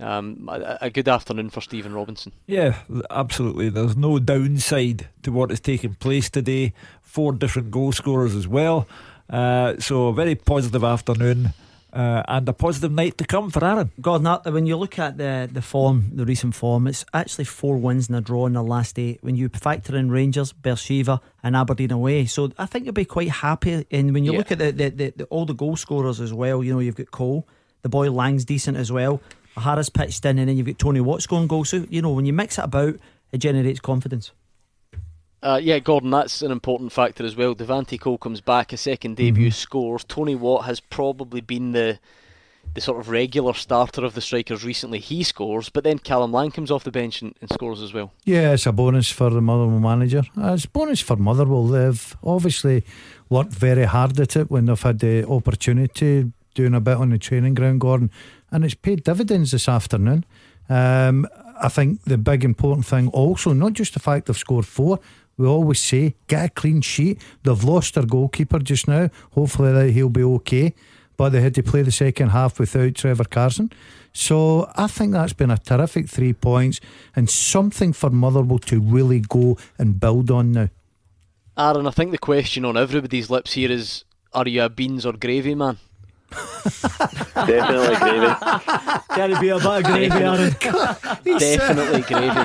um, 0.00 0.48
a, 0.50 0.78
a 0.82 0.90
good 0.90 1.08
afternoon 1.08 1.50
for 1.50 1.60
Stephen 1.60 1.94
Robinson. 1.94 2.32
Yeah, 2.46 2.78
absolutely. 3.10 3.68
There's 3.68 3.96
no 3.96 4.18
downside 4.18 5.08
to 5.22 5.32
what 5.32 5.50
has 5.50 5.60
taken 5.60 5.94
place 5.94 6.30
today. 6.30 6.72
Four 7.02 7.32
different 7.32 7.70
goal 7.70 7.92
scorers 7.92 8.34
as 8.34 8.46
well. 8.46 8.86
Uh, 9.28 9.74
so 9.78 10.08
a 10.08 10.12
very 10.12 10.34
positive 10.34 10.84
afternoon. 10.84 11.52
uh, 11.96 12.22
and 12.28 12.46
a 12.46 12.52
positive 12.52 12.92
night 12.92 13.16
to 13.16 13.24
come 13.24 13.48
for 13.50 13.64
Aaron. 13.64 13.90
God, 14.00 14.44
when 14.52 14.66
you 14.66 14.76
look 14.76 14.98
at 14.98 15.16
the 15.16 15.48
the 15.50 15.62
form, 15.62 16.10
the 16.12 16.26
recent 16.26 16.54
form, 16.54 16.86
it's 16.86 17.06
actually 17.14 17.46
four 17.46 17.78
wins 17.78 18.08
and 18.08 18.16
a 18.16 18.20
draw 18.20 18.44
in 18.46 18.52
the 18.52 18.62
last 18.62 18.98
eight. 18.98 19.18
When 19.22 19.34
you 19.34 19.48
factor 19.48 19.96
in 19.96 20.10
Rangers, 20.10 20.52
Beersheba, 20.52 21.22
and 21.42 21.56
Aberdeen 21.56 21.90
away, 21.90 22.26
so 22.26 22.52
I 22.58 22.66
think 22.66 22.84
you'll 22.84 22.92
be 22.92 23.06
quite 23.06 23.30
happy. 23.30 23.86
And 23.90 24.12
when 24.12 24.24
you 24.24 24.32
yeah. 24.32 24.38
look 24.38 24.52
at 24.52 24.58
the, 24.58 24.72
the, 24.72 24.90
the, 24.90 25.12
the, 25.16 25.24
all 25.26 25.46
the 25.46 25.54
goal 25.54 25.76
scorers 25.76 26.20
as 26.20 26.34
well, 26.34 26.62
you 26.62 26.74
know 26.74 26.80
you've 26.80 26.96
got 26.96 27.10
Cole, 27.10 27.48
the 27.80 27.88
boy 27.88 28.10
Lang's 28.10 28.44
decent 28.44 28.76
as 28.76 28.92
well. 28.92 29.22
Harris 29.56 29.88
pitched 29.88 30.24
in, 30.24 30.38
and 30.38 30.48
then 30.48 30.56
you've 30.56 30.66
got 30.66 30.78
Tony 30.78 31.00
Watt 31.00 31.22
scoring 31.22 31.46
goals. 31.46 31.70
So 31.70 31.86
you 31.88 32.02
know 32.02 32.12
when 32.12 32.26
you 32.26 32.32
mix 32.32 32.58
it 32.58 32.64
about, 32.64 32.96
it 33.32 33.38
generates 33.38 33.80
confidence. 33.80 34.32
Uh, 35.42 35.60
yeah, 35.62 35.78
Gordon, 35.78 36.10
that's 36.10 36.42
an 36.42 36.50
important 36.50 36.92
factor 36.92 37.24
as 37.24 37.36
well. 37.36 37.54
Devante 37.54 38.00
Cole 38.00 38.18
comes 38.18 38.40
back, 38.40 38.72
a 38.72 38.76
second 38.76 39.16
debut, 39.16 39.48
mm-hmm. 39.48 39.52
scores. 39.52 40.02
Tony 40.04 40.34
Watt 40.34 40.64
has 40.64 40.80
probably 40.80 41.40
been 41.40 41.72
the 41.72 41.98
the 42.74 42.80
sort 42.80 42.98
of 42.98 43.08
regular 43.08 43.54
starter 43.54 44.04
of 44.04 44.14
the 44.14 44.20
strikers 44.20 44.64
recently. 44.64 44.98
He 44.98 45.22
scores, 45.22 45.68
but 45.68 45.84
then 45.84 45.98
Callum 45.98 46.32
Lang 46.32 46.50
comes 46.50 46.70
off 46.70 46.84
the 46.84 46.90
bench 46.90 47.22
and, 47.22 47.34
and 47.40 47.50
scores 47.50 47.80
as 47.80 47.94
well. 47.94 48.12
Yeah, 48.24 48.52
it's 48.52 48.66
a 48.66 48.72
bonus 48.72 49.10
for 49.10 49.30
the 49.30 49.40
Motherwell 49.40 49.78
manager. 49.78 50.22
Uh, 50.36 50.52
it's 50.54 50.64
a 50.64 50.68
bonus 50.68 51.00
for 51.00 51.16
Motherwell. 51.16 51.66
They've 51.68 52.16
obviously 52.22 52.84
worked 53.30 53.52
very 53.52 53.84
hard 53.84 54.18
at 54.20 54.36
it 54.36 54.50
when 54.50 54.66
they've 54.66 54.82
had 54.82 54.98
the 54.98 55.26
opportunity, 55.26 56.32
doing 56.54 56.74
a 56.74 56.80
bit 56.80 56.96
on 56.96 57.10
the 57.10 57.18
training 57.18 57.54
ground, 57.54 57.80
Gordon, 57.80 58.10
and 58.56 58.64
it's 58.64 58.74
paid 58.74 59.04
dividends 59.04 59.50
this 59.50 59.68
afternoon. 59.68 60.24
Um, 60.70 61.28
I 61.60 61.68
think 61.68 62.02
the 62.04 62.16
big 62.16 62.42
important 62.42 62.86
thing 62.86 63.08
also, 63.08 63.52
not 63.52 63.74
just 63.74 63.92
the 63.92 64.00
fact 64.00 64.26
they've 64.26 64.36
scored 64.36 64.64
four, 64.64 64.98
we 65.36 65.46
always 65.46 65.78
say 65.78 66.14
get 66.26 66.46
a 66.46 66.48
clean 66.48 66.80
sheet. 66.80 67.20
They've 67.42 67.62
lost 67.62 67.94
their 67.94 68.06
goalkeeper 68.06 68.58
just 68.60 68.88
now. 68.88 69.10
Hopefully 69.32 69.92
he'll 69.92 70.08
be 70.08 70.22
okay. 70.22 70.74
But 71.18 71.30
they 71.30 71.42
had 71.42 71.54
to 71.56 71.62
play 71.62 71.82
the 71.82 71.92
second 71.92 72.30
half 72.30 72.58
without 72.58 72.94
Trevor 72.94 73.24
Carson. 73.24 73.70
So 74.14 74.72
I 74.74 74.86
think 74.86 75.12
that's 75.12 75.34
been 75.34 75.50
a 75.50 75.58
terrific 75.58 76.08
three 76.08 76.32
points 76.32 76.80
and 77.14 77.28
something 77.28 77.92
for 77.92 78.08
Motherwell 78.08 78.58
to 78.60 78.80
really 78.80 79.20
go 79.20 79.58
and 79.78 80.00
build 80.00 80.30
on 80.30 80.52
now. 80.52 80.70
Aaron, 81.58 81.86
I 81.86 81.90
think 81.90 82.10
the 82.10 82.18
question 82.18 82.64
on 82.64 82.78
everybody's 82.78 83.28
lips 83.28 83.52
here 83.52 83.70
is 83.70 84.04
are 84.32 84.48
you 84.48 84.62
a 84.62 84.70
beans 84.70 85.04
or 85.04 85.12
gravy 85.12 85.54
man? 85.54 85.76
Definitely 86.30 87.96
gravy. 87.96 88.34
Can 89.14 89.32
it 89.32 89.40
be 89.40 89.48
a 89.50 89.56
bit 89.58 89.66
of 89.66 89.84
gravy, 89.84 90.10
Aaron? 90.10 90.56
Definitely 91.38 92.02
gravy. 92.02 92.40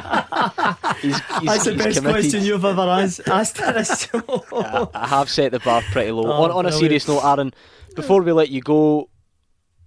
He's, 1.02 1.20
he's, 1.20 1.42
That's 1.44 1.66
the 1.66 1.76
best 1.76 1.98
committed. 1.98 2.04
question 2.04 2.44
you've 2.44 2.64
ever 2.64 2.82
asked, 2.82 3.28
asked 3.28 3.60
in 3.60 3.76
a 3.76 3.86
show. 3.86 4.46
I, 4.54 4.88
I 4.94 5.08
have 5.08 5.30
set 5.30 5.52
the 5.52 5.60
bar 5.60 5.82
pretty 5.92 6.12
low. 6.12 6.28
Oh, 6.28 6.44
on, 6.44 6.52
on 6.52 6.66
a 6.66 6.72
serious 6.72 7.08
note, 7.08 7.24
Aaron, 7.24 7.54
before 7.96 8.22
we 8.22 8.32
let 8.32 8.50
you 8.50 8.62
go, 8.62 9.10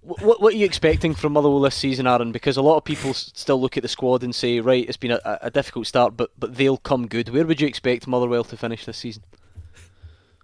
what, 0.01 0.41
what 0.41 0.53
are 0.53 0.57
you 0.57 0.65
expecting 0.65 1.15
from 1.15 1.33
Motherwell 1.33 1.61
this 1.61 1.75
season, 1.75 2.05
Aaron? 2.05 2.31
Because 2.31 2.57
a 2.57 2.61
lot 2.61 2.77
of 2.77 2.83
people 2.83 3.13
still 3.13 3.59
look 3.59 3.77
at 3.77 3.83
the 3.83 3.89
squad 3.89 4.23
and 4.23 4.35
say, 4.35 4.59
right, 4.59 4.85
it's 4.87 4.97
been 4.97 5.11
a, 5.11 5.39
a 5.41 5.49
difficult 5.49 5.87
start, 5.87 6.15
but 6.15 6.31
but 6.37 6.55
they'll 6.55 6.77
come 6.77 7.07
good. 7.07 7.29
Where 7.29 7.45
would 7.45 7.61
you 7.61 7.67
expect 7.67 8.05
Motherwell 8.07 8.43
to 8.45 8.57
finish 8.57 8.85
this 8.85 8.97
season? 8.97 9.23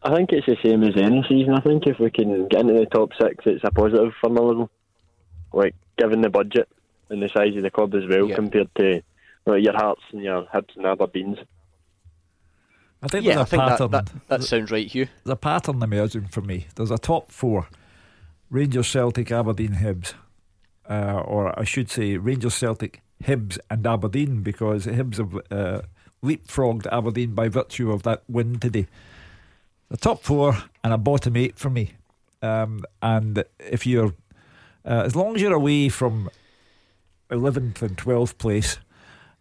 I 0.04 0.16
think 0.16 0.32
it's 0.32 0.48
the 0.48 0.58
same 0.64 0.84
as 0.84 0.98
any 0.98 1.24
season. 1.30 1.54
I 1.54 1.62
think 1.62 1.86
if 1.86 2.00
we 2.00 2.10
can 2.10 2.48
get 2.48 2.62
into 2.62 2.74
the 2.74 2.88
top 2.88 3.12
six, 3.22 3.46
it's 3.46 3.64
a 3.64 3.72
positive 3.72 4.14
for 4.20 4.30
Motherwell. 4.30 4.70
Like, 5.54 5.76
given 5.98 6.22
the 6.22 6.30
budget 6.30 6.68
and 7.10 7.22
the 7.22 7.30
size 7.30 7.56
of 7.56 7.62
the 7.62 7.70
club 7.70 7.94
as 7.94 8.08
well, 8.08 8.30
compared 8.30 8.74
to 8.76 9.04
well, 9.46 9.58
your 9.58 9.74
Hearts 9.74 10.02
and 10.12 10.24
your 10.24 10.44
Hibs 10.46 10.76
and 10.76 10.86
Aberdeen's. 10.86 11.38
I 13.04 13.08
think 13.08 13.26
yeah, 13.26 13.36
there's 13.36 13.38
a 13.38 13.42
I 13.42 13.46
think 13.46 13.64
pattern. 13.64 13.92
That, 13.92 14.06
that, 14.06 14.28
that, 14.28 14.44
sounds 14.44 14.72
right, 14.72 14.88
Hugh. 14.88 15.08
There's 15.24 15.34
a 15.34 15.36
pattern 15.36 15.82
emerging 15.82 16.28
for 16.28 16.42
me. 16.42 16.68
There's 16.76 16.92
a 16.92 16.98
top 16.98 17.32
four 17.32 17.68
Rangers, 18.50 18.88
Celtic, 18.88 19.32
Aberdeen, 19.32 19.76
Hibs. 19.76 20.14
Uh, 20.90 21.22
or 21.26 21.58
I 21.60 21.64
should 21.64 21.90
say 21.90 22.18
Rangers, 22.18 22.54
Celtic, 22.54 23.02
Hibs, 23.24 23.58
and 23.70 23.86
Aberdeen 23.86 24.42
because 24.42 24.86
Hibs 24.86 25.18
have 25.18 25.36
uh, 25.52 25.82
leapfrogged 26.24 26.88
Aberdeen 26.92 27.34
by 27.34 27.50
virtue 27.50 27.92
of 27.92 28.04
that 28.04 28.24
win 28.28 28.60
today 28.60 28.88
the 29.92 29.98
top 29.98 30.24
four 30.24 30.58
and 30.84 30.94
a 30.94 30.98
bottom 30.98 31.36
eight 31.36 31.60
for 31.60 31.70
me. 31.70 31.92
Um, 32.42 32.84
and 33.02 33.44
if 33.60 33.86
you're, 33.86 34.14
uh, 34.86 35.04
as 35.06 35.16
long 35.16 35.36
as 35.36 35.42
you're 35.42 35.54
away 35.54 35.90
from 35.90 36.30
11th 37.30 37.82
and 37.82 37.98
12th 37.98 38.38
place, 38.38 38.80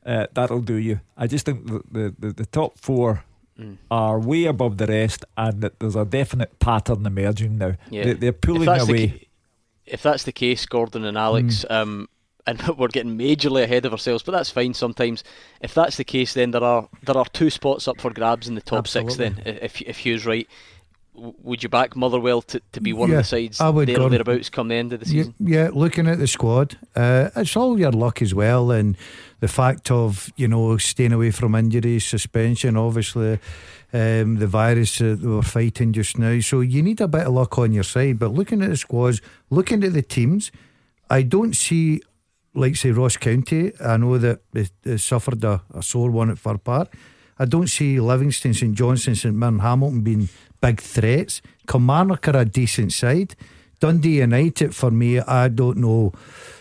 uh, 0.05 0.27
that'll 0.35 0.61
do 0.61 0.75
you. 0.75 1.01
I 1.17 1.29
just 1.29 1.47
think 1.47 1.67
the, 1.67 2.15
the, 2.19 2.33
the, 2.33 2.47
top 2.47 2.79
four 2.79 3.23
mm. 3.59 3.79
are 3.91 4.19
way 4.19 4.47
above 4.47 4.79
the 4.79 4.87
rest, 4.87 5.25
and 5.37 5.63
that 5.63 5.79
there's 5.79 5.97
a 5.97 6.05
definite 6.05 6.59
pattern 6.59 7.07
emerging 7.07 7.59
now. 7.59 7.75
Yeah. 7.89 8.15
They, 8.15 8.29
are 8.29 8.33
pulling 8.33 8.69
away. 8.69 9.07
The, 9.07 9.29
if 9.87 10.03
that's 10.03 10.25
the 10.25 10.33
case, 10.33 10.67
Gordon 10.67 11.05
and 11.05 11.17
Alex, 11.17 11.65
mm. 11.71 11.75
um, 11.75 12.09
and 12.47 12.61
we're 12.79 12.89
getting 12.89 13.19
majorly 13.19 13.63
ahead 13.63 13.87
of 13.87 13.93
ourselves, 13.93 14.23
but 14.23 14.33
that's 14.33 14.51
fine 14.51 14.75
sometimes. 14.75 15.25
If 15.61 15.75
that's 15.75 15.97
the 15.97 16.05
case, 16.05 16.35
then 16.35 16.51
there 16.51 16.65
are 16.65 16.89
there 17.03 17.17
are 17.17 17.27
two 17.27 17.51
spots 17.51 17.89
up 17.89 18.01
for 18.01 18.11
grabs 18.11 18.49
in 18.49 18.55
the 18.55 18.61
top 18.61 18.81
Absolutely. 18.81 19.15
six. 19.15 19.37
Then, 19.37 19.59
if 19.63 19.81
if 19.83 19.99
Hugh's 19.99 20.27
right, 20.27 20.49
would 21.15 21.63
you 21.63 21.69
back 21.69 21.97
Motherwell 21.97 22.43
to, 22.43 22.61
to 22.73 22.81
be 22.81 22.93
one 22.93 23.11
yeah, 23.11 23.19
of 23.19 23.21
the 23.23 23.29
sides 23.29 23.61
I 23.61 23.69
would 23.69 23.89
there 23.89 24.01
or 24.01 24.09
thereabouts 24.09 24.49
come 24.49 24.69
the 24.69 24.77
end 24.77 24.93
of 24.93 25.01
the 25.01 25.07
season? 25.07 25.35
Yeah, 25.39 25.65
yeah 25.65 25.71
looking 25.73 26.07
at 26.07 26.19
the 26.19 26.27
squad, 26.27 26.79
uh, 26.97 27.31
it's 27.37 27.57
all 27.57 27.79
your 27.79 27.93
luck 27.93 28.23
as 28.23 28.35
well, 28.35 28.71
and 28.71 28.97
the 29.41 29.49
fact 29.49 29.91
of 29.91 30.31
you 30.37 30.49
know 30.49 30.77
staying 30.79 31.13
away 31.13 31.31
from 31.31 31.55
injuries, 31.55 32.05
suspension, 32.05 32.77
obviously. 32.77 33.39
Um, 33.93 34.37
the 34.37 34.47
virus 34.47 34.99
that 34.99 35.21
we're 35.21 35.43
fighting 35.43 35.93
just 35.93 36.17
now, 36.17 36.39
so 36.39 36.61
you 36.61 36.81
need 36.81 37.01
a 37.01 37.09
bit 37.09 37.27
of 37.27 37.33
luck 37.33 37.59
on 37.59 37.73
your 37.73 37.83
side. 37.83 38.21
But 38.21 38.33
looking 38.33 38.63
at 38.63 38.69
the 38.69 38.77
squads, 38.77 39.21
looking 39.51 39.83
at 39.83 39.95
the 39.95 40.03
teams, 40.03 40.53
I 41.11 41.23
don't 41.23 41.57
see 41.57 42.01
like 42.55 42.77
say 42.77 42.91
Ross 42.91 43.17
County, 43.17 43.73
I 43.81 43.97
know 43.97 44.19
that 44.19 44.41
they, 44.53 44.67
they 44.83 44.97
suffered 44.97 45.43
a, 45.45 45.63
a, 45.75 45.83
sore 45.83 46.11
one 46.11 46.31
at 46.31 46.39
Fir 46.39 46.59
Park. 46.59 46.95
I 47.39 47.45
don't 47.45 47.69
see 47.69 48.01
Livingston, 48.01 48.55
St 48.55 48.75
Johnstone, 48.75 49.15
St 49.15 49.35
Mirren, 49.35 49.61
Hamilton 49.61 50.01
being 50.03 50.29
big 50.61 50.81
threats. 50.81 51.41
Kilmarnock 51.67 52.29
are 52.29 52.39
a 52.39 52.45
decent 52.45 52.93
side. 52.93 53.35
Dundee 53.79 54.21
United, 54.21 54.75
for 54.75 54.91
me, 54.91 55.21
I 55.21 55.49
don't 55.49 55.79
know. 55.79 56.13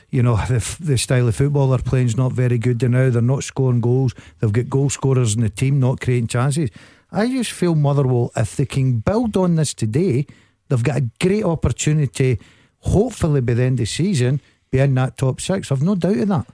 You 0.09 0.23
know, 0.23 0.35
the, 0.47 0.77
the 0.79 0.97
style 0.97 1.27
of 1.27 1.35
football 1.35 1.69
they're 1.69 1.79
playing 1.79 2.07
is 2.07 2.17
not 2.17 2.31
very 2.31 2.57
good 2.57 2.81
now. 2.89 3.09
They're 3.09 3.21
not 3.21 3.43
scoring 3.43 3.81
goals. 3.81 4.13
They've 4.39 4.53
got 4.53 4.69
goal 4.69 4.89
scorers 4.89 5.35
in 5.35 5.41
the 5.41 5.49
team, 5.49 5.79
not 5.79 6.01
creating 6.01 6.27
chances. 6.27 6.69
I 7.11 7.27
just 7.27 7.51
feel 7.51 7.75
Motherwell, 7.75 8.31
if 8.35 8.55
they 8.55 8.65
can 8.65 8.99
build 8.99 9.35
on 9.35 9.55
this 9.55 9.73
today, 9.73 10.27
they've 10.67 10.83
got 10.83 10.97
a 10.97 11.09
great 11.19 11.43
opportunity, 11.43 12.39
hopefully 12.79 13.41
by 13.41 13.55
the 13.55 13.63
end 13.63 13.79
of 13.79 13.79
the 13.79 13.85
season, 13.85 14.41
be 14.71 14.79
in 14.79 14.93
that 14.95 15.17
top 15.17 15.41
six. 15.41 15.71
I've 15.71 15.81
no 15.81 15.95
doubt 15.95 16.17
of 16.17 16.27
that. 16.27 16.45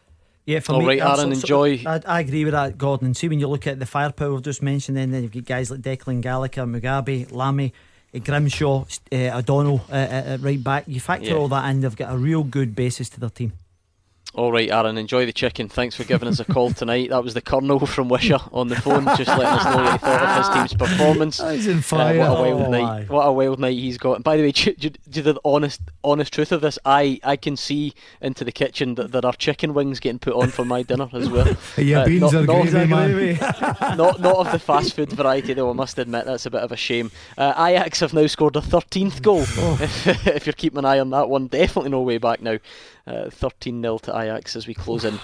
Yeah, 0.46 0.60
for 0.60 0.74
All 0.74 0.80
me, 0.80 0.86
right, 0.86 1.02
Aaron, 1.02 1.32
enjoy. 1.32 1.82
I, 1.88 2.02
I, 2.06 2.20
agree 2.20 2.46
with 2.46 2.54
that, 2.54 2.78
Gordon. 2.78 3.08
And 3.08 3.18
see, 3.18 3.28
when 3.28 3.40
you 3.40 3.48
look 3.48 3.66
at 3.66 3.80
the 3.80 3.86
firepower 3.88 4.32
we've 4.32 4.44
just 4.44 4.62
mentioned, 4.62 4.96
then, 4.96 5.10
then 5.10 5.24
you've 5.24 5.32
got 5.32 5.46
guys 5.46 5.72
like 5.72 5.82
Declan 5.82 6.22
Gallagher, 6.22 6.66
Mugabi, 6.66 7.32
Lamie, 7.32 7.74
uh, 8.14 8.20
Grimshaw, 8.20 8.86
uh, 9.12 9.16
O'Donnell 9.16 9.82
uh, 9.92 9.96
uh, 9.96 10.38
right 10.42 10.64
back. 10.64 10.84
You 10.88 11.00
factor 11.00 11.30
yeah. 11.30 11.36
all 11.36 11.48
that 11.48 11.68
in, 11.72 11.82
they've 11.82 11.96
got 11.96 12.14
a 12.14 12.18
real 12.18 12.44
good 12.44 12.76
basis 12.76 13.10
to 13.10 13.20
their 13.20 13.32
team. 13.32 13.54
All 14.36 14.52
right, 14.52 14.70
Aaron, 14.70 14.98
enjoy 14.98 15.26
the 15.26 15.32
chicken. 15.32 15.70
Thanks 15.70 15.96
for 15.96 16.04
giving 16.04 16.28
us 16.28 16.42
a 16.42 16.46
call 16.46 16.72
tonight. 16.72 17.10
That 17.10 17.24
was 17.24 17.34
the 17.34 17.42
Colonel 17.42 17.80
from 17.86 18.10
Wishaw 18.10 18.50
on 18.52 18.68
the 18.68 18.76
phone, 18.76 19.06
just 19.16 19.30
letting 19.30 19.46
us 19.46 19.64
know 19.64 19.78
what 19.78 19.92
he 19.94 19.98
thought 19.98 20.22
of 20.22 20.38
his 20.38 20.56
team's 20.56 20.74
performance. 20.90 21.42
He's 21.52 21.68
in 21.68 21.82
fire. 21.82 22.20
Uh, 22.20 22.30
what 22.32 22.38
a 22.38 22.42
wild 22.42 22.62
oh, 22.64 22.70
night! 22.70 23.10
What 23.10 23.24
a 23.24 23.32
wild 23.32 23.60
night 23.62 23.78
he's 23.78 23.98
got. 23.98 24.16
And 24.16 24.26
by 24.26 24.36
the 24.36 24.44
way, 24.44 24.52
do, 24.52 24.74
do, 24.74 24.90
do 25.10 25.22
the 25.22 25.40
honest, 25.46 25.80
honest 26.04 26.34
truth 26.34 26.52
of 26.52 26.60
this, 26.60 26.78
I, 26.84 27.18
I 27.24 27.38
can 27.38 27.56
see 27.56 27.94
into 28.20 28.44
the 28.44 28.52
kitchen 28.52 28.96
that 28.96 29.14
there 29.14 29.26
are 29.26 29.32
chicken 29.32 29.74
wings 29.74 30.02
getting 30.02 30.20
put 30.20 30.34
on 30.34 30.50
for 30.50 30.66
my 30.66 30.84
dinner 30.84 31.08
as 31.14 31.30
well. 31.30 31.56
yeah, 31.78 32.02
uh, 32.02 32.06
beans 32.06 32.22
not, 32.22 32.36
are 32.36 32.46
not, 32.46 32.68
gravy, 32.68 32.88
man. 32.88 33.38
not, 33.96 34.20
not 34.20 34.36
of 34.36 34.52
the 34.52 34.60
fast 34.60 34.96
food 34.96 35.14
variety, 35.14 35.54
though. 35.54 35.70
I 35.70 35.74
must 35.74 35.98
admit 35.98 36.26
that's 36.26 36.46
a 36.46 36.52
bit 36.52 36.62
of 36.62 36.74
a 36.74 36.78
shame. 36.78 37.10
Uh, 37.38 37.54
Ajax 37.58 38.02
have 38.02 38.14
now 38.14 38.28
scored 38.28 38.58
a 38.58 38.62
13th 38.62 39.22
goal. 39.22 39.46
Oh. 39.48 39.78
If 40.26 40.46
you're 40.46 40.54
keeping 40.54 40.80
an 40.80 40.86
eye 40.86 41.00
on 41.00 41.12
that 41.12 41.30
one, 41.30 41.48
definitely 41.48 41.92
no 41.92 42.02
way 42.02 42.18
back 42.18 42.42
now. 42.42 42.58
13 43.06 43.82
0 43.82 43.98
to 44.00 44.18
Ajax 44.18 44.56
as 44.56 44.68
we 44.68 44.74
close 44.74 45.06
in 45.06 45.20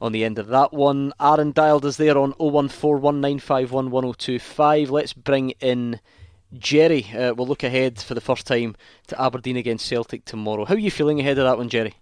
on 0.00 0.12
the 0.12 0.24
end 0.24 0.38
of 0.38 0.46
that 0.48 0.72
one. 0.72 1.12
Aaron 1.20 1.52
dialed 1.52 1.84
us 1.84 1.96
there 1.96 2.16
on 2.16 2.32
01419511025. 2.34 4.90
Let's 4.90 5.12
bring 5.12 5.50
in 5.60 6.00
Jerry. 6.56 7.06
Uh, 7.16 7.34
we'll 7.34 7.46
look 7.46 7.62
ahead 7.62 8.00
for 8.00 8.14
the 8.14 8.20
first 8.20 8.46
time 8.46 8.74
to 9.08 9.20
Aberdeen 9.20 9.56
against 9.56 9.86
Celtic 9.86 10.24
tomorrow. 10.24 10.64
How 10.64 10.74
are 10.74 10.78
you 10.78 10.90
feeling 10.90 11.20
ahead 11.20 11.38
of 11.38 11.44
that 11.44 11.58
one, 11.58 11.68
Jerry? 11.68 11.94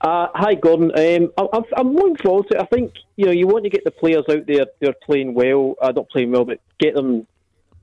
Uh, 0.00 0.28
hi, 0.34 0.54
Gordon. 0.54 0.90
Um, 0.96 1.30
I, 1.36 1.80
am 1.80 1.94
looking 1.94 2.16
forward 2.16 2.48
to 2.48 2.56
it. 2.56 2.62
I 2.62 2.64
think 2.64 2.94
you 3.16 3.26
know 3.26 3.32
you 3.32 3.46
want 3.46 3.62
to 3.64 3.70
get 3.70 3.84
the 3.84 3.92
players 3.92 4.24
out 4.28 4.46
there. 4.46 4.66
They're 4.80 4.94
playing 5.04 5.34
well, 5.34 5.74
uh, 5.80 5.92
not 5.92 6.08
playing 6.08 6.32
well, 6.32 6.44
but 6.44 6.58
get 6.78 6.94
them 6.94 7.28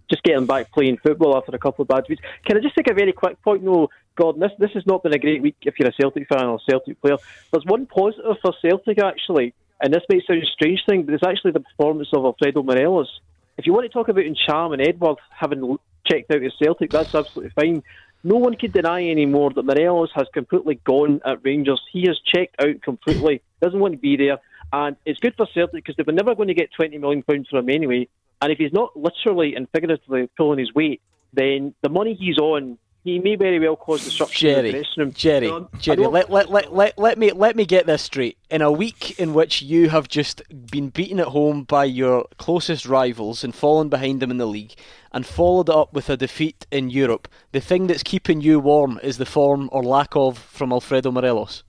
just 0.09 0.23
getting 0.23 0.45
back 0.45 0.71
playing 0.71 0.97
football 0.97 1.37
after 1.37 1.55
a 1.55 1.59
couple 1.59 1.83
of 1.83 1.87
bad 1.87 2.05
weeks. 2.09 2.21
Can 2.45 2.57
I 2.57 2.61
just 2.61 2.75
take 2.75 2.89
a 2.89 2.93
very 2.93 3.13
quick 3.13 3.41
point? 3.41 3.63
No, 3.63 3.89
Gordon, 4.15 4.41
this 4.41 4.51
this 4.59 4.71
has 4.71 4.85
not 4.85 5.03
been 5.03 5.13
a 5.13 5.19
great 5.19 5.41
week 5.41 5.55
if 5.61 5.75
you're 5.79 5.89
a 5.89 5.93
Celtic 5.93 6.27
fan 6.27 6.45
or 6.45 6.55
a 6.55 6.71
Celtic 6.71 7.01
player. 7.01 7.17
There's 7.51 7.65
one 7.65 7.85
positive 7.85 8.37
for 8.41 8.53
Celtic 8.61 8.99
actually, 8.99 9.53
and 9.81 9.93
this 9.93 10.03
might 10.09 10.25
sound 10.25 10.43
a 10.43 10.45
strange 10.45 10.83
thing, 10.87 11.03
but 11.03 11.13
it's 11.13 11.25
actually 11.25 11.51
the 11.51 11.61
performance 11.61 12.09
of 12.13 12.25
Alfredo 12.25 12.63
Morelos. 12.63 13.19
If 13.57 13.65
you 13.65 13.73
want 13.73 13.85
to 13.85 13.93
talk 13.93 14.07
about 14.07 14.23
Ntcham 14.23 14.73
and 14.73 14.81
Edouard 14.81 15.17
having 15.29 15.77
checked 16.05 16.31
out 16.31 16.43
at 16.43 16.51
Celtic, 16.61 16.91
that's 16.91 17.13
absolutely 17.13 17.51
fine. 17.51 17.83
no 18.23 18.35
one 18.35 18.55
could 18.55 18.73
deny 18.73 19.07
anymore 19.09 19.51
that 19.51 19.65
Morelos 19.65 20.11
has 20.15 20.27
completely 20.33 20.75
gone 20.83 21.21
at 21.25 21.43
Rangers. 21.43 21.81
He 21.91 22.07
has 22.07 22.19
checked 22.25 22.55
out 22.61 22.81
completely, 22.81 23.41
doesn't 23.61 23.79
want 23.79 23.93
to 23.93 23.97
be 23.97 24.17
there. 24.17 24.39
And 24.71 24.95
it's 25.05 25.19
good 25.19 25.35
for 25.35 25.47
Celtic 25.53 25.83
because 25.83 25.95
they 25.95 26.03
were 26.03 26.13
never 26.13 26.35
going 26.35 26.47
to 26.47 26.53
get 26.53 26.69
£20 26.79 26.99
million 26.99 27.23
from 27.23 27.45
him 27.51 27.69
anyway. 27.69 28.07
And 28.41 28.51
if 28.51 28.57
he's 28.57 28.73
not 28.73 28.95
literally 28.95 29.55
and 29.55 29.67
figuratively 29.69 30.29
pulling 30.37 30.59
his 30.59 30.73
weight, 30.73 31.01
then 31.33 31.73
the 31.81 31.89
money 31.89 32.13
he's 32.13 32.37
on 32.37 32.77
he 33.03 33.19
may 33.19 33.35
very 33.35 33.59
well 33.59 33.75
cause 33.75 34.03
disruption 34.03 34.49
Jerry, 34.49 34.59
in 34.59 34.65
the 34.65 34.71
dressing 34.83 35.03
room. 35.03 35.11
Jerry, 35.13 35.49
um, 35.49 35.69
So, 35.73 35.79
Jerry, 35.79 36.05
let, 36.05 36.29
let, 36.29 36.51
let, 36.51 36.73
let, 36.73 36.97
let 36.99 37.17
me 37.17 37.31
let 37.31 37.55
me 37.55 37.65
get 37.65 37.85
this 37.85 38.01
straight. 38.01 38.37
In 38.49 38.61
a 38.61 38.71
week 38.71 39.19
in 39.19 39.33
which 39.33 39.61
you 39.61 39.89
have 39.89 40.07
just 40.07 40.41
been 40.69 40.89
beaten 40.89 41.19
at 41.19 41.27
home 41.27 41.63
by 41.63 41.85
your 41.85 42.25
closest 42.37 42.85
rivals 42.85 43.43
and 43.43 43.55
fallen 43.55 43.89
behind 43.89 44.21
them 44.21 44.31
in 44.31 44.37
the 44.37 44.45
league, 44.45 44.73
and 45.13 45.25
followed 45.25 45.69
up 45.69 45.93
with 45.93 46.09
a 46.09 46.17
defeat 46.17 46.67
in 46.71 46.89
Europe, 46.89 47.27
the 47.51 47.61
thing 47.61 47.87
that's 47.87 48.03
keeping 48.03 48.41
you 48.41 48.59
warm 48.59 48.99
is 49.01 49.17
the 49.17 49.25
form 49.25 49.69
or 49.71 49.81
lack 49.81 50.15
of 50.15 50.37
from 50.37 50.73
Alfredo 50.73 51.11
Morelos. 51.11 51.63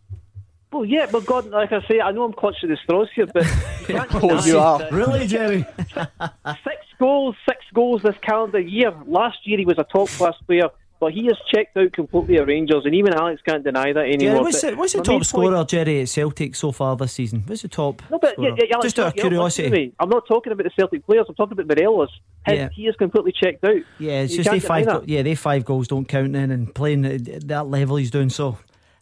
Well, 0.73 0.85
yeah, 0.85 1.07
but 1.11 1.27
God, 1.27 1.47
like 1.51 1.73
I 1.73 1.81
say, 1.89 2.01
I 2.01 2.13
know 2.13 2.23
I'm 2.25 2.33
clutching 2.33 2.69
the 2.69 2.77
straws 2.77 3.09
here, 3.15 3.27
but 3.27 3.45
you 3.89 3.95
can't 3.97 4.15
Oh, 4.23 4.45
you 4.45 4.59
are. 4.59 4.89
Really, 4.93 5.27
Jerry? 5.27 5.65
six 6.65 6.77
goals, 6.99 7.35
six 7.49 7.65
goals 7.75 8.03
this 8.03 8.17
calendar 8.23 8.61
year. 8.61 8.93
Last 9.07 9.39
year 9.45 9.59
he 9.59 9.65
was 9.65 9.79
a 9.79 9.85
top 9.85 10.09
class 10.11 10.35
player, 10.47 10.69
but 11.01 11.13
he 11.13 11.27
has 11.27 11.37
checked 11.53 11.77
out 11.77 11.93
completely 11.93 12.39
at 12.39 12.47
Rangers, 12.47 12.83
and 12.85 12.95
even 12.95 13.15
Alex 13.15 13.43
can't 13.45 13.65
deny 13.65 13.93
that 13.93 14.05
anymore. 14.05 14.19
Jerry, 14.35 14.41
what's 14.45 14.61
But 14.63 14.71
the, 14.71 14.77
what's 14.77 14.93
the 14.93 15.03
top 15.03 15.15
main 15.15 15.25
scorer, 15.25 15.57
point- 15.57 15.69
Jerry, 15.71 16.01
at 16.03 16.09
Celtic 16.09 16.55
so 16.55 16.71
far 16.71 16.95
this 16.97 17.13
season? 17.15 17.43
What's 17.47 17.63
the 17.63 17.69
top 17.69 18.03
No, 18.11 18.19
but 18.21 18.39
yeah, 18.39 18.51
scorer? 18.51 18.57
yeah, 18.59 18.75
Alex, 18.75 18.85
Just 18.85 18.99
out 19.01 19.07
of 19.09 19.17
you're- 19.17 19.25
you're 19.25 19.31
curiosity. 19.31 19.71
listening 19.71 19.91
to. 19.91 19.97
I'm 19.99 20.09
not 20.09 20.27
talking 20.29 20.53
about 20.53 20.65
the 20.65 20.71
Celtic 20.77 21.05
players. 21.05 21.27
I'm 21.29 21.35
talking 21.35 21.59
about 21.59 21.67
Morelos. 21.67 22.11
His, 22.47 22.57
Yeah. 22.59 22.69
He 22.73 22.87
is 22.87 22.95
completely 22.97 23.33
checked 23.33 23.65
out. 23.65 23.77
Yeah, 23.99 24.21
it's 24.21 24.33
You 24.33 24.45
just 24.45 24.51
they 24.51 24.61
can't 24.61 24.65
five. 24.69 24.87
Go- 24.87 25.03
yeah, 25.07 25.23
they 25.23 25.35
five 25.35 25.65
goals 25.65 25.89
don't 25.89 26.07
count 26.07 26.37
in 26.37 26.51
and 26.53 26.73
playing 26.73 27.05
at 27.07 27.49
that 27.49 27.67
level 27.67 27.97
he's 27.97 28.11
doing 28.13 28.31
so. 28.31 28.57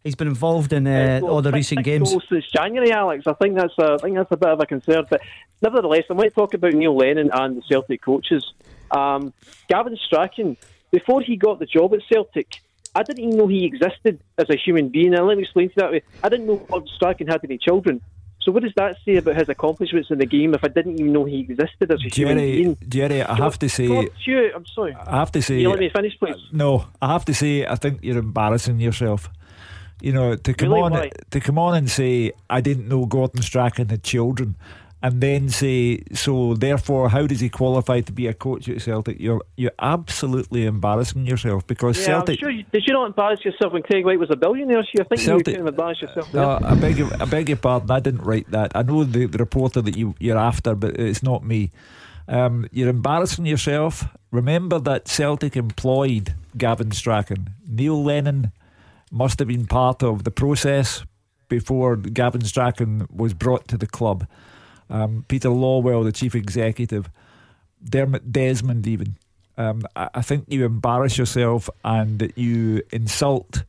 He's 0.05 0.15
been 0.15 0.29
involved 0.29 0.73
in 0.73 0.87
uh, 0.87 1.21
all 1.23 1.43
the 1.43 1.49
Six- 1.51 1.57
recent 1.57 1.79
six 1.81 1.85
games. 1.85 2.11
goals 2.11 2.25
since 2.31 2.47
January, 2.51 2.93
Alex. 2.93 3.27
I 3.27 3.33
think 3.35 3.57
that's 3.57 3.75
a, 3.79 3.95
I 3.95 3.97
think 3.99 4.17
that's 4.17 4.31
a 4.33 4.37
bit 4.37 4.49
of 4.49 4.61
a 4.61 4.67
concern. 4.67 5.05
But 5.11 5.21
nevertheless, 5.61 6.05
I 6.11 6.15
might 6.15 6.35
talk 6.35 6.55
about 6.55 6.73
Neil 6.73 6.97
Lennon 6.97 7.31
and 7.33 7.57
the 7.59 7.63
Celtic 7.69 8.03
coaches. 8.03 8.53
Um, 8.91 9.33
Gavin 9.69 9.97
Strachan, 10.07 10.57
before 10.91 11.21
he 11.21 11.37
got 11.37 11.59
the 11.59 11.67
job 11.67 11.93
at 11.95 12.01
Celtic, 12.11 12.61
I 12.95 13.03
didn't 13.03 13.23
even 13.25 13.37
know 13.37 13.47
he 13.49 13.65
existed 13.65 14.21
as 14.39 14.49
a 14.49 14.57
human 14.57 14.89
being. 14.89 15.15
And 15.15 15.27
let 15.27 15.37
me 15.37 15.43
explain 15.43 15.69
to 15.69 15.75
you 15.77 15.83
that 15.83 15.91
way. 15.93 16.03
I 16.23 16.29
didn't 16.29 16.47
know 16.47 16.57
Gordon 16.57 16.89
Strachan 16.95 17.27
had 17.27 17.41
any 17.45 17.59
children. 17.59 18.01
So 18.41 18.53
what 18.53 18.63
does 18.63 18.73
that 18.77 18.97
say 19.05 19.17
about 19.17 19.37
his 19.37 19.49
accomplishments 19.51 20.11
in 20.11 20.19
the 20.19 20.25
game 20.25 20.55
if 20.55 20.65
I 20.65 20.69
didn't 20.69 20.99
even 20.99 21.13
know 21.13 21.25
he 21.27 21.41
existed 21.41 21.91
as 21.91 22.01
a 22.03 22.09
human 22.09 22.39
being? 22.39 22.79
Jerry, 22.89 23.21
I 23.23 23.35
have 23.35 23.59
to 23.59 23.69
say, 23.69 23.89
God, 23.89 24.09
Stuart, 24.23 24.53
I'm 24.55 24.65
sorry. 24.67 24.95
I 25.07 25.19
have 25.19 25.33
to 25.33 25.43
say, 25.43 25.59
you 25.61 25.69
let 25.69 25.81
me 25.81 25.91
finish, 25.91 26.19
please. 26.19 26.37
no, 26.51 26.87
I 27.03 27.13
have 27.13 27.27
to 27.27 27.35
say, 27.35 27.67
I 27.67 27.75
think 27.75 27.99
you're 28.03 28.17
embarrassing 28.19 28.81
yourself. 28.81 29.29
You 30.01 30.13
know, 30.13 30.37
to 30.37 30.55
come 30.55 30.69
Really? 30.71 30.83
on, 30.83 30.93
Why? 30.93 31.11
to 31.31 31.41
come 31.41 31.59
on 31.59 31.75
and 31.75 31.91
say 31.91 32.33
I 32.49 32.61
didn't 32.61 32.89
know 32.89 33.07
Gordon 33.07 33.43
Strachan 33.43 33.89
had 33.89 34.03
children, 34.05 34.57
and 35.03 35.21
then 35.21 35.49
say 35.49 36.03
so. 36.13 36.55
Therefore, 36.55 37.09
how 37.09 37.27
does 37.27 37.41
he 37.41 37.49
qualify 37.49 38.01
to 38.03 38.13
be 38.13 38.27
a 38.29 38.35
coach 38.35 38.69
at 38.69 38.81
Celtic? 38.81 39.19
You're 39.21 39.43
you're 39.57 39.73
absolutely 39.81 40.67
embarrassing 40.67 41.27
yourself 41.27 41.67
because 41.67 41.99
Yeah, 41.99 42.05
Celtic. 42.07 42.39
Sure 42.41 42.51
you, 42.51 42.65
did 42.73 42.85
you 42.87 42.93
not 42.93 43.07
embarrass 43.07 43.45
yourself 43.45 43.73
when 43.73 43.83
Craig 43.83 44.05
Whyte 44.05 44.19
was 44.21 44.31
a 44.31 44.37
billionaire? 44.37 44.85
So 44.85 45.03
I 45.03 45.05
think 45.05 45.21
Celtic- 45.21 45.49
you 45.49 45.55
kind 45.55 45.69
of 45.69 45.75
embarrassed 45.75 46.03
yourself. 46.03 46.33
No, 46.35 46.59
there. 46.61 46.71
I 46.71 46.75
beg, 46.75 46.99
your, 46.99 47.09
I 47.21 47.25
beg 47.25 47.49
your 47.49 47.59
pardon. 47.59 47.91
I 47.91 48.01
didn't 48.01 48.23
write 48.23 48.51
that. 48.53 48.73
I 48.77 48.83
know 48.83 49.03
the, 49.05 49.27
the 49.27 49.39
reporter 49.39 49.81
that 49.83 49.97
you, 49.97 50.15
you're 50.21 50.39
after, 50.39 50.75
but 50.75 50.99
it's 50.99 51.23
not 51.23 51.45
me. 51.45 51.71
Um, 52.29 52.67
you're 52.73 52.89
embarrassing 52.91 53.47
yourself. 53.47 54.05
Remember 54.31 54.79
that 54.81 55.09
Celtic 55.09 55.57
employed 55.57 56.35
Gavin 56.57 56.91
Strachan. 56.93 57.55
Neil 57.67 58.03
Lennon 58.05 58.53
must 59.11 59.39
have 59.39 59.49
been 59.49 59.67
part 59.67 60.03
of 60.03 60.25
the 60.25 60.31
process 60.31 61.05
before 61.49 61.97
Gavin 61.97 62.45
Strachan 62.45 63.07
was 63.11 63.35
brought 63.35 63.69
to 63.69 63.79
the 63.79 63.87
club. 63.87 64.27
Um, 64.91 65.25
Peter 65.29 65.49
Lawwell, 65.49 66.05
the 66.05 66.13
chief 66.13 66.35
executive, 66.35 67.11
Dermot 67.83 68.33
Desmond, 68.33 68.87
even. 68.87 69.17
Um, 69.57 69.83
I, 69.97 70.09
I 70.15 70.23
think 70.23 70.45
you 70.49 70.65
embarrass 70.65 71.19
yourself 71.19 71.69
and 71.85 72.33
you 72.37 72.83
insult 72.93 73.65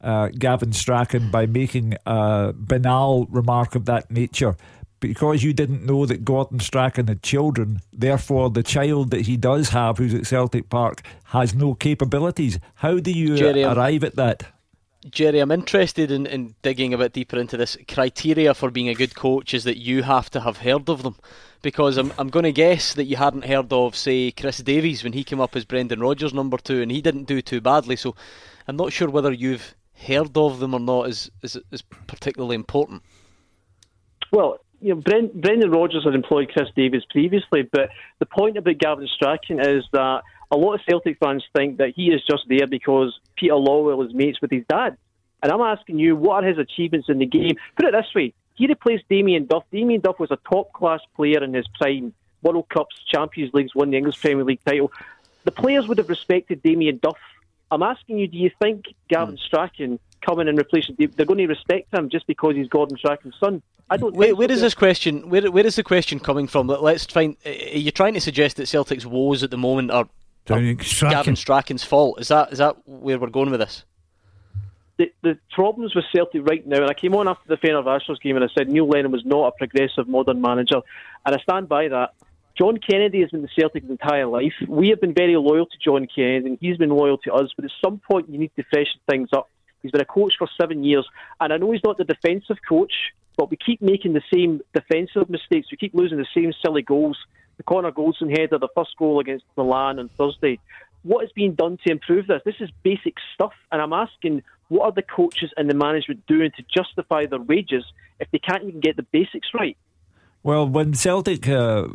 uh, 0.00 0.28
Gavin 0.28 0.72
Strachan 0.72 1.30
by 1.30 1.46
making 1.46 1.96
a 2.06 2.52
banal 2.54 3.26
remark 3.26 3.74
of 3.74 3.86
that 3.86 4.10
nature. 4.10 4.56
Because 5.00 5.42
you 5.42 5.52
didn't 5.52 5.84
know 5.84 6.06
that 6.06 6.24
Gordon 6.24 6.60
Strachan 6.60 7.08
had 7.08 7.24
children, 7.24 7.80
therefore 7.92 8.50
the 8.50 8.62
child 8.62 9.10
that 9.10 9.22
he 9.22 9.36
does 9.36 9.70
have, 9.70 9.98
who's 9.98 10.14
at 10.14 10.26
Celtic 10.28 10.70
Park, 10.70 11.02
has 11.24 11.56
no 11.56 11.74
capabilities. 11.74 12.60
How 12.76 13.00
do 13.00 13.10
you 13.10 13.34
arrive 13.66 14.04
at 14.04 14.14
that? 14.14 14.51
Jerry, 15.10 15.40
I'm 15.40 15.50
interested 15.50 16.10
in, 16.10 16.26
in 16.26 16.54
digging 16.62 16.94
a 16.94 16.98
bit 16.98 17.12
deeper 17.12 17.38
into 17.38 17.56
this. 17.56 17.76
Criteria 17.88 18.54
for 18.54 18.70
being 18.70 18.88
a 18.88 18.94
good 18.94 19.16
coach 19.16 19.52
is 19.52 19.64
that 19.64 19.78
you 19.78 20.02
have 20.04 20.30
to 20.30 20.40
have 20.40 20.58
heard 20.58 20.88
of 20.88 21.02
them. 21.02 21.16
Because 21.60 21.96
I'm, 21.96 22.12
I'm 22.18 22.28
going 22.28 22.44
to 22.44 22.52
guess 22.52 22.94
that 22.94 23.04
you 23.04 23.16
hadn't 23.16 23.44
heard 23.44 23.72
of, 23.72 23.94
say, 23.96 24.32
Chris 24.32 24.58
Davies 24.58 25.04
when 25.04 25.12
he 25.12 25.22
came 25.22 25.40
up 25.40 25.54
as 25.54 25.64
Brendan 25.64 26.00
Rodgers 26.00 26.34
number 26.34 26.56
two 26.56 26.82
and 26.82 26.90
he 26.90 27.00
didn't 27.00 27.24
do 27.24 27.40
too 27.40 27.60
badly. 27.60 27.96
So 27.96 28.16
I'm 28.66 28.76
not 28.76 28.92
sure 28.92 29.08
whether 29.08 29.32
you've 29.32 29.74
heard 29.94 30.36
of 30.36 30.58
them 30.58 30.74
or 30.74 30.80
not 30.80 31.08
is, 31.08 31.30
is, 31.42 31.56
is 31.70 31.82
particularly 31.82 32.56
important. 32.56 33.02
Well, 34.32 34.58
you 34.80 34.94
know, 34.94 35.00
Brent, 35.00 35.40
Brendan 35.40 35.70
Rodgers 35.70 36.04
had 36.04 36.14
employed 36.14 36.50
Chris 36.52 36.68
Davies 36.74 37.04
previously, 37.10 37.62
but 37.70 37.90
the 38.18 38.26
point 38.26 38.56
about 38.56 38.78
Gavin 38.78 39.08
Strachan 39.14 39.60
is 39.60 39.84
that 39.92 40.22
a 40.52 40.56
lot 40.56 40.74
of 40.74 40.80
Celtic 40.86 41.18
fans 41.18 41.42
think 41.56 41.78
that 41.78 41.94
he 41.96 42.08
is 42.08 42.22
just 42.24 42.44
there 42.46 42.66
because 42.66 43.18
Peter 43.36 43.54
Lawwell 43.54 44.06
is 44.06 44.14
mates 44.14 44.40
with 44.40 44.50
his 44.50 44.64
dad. 44.68 44.96
And 45.42 45.50
I'm 45.50 45.62
asking 45.62 45.98
you, 45.98 46.14
what 46.14 46.44
are 46.44 46.46
his 46.46 46.58
achievements 46.58 47.08
in 47.08 47.18
the 47.18 47.26
game? 47.26 47.56
Put 47.74 47.86
it 47.86 47.92
this 47.92 48.14
way: 48.14 48.34
he 48.54 48.66
replaced 48.66 49.08
Damien 49.08 49.46
Duff. 49.46 49.64
Damien 49.72 50.00
Duff 50.00 50.20
was 50.20 50.30
a 50.30 50.38
top 50.48 50.72
class 50.72 51.00
player 51.16 51.42
in 51.42 51.54
his 51.54 51.66
prime. 51.80 52.12
World 52.42 52.68
Cups, 52.68 52.96
Champions 53.08 53.54
Leagues, 53.54 53.74
won 53.74 53.90
the 53.90 53.96
English 53.96 54.20
Premier 54.20 54.44
League 54.44 54.60
title. 54.64 54.92
The 55.44 55.52
players 55.52 55.88
would 55.88 55.98
have 55.98 56.08
respected 56.08 56.62
Damien 56.62 56.98
Duff. 57.02 57.18
I'm 57.70 57.82
asking 57.82 58.18
you, 58.18 58.28
do 58.28 58.36
you 58.36 58.50
think 58.60 58.86
Gavin 59.08 59.36
hmm. 59.36 59.40
Strachan 59.46 59.98
coming 60.20 60.48
and 60.48 60.58
replacing 60.58 60.96
they're 60.98 61.26
going 61.26 61.38
to 61.38 61.46
respect 61.46 61.92
him 61.94 62.08
just 62.08 62.26
because 62.26 62.54
he's 62.54 62.68
Gordon 62.68 62.98
Strachan's 62.98 63.34
son? 63.40 63.62
I 63.88 63.96
don't. 63.96 64.14
Where, 64.14 64.34
where 64.34 64.48
so. 64.48 64.54
is 64.54 64.60
this 64.60 64.74
question? 64.74 65.28
Where, 65.28 65.50
where 65.50 65.66
is 65.66 65.76
the 65.76 65.82
question 65.82 66.20
coming 66.20 66.46
from? 66.46 66.66
Let's 66.66 67.06
find. 67.06 67.36
Are 67.46 67.50
you 67.50 67.90
trying 67.90 68.14
to 68.14 68.20
suggest 68.20 68.56
that 68.58 68.66
Celtic's 68.66 69.06
woes 69.06 69.42
at 69.42 69.50
the 69.50 69.58
moment 69.58 69.90
are, 69.90 70.08
are 70.50 70.60
Gavin 71.10 71.36
Strachan's 71.36 71.84
fault? 71.84 72.20
Is 72.20 72.28
that 72.28 72.52
is 72.52 72.58
that 72.58 72.76
where 72.86 73.18
we're 73.18 73.30
going 73.30 73.50
with 73.50 73.60
this? 73.60 73.84
the, 74.98 75.12
the 75.22 75.38
problems 75.52 75.94
with 75.94 76.04
Celtic 76.14 76.46
right 76.48 76.66
now, 76.66 76.82
and 76.82 76.90
I 76.90 76.94
came 76.94 77.14
on 77.14 77.28
after 77.28 77.48
the 77.48 77.56
Fenerbahce 77.56 78.20
game 78.20 78.36
and 78.36 78.44
I 78.44 78.48
said 78.56 78.68
Neil 78.68 78.88
Lennon 78.88 79.12
was 79.12 79.24
not 79.24 79.48
a 79.48 79.52
progressive 79.52 80.08
modern 80.08 80.40
manager, 80.40 80.80
and 81.24 81.34
I 81.34 81.38
stand 81.38 81.68
by 81.68 81.88
that. 81.88 82.10
John 82.58 82.78
Kennedy 82.78 83.20
has 83.20 83.30
been 83.30 83.42
the 83.42 83.48
Celtic 83.58 83.82
his 83.82 83.90
entire 83.90 84.26
life. 84.26 84.52
We 84.68 84.90
have 84.90 85.00
been 85.00 85.14
very 85.14 85.36
loyal 85.36 85.64
to 85.66 85.78
John 85.82 86.06
Kennedy, 86.14 86.46
and 86.46 86.58
he's 86.60 86.76
been 86.76 86.90
loyal 86.90 87.16
to 87.18 87.32
us. 87.32 87.50
But 87.56 87.64
at 87.64 87.70
some 87.82 87.98
point, 87.98 88.28
you 88.28 88.38
need 88.38 88.52
to 88.56 88.62
freshen 88.70 89.00
things 89.08 89.30
up. 89.32 89.48
He's 89.80 89.90
been 89.90 90.02
a 90.02 90.06
coach 90.06 90.34
for 90.38 90.46
seven 90.60 90.84
years, 90.84 91.06
and 91.40 91.52
I 91.52 91.56
know 91.56 91.72
he's 91.72 91.82
not 91.82 91.96
the 91.96 92.04
defensive 92.04 92.58
coach, 92.68 92.92
but 93.38 93.50
we 93.50 93.56
keep 93.56 93.80
making 93.80 94.12
the 94.12 94.22
same 94.32 94.60
defensive 94.74 95.30
mistakes. 95.30 95.68
We 95.70 95.78
keep 95.78 95.94
losing 95.94 96.18
the 96.18 96.26
same 96.36 96.52
silly 96.62 96.82
goals. 96.82 97.16
The 97.62 97.74
Connor 97.74 97.92
Goldson 97.92 98.28
header, 98.28 98.58
the 98.58 98.66
first 98.74 98.96
goal 98.98 99.20
against 99.20 99.44
Milan 99.56 100.00
on 100.00 100.08
Thursday. 100.18 100.58
What 101.04 101.24
is 101.24 101.30
being 101.30 101.54
done 101.54 101.78
to 101.86 101.92
improve 101.92 102.26
this? 102.26 102.42
This 102.44 102.56
is 102.58 102.70
basic 102.82 103.14
stuff, 103.34 103.52
and 103.70 103.80
I'm 103.80 103.92
asking, 103.92 104.42
what 104.66 104.86
are 104.86 104.90
the 104.90 105.02
coaches 105.02 105.52
and 105.56 105.70
the 105.70 105.74
management 105.74 106.26
doing 106.26 106.50
to 106.56 106.64
justify 106.74 107.26
their 107.26 107.38
wages 107.38 107.84
if 108.18 108.28
they 108.32 108.40
can't 108.40 108.64
even 108.64 108.80
get 108.80 108.96
the 108.96 109.04
basics 109.04 109.46
right? 109.54 109.76
Well, 110.42 110.68
when 110.68 110.94
Celtic 110.94 111.48
uh, 111.48 111.86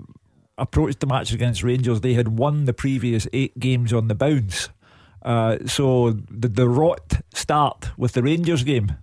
approached 0.57 1.01
the 1.01 1.05
match 1.05 1.33
against 1.33 1.63
Rangers, 1.63 1.99
they 1.99 2.13
had 2.13 2.39
won 2.39 2.63
the 2.63 2.73
previous 2.73 3.27
eight 3.33 3.59
games 3.59 3.91
on 3.91 4.07
the 4.07 4.15
bounce. 4.15 4.69
Uh, 5.21 5.57
so 5.65 6.11
the, 6.11 6.47
the 6.47 6.69
rot 6.69 7.15
start 7.33 7.91
with 7.97 8.13
the 8.13 8.23
Rangers 8.23 8.63
game. 8.63 8.93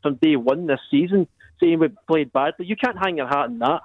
From 0.00 0.14
day 0.14 0.36
one 0.36 0.68
this 0.68 0.78
season, 0.92 1.26
saying 1.58 1.80
we 1.80 1.88
played 2.06 2.32
badly. 2.32 2.66
You 2.66 2.76
can't 2.76 2.96
hang 2.96 3.16
your 3.16 3.26
hat 3.26 3.46
on 3.46 3.58
that. 3.58 3.80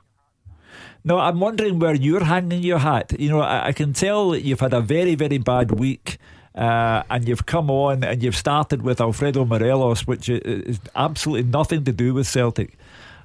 No, 1.03 1.17
I'm 1.17 1.39
wondering 1.39 1.79
where 1.79 1.95
you're 1.95 2.23
hanging 2.23 2.63
your 2.63 2.79
hat. 2.79 3.13
You 3.19 3.29
know, 3.29 3.41
I, 3.41 3.67
I 3.67 3.71
can 3.71 3.93
tell 3.93 4.31
that 4.31 4.41
you've 4.41 4.59
had 4.59 4.73
a 4.73 4.81
very, 4.81 5.15
very 5.15 5.37
bad 5.37 5.71
week. 5.71 6.17
Uh, 6.55 7.03
and 7.09 7.27
you've 7.27 7.45
come 7.45 7.69
on 7.69 8.03
and 8.03 8.21
you've 8.21 8.35
started 8.35 8.81
with 8.81 8.99
Alfredo 8.99 9.45
Morelos, 9.45 10.05
which 10.07 10.27
is 10.27 10.79
absolutely 10.95 11.49
nothing 11.49 11.85
to 11.85 11.93
do 11.93 12.13
with 12.13 12.27
Celtic. 12.27 12.75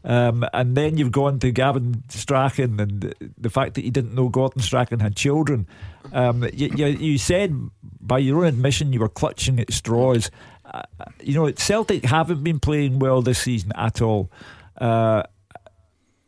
Um, 0.05 0.47
and 0.53 0.77
then 0.77 0.99
you've 0.99 1.11
gone 1.11 1.39
to 1.41 1.51
Gavin 1.51 2.05
Strachan 2.11 2.79
and 2.79 3.15
the 3.39 3.51
fact 3.51 3.75
that 3.75 3.85
you 3.85 3.91
didn't 3.91 4.15
know 4.15 4.29
Gordon 4.29 4.61
Strachan 4.61 5.01
had 5.01 5.17
children. 5.17 5.67
Um, 6.13 6.47
you, 6.53 6.71
you, 6.77 6.87
you 6.87 7.19
said, 7.19 7.59
by 8.01 8.19
your 8.19 8.41
own 8.41 8.47
admission, 8.47 8.93
you 8.93 9.01
were 9.01 9.09
clutching 9.09 9.59
at 9.59 9.73
straws. 9.73 10.31
Uh, 10.67 10.83
you 11.23 11.35
know, 11.35 11.51
Celtic 11.53 12.05
haven't 12.05 12.45
been 12.45 12.61
playing 12.61 12.99
well 12.99 13.23
this 13.23 13.39
season 13.39 13.73
at 13.75 14.03
all. 14.03 14.31
Uh, 14.79 15.23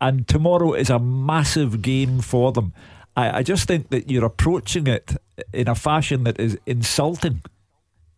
and 0.01 0.27
tomorrow 0.29 0.73
is 0.75 0.91
a 0.91 0.99
massive 0.99 1.83
game 1.83 2.21
for 2.21 2.53
them. 2.53 2.73
I, 3.17 3.39
I 3.39 3.43
just 3.43 3.67
think 3.67 3.91
that 3.91 4.11
you're 4.11 4.25
approaching 4.25 4.87
it 4.87 5.17
in 5.53 5.69
a 5.69 5.75
fashion 5.75 6.25
that 6.25 6.39
is 6.39 6.59
insulting 6.67 7.43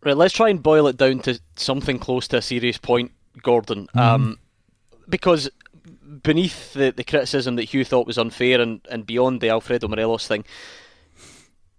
Right, 0.04 0.16
let's 0.16 0.34
try 0.34 0.48
and 0.48 0.62
boil 0.62 0.86
it 0.86 0.96
down 0.96 1.20
to 1.20 1.40
something 1.56 1.98
close 1.98 2.28
to 2.28 2.38
a 2.38 2.42
serious 2.42 2.78
point, 2.78 3.12
Gordon. 3.42 3.88
Mm-hmm. 3.88 3.98
Um, 3.98 4.38
because 5.08 5.50
beneath 6.22 6.72
the, 6.74 6.92
the 6.92 7.04
criticism 7.04 7.56
that 7.56 7.64
Hugh 7.64 7.84
thought 7.84 8.06
was 8.06 8.18
unfair 8.18 8.60
and, 8.60 8.80
and 8.90 9.04
beyond 9.04 9.40
the 9.40 9.50
Alfredo 9.50 9.88
Morelos 9.88 10.26
thing, 10.26 10.44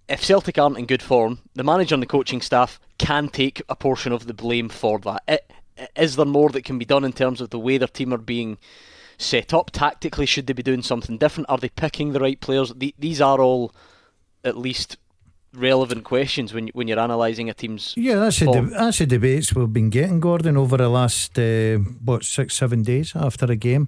if 0.09 0.23
Celtic 0.23 0.57
aren't 0.57 0.77
in 0.77 0.85
good 0.85 1.01
form, 1.01 1.39
the 1.53 1.63
manager 1.63 1.95
and 1.95 2.01
the 2.01 2.07
coaching 2.07 2.41
staff 2.41 2.79
can 2.97 3.29
take 3.29 3.61
a 3.69 3.75
portion 3.75 4.11
of 4.11 4.27
the 4.27 4.33
blame 4.33 4.67
for 4.67 4.99
that. 4.99 5.23
I- 5.27 5.89
Is 5.95 6.15
there 6.17 6.25
more 6.25 6.49
that 6.49 6.65
can 6.65 6.77
be 6.77 6.85
done 6.85 7.05
in 7.05 7.13
terms 7.13 7.39
of 7.39 7.51
the 7.51 7.59
way 7.59 7.77
their 7.77 7.87
team 7.87 8.13
are 8.13 8.17
being 8.17 8.57
set 9.19 9.53
up 9.53 9.69
tactically? 9.71 10.25
Should 10.25 10.47
they 10.47 10.53
be 10.53 10.63
doing 10.63 10.81
something 10.81 11.17
different? 11.19 11.49
Are 11.49 11.59
they 11.59 11.69
picking 11.69 12.13
the 12.13 12.19
right 12.19 12.39
players? 12.39 12.73
The- 12.75 12.95
These 12.97 13.21
are 13.21 13.39
all 13.39 13.71
at 14.43 14.57
least 14.57 14.97
relevant 15.53 16.03
questions 16.03 16.53
when 16.53 16.69
when 16.73 16.87
you're 16.87 16.99
analysing 16.99 17.49
a 17.49 17.53
team's 17.53 17.93
Yeah, 17.97 18.15
that's 18.19 18.39
the, 18.39 18.51
de- 18.51 18.69
that's 18.69 18.99
the 18.99 19.05
debates 19.05 19.53
we've 19.53 19.73
been 19.73 19.89
getting, 19.89 20.19
Gordon, 20.19 20.57
over 20.57 20.77
the 20.77 20.89
last, 20.89 21.37
uh, 21.39 21.77
what, 22.05 22.23
six, 22.23 22.55
seven 22.55 22.83
days 22.83 23.13
after 23.15 23.45
a 23.51 23.55
game. 23.55 23.87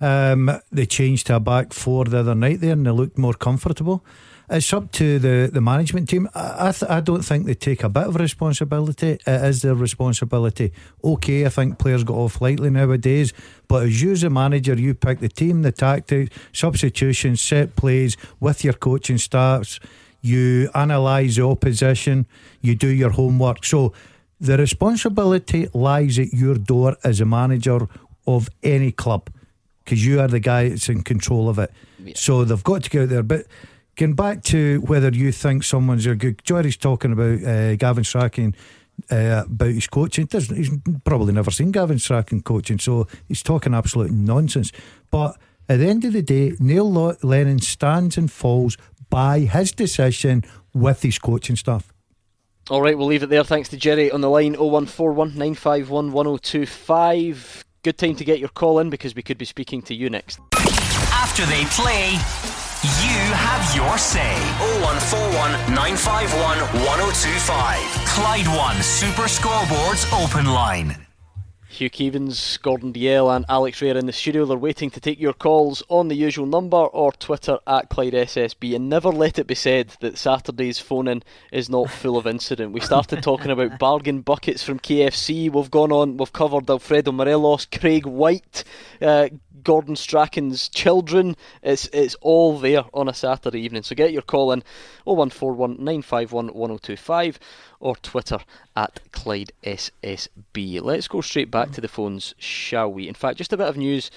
Um, 0.00 0.50
they 0.72 0.86
changed 0.86 1.26
to 1.26 1.36
a 1.36 1.40
back 1.40 1.72
four 1.74 2.04
the 2.06 2.18
other 2.20 2.34
night 2.34 2.60
there 2.60 2.72
and 2.72 2.86
they 2.86 2.90
looked 2.90 3.18
more 3.18 3.34
comfortable. 3.34 4.02
It's 4.52 4.72
up 4.72 4.90
to 4.92 5.20
the, 5.20 5.48
the 5.52 5.60
management 5.60 6.08
team. 6.08 6.28
I, 6.34 6.68
I, 6.68 6.72
th- 6.72 6.90
I 6.90 7.00
don't 7.00 7.22
think 7.22 7.46
they 7.46 7.54
take 7.54 7.84
a 7.84 7.88
bit 7.88 8.08
of 8.08 8.16
responsibility. 8.16 9.10
It 9.24 9.44
is 9.44 9.62
their 9.62 9.76
responsibility. 9.76 10.72
Okay, 11.04 11.46
I 11.46 11.50
think 11.50 11.78
players 11.78 12.02
got 12.02 12.16
off 12.16 12.40
lightly 12.40 12.68
nowadays, 12.68 13.32
but 13.68 13.84
as 13.84 14.02
you 14.02 14.10
as 14.10 14.24
a 14.24 14.30
manager, 14.30 14.74
you 14.74 14.94
pick 14.94 15.20
the 15.20 15.28
team, 15.28 15.62
the 15.62 15.70
tactics, 15.70 16.36
substitutions, 16.52 17.40
set 17.40 17.76
plays 17.76 18.16
with 18.40 18.64
your 18.64 18.72
coaching 18.72 19.18
staffs. 19.18 19.78
You 20.20 20.68
analyse 20.74 21.36
the 21.36 21.46
opposition. 21.46 22.26
You 22.60 22.74
do 22.74 22.88
your 22.88 23.10
homework. 23.10 23.64
So 23.64 23.92
the 24.40 24.58
responsibility 24.58 25.68
lies 25.72 26.18
at 26.18 26.32
your 26.32 26.56
door 26.56 26.96
as 27.04 27.20
a 27.20 27.24
manager 27.24 27.86
of 28.26 28.48
any 28.64 28.90
club 28.90 29.30
because 29.84 30.04
you 30.04 30.20
are 30.20 30.28
the 30.28 30.40
guy 30.40 30.68
that's 30.68 30.88
in 30.88 31.02
control 31.02 31.48
of 31.48 31.58
it. 31.58 31.70
So 32.16 32.44
they've 32.44 32.62
got 32.62 32.84
to 32.84 32.90
go 32.90 33.02
out 33.02 33.08
there. 33.08 33.22
But 33.22 33.46
getting 33.96 34.14
back 34.14 34.42
to 34.44 34.80
whether 34.80 35.08
you 35.10 35.32
think 35.32 35.64
someone's 35.64 36.06
a 36.06 36.14
good, 36.14 36.42
Jory's 36.44 36.76
talking 36.76 37.12
about 37.12 37.42
uh, 37.44 37.76
Gavin 37.76 38.04
Strachan. 38.04 38.54
Uh, 39.10 39.44
about 39.46 39.70
his 39.70 39.86
coaching, 39.86 40.26
Doesn't, 40.26 40.54
he's 40.54 40.70
probably 41.04 41.32
never 41.32 41.50
seen 41.50 41.70
Gavin 41.70 41.98
Strachan 41.98 42.42
coaching, 42.42 42.78
so 42.78 43.08
he's 43.28 43.42
talking 43.42 43.72
absolute 43.72 44.10
nonsense. 44.10 44.72
But 45.10 45.38
at 45.70 45.78
the 45.78 45.88
end 45.88 46.04
of 46.04 46.12
the 46.12 46.20
day, 46.20 46.52
Neil 46.58 47.16
Lennon 47.22 47.60
stands 47.60 48.18
and 48.18 48.30
falls 48.30 48.76
by 49.08 49.40
his 49.40 49.72
decision 49.72 50.44
with 50.74 51.00
his 51.00 51.18
coaching 51.18 51.56
staff. 51.56 51.92
All 52.70 52.82
right, 52.82 52.96
we'll 52.96 53.08
leave 53.08 53.22
it 53.22 53.30
there. 53.30 53.42
Thanks 53.42 53.68
to 53.70 53.76
Jerry 53.76 54.10
on 54.10 54.20
the 54.20 54.30
line 54.30 54.54
0141 54.54 55.30
951 55.30 56.12
1025. 56.12 57.64
Good 57.82 57.98
time 57.98 58.16
to 58.16 58.24
get 58.24 58.38
your 58.38 58.48
call 58.48 58.78
in 58.78 58.90
because 58.90 59.14
we 59.14 59.22
could 59.22 59.38
be 59.38 59.44
speaking 59.44 59.82
to 59.82 59.94
you 59.94 60.10
next. 60.10 60.38
After 61.12 61.44
they 61.46 61.64
play, 61.64 62.10
you 62.12 62.18
have 62.18 62.69
your 63.74 63.98
say. 63.98 64.34
0141 64.82 65.74
951 65.74 66.58
1025. 66.84 67.78
Clyde 68.06 68.48
One 68.56 68.82
Super 68.82 69.28
Scoreboards 69.28 70.10
Open 70.12 70.46
Line. 70.46 71.06
Hugh 71.70 71.88
Keevins, 71.88 72.60
Gordon 72.60 72.92
Dalziel, 72.92 73.34
and 73.34 73.44
Alex 73.48 73.80
Rae 73.80 73.90
in 73.90 74.06
the 74.06 74.12
studio. 74.12 74.44
They're 74.44 74.58
waiting 74.58 74.90
to 74.90 75.00
take 75.00 75.20
your 75.20 75.32
calls 75.32 75.84
on 75.88 76.08
the 76.08 76.16
usual 76.16 76.44
number 76.44 76.76
or 76.76 77.12
Twitter 77.12 77.58
at 77.66 77.88
Clyde 77.88 78.12
SSB. 78.12 78.74
And 78.74 78.88
never 78.90 79.08
let 79.08 79.38
it 79.38 79.46
be 79.46 79.54
said 79.54 79.94
that 80.00 80.18
Saturday's 80.18 80.80
phone 80.80 81.06
in 81.06 81.22
is 81.52 81.70
not 81.70 81.88
full 81.88 82.18
of 82.18 82.26
incident. 82.26 82.72
We 82.72 82.80
started 82.80 83.22
talking 83.22 83.52
about 83.52 83.78
bargain 83.78 84.20
buckets 84.20 84.64
from 84.64 84.80
KFC. 84.80 85.50
We've 85.50 85.70
gone 85.70 85.92
on, 85.92 86.16
we've 86.16 86.32
covered 86.32 86.68
Alfredo 86.68 87.12
Morelos, 87.12 87.66
Craig 87.66 88.04
Whyte, 88.04 88.64
uh, 89.00 89.28
Gordon 89.62 89.96
Strachan's 89.96 90.68
children. 90.68 91.36
It's 91.62 91.88
it's 91.92 92.16
all 92.20 92.58
there 92.58 92.84
on 92.92 93.08
a 93.08 93.14
Saturday 93.14 93.60
evening. 93.60 93.82
So 93.82 93.94
get 93.94 94.12
your 94.12 94.22
call 94.22 94.52
in 94.52 94.62
0141 95.04 95.72
951 95.72 96.46
1025 96.46 97.38
or 97.80 97.96
Twitter 97.96 98.38
at 98.76 99.00
Clyde 99.12 99.52
SSB. 99.64 100.80
Let's 100.82 101.08
go 101.08 101.20
straight 101.20 101.50
back 101.50 101.72
to 101.72 101.80
the 101.80 101.88
phones, 101.88 102.34
shall 102.38 102.92
we? 102.92 103.08
In 103.08 103.14
fact, 103.14 103.38
just 103.38 103.52
a 103.52 103.56
bit 103.56 103.68
of 103.68 103.76
news 103.76 104.10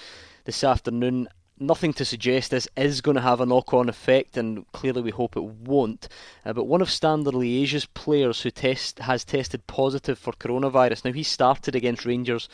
this 0.45 0.63
afternoon. 0.63 1.27
Nothing 1.59 1.93
to 1.93 2.03
suggest 2.03 2.49
this 2.49 2.67
is 2.75 3.01
going 3.01 3.15
to 3.15 3.21
have 3.21 3.39
a 3.39 3.45
knock 3.45 3.73
on 3.73 3.87
effect, 3.87 4.37
and 4.37 4.69
clearly 4.71 5.03
we 5.03 5.11
hope 5.11 5.37
it 5.37 5.43
won't. 5.43 6.09
Uh, 6.43 6.51
but 6.51 6.65
one 6.65 6.81
of 6.81 6.89
Standard 6.89 7.35
Liège's 7.35 7.85
players 7.85 8.41
who 8.41 8.49
test 8.49 8.99
has 8.99 9.23
tested 9.23 9.65
positive 9.67 10.17
for 10.17 10.33
coronavirus. 10.33 11.05
Now, 11.05 11.11
he 11.11 11.23
started 11.23 11.75
against 11.75 12.05
Rangers 12.05 12.49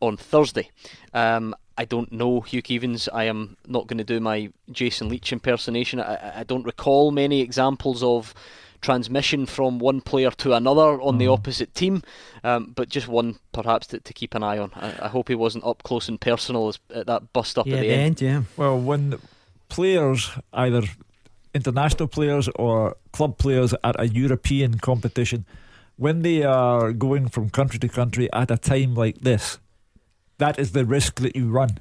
on 0.00 0.16
Thursday. 0.16 0.70
Um, 1.12 1.54
I 1.76 1.84
don't 1.84 2.10
know 2.10 2.40
Hugh 2.40 2.62
Keevins. 2.62 3.08
I 3.12 3.24
am 3.24 3.56
not 3.66 3.86
going 3.86 3.98
to 3.98 4.04
do 4.04 4.20
my 4.20 4.50
Jason 4.70 5.08
Leitch 5.08 5.32
impersonation. 5.32 6.00
I, 6.00 6.40
I 6.40 6.44
don't 6.44 6.64
recall 6.64 7.10
many 7.12 7.40
examples 7.40 8.02
of 8.02 8.34
transmission 8.80 9.46
from 9.46 9.78
one 9.78 10.00
player 10.00 10.30
to 10.30 10.54
another 10.54 11.00
on 11.00 11.18
the 11.18 11.26
opposite 11.26 11.74
team, 11.74 12.02
um, 12.44 12.72
but 12.74 12.88
just 12.88 13.08
one 13.08 13.38
perhaps 13.52 13.88
to, 13.88 14.00
to 14.00 14.12
keep 14.12 14.34
an 14.34 14.42
eye 14.42 14.58
on. 14.58 14.70
I, 14.74 15.06
I 15.06 15.08
hope 15.08 15.28
he 15.28 15.34
wasn't 15.34 15.64
up 15.64 15.82
close 15.82 16.08
and 16.08 16.20
personal 16.20 16.68
as, 16.68 16.78
at 16.94 17.06
that 17.06 17.32
bust 17.32 17.58
up 17.58 17.66
at 17.66 17.80
the, 17.80 17.88
end. 17.88 18.20
yeah. 18.20 18.42
Well, 18.56 18.78
when 18.78 19.18
players, 19.68 20.30
either 20.52 20.82
international 21.54 22.08
players 22.08 22.48
or 22.56 22.96
club 23.12 23.38
players 23.38 23.74
at 23.82 23.98
a 23.98 24.08
European 24.08 24.78
competition, 24.78 25.44
when 25.96 26.22
they 26.22 26.44
are 26.44 26.92
going 26.92 27.28
from 27.28 27.50
country 27.50 27.78
to 27.80 27.88
country 27.88 28.32
at 28.32 28.50
a 28.50 28.56
time 28.56 28.94
like 28.94 29.18
this, 29.20 29.58
that 30.38 30.58
is 30.58 30.72
the 30.72 30.84
risk 30.84 31.20
that 31.20 31.36
you 31.36 31.48
run. 31.48 31.78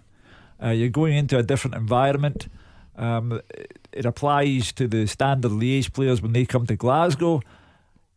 Uh, 0.61 0.69
you're 0.69 0.89
going 0.89 1.15
into 1.15 1.37
a 1.37 1.43
different 1.43 1.75
environment. 1.75 2.47
Um, 2.95 3.41
it 3.91 4.05
applies 4.05 4.71
to 4.73 4.87
the 4.87 5.05
standard 5.07 5.51
Liège 5.51 5.93
players 5.93 6.21
when 6.21 6.33
they 6.33 6.45
come 6.45 6.65
to 6.65 6.75
Glasgow. 6.75 7.41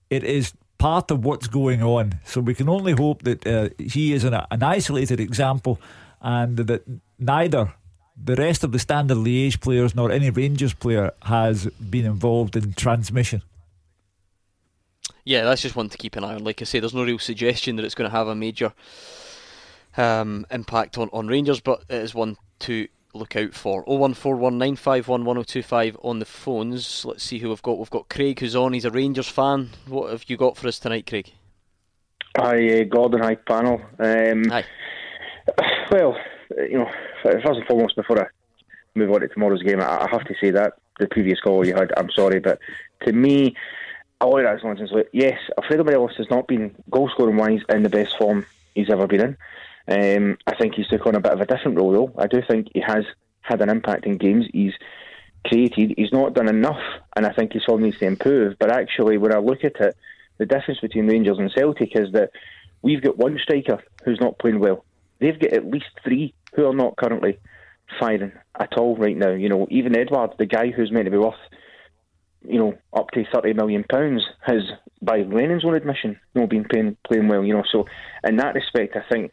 It 0.09 0.24
is 0.24 0.55
part 0.78 1.11
of 1.11 1.24
what's 1.24 1.47
going 1.47 1.82
on. 1.82 2.18
So 2.24 2.41
we 2.41 2.55
can 2.55 2.68
only 2.68 2.93
hope 2.93 3.22
that 3.22 3.47
uh, 3.47 3.68
he 3.78 4.14
is 4.14 4.24
an, 4.24 4.34
an 4.51 4.62
isolated 4.62 5.20
example 5.20 5.78
and 6.22 6.57
that 6.57 6.82
neither 7.18 7.74
the 8.22 8.36
rest 8.36 8.64
of 8.64 8.72
the 8.72 8.78
standard 8.78 9.18
Liège 9.18 9.61
players 9.61 9.95
nor 9.95 10.11
any 10.11 10.30
Rangers 10.30 10.74
player 10.74 11.12
has 11.22 11.66
been 11.66 12.07
involved 12.07 12.57
in 12.57 12.72
transmission. 12.72 13.43
Yeah, 15.24 15.45
that's 15.45 15.62
just 15.62 15.76
one 15.76 15.88
to 15.91 15.99
keep 15.99 16.16
an 16.16 16.24
eye 16.24 16.34
on. 16.34 16.45
Like 16.45 16.61
I 16.61 16.64
say, 16.64 16.80
there's 16.80 16.95
no 16.95 17.05
real 17.05 17.18
suggestion 17.18 17.76
that 17.76 17.84
it's 17.84 17.95
going 17.95 18.11
to 18.11 18.16
have 18.16 18.28
a 18.28 18.34
major 18.34 18.72
um, 19.97 20.45
impact 20.51 20.99
on, 20.99 21.09
on 21.12 21.28
Rangers, 21.28 21.61
but 21.61 21.84
it 21.88 22.03
is 22.03 22.14
one 22.14 22.36
to 22.61 22.88
look 23.14 23.36
out 23.36 23.55
for. 23.55 23.84
01419511025 23.86 26.05
on 26.05 26.18
the 26.18 26.24
phones. 26.24 27.05
Let's 27.05 27.24
see 27.24 27.38
who 27.38 27.51
we've 27.51 27.62
got. 27.62 27.78
We've 27.78 27.91
got 27.91 28.09
Craig 28.09 28.41
who's 28.41 28.57
on. 28.57 28.72
He's 28.72 28.84
a 28.84 28.91
Rangers 28.91 29.28
fan. 29.28 29.70
What 29.86 30.11
have 30.11 30.24
you 30.28 30.36
got 30.36 30.57
for 30.57 30.68
us 30.68 30.78
tonight, 30.78 31.07
Craig? 31.07 31.32
Hi, 32.36 32.80
uh, 32.80 32.84
Gordon. 32.84 33.22
Hi, 33.22 33.34
panel. 33.34 33.80
Um, 33.99 34.45
hi. 34.45 34.64
Well, 35.91 36.16
you 36.57 36.78
know, 36.78 36.91
first 37.22 37.45
and 37.45 37.66
foremost, 37.66 37.97
before 37.97 38.22
I 38.22 38.26
move 38.95 39.11
on 39.11 39.20
to 39.20 39.28
tomorrow's 39.28 39.62
game, 39.62 39.80
I 39.80 40.09
have 40.11 40.24
to 40.24 40.34
say 40.41 40.51
that 40.53 40.74
the 41.01 41.09
previous 41.09 41.41
call 41.41 41.66
you 41.66 41.74
had, 41.74 41.93
I'm 41.97 42.11
sorry, 42.11 42.38
but 42.38 42.61
to 43.05 43.12
me, 43.12 43.57
all 44.20 44.38
of 44.38 44.45
that's 44.45 44.62
nonsense. 44.62 44.93
Yes, 45.12 45.38
Alfredo 45.59 45.84
Morelos 45.84 46.16
has 46.18 46.30
not 46.30 46.47
been 46.47 46.74
goal 46.91 47.09
scoring 47.09 47.36
wise 47.36 47.61
in 47.68 47.82
the 47.82 47.88
best 47.88 48.16
form 48.18 48.47
he's 48.74 48.91
ever 48.91 49.07
been 49.07 49.20
in. 49.20 49.36
Um, 49.91 50.38
I 50.47 50.55
think 50.55 50.74
he's 50.74 50.86
took 50.88 51.07
on 51.07 51.16
a 51.16 51.20
bit 51.20 51.32
of 51.32 51.41
a 51.41 51.47
different 51.47 51.76
role, 51.76 51.93
though. 51.93 52.12
I 52.16 52.26
do 52.26 52.41
think 52.49 52.68
he 52.72 52.80
has 52.80 53.05
had 53.41 53.61
an 53.61 53.70
impact 53.70 54.07
in 54.07 54.18
games. 54.18 54.47
He's 54.53 54.74
created. 55.45 55.95
He's 55.97 56.12
not 56.12 56.34
done 56.34 56.49
enough, 56.49 56.80
and 57.16 57.26
I 57.26 57.32
think 57.32 57.53
his 57.53 57.62
still 57.62 57.78
needs 57.78 57.99
to 57.99 58.07
improve. 58.07 58.57
But 58.59 58.70
actually, 58.70 59.18
when 59.18 59.34
I 59.34 59.38
look 59.38 59.64
at 59.64 59.80
it, 59.80 59.97
the 60.38 60.47
difference 60.47 60.80
between 60.80 61.09
Rangers 61.09 61.38
and 61.38 61.53
Celtic 61.53 61.97
is 61.97 62.12
that 62.12 62.30
we've 62.82 63.03
got 63.03 63.18
one 63.18 63.38
striker 63.43 63.82
who's 64.05 64.20
not 64.20 64.38
playing 64.38 64.61
well. 64.61 64.84
They've 65.18 65.38
got 65.38 65.53
at 65.53 65.66
least 65.66 65.86
three 66.05 66.34
who 66.55 66.66
are 66.66 66.74
not 66.74 66.97
currently 66.97 67.38
firing 67.99 68.32
at 68.59 68.78
all 68.78 68.97
right 68.97 69.16
now. 69.16 69.32
You 69.32 69.49
know, 69.49 69.66
even 69.70 69.97
Edouard, 69.97 70.34
the 70.38 70.47
guy 70.47 70.70
who's 70.70 70.93
meant 70.93 71.07
to 71.07 71.11
be 71.11 71.18
worth, 71.18 71.34
you 72.47 72.59
know, 72.59 72.78
up 72.93 73.11
to 73.11 73.24
thirty 73.32 73.53
million 73.53 73.84
pounds, 73.84 74.24
has, 74.43 74.62
by 75.03 75.22
Lennon's 75.22 75.64
own 75.64 75.74
admission, 75.74 76.19
not 76.35 76.48
been 76.48 76.64
playing 76.64 76.97
playing 77.05 77.28
well. 77.28 77.44
You 77.44 77.55
know, 77.55 77.64
so 77.70 77.86
in 78.24 78.36
that 78.36 78.55
respect, 78.55 78.97
I 78.97 79.02
think, 79.12 79.32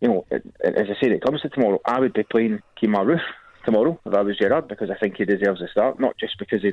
you 0.00 0.08
know, 0.08 0.26
as 0.30 0.40
I 0.62 0.96
said, 1.00 1.12
it 1.12 1.24
comes 1.24 1.40
to 1.42 1.48
tomorrow. 1.48 1.80
I 1.84 2.00
would 2.00 2.12
be 2.12 2.22
playing 2.22 2.62
Kemar 2.80 3.04
Roofe 3.04 3.20
tomorrow 3.64 3.98
if 4.04 4.14
I 4.14 4.22
was 4.22 4.38
Gerrard 4.38 4.68
because 4.68 4.90
I 4.90 4.96
think 4.96 5.16
he 5.16 5.24
deserves 5.24 5.62
a 5.62 5.68
start, 5.68 5.98
not 5.98 6.16
just 6.18 6.38
because 6.38 6.62
he, 6.62 6.72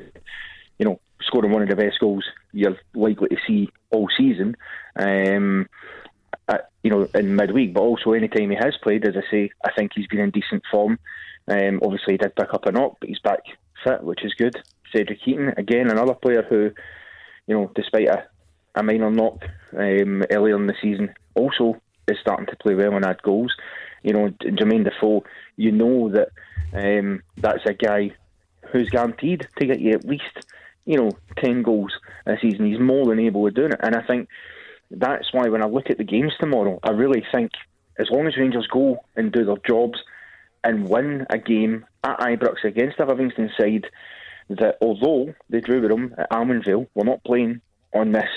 you 0.78 0.84
know, 0.84 1.00
scoring 1.22 1.52
one 1.52 1.62
of 1.62 1.68
the 1.68 1.76
best 1.76 1.98
goals 2.00 2.24
you're 2.52 2.76
likely 2.94 3.28
to 3.28 3.36
see 3.46 3.70
all 3.90 4.08
season. 4.16 4.56
Um, 4.96 5.68
at, 6.48 6.68
you 6.82 6.90
know, 6.90 7.08
in 7.14 7.36
midweek, 7.36 7.72
but 7.72 7.80
also 7.80 8.12
any 8.12 8.28
time 8.28 8.50
he 8.50 8.56
has 8.56 8.76
played, 8.82 9.06
as 9.06 9.16
I 9.16 9.30
say, 9.30 9.50
I 9.64 9.70
think 9.72 9.92
he's 9.94 10.06
been 10.06 10.20
in 10.20 10.30
decent 10.30 10.62
form. 10.70 10.98
Um, 11.48 11.80
obviously, 11.82 12.14
he 12.14 12.18
did 12.18 12.36
pick 12.36 12.52
up 12.52 12.66
a 12.66 12.72
knock, 12.72 12.98
but 13.00 13.08
he's 13.08 13.18
back 13.20 13.40
fit, 13.82 14.02
which 14.02 14.24
is 14.24 14.34
good. 14.34 14.56
Cedric 14.94 15.22
Itten, 15.22 15.56
again, 15.56 15.90
another 15.90 16.14
player 16.14 16.42
who, 16.42 16.70
you 17.46 17.54
know, 17.54 17.70
despite 17.74 18.08
a 18.08 18.26
a 18.74 18.82
minor 18.82 19.10
knock 19.10 19.44
um, 19.76 20.24
earlier 20.30 20.56
in 20.56 20.66
the 20.66 20.74
season, 20.82 21.14
also 21.34 21.80
is 22.08 22.18
starting 22.20 22.46
to 22.46 22.56
play 22.56 22.74
well 22.74 22.94
and 22.94 23.04
add 23.04 23.22
goals. 23.22 23.52
You 24.02 24.12
know, 24.12 24.28
Jermaine 24.42 24.84
Defoe, 24.84 25.24
you 25.56 25.72
know 25.72 26.10
that 26.10 26.28
um, 26.72 27.22
that's 27.36 27.64
a 27.66 27.74
guy 27.74 28.12
who's 28.72 28.90
guaranteed 28.90 29.46
to 29.58 29.66
get 29.66 29.80
you 29.80 29.92
at 29.92 30.04
least, 30.04 30.46
you 30.84 30.98
know, 30.98 31.10
10 31.38 31.62
goals 31.62 31.92
a 32.26 32.36
season. 32.40 32.66
He's 32.66 32.80
more 32.80 33.06
than 33.06 33.20
able 33.20 33.46
of 33.46 33.54
doing 33.54 33.72
it. 33.72 33.80
And 33.82 33.94
I 33.94 34.02
think 34.02 34.28
that's 34.90 35.32
why 35.32 35.48
when 35.48 35.62
I 35.62 35.66
look 35.66 35.90
at 35.90 35.98
the 35.98 36.04
games 36.04 36.32
tomorrow, 36.38 36.78
I 36.82 36.90
really 36.90 37.24
think 37.32 37.52
as 37.98 38.10
long 38.10 38.26
as 38.26 38.36
Rangers 38.36 38.66
go 38.66 38.98
and 39.16 39.32
do 39.32 39.44
their 39.44 39.56
jobs 39.66 39.98
and 40.62 40.88
win 40.88 41.26
a 41.30 41.38
game 41.38 41.86
at 42.02 42.18
Ibrox 42.18 42.64
against 42.64 42.98
a 42.98 43.06
Livingston 43.06 43.50
side 43.58 43.86
that 44.48 44.76
although 44.80 45.34
they 45.48 45.60
drew 45.60 45.80
with 45.80 45.90
them 45.90 46.14
at 46.18 46.30
Almondvale, 46.30 46.88
we're 46.94 47.04
not 47.04 47.24
playing 47.24 47.60
on 47.92 48.12
this 48.12 48.28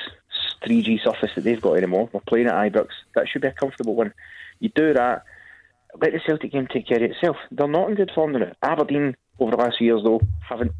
3G 0.65 1.03
surface 1.03 1.31
that 1.35 1.43
they've 1.43 1.61
got 1.61 1.77
anymore. 1.77 2.09
We're 2.11 2.21
playing 2.21 2.47
at 2.47 2.55
Ibrox. 2.55 2.89
That 3.15 3.27
should 3.27 3.41
be 3.41 3.47
a 3.47 3.53
comfortable 3.53 3.95
one. 3.95 4.13
You 4.59 4.69
do 4.69 4.93
that, 4.93 5.23
let 6.01 6.11
the 6.11 6.19
Celtic 6.25 6.51
game 6.51 6.67
take 6.67 6.87
care 6.87 7.03
of 7.03 7.11
itself. 7.11 7.37
They're 7.51 7.67
not 7.67 7.89
in 7.89 7.95
good 7.95 8.11
form 8.13 8.33
now. 8.33 8.51
Aberdeen, 8.61 9.15
over 9.39 9.51
the 9.51 9.57
last 9.57 9.79
years, 9.81 10.01
though, 10.03 10.21
haven't 10.47 10.71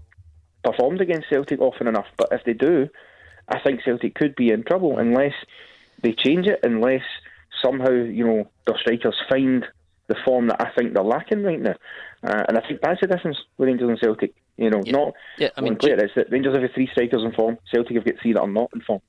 performed 0.63 1.01
against 1.01 1.29
Celtic 1.29 1.59
often 1.59 1.87
enough. 1.87 2.07
But 2.17 2.29
if 2.31 2.43
they 2.45 2.53
do, 2.53 2.89
I 3.47 3.59
think 3.59 3.81
Celtic 3.83 4.15
could 4.15 4.35
be 4.35 4.51
in 4.51 4.63
trouble 4.63 4.97
unless 4.97 5.33
they 6.01 6.13
change 6.13 6.47
it, 6.47 6.59
unless 6.63 7.03
somehow, 7.61 7.91
you 7.91 8.25
know, 8.25 8.49
their 8.65 8.77
strikers 8.79 9.15
find 9.29 9.65
the 10.07 10.15
form 10.25 10.47
that 10.47 10.61
I 10.61 10.71
think 10.77 10.93
they're 10.93 11.03
lacking 11.03 11.43
right 11.43 11.59
now. 11.59 11.75
Uh, 12.23 12.43
and 12.47 12.57
I 12.57 12.61
think 12.67 12.81
that's 12.81 13.01
the 13.01 13.07
difference 13.07 13.37
with 13.57 13.67
Rangers 13.67 13.89
and 13.89 13.99
Celtic. 13.99 14.33
You 14.57 14.69
know, 14.69 14.81
Yeah. 14.83 14.91
not 14.91 15.13
Yeah, 15.37 15.49
I 15.55 15.61
mean, 15.61 15.75
player. 15.75 15.95
It's 15.97 16.15
that 16.15 16.31
Rangers 16.31 16.55
have 16.55 16.71
three 16.73 16.87
strikers 16.87 17.23
in 17.23 17.31
form. 17.33 17.57
Celtic 17.71 17.95
have 17.95 18.05
got 18.05 18.19
three 18.21 18.33
that 18.33 18.41
are 18.41 18.47
not 18.47 18.69
in 18.73 18.81
form. 18.81 19.01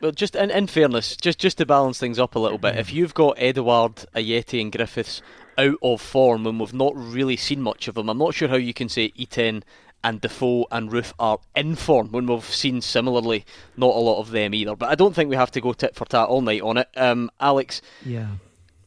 Well, 0.00 0.12
just 0.12 0.36
in, 0.36 0.50
in 0.50 0.66
fairness, 0.68 1.16
just 1.16 1.38
just 1.38 1.58
to 1.58 1.66
balance 1.66 1.98
things 1.98 2.18
up 2.18 2.34
a 2.34 2.38
little 2.38 2.58
bit, 2.58 2.76
if 2.76 2.92
you've 2.92 3.14
got 3.14 3.36
Edouard, 3.38 3.96
Ajeti, 4.14 4.60
and 4.60 4.70
Griffiths 4.72 5.22
out 5.56 5.76
of 5.82 6.00
form 6.00 6.46
and 6.46 6.60
we've 6.60 6.72
not 6.72 6.92
really 6.94 7.36
seen 7.36 7.60
much 7.62 7.88
of 7.88 7.94
them, 7.96 8.08
I'm 8.08 8.18
not 8.18 8.34
sure 8.34 8.48
how 8.48 8.56
you 8.56 8.72
can 8.72 8.88
say 8.88 9.10
Itten 9.18 9.62
and 10.04 10.20
Defoe 10.20 10.66
and 10.70 10.92
Roofe 10.92 11.12
are 11.18 11.38
in 11.56 11.74
form 11.74 12.12
when 12.12 12.26
we've 12.26 12.44
seen 12.44 12.80
similarly 12.80 13.44
not 13.76 13.96
a 13.96 13.98
lot 13.98 14.20
of 14.20 14.30
them 14.30 14.54
either. 14.54 14.76
But 14.76 14.90
I 14.90 14.94
don't 14.94 15.14
think 15.14 15.28
we 15.28 15.34
have 15.34 15.50
to 15.50 15.60
go 15.60 15.72
tit 15.72 15.96
for 15.96 16.04
tat 16.04 16.28
all 16.28 16.42
night 16.42 16.62
on 16.62 16.76
it. 16.76 16.88
Um, 16.96 17.30
Alex, 17.40 17.82
Yeah. 18.04 18.28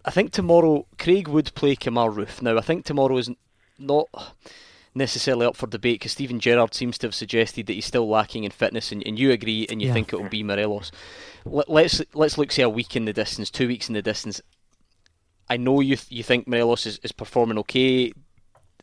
I 0.05 0.11
think 0.11 0.31
tomorrow 0.31 0.87
Craig 0.97 1.27
would 1.27 1.53
play 1.53 1.75
Kemar 1.75 2.11
Roofe. 2.15 2.41
Now 2.41 2.57
I 2.57 2.61
think 2.61 2.85
tomorrow 2.85 3.17
is 3.17 3.29
not 3.77 4.07
necessarily 4.93 5.45
up 5.45 5.55
for 5.55 5.67
debate 5.67 5.99
because 5.99 6.11
Steven 6.11 6.39
Gerrard 6.39 6.73
seems 6.73 6.97
to 6.99 7.07
have 7.07 7.15
suggested 7.15 7.65
that 7.67 7.73
he's 7.73 7.85
still 7.85 8.07
lacking 8.07 8.43
in 8.43 8.51
fitness, 8.51 8.91
and, 8.91 9.01
and 9.05 9.17
you 9.17 9.31
agree, 9.31 9.65
and 9.69 9.81
you 9.81 9.87
Yeah. 9.87 9.93
think 9.93 10.11
it 10.13 10.21
will 10.21 10.29
be 10.29 10.43
Morelos. 10.43 10.91
Let, 11.45 11.69
let's 11.69 12.01
let's 12.13 12.37
look 12.37 12.51
say 12.51 12.63
a 12.63 12.69
week 12.69 12.95
in 12.95 13.05
the 13.05 13.13
distance, 13.13 13.49
two 13.49 13.67
weeks 13.67 13.87
in 13.87 13.93
the 13.93 14.01
distance. 14.01 14.41
I 15.49 15.57
know 15.57 15.79
you 15.79 15.95
th- 15.95 16.11
you 16.11 16.23
think 16.23 16.47
Morelos 16.47 16.85
is, 16.85 16.99
is 17.03 17.11
performing 17.11 17.57
okay, 17.59 18.13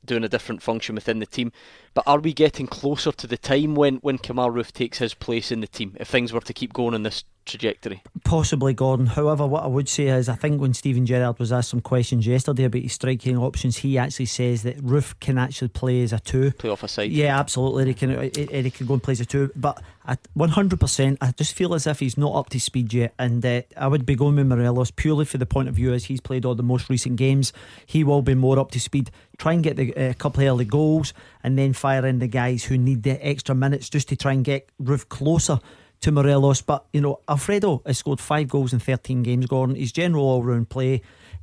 doing 0.05 0.25
a 0.25 0.29
different 0.29 0.63
function 0.63 0.95
within 0.95 1.19
the 1.19 1.27
team, 1.27 1.53
but 1.99 2.09
are 2.09 2.21
we 2.21 2.33
getting 2.33 2.69
closer 2.69 3.11
to 3.11 3.27
the 3.27 3.37
time 3.37 3.75
when 3.75 3.97
when 3.97 4.19
Kemar 4.19 4.53
Roofe 4.53 4.71
takes 4.71 4.99
his 4.99 5.15
place 5.15 5.51
in 5.51 5.61
the 5.61 5.67
team 5.67 5.97
if 5.99 6.07
things 6.07 6.33
were 6.33 6.41
to 6.41 6.53
keep 6.53 6.73
going 6.73 6.95
in 6.95 7.03
this 7.03 7.25
trajectory? 7.45 8.05
Possibly 8.23 8.73
Gordon. 8.73 9.07
However, 9.07 9.49
what 9.49 9.65
I 9.65 9.67
would 9.67 9.89
say 9.89 10.07
is 10.07 10.29
I 10.29 10.37
think 10.37 10.61
when 10.61 10.75
Steven 10.75 11.07
Gerrard 11.07 11.41
was 11.41 11.51
asked 11.51 11.71
some 11.71 11.81
questions 11.81 12.25
yesterday 12.25 12.65
about 12.65 12.83
his 12.83 12.93
striking 12.93 13.37
options, 13.37 13.79
he 13.79 13.99
actually 13.99 14.27
says 14.27 14.63
that 14.63 14.79
Roofe 14.79 15.19
can 15.19 15.39
actually 15.39 15.69
play 15.69 16.05
as 16.05 16.13
a 16.13 16.21
two. 16.21 16.53
Play 16.53 16.71
off 16.71 16.85
a 16.85 16.89
side. 16.89 17.11
Yeah, 17.11 17.37
absolutely. 17.37 17.87
He 17.87 17.95
can 17.95 18.31
he 18.33 18.71
can 18.71 18.87
go 18.87 18.95
and 18.95 19.03
play 19.03 19.13
as 19.13 19.21
a 19.21 19.27
two. 19.27 19.51
But 19.57 19.83
at 20.07 20.21
100%, 20.37 21.19
I 21.21 21.33
just 21.33 21.53
feel 21.53 21.75
as 21.75 21.87
if 21.87 22.01
he's 22.01 22.17
not 22.17 22.35
up 22.35 22.49
to 22.51 22.61
speed 22.61 22.95
yet. 22.95 23.13
And 23.19 23.45
uh, 23.45 23.63
I 23.77 23.89
would 23.89 24.07
be 24.07 24.15
going 24.15 24.37
with 24.37 24.47
Morelos 24.47 24.91
purely 24.91 25.27
for 25.27 25.37
the 25.37 25.45
point 25.45 25.69
of 25.69 25.75
view 25.75 25.93
as 25.93 26.05
he's 26.07 26.21
played 26.21 26.47
all 26.47 26.55
the 26.55 26.63
most 26.63 26.89
recent 26.89 27.17
games. 27.17 27.53
He 27.85 28.05
will 28.05 28.23
be 28.23 28.35
more 28.35 28.59
up 28.59 28.71
to 28.71 28.81
speed. 28.81 29.11
Try 29.37 29.53
and 29.53 29.63
get 29.63 29.77
the 29.77 29.93
a 29.93 30.15
couple 30.15 30.43
of 30.43 30.49
early 30.49 30.65
goals 30.65 31.13
and 31.43 31.59
then 31.59 31.73
fire 31.73 31.88
in 31.97 32.19
the 32.19 32.29
guys 32.29 32.65
who 32.65 32.79
need 32.79 33.03
the 33.03 33.27
extra 33.27 33.55
minutes 33.55 33.89
just 33.89 34.09
to 34.09 34.17
try 34.17 34.33
and 34.33 34.45
get 34.45 34.69
Roofe 34.83 35.09
closer 35.09 35.59
to 36.01 36.13
Morelos. 36.13 36.63
But, 36.63 36.87
you 36.93 37.01
know, 37.01 37.21
Alfredo 37.29 37.83
has 37.87 37.99
scored 37.99 38.21
five 38.21 38.49
goals 38.49 38.73
in 38.73 38.79
13 38.79 39.23
games, 39.23 39.47
Gordon. 39.47 39.77
His 39.77 39.93
general 39.93 40.25
all 40.25 40.43
round 40.43 40.69
play 40.69 41.03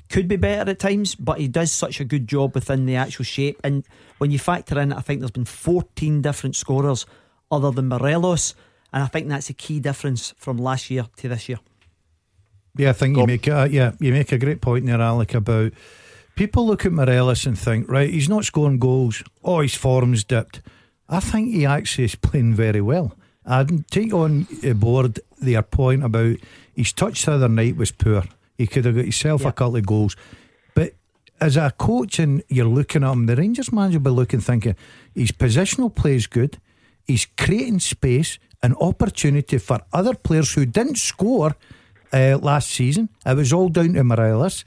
could 0.10 0.28
be 0.28 0.36
better 0.36 0.70
at 0.70 0.80
times, 0.80 1.16
but 1.16 1.40
he 1.40 1.48
does 1.48 1.72
such 1.72 2.00
a 2.00 2.06
good 2.06 2.28
job 2.28 2.54
within 2.54 2.86
the 2.86 2.96
actual 2.96 3.26
shape. 3.26 3.60
And 3.64 3.86
when 4.20 4.32
you 4.32 4.40
factor 4.40 4.80
in, 4.80 4.94
I 4.94 5.02
think 5.02 5.20
there's 5.20 5.32
been 5.32 5.46
14 5.46 6.22
different 6.22 6.56
scorers 6.56 7.06
other 7.52 7.72
than 7.72 7.88
Morelos. 7.88 8.56
And 8.94 9.04
I 9.04 9.08
think 9.08 9.28
that's 9.28 9.50
a 9.50 9.54
key 9.54 9.80
difference 9.80 10.34
from 10.38 10.58
last 10.58 10.90
year 10.90 11.08
to 11.18 11.30
this 11.30 11.50
year. 11.50 11.60
Yeah, 12.78 12.90
I 12.90 12.94
think 12.94 13.18
you 13.18 13.26
make 13.26 13.48
a, 13.48 13.68
yeah 13.72 13.94
you 14.00 14.12
make 14.12 14.32
a 14.32 14.38
great 14.38 14.62
point 14.62 14.86
there, 14.86 15.00
Alec, 15.00 15.34
about 15.34 15.72
people 16.36 16.66
look 16.66 16.86
at 16.86 16.92
Morelos 16.92 17.46
and 17.46 17.58
think, 17.58 17.90
right, 17.90 18.10
he's 18.10 18.30
not 18.30 18.46
scoring 18.46 18.80
goals. 18.80 19.24
Oh, 19.44 19.62
his 19.62 19.76
form's 19.76 20.24
dipped. 20.24 20.62
I 21.10 21.20
think 21.20 21.54
he 21.54 21.66
actually 21.66 22.06
is 22.06 22.16
playing 22.16 22.54
very 22.56 22.82
well. 22.82 23.18
I'd 23.46 23.88
take 23.90 24.14
on 24.14 24.48
board 24.76 25.20
their 25.40 25.62
point 25.62 26.04
about 26.04 26.38
his 26.76 26.92
touch 26.92 27.26
the 27.26 27.34
other 27.34 27.50
night 27.50 27.78
was 27.78 27.92
poor. 27.92 28.24
He 28.58 28.68
could 28.68 28.86
have 28.86 28.96
got 28.96 29.04
himself 29.04 29.46
a 29.46 29.52
couple 29.52 29.78
of 29.78 29.86
goals. 29.86 30.16
But 30.74 30.94
as 31.40 31.58
a 31.58 31.72
coach 31.72 32.20
and 32.20 32.44
you're 32.48 32.66
looking 32.66 33.04
at 33.04 33.12
him, 33.12 33.26
the 33.28 33.36
Rangers 33.36 33.72
manager 33.72 34.00
will 34.00 34.06
be 34.06 34.10
looking 34.12 34.40
thinking 34.40 34.76
his 35.14 35.32
positional 35.32 35.94
play 35.94 36.16
is 36.16 36.28
good. 36.28 36.58
He's 37.06 37.28
creating 37.38 37.80
space 37.80 38.40
and 38.64 38.76
opportunity 38.82 39.60
for 39.60 39.80
other 39.94 40.16
players 40.16 40.54
who 40.54 40.66
didn't 40.66 40.98
score 40.98 41.56
uh, 42.12 42.40
last 42.42 42.70
season. 42.70 43.10
It 43.26 43.36
was 43.36 43.54
all 43.54 43.70
down 43.70 43.94
to 43.94 44.04
Morelos. 44.04 44.66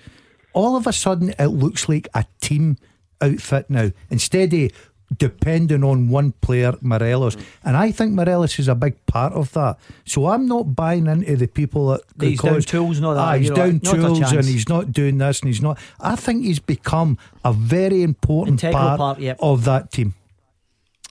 All 0.59 0.77
of 0.77 0.87
a 0.89 0.93
sudden, 0.93 1.33
it 1.39 1.47
looks 1.49 1.89
like 1.89 2.09
a 2.15 2.25
team 2.41 2.77
outfit 3.21 3.71
now 3.71 3.91
instead 4.11 4.53
of 4.53 4.71
depending 5.17 5.85
on 5.85 6.09
one 6.09 6.33
player, 6.33 6.75
Morelos. 6.81 7.37
And 7.65 7.77
I 7.77 7.93
think 7.93 8.13
Morelos 8.13 8.59
is 8.59 8.69
a 8.69 8.75
big 8.75 8.95
part 9.07 9.33
of 9.33 9.53
that. 9.53 9.79
So 10.05 10.27
I'm 10.27 10.47
not 10.47 10.75
buying 10.75 11.07
into 11.07 11.37
the 11.37 11.47
people 11.47 11.89
that 11.89 12.01
That 12.17 12.27
he's 12.27 12.41
down 12.41 12.53
because- 12.55 12.67
tools, 12.67 13.01
not 13.01 13.15
that, 13.15 13.21
Ah, 13.21 13.35
he's 13.35 13.45
you 13.49 13.51
know, 13.51 13.57
down 13.57 13.81
not 13.85 13.95
a 13.95 13.97
tools 13.97 14.33
and 14.33 14.45
he's 14.45 14.69
not 14.69 14.93
doing 14.93 15.19
this 15.19 15.41
and 15.41 15.49
he's 15.49 15.63
not. 15.63 15.79
I 16.01 16.17
think 16.17 16.45
he's 16.45 16.59
become 16.59 17.17
a 17.45 17.53
very 17.53 18.03
important 18.03 18.63
Integral 18.63 18.83
part, 18.83 18.99
part, 18.99 19.19
yep. 19.21 19.39
of 19.41 19.65
that 19.65 19.93
team. 19.93 20.15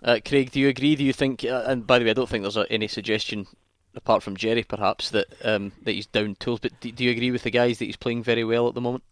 Uh, 0.04 0.20
Craig, 0.24 0.52
do 0.52 0.60
you 0.60 0.68
agree? 0.68 0.96
Do 0.96 1.04
you 1.04 1.14
think? 1.14 1.44
Uh, 1.44 1.64
and 1.66 1.88
by 1.88 1.98
the 1.98 2.06
way, 2.06 2.12
I 2.12 2.14
don't 2.14 2.30
think 2.30 2.44
there's 2.44 2.56
uh, 2.58 2.66
any 2.70 2.88
suggestion, 2.88 3.48
apart 3.96 4.22
from 4.22 4.38
Jerry, 4.38 4.64
perhaps, 4.64 5.10
that 5.10 5.26
um, 5.44 5.72
that 5.86 5.94
he's 5.94 6.06
down 6.06 6.36
tools. 6.36 6.60
But 6.60 6.80
do, 6.82 6.92
do 6.92 7.04
you 7.04 7.10
agree 7.10 7.32
with 7.32 7.42
the 7.44 7.50
guys 7.50 7.80
that 7.80 7.86
he's 7.86 7.98
playing 7.98 8.22
very 8.22 8.44
well 8.44 8.68
at 8.68 8.76
the 8.76 8.82
moment? 8.82 9.04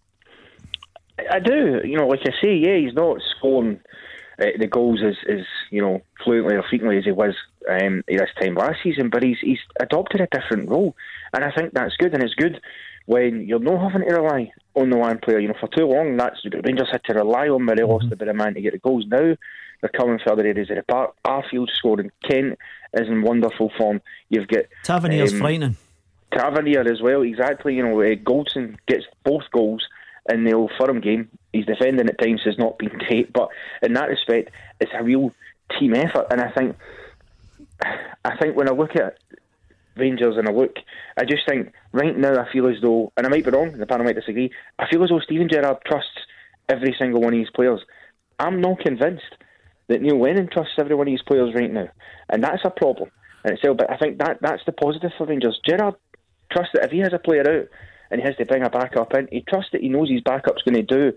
I 1.18 1.40
do. 1.40 1.82
You 1.84 1.98
know, 1.98 2.08
like 2.08 2.22
I 2.22 2.32
say, 2.42 2.56
yeah, 2.56 2.78
he's 2.78 2.94
not 2.94 3.18
scoring 3.38 3.80
uh, 4.40 4.46
the 4.60 4.68
goals 4.68 5.02
as, 5.06 5.16
as 5.30 5.46
you 5.72 5.82
know 5.82 6.02
fluently 6.24 6.56
or 6.56 6.64
frequently 6.64 6.98
as 6.98 7.06
he 7.06 7.12
was 7.12 7.36
um, 7.70 8.04
this 8.08 8.30
time 8.40 8.56
last 8.56 8.80
season, 8.84 9.10
but 9.10 9.24
he's 9.24 9.38
he's 9.42 9.60
adopted 9.80 10.22
a 10.22 10.28
different 10.28 10.70
role, 10.70 10.96
and 11.34 11.44
I 11.44 11.52
think 11.52 11.74
that's 11.74 11.96
good. 11.98 12.14
And 12.14 12.24
it's 12.24 12.34
good 12.36 12.60
when 13.06 13.48
you're 13.48 13.60
not 13.60 13.92
having 13.92 14.08
to 14.08 14.16
rely 14.16 14.52
on 14.76 14.90
the 14.90 14.98
one 14.98 15.20
player. 15.20 15.40
You 15.40 15.50
know, 15.50 15.56
for 15.60 15.70
too 15.70 15.86
long, 15.86 16.18
that's 16.18 16.44
Rangers 16.64 16.90
had 16.92 17.04
to 17.06 17.14
rely 17.14 17.48
on 17.48 17.64
Morelos 17.64 18.10
to 18.10 18.16
be 18.16 18.26
the 18.26 18.34
man 18.34 18.56
to 18.56 18.62
get 18.62 18.74
the 18.74 18.80
goals. 18.80 19.06
Now 19.08 19.36
they're 19.82 19.90
coming 19.96 20.20
for 20.20 20.34
other 20.34 20.46
areas 20.46 20.70
of 20.70 20.78
the 20.78 20.84
park. 20.84 21.16
Arfield 21.26 21.70
scoring. 21.74 22.12
Kent 22.28 22.58
is 22.94 23.08
in 23.08 23.22
wonderful 23.22 23.72
form. 23.78 24.02
You've 24.30 24.48
got 24.48 24.66
Tavernier's 24.84 25.34
um, 25.34 25.40
frightening. 25.40 25.78
Tavernier 26.32 26.82
as 26.82 27.02
well, 27.02 27.22
exactly. 27.22 27.76
You 27.76 27.84
know, 27.84 28.02
uh, 28.02 28.16
Goldson 28.16 28.78
gets 28.88 29.06
both 29.24 29.44
goals 29.54 29.88
in 30.30 30.44
the 30.44 30.54
old 30.54 30.72
Firm 30.80 31.02
game. 31.02 31.30
His 31.54 31.66
defending 31.66 32.08
at 32.08 32.20
times 32.20 32.42
has 32.46 32.58
not 32.58 32.78
been 32.78 32.90
great, 33.08 33.32
but 33.32 33.50
in 33.82 33.94
that 33.94 34.10
respect, 34.10 34.52
it's 34.80 34.92
a 34.94 35.04
real 35.04 35.34
team 35.80 35.94
effort. 35.96 36.28
And 36.30 36.42
I 36.42 36.52
think, 36.52 36.76
I 38.24 38.38
think 38.38 38.56
when 38.56 38.70
I 38.70 38.74
look 38.74 38.96
at 38.96 39.18
Rangers 39.96 40.38
and 40.38 40.48
I 40.48 40.52
look, 40.52 40.76
I 41.18 41.24
just 41.24 41.48
think 41.48 41.72
right 41.92 42.18
now 42.18 42.42
I 42.42 42.52
feel 42.52 42.68
as 42.68 42.82
though, 42.82 43.12
and 43.16 43.26
I 43.26 43.30
might 43.30 43.46
be 43.46 43.52
wrong, 43.52 43.78
the 43.78 43.86
panel 43.86 44.06
might 44.06 44.16
disagree. 44.16 44.52
I 44.78 44.88
feel 44.90 45.04
as 45.04 45.10
though 45.10 45.20
Steven 45.20 45.50
Gerrard 45.50 45.78
trusts 45.86 46.20
every 46.68 46.96
single 46.98 47.22
one 47.22 47.34
of 47.34 47.40
his 47.40 47.50
players. 47.50 47.82
I'm 48.40 48.60
not 48.60 48.80
convinced 48.80 49.24
that 49.88 50.02
Neil 50.02 50.20
Lennon 50.20 50.50
trusts 50.52 50.74
every 50.78 50.96
one 50.96 51.08
of 51.08 51.12
his 51.12 51.22
players 51.22 51.54
right 51.54 51.72
now, 51.72 51.88
and 52.30 52.44
that's 52.44 52.66
a 52.66 52.70
problem 52.70 53.10
in 53.46 53.54
itself. 53.54 53.78
But 53.78 53.92
I 53.92 53.98
think 53.98 54.18
that 54.18 54.40
that's 54.42 54.66
the 54.66 54.72
positive 54.72 55.12
for 55.18 55.26
Rangers. 55.26 55.60
Gerrard 55.66 55.96
trusts 56.52 56.74
that 56.74 56.86
if 56.86 56.92
he 56.92 57.00
has 57.00 57.14
a 57.14 57.20
player 57.20 57.42
out 57.48 57.68
and 58.12 58.22
he 58.22 58.28
has 58.28 58.36
to 58.38 58.46
bring 58.46 58.64
a 58.64 58.70
backup 58.70 59.14
in, 59.14 59.28
he 59.32 59.42
trusts 59.42 59.72
that 59.72 59.82
he 59.82 59.90
knows 59.90 60.10
his 60.10 60.22
backup's 60.22 60.62
going 60.64 60.76
to 60.76 60.82
do 60.84 61.14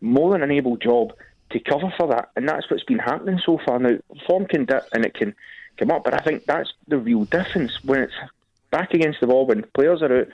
more 0.00 0.32
than 0.32 0.42
an 0.42 0.50
able 0.50 0.76
job 0.76 1.12
to 1.50 1.58
cover 1.60 1.92
for 1.96 2.08
that, 2.08 2.30
and 2.36 2.48
that's 2.48 2.70
what's 2.70 2.84
been 2.84 2.98
happening 2.98 3.40
so 3.44 3.58
far. 3.64 3.78
Now, 3.78 3.96
form 4.26 4.46
can 4.46 4.64
dip 4.66 4.84
and 4.92 5.04
it 5.04 5.14
can 5.14 5.34
come 5.78 5.90
up, 5.90 6.04
but 6.04 6.14
I 6.14 6.18
think 6.18 6.44
that's 6.44 6.72
the 6.88 6.98
real 6.98 7.24
difference 7.24 7.82
when 7.82 8.00
it's 8.02 8.12
back 8.70 8.92
against 8.92 9.20
the 9.20 9.26
wall 9.26 9.46
when 9.46 9.64
players 9.74 10.02
are 10.02 10.20
out. 10.20 10.28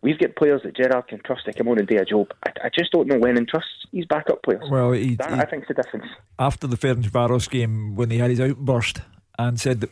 We've 0.00 0.18
got 0.18 0.36
players 0.36 0.62
that 0.62 0.76
Gerrard 0.76 1.08
can 1.08 1.18
trust 1.20 1.46
to 1.46 1.52
come 1.52 1.66
on 1.68 1.78
and 1.78 1.88
do 1.88 1.96
a 1.98 2.04
job. 2.04 2.32
I, 2.46 2.52
I 2.66 2.68
just 2.68 2.92
don't 2.92 3.08
know 3.08 3.18
when 3.18 3.36
and 3.36 3.48
trusts 3.48 3.84
his 3.92 4.04
backup 4.06 4.42
players. 4.44 4.62
Well, 4.70 4.92
he- 4.92 5.16
that 5.16 5.32
he- 5.32 5.40
I 5.40 5.44
think's 5.46 5.66
the 5.66 5.74
difference. 5.74 6.06
after 6.38 6.68
the 6.68 6.76
Ferencvaros 6.76 7.50
game 7.50 7.96
when 7.96 8.10
he 8.10 8.18
had 8.18 8.30
his 8.30 8.38
outburst 8.40 9.00
and 9.40 9.58
said 9.58 9.80
that 9.80 9.90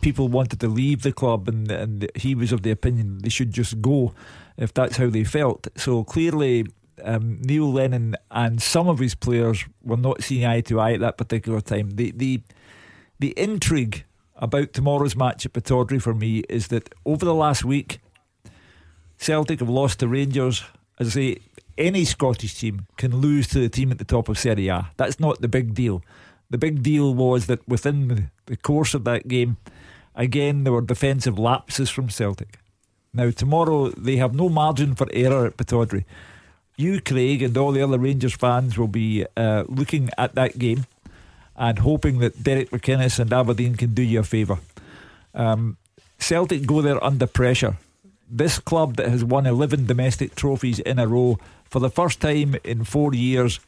people 0.00 0.28
wanted 0.28 0.58
to 0.60 0.68
leave 0.68 1.02
the 1.02 1.12
club, 1.12 1.48
and, 1.48 1.70
and 1.70 2.10
he 2.14 2.34
was 2.34 2.50
of 2.52 2.62
the 2.62 2.70
opinion 2.70 3.18
they 3.18 3.28
should 3.28 3.52
just 3.52 3.82
go 3.82 4.14
if 4.56 4.72
that's 4.72 4.96
how 4.96 5.08
they 5.08 5.24
felt. 5.24 5.68
So 5.76 6.04
clearly, 6.04 6.66
um, 7.04 7.40
Neil 7.42 7.70
Lennon 7.72 8.16
and 8.30 8.60
some 8.62 8.88
of 8.88 8.98
his 8.98 9.14
players 9.14 9.64
were 9.82 9.96
not 9.96 10.22
seeing 10.22 10.44
eye 10.44 10.60
to 10.62 10.80
eye 10.80 10.92
at 10.92 11.00
that 11.00 11.18
particular 11.18 11.60
time. 11.60 11.90
The 11.90 12.12
the 12.12 12.42
the 13.18 13.34
intrigue 13.36 14.04
about 14.36 14.72
tomorrow's 14.72 15.16
match 15.16 15.46
at 15.46 15.52
Pittodrie 15.52 16.02
for 16.02 16.14
me 16.14 16.40
is 16.48 16.68
that 16.68 16.92
over 17.06 17.24
the 17.24 17.34
last 17.34 17.64
week, 17.64 18.00
Celtic 19.16 19.60
have 19.60 19.68
lost 19.68 20.00
to 20.00 20.08
Rangers. 20.08 20.64
As 20.98 21.08
I 21.08 21.10
say, 21.10 21.36
any 21.78 22.04
Scottish 22.04 22.58
team 22.58 22.86
can 22.96 23.16
lose 23.16 23.46
to 23.48 23.60
the 23.60 23.68
team 23.68 23.90
at 23.92 23.98
the 23.98 24.04
top 24.04 24.28
of 24.28 24.38
Serie 24.38 24.68
A. 24.68 24.90
That's 24.96 25.20
not 25.20 25.40
the 25.40 25.48
big 25.48 25.74
deal. 25.74 26.02
The 26.50 26.58
big 26.58 26.82
deal 26.82 27.14
was 27.14 27.46
that 27.46 27.66
within 27.66 28.30
the 28.46 28.56
course 28.56 28.94
of 28.94 29.04
that 29.04 29.28
game, 29.28 29.56
again, 30.14 30.64
there 30.64 30.72
were 30.72 30.82
defensive 30.82 31.38
lapses 31.38 31.88
from 31.88 32.10
Celtic. 32.10 32.58
Now, 33.14 33.30
tomorrow, 33.30 33.90
they 33.90 34.16
have 34.16 34.34
no 34.34 34.48
margin 34.48 34.94
for 34.94 35.06
error 35.12 35.46
at 35.46 35.58
Pittodrie. 35.58 36.04
You, 36.76 36.98
Craig, 37.02 37.42
and 37.42 37.54
all 37.58 37.72
the 37.72 37.82
other 37.82 37.98
Rangers 37.98 38.32
fans 38.32 38.78
will 38.78 38.88
be 38.88 39.26
uh, 39.36 39.64
looking 39.68 40.08
at 40.16 40.34
that 40.34 40.58
game 40.58 40.86
and 41.54 41.80
hoping 41.80 42.20
that 42.20 42.42
Derek 42.42 42.70
McInnes 42.70 43.18
and 43.18 43.30
Aberdeen 43.30 43.74
can 43.76 43.92
do 43.92 44.00
you 44.02 44.20
a 44.20 44.22
favour. 44.22 44.58
Um, 45.34 45.76
Celtic 46.18 46.64
go 46.64 46.80
there 46.80 47.02
under 47.04 47.26
pressure. 47.26 47.76
This 48.30 48.58
club 48.58 48.96
that 48.96 49.08
has 49.08 49.22
won 49.22 49.44
11 49.44 49.84
domestic 49.84 50.34
trophies 50.34 50.78
in 50.78 50.98
a 50.98 51.06
row 51.06 51.38
for 51.68 51.80
the 51.80 51.90
first 51.90 52.20
time 52.20 52.56
in 52.64 52.84
four 52.84 53.12
years, 53.12 53.60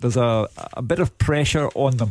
there's 0.00 0.16
a, 0.16 0.48
a 0.72 0.82
bit 0.82 0.98
of 0.98 1.16
pressure 1.18 1.68
on 1.76 1.98
them 1.98 2.10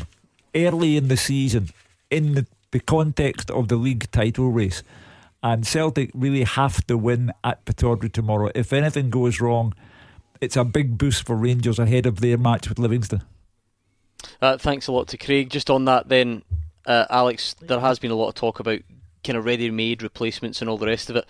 early 0.56 0.96
in 0.96 1.10
the 1.10 1.18
season 1.18 1.70
in 2.10 2.36
the, 2.36 2.46
the 2.72 2.80
context 2.80 3.52
of 3.52 3.68
the 3.68 3.76
league 3.76 4.10
title 4.12 4.52
race. 4.52 4.84
And 5.46 5.64
Celtic 5.64 6.10
really 6.16 6.42
have 6.42 6.84
to 6.88 6.98
win 6.98 7.32
at 7.44 7.64
Pittodrie 7.66 8.12
tomorrow. 8.12 8.50
If 8.56 8.74
anything 8.74 9.12
goes 9.12 9.40
wrong, 9.40 9.76
it's 10.42 10.58
a 10.58 10.64
big 10.64 10.98
boost 10.98 11.24
for 11.24 11.36
Rangers 11.36 11.78
ahead 11.78 12.08
of 12.08 12.20
their 12.20 12.36
match 12.36 12.68
with 12.68 12.80
Livingston. 12.80 13.22
Uh, 14.42 14.58
thanks 14.58 14.88
a 14.88 14.92
lot 14.92 15.08
to 15.10 15.20
Craig. 15.20 15.52
Just 15.52 15.70
on 15.70 15.86
that, 15.86 16.10
then, 16.10 16.42
uh, 16.88 17.06
Alex, 17.12 17.54
there 17.62 17.80
has 17.80 18.00
been 18.00 18.10
a 18.10 18.16
lot 18.16 18.30
of 18.30 18.34
talk 18.34 18.60
about 18.60 18.80
kind 19.24 19.38
of 19.38 19.46
ready-made 19.46 20.02
replacements 20.02 20.62
and 20.62 20.70
all 20.70 20.80
the 20.80 20.88
rest 20.88 21.12
of 21.12 21.16
it. 21.16 21.26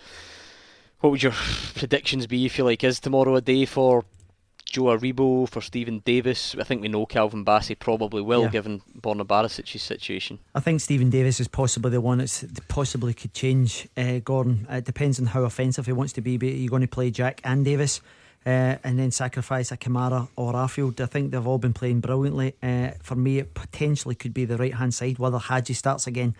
What 1.00 1.10
would 1.10 1.22
your 1.22 1.34
predictions 1.74 2.26
be? 2.26 2.46
If 2.46 2.56
you 2.56 2.64
like, 2.64 2.82
is 2.84 2.98
tomorrow 2.98 3.36
a 3.36 3.42
day 3.42 3.66
for 3.66 4.06
Joe 4.66 4.84
Aribo, 4.84 5.48
for 5.48 5.60
Steven 5.60 6.00
Davis? 6.00 6.54
I 6.58 6.64
think 6.64 6.82
we 6.82 6.88
know 6.88 7.06
Calvin 7.06 7.44
Bassey 7.44 7.78
probably 7.78 8.20
will, 8.20 8.42
yeah. 8.42 8.48
given 8.48 8.82
Borna 9.00 9.24
Barisic's 9.24 9.82
situation. 9.82 10.38
I 10.54 10.60
think 10.60 10.80
Steven 10.80 11.08
Davis 11.08 11.40
is 11.40 11.48
possibly 11.48 11.90
the 11.90 12.00
one 12.00 12.18
that 12.18 12.60
possibly 12.68 13.14
could 13.14 13.32
change 13.32 13.88
uh, 13.96 14.18
Gordon. 14.18 14.66
It 14.68 14.84
depends 14.84 15.18
on 15.18 15.26
how 15.26 15.44
offensive 15.44 15.86
he 15.86 15.92
wants 15.92 16.12
to 16.14 16.20
be. 16.20 16.36
But 16.36 16.48
you're 16.48 16.68
going 16.68 16.82
to 16.82 16.88
play 16.88 17.10
Jack 17.10 17.40
and 17.44 17.64
Davis 17.64 18.00
uh, 18.44 18.76
and 18.84 18.98
then 18.98 19.10
sacrifice 19.10 19.72
a 19.72 19.76
Kamara 19.76 20.28
or 20.36 20.52
Arfield. 20.52 21.00
I 21.00 21.06
think 21.06 21.32
they've 21.32 21.46
all 21.46 21.58
been 21.58 21.72
playing 21.72 22.00
brilliantly. 22.00 22.54
Uh, 22.62 22.90
for 23.02 23.16
me, 23.16 23.38
it 23.38 23.54
potentially 23.54 24.14
could 24.14 24.34
be 24.34 24.44
the 24.44 24.56
right 24.56 24.74
hand 24.74 24.94
side, 24.94 25.18
whether 25.18 25.38
Hagi 25.38 25.74
starts 25.74 26.06
again. 26.06 26.34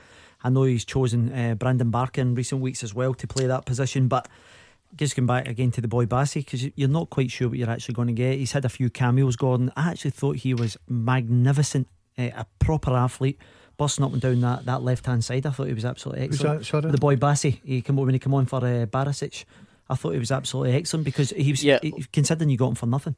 I 0.45 0.51
know 0.51 0.65
he's 0.65 0.85
chosen 0.85 1.33
uh, 1.33 1.55
Brandon 1.55 1.91
Barker 1.91 2.21
in 2.21 2.35
recent 2.35 2.61
weeks 2.61 2.85
as 2.85 2.95
well 2.95 3.15
to 3.15 3.27
play 3.27 3.47
that 3.47 3.65
position, 3.67 4.07
but 4.07 4.29
just 4.97 5.17
going 5.17 5.27
back 5.27 5.49
again 5.49 5.71
to 5.73 5.81
the 5.81 5.89
boy 5.89 6.07
Bassey 6.07 6.45
because 6.45 6.69
you're 6.75 6.89
not 6.89 7.11
quite 7.11 7.31
sure 7.31 7.49
what 7.49 7.59
you're 7.59 7.71
actually 7.71 7.95
going 7.95 8.09
to 8.09 8.15
get. 8.15 8.39
He's 8.39 8.53
had 8.53 8.65
a 8.65 8.69
few 8.69 8.91
cameos, 8.91 9.37
Gordon. 9.37 9.73
I 9.77 9.91
actually 9.91 10.13
thought 10.13 10.37
he 10.37 10.55
was 10.55 10.77
magnificent, 10.89 11.89
uh, 12.19 12.31
a 12.35 12.47
proper 12.59 12.93
athlete. 12.93 13.39
Busting 13.77 14.05
up 14.07 14.13
and 14.13 14.23
down 14.23 14.41
that, 14.41 14.65
that 14.65 14.83
left 14.83 15.05
hand 15.05 15.23
side, 15.23 15.45
I 15.45 15.51
thought 15.51 15.67
he 15.67 15.75
was 15.75 15.85
absolutely 15.85 16.25
excellent. 16.25 16.65
That, 16.65 16.93
the 16.93 16.99
boy 16.99 17.17
Bassey, 17.17 17.61
he 17.63 17.83
came 17.83 17.97
when 17.97 18.15
he 18.15 18.19
came 18.19 18.33
on 18.33 18.47
for 18.47 18.57
uh, 18.57 18.87
Barisic. 18.87 19.45
I 19.91 19.97
thought 19.97 20.13
he 20.13 20.19
was 20.19 20.33
absolutely 20.33 20.75
excellent 20.75 21.05
because 21.05 21.31
he 21.31 21.51
was 21.51 21.63
yeah. 21.63 21.79
he, 21.83 21.93
considering 22.11 22.49
you 22.49 22.57
got 22.57 22.69
him 22.69 22.75
for 22.75 22.87
nothing. 22.87 23.17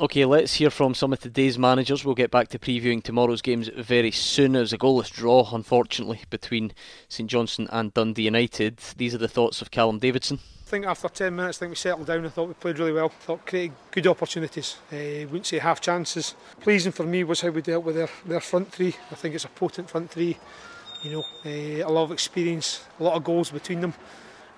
Okay, 0.00 0.24
let's 0.24 0.54
hear 0.54 0.70
from 0.70 0.94
some 0.94 1.12
of 1.12 1.20
today's 1.20 1.58
managers. 1.58 2.04
We'll 2.04 2.14
get 2.14 2.30
back 2.30 2.48
to 2.48 2.58
previewing 2.58 3.02
tomorrow's 3.02 3.42
games 3.42 3.68
very 3.76 4.12
soon. 4.12 4.54
It 4.54 4.60
was 4.60 4.72
a 4.72 4.78
goalless 4.78 5.10
draw, 5.10 5.48
unfortunately, 5.52 6.20
between 6.30 6.72
St 7.08 7.28
Johnstone 7.28 7.68
and 7.70 7.92
Dundee 7.92 8.22
United. 8.22 8.78
These 8.96 9.14
are 9.14 9.18
the 9.18 9.28
thoughts 9.28 9.60
of 9.60 9.70
Callum 9.70 9.98
Davidson. 9.98 10.38
I 10.68 10.70
think 10.70 10.84
after 10.84 11.08
10 11.08 11.34
minutes, 11.34 11.56
I 11.56 11.60
think 11.60 11.70
we 11.70 11.76
settled 11.76 12.06
down. 12.06 12.26
I 12.26 12.28
thought 12.28 12.48
we 12.48 12.52
played 12.52 12.78
really 12.78 12.92
well. 12.92 13.06
I 13.06 13.24
thought 13.24 13.46
created 13.46 13.74
good 13.90 14.06
opportunities. 14.06 14.76
Uh, 14.92 15.24
wouldn't 15.24 15.46
say 15.46 15.56
half 15.56 15.80
chances. 15.80 16.34
Pleasing 16.60 16.92
for 16.92 17.04
me 17.04 17.24
was 17.24 17.40
how 17.40 17.48
we 17.48 17.62
dealt 17.62 17.84
with 17.84 17.96
their, 17.96 18.10
their 18.26 18.40
front 18.40 18.70
three. 18.70 18.94
I 19.10 19.14
think 19.14 19.34
it's 19.34 19.46
a 19.46 19.48
potent 19.48 19.88
front 19.88 20.10
three. 20.10 20.36
You 21.02 21.10
know, 21.10 21.24
uh, 21.46 21.88
a 21.88 21.90
lot 21.90 22.02
of 22.02 22.12
experience, 22.12 22.84
a 23.00 23.02
lot 23.02 23.14
of 23.14 23.24
goals 23.24 23.48
between 23.48 23.80
them. 23.80 23.94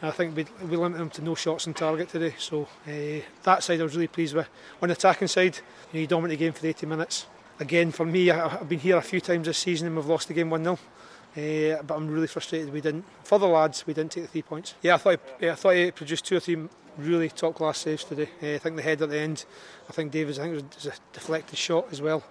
I 0.02 0.10
think 0.10 0.36
we, 0.36 0.46
we 0.66 0.76
limited 0.76 0.98
them 0.98 1.10
to 1.10 1.22
no 1.22 1.36
shots 1.36 1.68
on 1.68 1.74
target 1.74 2.08
today. 2.08 2.34
So 2.38 2.62
uh, 2.88 3.22
that 3.44 3.62
side 3.62 3.80
I 3.80 3.84
was 3.84 3.94
really 3.94 4.08
pleased 4.08 4.34
with. 4.34 4.48
On 4.82 4.88
the 4.88 4.94
attacking 4.94 5.28
side, 5.28 5.58
you, 5.58 5.62
know, 5.94 6.00
you 6.00 6.06
dominate 6.08 6.40
the 6.40 6.44
game 6.44 6.52
for 6.52 6.66
80 6.66 6.86
minutes. 6.86 7.26
Again, 7.60 7.92
for 7.92 8.04
me, 8.04 8.32
I, 8.32 8.48
have 8.48 8.68
been 8.68 8.80
here 8.80 8.96
a 8.96 9.02
few 9.02 9.20
times 9.20 9.46
this 9.46 9.58
season 9.58 9.86
and 9.86 9.94
we've 9.94 10.06
lost 10.06 10.26
the 10.26 10.34
game 10.34 10.50
1 10.50 10.64
0. 10.64 10.76
Uh, 11.36 11.40
eh, 11.40 11.82
but 11.86 11.94
I'm 11.94 12.09
really 12.09 12.27
frustrated 12.27 12.73
we 12.73 12.81
didn't. 12.81 13.05
For 13.24 13.39
the 13.39 13.47
lads, 13.47 13.86
we 13.86 13.94
didn't 13.94 14.12
take 14.12 14.24
the 14.24 14.31
three 14.31 14.43
points. 14.43 14.74
Yeah, 14.82 14.94
I 14.94 14.98
thought 14.98 15.20
yeah, 15.40 15.52
I 15.52 15.55
thought 15.55 15.74
he 15.74 15.90
produced 15.90 16.24
two 16.24 16.36
or 16.36 16.40
three 16.40 16.69
really 16.98 17.28
top 17.28 17.55
class 17.55 17.78
saves 17.78 18.05
today. 18.05 18.28
Uh, 18.43 18.55
I 18.55 18.59
think 18.59 18.77
the 18.77 18.82
head 18.82 19.02
at 19.02 19.11
the 19.11 19.19
end, 19.19 19.44
I 19.89 19.93
think 19.93 20.12
Davis, 20.12 20.39
I 20.39 20.43
think 20.43 20.57
it 20.57 20.74
was 20.74 20.86
a 20.86 20.93
deflected 21.12 21.59
shot 21.59 21.86
as 21.93 22.02
well. 22.02 22.24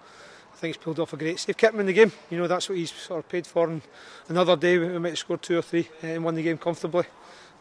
I 0.54 0.58
think 0.58 0.76
he's 0.76 0.84
pulled 0.84 1.00
off 1.00 1.14
a 1.14 1.18
great 1.18 1.40
save. 1.40 1.56
Kept 1.56 1.74
him 1.74 1.80
in 1.80 1.86
the 1.86 1.94
game. 1.94 2.12
You 2.30 2.38
know 2.38 2.48
that's 2.48 2.68
what 2.68 2.78
he's 2.78 2.92
sort 2.92 3.24
of 3.24 3.30
paid 3.30 3.48
for. 3.48 3.70
And 3.70 3.82
another 4.28 4.56
day 4.56 4.78
we 4.78 5.00
might 5.00 5.10
have 5.10 5.20
scored 5.20 5.42
two 5.42 5.58
or 5.58 5.62
three 5.62 5.88
uh, 6.04 6.08
and 6.08 6.24
won 6.24 6.36
the 6.36 6.44
game 6.44 6.58
comfortably. 6.58 7.06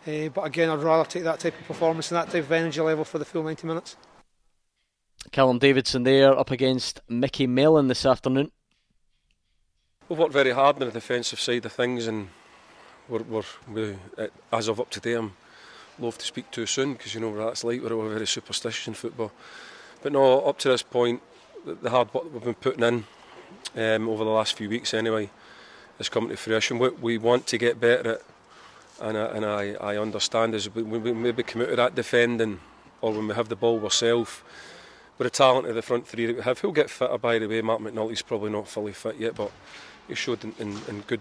Uh, 0.06 0.28
but 0.28 0.42
again, 0.42 0.70
I'd 0.70 0.80
rather 0.80 1.08
take 1.08 1.24
that 1.24 1.40
type 1.40 1.58
of 1.60 1.66
performance 1.66 2.10
and 2.10 2.16
that 2.16 2.30
type 2.30 2.44
of 2.44 2.52
energy 2.52 2.80
level 2.80 3.04
for 3.04 3.18
the 3.18 3.24
full 3.24 3.42
90 3.42 3.66
minutes. 3.66 3.96
Callum 5.32 5.58
Davidson 5.58 6.04
there 6.04 6.36
up 6.36 6.50
against 6.50 7.00
Micky 7.08 7.46
Mellon 7.46 7.88
this 7.88 8.06
afternoon. 8.06 8.50
We've 10.08 10.18
worked 10.18 10.32
very 10.32 10.52
hard 10.52 10.76
on 10.76 10.86
the 10.86 10.90
defensive 10.90 11.38
side 11.38 11.66
of 11.66 11.72
things, 11.72 12.06
and 12.06 12.28
we're, 13.10 13.22
we're 13.24 13.42
we, 13.70 13.96
as 14.50 14.68
of 14.68 14.80
up 14.80 14.88
to 14.90 15.00
date, 15.00 15.14
I'm 15.14 15.34
loath 15.98 16.16
to 16.16 16.24
speak 16.24 16.50
too 16.50 16.64
soon 16.64 16.94
because 16.94 17.14
you 17.14 17.20
know 17.20 17.36
that's 17.36 17.62
like. 17.62 17.82
We're, 17.82 17.94
we're 17.94 18.14
very 18.14 18.26
superstitious 18.26 18.88
in 18.88 18.94
football. 18.94 19.32
But 20.02 20.12
no, 20.12 20.40
up 20.40 20.58
to 20.60 20.70
this 20.70 20.82
point, 20.82 21.20
the, 21.66 21.90
hard 21.90 22.14
work 22.14 22.32
we've 22.32 22.42
been 22.42 22.54
putting 22.54 22.84
in 22.84 23.04
um, 23.76 24.08
over 24.08 24.24
the 24.24 24.30
last 24.30 24.56
few 24.56 24.70
weeks 24.70 24.94
anyway 24.94 25.28
is 25.98 26.08
coming 26.08 26.30
to 26.30 26.36
fruition. 26.38 26.78
We, 26.78 26.88
we 26.88 27.18
want 27.18 27.46
to 27.48 27.58
get 27.58 27.78
better 27.78 28.12
at 28.12 28.22
and 29.00 29.16
I, 29.16 29.24
and 29.26 29.44
I, 29.44 29.74
I 29.74 29.96
understand 29.96 30.54
is 30.54 30.74
when 30.74 31.02
we 31.02 31.12
maybe 31.12 31.42
come 31.42 31.62
out 31.62 31.68
of 31.68 31.76
that 31.76 31.94
defending 31.94 32.60
or 33.00 33.12
when 33.12 33.28
we 33.28 33.34
have 33.34 33.48
the 33.48 33.56
ball 33.56 33.82
ourselves 33.84 34.42
with 35.18 35.26
the 35.26 35.30
talent 35.30 35.68
of 35.68 35.74
the 35.74 35.82
front 35.82 36.06
three 36.06 36.26
that 36.26 36.36
we 36.36 36.42
have 36.42 36.60
he'll 36.60 36.72
get 36.72 36.90
fitter 36.90 37.16
by 37.18 37.38
the 37.38 37.46
way 37.46 37.62
Marc 37.62 37.80
McNulty's 37.80 38.22
probably 38.22 38.50
not 38.50 38.66
fully 38.66 38.92
fit 38.92 39.16
yet 39.16 39.36
but 39.36 39.52
he 40.08 40.14
showed 40.14 40.44
in, 40.44 40.54
in, 40.58 40.78
in 40.88 41.00
good 41.02 41.20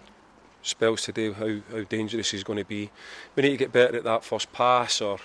spells 0.62 1.04
today 1.04 1.32
how, 1.32 1.60
how 1.72 1.84
dangerous 1.84 2.32
he's 2.32 2.44
going 2.44 2.60
to 2.60 2.66
be 2.66 2.90
we 3.36 3.44
need 3.44 3.52
to 3.52 3.58
get 3.58 3.72
better 3.72 3.98
at 3.98 4.04
that 4.04 4.24
first 4.24 4.52
pass 4.52 5.02
or 5.02 5.20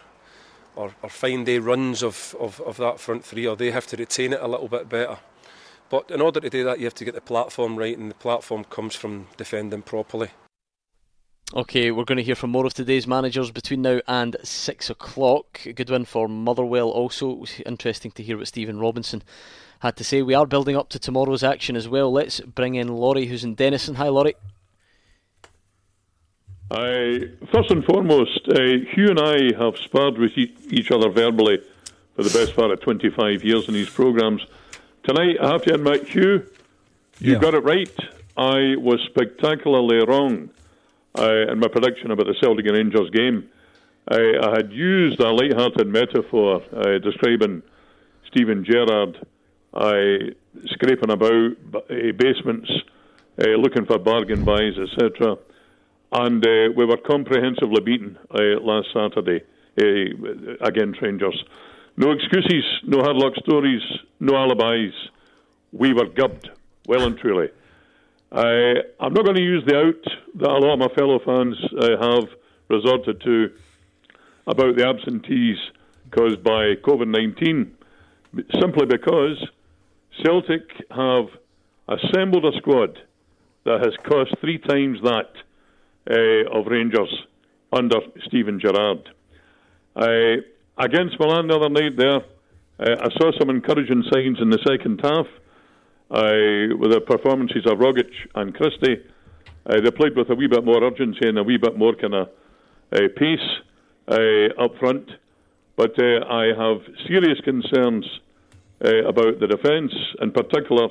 or, 0.75 0.95
or 1.03 1.11
find 1.11 1.45
day 1.45 1.59
runs 1.59 2.03
of, 2.03 2.35
of, 2.41 2.59
of 2.63 2.79
that 2.79 2.99
front 2.99 3.25
three 3.25 3.47
or 3.47 3.57
they 3.57 3.71
have 3.71 3.87
to 3.87 3.97
retain 3.97 4.33
it 4.33 4.41
a 4.41 4.49
little 4.49 4.69
bit 4.69 4.89
better 4.89 5.19
but 5.91 6.11
in 6.11 6.21
order 6.21 6.41
to 6.41 6.49
do 6.49 6.65
that 6.65 6.79
you 6.79 6.85
have 6.85 6.95
to 6.95 7.05
get 7.05 7.15
the 7.15 7.21
platform 7.21 7.77
right 7.77 7.99
and 7.99 8.11
the 8.11 8.15
platform 8.17 8.65
comes 8.65 8.95
from 8.95 9.27
defending 9.37 9.83
properly 9.83 10.31
Okay, 11.55 11.91
we're 11.91 12.07
going 12.07 12.17
to 12.17 12.25
hear 12.25 12.35
from 12.35 12.49
more 12.49 12.65
of 12.65 12.73
today's 12.73 13.07
managers 13.07 13.51
between 13.51 13.83
now 13.83 14.01
and 14.09 14.39
six 14.43 14.89
o'clock. 14.89 15.61
Good 15.75 15.91
win 15.91 16.07
for 16.07 16.27
Motherwell. 16.27 16.89
Also, 16.89 17.45
interesting 17.67 18.11
to 18.13 18.23
hear 18.23 18.39
what 18.39 18.49
Stephen 18.49 18.79
Robinson 18.79 19.23
had 19.83 19.97
to 19.97 20.05
say. 20.05 20.23
We 20.23 20.35
are 20.35 20.47
building 20.47 20.77
up 20.77 20.89
to 20.91 20.99
tomorrow's 20.99 21.43
action 21.43 21.75
as 21.75 21.89
well. 21.89 22.11
Let's 22.13 22.41
bring 22.41 22.77
in 22.77 22.89
Laurie, 22.89 23.27
who's 23.27 23.43
in 23.43 23.57
Dennistoun. 23.57 23.97
Hi, 23.97 24.09
Laurie. 24.09 24.37
I, 26.71 27.29
first 27.53 27.71
and 27.71 27.85
foremost, 27.85 28.49
uh, 28.49 28.55
Hugh 28.93 29.11
and 29.11 29.19
I 29.21 29.53
have 29.59 29.77
sparred 29.77 30.19
with 30.19 30.39
e- 30.39 30.55
each 30.71 30.91
other 30.93 31.11
verbally 31.11 31.61
for 32.15 32.23
the 32.23 32.31
best 32.31 32.55
part 32.55 32.71
of 32.71 32.81
25 32.81 33.43
years 33.45 33.67
in 33.67 33.75
these 33.75 33.91
programmes. 33.91 34.47
Tonight, 35.03 35.37
I 35.43 35.51
have 35.51 35.63
to 35.65 35.75
admit, 35.75 36.09
Hugh, 36.09 36.47
you 37.19 37.33
yeah. 37.33 37.39
got 37.39 37.55
it 37.55 37.65
right. 37.65 37.95
I 38.37 38.77
was 38.77 39.01
spectacularly 39.11 40.07
wrong 40.07 40.49
uh, 41.19 41.51
in 41.51 41.59
my 41.59 41.69
prediction 41.69 42.13
about 42.13 42.27
the 42.27 42.37
Celtic 42.41 42.67
and 42.67 42.77
Rangers 42.77 43.11
game. 43.11 43.51
I, 44.09 44.35
I 44.43 44.57
had 44.57 44.73
used 44.73 45.19
a 45.19 45.31
light-hearted 45.31 45.89
metaphor 45.89 46.63
uh, 46.73 46.99
describing 46.99 47.63
Steven 48.29 48.65
Gerrard 48.65 49.27
uh, 49.75 50.33
scraping 50.67 51.11
about 51.11 51.53
uh, 51.75 52.13
basements, 52.17 52.71
uh, 53.39 53.51
looking 53.59 53.87
for 53.87 53.99
bargain 53.99 54.45
buys, 54.45 54.75
etc. 54.79 55.37
And 56.13 56.45
uh, 56.47 56.73
we 56.77 56.85
were 56.85 56.99
comprehensively 56.99 57.81
beaten 57.81 58.19
last 58.31 58.89
Saturday 58.93 59.43
against 60.61 61.01
Rangers. 61.01 61.43
No 61.97 62.11
excuses, 62.13 62.65
no 62.85 63.01
hard 63.03 63.17
luck 63.17 63.35
stories, 63.37 63.83
no 64.21 64.35
alibis. 64.35 64.93
We 65.73 65.95
were 65.95 66.07
gubbed, 66.07 66.51
well 66.87 67.07
and 67.07 67.19
truly. 67.19 67.49
I, 68.31 68.75
I'm 69.01 69.13
not 69.13 69.25
going 69.25 69.37
to 69.37 69.43
use 69.43 69.63
the 69.67 69.77
out 69.77 70.05
that 70.37 70.49
a 70.49 70.59
lot 70.59 70.75
of 70.75 70.79
my 70.79 70.89
fellow 70.95 71.19
fans 71.25 71.57
uh, 71.79 71.97
have 72.01 72.29
resorted 72.69 73.21
to 73.23 73.51
about 74.47 74.77
the 74.77 74.87
absentees 74.87 75.59
caused 76.11 76.43
by 76.43 76.75
COVID 76.83 77.09
19, 77.09 77.77
simply 78.61 78.87
because 78.87 79.47
Celtic 80.21 80.69
have 80.91 81.27
assembled 81.89 82.45
a 82.45 82.57
squad 82.59 82.99
that 83.65 83.81
has 83.81 83.95
cost 84.05 84.35
three 84.41 84.59
times 84.59 84.99
that 85.03 85.31
uh, 86.11 86.59
of 86.59 86.67
Rangers 86.67 87.13
under 87.73 87.97
Steven 88.27 88.61
Gerrard. 88.61 89.09
Uh, 89.97 90.43
against 90.79 91.19
Milan 91.19 91.49
the 91.49 91.57
other 91.57 91.69
night, 91.69 91.97
there, 91.97 92.17
uh, 92.17 93.07
I 93.07 93.09
saw 93.19 93.31
some 93.39 93.51
encouraging 93.51 94.03
signs 94.13 94.39
in 94.41 94.51
the 94.51 94.59
second 94.67 95.01
half 95.03 95.27
uh, 96.11 96.77
with 96.79 96.91
the 96.93 97.01
performances 97.07 97.65
of 97.67 97.79
Rogic 97.79 98.11
and 98.35 98.55
Christie. 98.55 99.03
Uh, 99.65 99.81
they 99.81 99.91
played 99.91 100.17
with 100.17 100.29
a 100.31 100.35
wee 100.35 100.49
bit 100.49 100.65
more 100.65 100.83
urgency 100.83 101.29
and 101.29 101.39
a 101.39 101.43
wee 101.43 101.57
bit 101.57 101.79
more 101.79 101.95
kind 101.95 102.15
of 102.15 102.29
uh, 102.93 102.99
pace 103.17 103.39
up 104.59 104.77
front. 104.79 105.09
But 105.77 105.93
I 105.99 106.53
have 106.59 106.83
serious 107.07 107.41
concerns 107.45 108.05
about 108.83 109.39
the 109.41 109.47
defence, 109.47 109.93
in 110.21 110.33
particular 110.33 110.89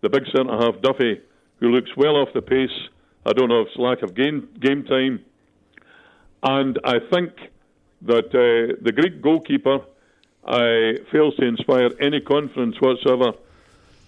the 0.00 0.08
big 0.08 0.24
centre 0.34 0.56
half 0.56 0.80
Duffy, 0.80 1.20
who 1.60 1.70
looks 1.70 1.96
well 1.96 2.16
off 2.16 2.28
the 2.34 2.42
pace. 2.42 2.88
I 3.26 3.32
don't 3.32 3.48
know 3.48 3.62
if 3.62 3.68
it's 3.68 3.76
lack 3.76 4.02
of 4.02 4.14
game 4.14 4.48
game 4.60 4.84
time, 4.84 5.24
and 6.42 6.78
I 6.84 6.98
think 7.12 7.32
that 8.02 8.26
uh, 8.26 8.76
the 8.80 8.92
Greek 8.92 9.20
goalkeeper 9.20 9.80
uh, 10.44 10.92
fails 11.10 11.34
to 11.36 11.46
inspire 11.46 11.90
any 12.00 12.20
confidence 12.20 12.80
whatsoever. 12.80 13.32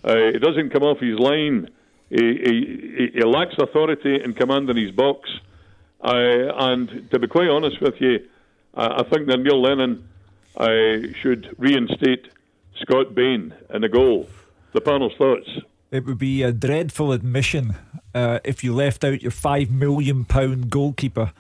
Uh, 0.03 0.33
he 0.33 0.39
doesn't 0.39 0.71
come 0.71 0.83
off 0.83 0.99
his 1.01 1.19
line. 1.19 1.69
He, 2.09 2.17
he, 2.17 3.11
he 3.15 3.25
lacks 3.25 3.55
authority 3.59 4.21
and 4.21 4.37
command 4.37 4.71
in 4.71 4.77
his 4.77 4.91
box. 4.91 5.29
Uh, 6.01 6.13
and 6.57 7.11
to 7.11 7.19
be 7.19 7.27
quite 7.27 7.49
honest 7.49 7.81
with 7.81 8.01
you, 8.01 8.27
I, 8.75 9.01
I 9.01 9.03
think 9.03 9.27
that 9.27 9.39
Neil 9.39 9.61
Lennon 9.61 10.09
uh, 10.57 11.13
should 11.21 11.55
reinstate 11.59 12.29
Scott 12.81 13.15
Bain 13.15 13.55
in 13.73 13.83
the 13.83 13.89
goal. 13.89 14.29
The 14.73 14.81
panel's 14.81 15.15
thoughts. 15.17 15.49
It 15.91 16.07
would 16.07 16.19
be 16.19 16.43
a 16.43 16.53
dreadful 16.53 17.13
admission 17.13 17.75
uh, 18.15 18.39
if 18.45 18.63
you 18.63 18.75
left 18.75 19.05
out 19.05 19.23
your 19.23 19.33
five 19.33 19.71
million 19.71 20.25
pound 20.25 20.71
goalkeeper 20.71 21.33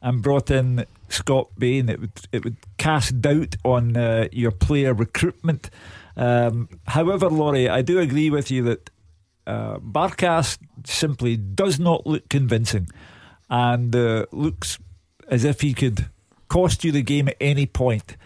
and 0.00 0.22
brought 0.22 0.50
in 0.50 0.84
Scott 1.08 1.48
Bain. 1.56 1.88
It 1.88 2.00
would 2.00 2.12
it 2.32 2.44
would 2.44 2.56
cast 2.78 3.20
doubt 3.20 3.56
on 3.64 3.96
uh, 3.96 4.28
your 4.32 4.50
player 4.50 4.92
recruitment. 4.92 5.70
Um, 6.16 6.68
however, 6.88 7.28
Laurie, 7.28 7.68
I 7.68 7.82
do 7.82 8.00
agree 8.00 8.28
with 8.28 8.50
you 8.50 8.64
that 8.64 8.90
uh, 9.46 9.78
Barkas 9.78 10.58
simply 10.84 11.36
does 11.36 11.78
not 11.78 12.06
look 12.06 12.28
convincing, 12.28 12.88
and 13.48 13.94
uh, 13.94 14.26
looks 14.32 14.78
as 15.28 15.44
if 15.44 15.60
he 15.60 15.74
could 15.74 16.08
cost 16.48 16.84
you 16.84 16.92
the 16.92 17.02
game 17.02 17.28
at 17.28 17.36
any 17.40 17.66
point. 17.66 18.16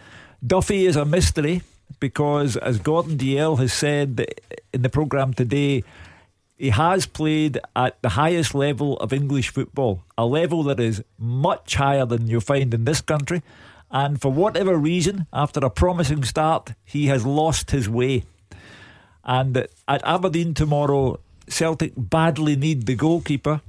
Duffy 0.45 0.85
is 0.85 0.95
a 0.95 1.05
mystery 1.05 1.61
because, 1.99 2.57
as 2.57 2.79
Gordon 2.79 3.17
Dalziel 3.17 3.57
has 3.59 3.73
said 3.73 4.25
in 4.73 4.81
the 4.81 4.89
programme 4.89 5.33
today, 5.33 5.83
he 6.57 6.69
has 6.69 7.05
played 7.05 7.59
at 7.75 8.01
the 8.01 8.09
highest 8.09 8.55
level 8.55 8.97
of 8.97 9.13
English 9.13 9.49
football, 9.49 10.03
a 10.17 10.25
level 10.25 10.63
that 10.63 10.79
is 10.79 11.03
much 11.17 11.75
higher 11.75 12.05
than 12.05 12.27
you'll 12.27 12.41
find 12.41 12.73
in 12.73 12.85
this 12.85 13.01
country. 13.01 13.43
And 13.91 14.19
for 14.19 14.31
whatever 14.31 14.75
reason, 14.75 15.27
after 15.31 15.59
a 15.59 15.69
promising 15.69 16.23
start, 16.23 16.73
he 16.83 17.07
has 17.07 17.25
lost 17.25 17.71
his 17.71 17.87
way. 17.87 18.25
And 19.23 19.67
at 19.87 20.05
Aberdeen 20.05 20.53
tomorrow, 20.53 21.19
Celtic 21.47 21.93
badly 21.95 22.55
need 22.55 22.85
the 22.85 22.95
goalkeeper 22.95 23.61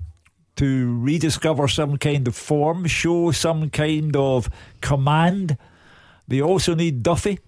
to 0.57 1.01
rediscover 1.01 1.69
some 1.69 1.99
kind 1.99 2.27
of 2.27 2.35
form, 2.35 2.87
show 2.87 3.31
some 3.31 3.71
kind 3.71 4.17
of 4.17 4.51
command. 4.81 5.57
They 6.27 6.41
also 6.41 6.75
need 6.75 7.03
Duffy 7.03 7.39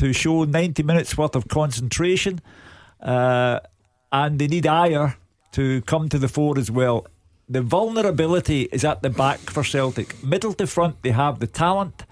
to 0.00 0.14
show 0.14 0.44
90 0.44 0.82
minutes 0.82 1.16
worth 1.18 1.36
of 1.36 1.46
concentration. 1.48 2.40
Uh, 3.00 3.60
and 4.10 4.38
they 4.38 4.46
need 4.46 4.64
Ajer 4.64 5.16
to 5.52 5.82
come 5.82 6.08
to 6.08 6.18
the 6.18 6.26
fore 6.26 6.58
as 6.58 6.70
well. 6.70 7.06
The 7.50 7.60
vulnerability 7.60 8.62
is 8.72 8.82
at 8.82 9.02
the 9.02 9.10
back 9.10 9.40
for 9.40 9.62
Celtic. 9.62 10.24
Middle 10.24 10.54
to 10.54 10.66
front, 10.66 11.02
they 11.02 11.10
have 11.10 11.38
the 11.38 11.46
talent. 11.46 12.04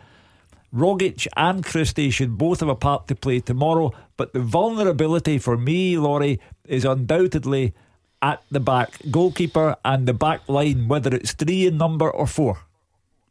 Rogic 0.75 1.27
and 1.35 1.65
Christie 1.65 2.11
should 2.11 2.37
both 2.37 2.61
have 2.61 2.69
a 2.69 2.75
part 2.75 3.09
to 3.09 3.15
play 3.15 3.41
tomorrow, 3.41 3.93
but 4.19 4.35
the 4.35 4.41
vulnerability 4.41 5.39
for 5.39 5.57
me, 5.57 5.97
Laurie, 5.97 6.41
is 6.67 6.85
undoubtedly 6.85 7.73
at 8.21 8.43
the 8.51 8.61
back. 8.61 8.99
Goalkeeper 9.11 9.77
and 9.83 10.07
the 10.07 10.13
back 10.13 10.47
line, 10.47 10.89
whether 10.89 11.15
it's 11.15 11.33
three 11.33 11.67
in 11.67 11.79
number 11.79 12.11
or 12.11 12.27
four. 12.27 12.59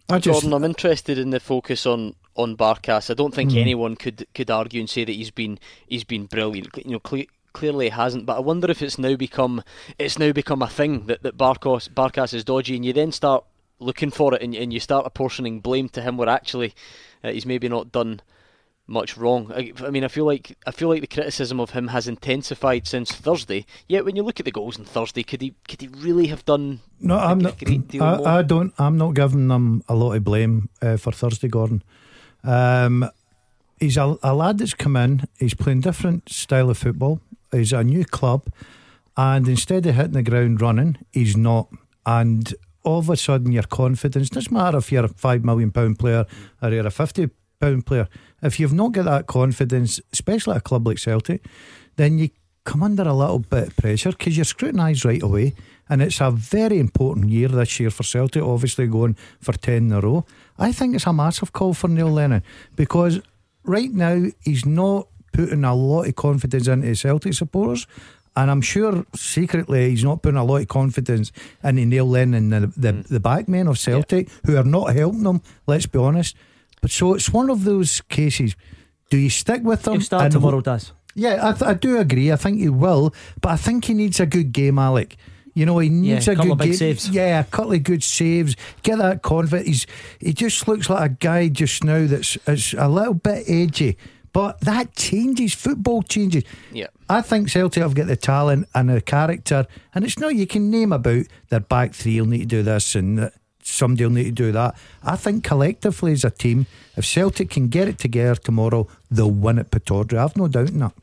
I 0.09 0.17
just, 0.17 0.41
Gordon, 0.41 0.53
I'm 0.53 0.63
interested 0.63 1.19
in 1.19 1.29
the 1.29 1.39
focus 1.39 1.85
on 1.85 2.15
on 2.37 2.55
Barkas. 2.55 3.09
I 3.09 3.13
don't 3.13 3.33
think 3.33 3.51
mm. 3.51 3.57
anyone 3.57 3.95
could 3.95 4.27
could 4.33 4.49
argue 4.49 4.79
and 4.79 4.89
say 4.89 5.03
that 5.03 5.11
he's 5.11 5.31
been 5.31 5.59
he's 5.87 6.03
been 6.03 6.25
brilliant. 6.25 6.69
You 6.77 6.91
know, 6.91 6.99
cle- 6.99 7.25
clearly 7.53 7.89
hasn't. 7.89 8.25
But 8.25 8.37
I 8.37 8.39
wonder 8.39 8.69
if 8.69 8.81
it's 8.81 8.97
now 8.97 9.15
become 9.15 9.63
it's 9.97 10.19
now 10.19 10.31
become 10.31 10.61
a 10.61 10.67
thing 10.67 11.07
that 11.07 11.23
that 11.23 11.37
Barkas 11.37 11.89
Barkas 11.89 12.33
is 12.33 12.43
dodgy, 12.43 12.75
and 12.75 12.85
you 12.85 12.93
then 12.93 13.11
start 13.11 13.43
looking 13.79 14.11
for 14.11 14.33
it, 14.33 14.41
and, 14.41 14.55
and 14.55 14.71
you 14.71 14.79
start 14.79 15.05
apportioning 15.05 15.59
blame 15.59 15.89
to 15.89 16.01
him 16.01 16.17
where 16.17 16.29
actually 16.29 16.73
uh, 17.23 17.31
he's 17.31 17.45
maybe 17.45 17.67
not 17.67 17.91
done 17.91 18.21
much 18.87 19.17
wrong. 19.17 19.51
I, 19.53 19.73
I, 19.85 19.89
mean, 19.89 20.03
I 20.03 20.07
feel 20.07 20.25
like 20.25 20.57
I 20.65 20.71
feel 20.71 20.87
like 20.87 21.01
the 21.01 21.07
criticism 21.07 21.59
of 21.59 21.71
him 21.71 21.89
has 21.89 22.07
intensified 22.07 22.87
since 22.87 23.11
Thursday. 23.11 23.65
Yet 23.87 24.05
when 24.05 24.15
you 24.15 24.23
look 24.23 24.39
at 24.39 24.45
the 24.45 24.51
goals 24.51 24.79
on 24.79 24.85
Thursday, 24.85 25.23
could 25.23 25.41
he 25.41 25.55
could 25.67 25.81
he 25.81 25.87
really 25.87 26.27
have 26.27 26.45
done? 26.45 26.79
No, 26.99 27.17
I'm 27.17 27.39
not. 27.39 27.61
I, 27.99 28.39
I, 28.39 28.41
don't. 28.41 28.73
I'm 28.79 28.97
not 28.97 29.13
giving 29.13 29.47
them 29.49 29.83
a 29.87 29.95
lot 29.95 30.13
of 30.13 30.23
blame 30.23 30.69
uh, 30.81 30.97
for 30.97 31.11
Thursday, 31.11 31.47
Gordon. 31.47 31.83
Um, 32.43 33.09
he's 33.79 33.97
a, 33.97 34.17
a 34.23 34.33
lad 34.33 34.59
that's 34.59 34.73
come 34.73 34.95
in. 34.95 35.27
He's 35.39 35.53
playing 35.53 35.81
different 35.81 36.29
style 36.29 36.69
of 36.69 36.77
football. 36.77 37.21
He's 37.51 37.73
a 37.73 37.83
new 37.83 38.05
club, 38.05 38.47
and 39.15 39.47
instead 39.47 39.85
of 39.85 39.95
hitting 39.95 40.11
the 40.13 40.23
ground 40.23 40.61
running, 40.61 40.97
he's 41.11 41.37
not. 41.37 41.69
And 42.05 42.53
all 42.83 42.99
of 42.99 43.09
a 43.09 43.17
sudden, 43.17 43.51
your 43.51 43.63
confidence 43.63 44.29
doesn't 44.29 44.51
matter 44.51 44.77
if 44.77 44.91
you're 44.91 45.05
a 45.05 45.09
five 45.09 45.43
million 45.43 45.71
pound 45.71 45.99
player 45.99 46.25
or 46.61 46.69
you're 46.69 46.87
a 46.87 46.91
fifty 46.91 47.29
pound 47.59 47.85
player. 47.85 48.07
If 48.41 48.59
you've 48.59 48.73
not 48.73 48.91
got 48.91 49.05
that 49.05 49.27
confidence, 49.27 49.99
especially 50.13 50.53
at 50.53 50.57
a 50.57 50.61
club 50.61 50.87
like 50.87 50.99
Celtic, 50.99 51.45
then 51.95 52.17
you 52.17 52.29
come 52.67 52.83
under 52.83 53.03
a 53.03 53.13
little 53.13 53.39
bit 53.39 53.67
of 53.69 53.77
pressure 53.77 54.11
because 54.11 54.37
you're 54.37 54.45
scrutinised 54.45 55.05
right 55.05 55.23
away. 55.23 55.53
And 55.89 56.01
it's 56.01 56.19
a 56.19 56.31
very 56.31 56.79
important 56.79 57.29
year 57.29 57.47
this 57.47 57.79
year 57.79 57.89
for 57.89 58.03
Celtic, 58.03 58.43
obviously 58.43 58.87
going 58.87 59.15
for 59.39 59.53
10 59.53 59.73
in 59.73 59.93
a 59.93 60.01
row. 60.01 60.25
I 60.57 60.71
think 60.71 60.95
it's 60.95 61.07
a 61.07 61.13
massive 61.13 61.53
call 61.53 61.73
for 61.73 61.87
Neil 61.87 62.11
Lennon 62.11 62.43
because 62.75 63.21
right 63.63 63.91
now 63.91 64.25
he's 64.41 64.65
not 64.65 65.07
putting 65.33 65.63
a 65.63 65.75
lot 65.75 66.07
of 66.07 66.15
confidence 66.15 66.67
into 66.67 66.95
Celtic 66.95 67.33
supporters. 67.33 67.85
And 68.35 68.51
I'm 68.51 68.61
sure 68.61 69.05
secretly 69.15 69.89
he's 69.89 70.03
not 70.03 70.21
putting 70.21 70.37
a 70.37 70.43
lot 70.43 70.61
of 70.61 70.67
confidence 70.67 71.31
into 71.63 71.85
Neil 71.85 72.05
Lennon 72.05 72.53
and 72.53 72.71
the, 72.71 72.79
the, 72.79 72.93
mm. 72.93 73.07
the 73.07 73.19
back 73.19 73.47
men 73.47 73.67
of 73.67 73.79
Celtic 73.79 74.27
yeah. 74.27 74.33
who 74.45 74.57
are 74.57 74.63
not 74.63 74.95
helping 74.95 75.23
them, 75.23 75.41
let's 75.65 75.87
be 75.87 75.97
honest. 75.99 76.35
But 76.81 76.91
so 76.91 77.15
it's 77.15 77.31
one 77.31 77.49
of 77.49 77.63
those 77.63 78.01
cases. 78.01 78.55
Do 79.09 79.17
you 79.17 79.29
stick 79.29 79.63
with 79.63 79.83
them? 79.83 79.95
If 79.95 80.05
start 80.05 80.31
tomorrow 80.31 80.61
does. 80.61 80.93
Yeah, 81.15 81.49
I, 81.49 81.51
th- 81.53 81.63
I 81.63 81.73
do 81.73 81.97
agree. 81.97 82.31
I 82.31 82.35
think 82.35 82.59
he 82.59 82.69
will. 82.69 83.13
But 83.41 83.49
I 83.49 83.57
think 83.57 83.85
he 83.85 83.95
needs 83.95 84.19
a 84.19 84.27
good 84.27 84.51
game, 84.51 84.77
Alec. 84.77 85.15
You 85.57 85.65
know, 85.65 85.79
he 85.79 85.89
needs 85.89 86.27
yeah, 86.27 86.33
a, 86.33 86.39
a 86.39 86.45
good 86.45 86.59
game. 86.59 86.73
Saves. 86.73 87.09
Yeah, 87.09 87.39
a 87.39 87.43
couple 87.43 87.73
of 87.73 87.81
good 87.81 88.03
saves. 88.03 88.55
Get 88.83 88.99
that 88.99 89.23
confidence. 89.23 89.67
He's 89.67 89.87
he 90.19 90.33
just 90.33 90.67
looks 90.67 90.87
like 90.87 91.11
a 91.11 91.13
guy 91.15 91.47
just 91.47 91.83
now 91.83 92.05
that's, 92.05 92.35
that's 92.45 92.73
a 92.73 92.87
little 92.87 93.15
bit 93.15 93.49
edgy. 93.49 93.97
But 94.33 94.59
that 94.61 94.95
changes. 94.95 95.55
Football 95.55 96.03
changes. 96.03 96.43
Yeah. 96.71 96.87
I 97.09 97.23
think 97.23 97.49
Celtic 97.49 97.81
have 97.81 97.95
got 97.95 98.05
the 98.05 98.15
talent 98.15 98.69
and 98.75 98.89
the 98.89 99.01
character, 99.01 99.65
and 99.95 100.05
it's 100.05 100.19
not 100.19 100.35
you 100.35 100.45
can 100.45 100.69
name 100.69 100.91
about 100.91 101.25
their 101.49 101.59
back 101.59 101.95
three 101.95 102.21
will 102.21 102.27
need 102.27 102.41
to 102.41 102.57
do 102.57 102.61
this 102.61 102.93
and 102.93 103.31
somebody 103.63 104.05
will 104.05 104.11
need 104.11 104.25
to 104.25 104.31
do 104.31 104.51
that. 104.51 104.77
I 105.01 105.15
think 105.15 105.43
collectively 105.43 106.11
as 106.11 106.23
a 106.23 106.29
team, 106.29 106.67
if 106.95 107.03
Celtic 107.03 107.49
can 107.49 107.67
get 107.67 107.87
it 107.87 107.97
together 107.97 108.35
tomorrow, 108.35 108.87
they'll 109.09 109.31
win 109.31 109.57
at 109.57 109.71
Pittodrie. 109.71 110.19
I've 110.19 110.37
no 110.37 110.47
doubt 110.47 110.69
in 110.69 110.79
that. 110.79 110.93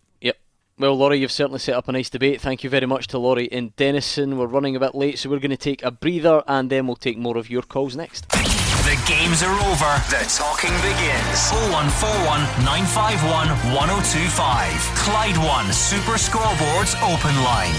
Well, 0.76 0.96
Laurie, 0.96 1.20
you've 1.20 1.30
certainly 1.30 1.60
set 1.60 1.76
up 1.76 1.86
a 1.86 1.92
nice 1.92 2.10
debate. 2.10 2.40
Thank 2.40 2.64
you 2.64 2.70
very 2.70 2.86
much 2.86 3.06
to 3.08 3.18
Laurie 3.18 3.48
and 3.52 3.76
Dennistoun. 3.76 4.36
We're 4.36 4.48
running 4.48 4.74
a 4.74 4.80
bit 4.80 4.96
late, 4.96 5.20
so 5.20 5.30
we're 5.30 5.38
going 5.38 5.52
to 5.52 5.56
take 5.56 5.84
a 5.84 5.92
breather 5.92 6.42
and 6.48 6.68
then 6.68 6.88
we'll 6.88 6.96
take 6.96 7.16
more 7.16 7.38
of 7.38 7.48
your 7.48 7.62
calls 7.62 7.94
next. 7.94 8.28
The 8.28 9.00
games 9.06 9.44
are 9.44 9.54
over. 9.54 10.02
The 10.10 10.26
talking 10.36 10.74
begins. 10.82 11.52
0141 11.70 12.40
951 12.66 13.48
1025. 13.72 14.72
Clyde 14.98 15.38
One 15.46 15.72
Super 15.72 16.18
Scoreboards 16.18 17.00
Open 17.06 17.36
Line. 17.44 17.74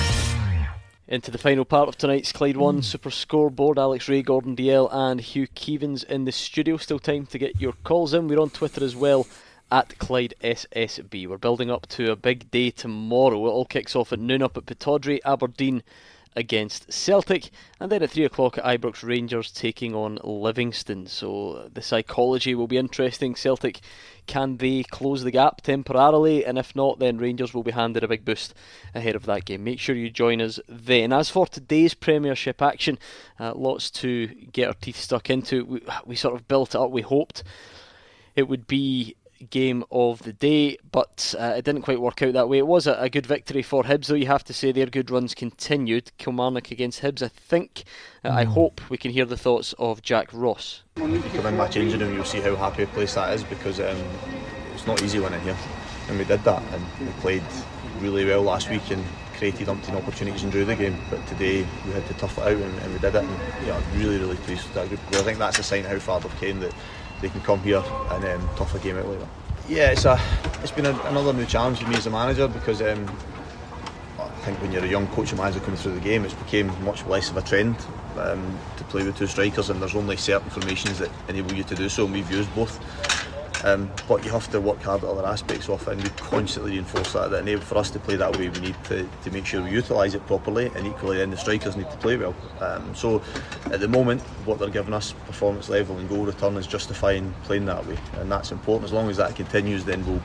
Into 1.09 1.31
the 1.31 1.37
final 1.37 1.65
part 1.65 1.89
of 1.89 1.97
tonight's 1.97 2.31
Clyde 2.31 2.55
One 2.55 2.81
Super 2.81 3.11
Scoreboard. 3.11 3.77
Alex 3.77 4.07
Rae, 4.07 4.21
Gordon 4.21 4.55
Dalziel, 4.55 4.87
and 4.93 5.19
Hugh 5.19 5.49
Keevins 5.49 6.05
in 6.05 6.23
the 6.23 6.31
studio. 6.31 6.77
Still 6.77 6.99
time 6.99 7.25
to 7.25 7.37
get 7.37 7.59
your 7.59 7.73
calls 7.83 8.13
in. 8.13 8.29
We're 8.29 8.39
on 8.39 8.51
Twitter 8.51 8.85
as 8.85 8.95
well 8.95 9.27
at 9.71 9.97
Clyde 9.97 10.33
SSB. 10.43 11.27
We're 11.27 11.37
building 11.37 11.71
up 11.71 11.87
to 11.87 12.11
a 12.11 12.15
big 12.15 12.49
day 12.51 12.71
tomorrow. 12.71 13.45
It 13.45 13.49
all 13.49 13.65
kicks 13.65 13.95
off 13.95 14.13
at 14.13 14.19
noon 14.19 14.41
up 14.41 14.57
at 14.57 14.65
Pittodrie. 14.65 15.19
Aberdeen 15.25 15.83
against 16.35 16.91
Celtic, 16.91 17.49
and 17.79 17.89
then 17.89 18.03
at 18.03 18.11
three 18.11 18.25
o'clock 18.25 18.57
at 18.57 18.65
Ibrox 18.65 19.03
Rangers 19.03 19.51
taking 19.51 19.95
on 19.95 20.19
Livingston. 20.23 21.07
So 21.07 21.69
the 21.73 21.81
psychology 21.81 22.53
will 22.53 22.67
be 22.67 22.77
interesting. 22.77 23.35
Celtic 23.35 23.79
can 24.27 24.57
they 24.57 24.83
close 24.83 25.23
the 25.23 25.31
gap 25.31 25.61
temporarily? 25.61 26.45
And 26.45 26.57
if 26.57 26.75
not, 26.75 26.99
then 26.99 27.17
Rangers 27.17 27.53
will 27.53 27.63
be 27.63 27.71
handed 27.71 28.03
a 28.03 28.07
big 28.07 28.25
boost 28.25 28.53
ahead 28.93 29.15
of 29.15 29.25
that 29.27 29.45
game. 29.45 29.63
Make 29.63 29.79
sure 29.79 29.95
you 29.95 30.09
join 30.09 30.41
us 30.41 30.59
then. 30.67 31.13
As 31.13 31.29
for 31.29 31.45
today's 31.47 31.93
Premiership 31.93 32.61
action, 32.61 32.97
uh, 33.39 33.53
lots 33.53 33.89
to 33.91 34.27
get 34.27 34.67
our 34.67 34.73
teeth 34.73 34.99
stuck 34.99 35.29
into. 35.29 35.63
We, 35.63 35.81
we 36.05 36.15
sort 36.15 36.35
of 36.35 36.47
built 36.47 36.75
it 36.75 36.81
up. 36.81 36.91
We 36.91 37.03
hoped 37.03 37.43
it 38.35 38.47
would 38.47 38.67
be 38.67 39.15
game 39.45 39.83
of 39.91 40.23
the 40.23 40.33
day, 40.33 40.77
but 40.91 41.33
uh, 41.39 41.53
it 41.57 41.65
didn't 41.65 41.83
quite 41.83 42.01
work 42.01 42.21
out 42.21 42.33
that 42.33 42.49
way. 42.49 42.57
It 42.57 42.67
was 42.67 42.87
a, 42.87 42.93
a, 42.93 43.09
good 43.09 43.25
victory 43.25 43.61
for 43.61 43.83
Hibs, 43.83 44.07
though. 44.07 44.15
You 44.15 44.27
have 44.27 44.43
to 44.45 44.53
say 44.53 44.71
their 44.71 44.85
good 44.87 45.09
runs 45.09 45.33
continued. 45.33 46.11
Kilmarnock 46.17 46.71
against 46.71 47.01
Hibs, 47.01 47.21
I 47.21 47.27
think. 47.29 47.83
Uh. 48.23 48.29
I 48.29 48.43
hope 48.43 48.81
we 48.89 48.97
can 48.97 49.11
hear 49.11 49.25
the 49.25 49.37
thoughts 49.37 49.73
of 49.79 50.01
Jack 50.01 50.29
Ross. 50.33 50.83
Come 50.95 51.13
in 51.13 51.57
my 51.57 51.67
changing 51.67 51.99
room, 51.99 52.13
you'll 52.13 52.25
see 52.25 52.41
how 52.41 52.55
happy 52.55 52.83
a 52.83 52.87
place 52.87 53.15
that 53.15 53.33
is 53.33 53.43
because 53.43 53.79
um, 53.79 53.97
it's 54.73 54.87
not 54.87 55.01
easy 55.01 55.19
winning 55.19 55.41
here, 55.41 55.57
and 56.09 56.17
we 56.17 56.25
did 56.25 56.43
that, 56.43 56.61
and 56.73 56.85
we 56.99 57.11
played 57.21 57.43
really 57.99 58.25
well 58.25 58.41
last 58.41 58.69
week 58.69 58.89
and 58.91 59.03
created 59.37 59.67
umpteen 59.67 59.95
opportunities 59.95 60.43
and 60.43 60.51
drew 60.51 60.65
the 60.65 60.75
game. 60.75 60.97
But 61.09 61.25
today 61.27 61.65
we 61.85 61.91
had 61.91 62.05
to 62.07 62.13
tough 62.15 62.37
it 62.37 62.43
out 62.43 62.51
and, 62.51 62.79
and 62.79 62.93
we 62.93 62.99
did 62.99 63.15
it. 63.15 63.23
And 63.23 63.39
yeah, 63.65 63.77
I'm 63.77 63.99
really, 63.99 64.17
really 64.17 64.37
pleased 64.37 64.63
with 64.63 64.73
that 64.75 64.87
group. 64.87 64.99
I 65.11 65.23
think 65.23 65.37
that's 65.37 65.59
a 65.59 65.63
sign 65.63 65.83
how 65.83 65.99
far 65.99 66.19
they've 66.19 66.39
came 66.39 66.59
that 66.61 66.73
they 67.21 67.29
can 67.29 67.41
come 67.41 67.61
here 67.61 67.83
and 68.11 68.25
um, 68.25 68.49
tough 68.55 68.75
a 68.75 68.79
game 68.79 68.97
out 68.97 69.07
later. 69.07 69.27
Yeah, 69.67 69.91
it's 69.91 70.05
a 70.05 70.19
it's 70.61 70.71
been 70.71 70.85
a, 70.85 71.01
another 71.05 71.33
new 71.33 71.45
challenge 71.45 71.79
for 71.79 71.89
me 71.89 71.95
as 71.95 72.05
a 72.05 72.11
manager 72.11 72.47
because 72.47 72.81
um, 72.81 73.09
I 74.19 74.27
think 74.47 74.61
when 74.61 74.71
you're 74.71 74.83
a 74.83 74.87
young 74.87 75.07
coach 75.07 75.31
and 75.31 75.39
manager 75.39 75.59
coming 75.59 75.77
through 75.77 75.95
the 75.95 76.01
game, 76.01 76.23
it's 76.23 76.35
became 76.35 76.67
much 76.83 77.03
less 77.07 77.29
of 77.31 77.37
a 77.37 77.41
trend 77.41 77.75
um, 78.17 78.57
to 78.77 78.83
play 78.85 79.03
with 79.03 79.17
two 79.17 79.27
strikers, 79.27 79.69
and 79.69 79.81
there's 79.81 79.95
only 79.95 80.17
certain 80.17 80.49
formations 80.49 80.99
that 80.99 81.09
enable 81.29 81.53
you 81.53 81.63
to 81.63 81.75
do 81.75 81.89
so, 81.89 82.05
and 82.05 82.13
we've 82.13 82.29
used 82.31 82.53
both. 82.53 82.79
Um, 83.63 83.89
but 84.07 84.23
you 84.23 84.31
have 84.31 84.49
to 84.51 84.61
work 84.61 84.81
hard 84.81 85.03
at 85.03 85.09
other 85.09 85.25
aspects 85.25 85.69
of 85.69 85.81
it, 85.87 85.93
and 85.93 86.03
we 86.03 86.09
constantly 86.09 86.71
reinforce 86.71 87.13
that. 87.13 87.31
That 87.31 87.41
enable 87.41 87.63
for 87.63 87.77
us 87.77 87.89
to 87.91 87.99
play 87.99 88.15
that 88.15 88.37
way, 88.37 88.49
we 88.49 88.59
need 88.59 88.75
to, 88.85 89.07
to 89.23 89.31
make 89.31 89.45
sure 89.45 89.63
we 89.63 89.71
utilise 89.71 90.13
it 90.13 90.25
properly, 90.27 90.71
and 90.75 90.85
equally, 90.85 91.17
then 91.17 91.31
the 91.31 91.37
strikers 91.37 91.75
need 91.75 91.89
to 91.89 91.97
play 91.97 92.17
well. 92.17 92.35
Um, 92.59 92.93
so, 92.93 93.21
at 93.71 93.79
the 93.79 93.87
moment, 93.87 94.21
what 94.45 94.59
they're 94.59 94.69
giving 94.69 94.93
us, 94.93 95.13
performance 95.25 95.69
level 95.69 95.97
and 95.97 96.07
goal 96.07 96.25
return, 96.25 96.57
is 96.57 96.67
justifying 96.67 97.33
playing 97.43 97.65
that 97.65 97.85
way, 97.85 97.97
and 98.19 98.31
that's 98.31 98.51
important. 98.51 98.85
As 98.85 98.93
long 98.93 99.09
as 99.09 99.17
that 99.17 99.35
continues, 99.35 99.85
then 99.85 100.05
we'll 100.05 100.21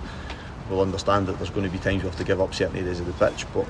we'll 0.69 0.83
understand 0.83 1.27
that 1.27 1.37
there's 1.39 1.51
going 1.51 1.67
to 1.67 1.71
be 1.71 1.79
times 1.79 2.03
we 2.03 2.09
have 2.09 2.19
to 2.19 2.25
give 2.25 2.41
up 2.41 2.55
certain 2.55 2.77
areas 2.77 3.01
of 3.01 3.07
the 3.07 3.13
pitch, 3.13 3.45
but 3.53 3.67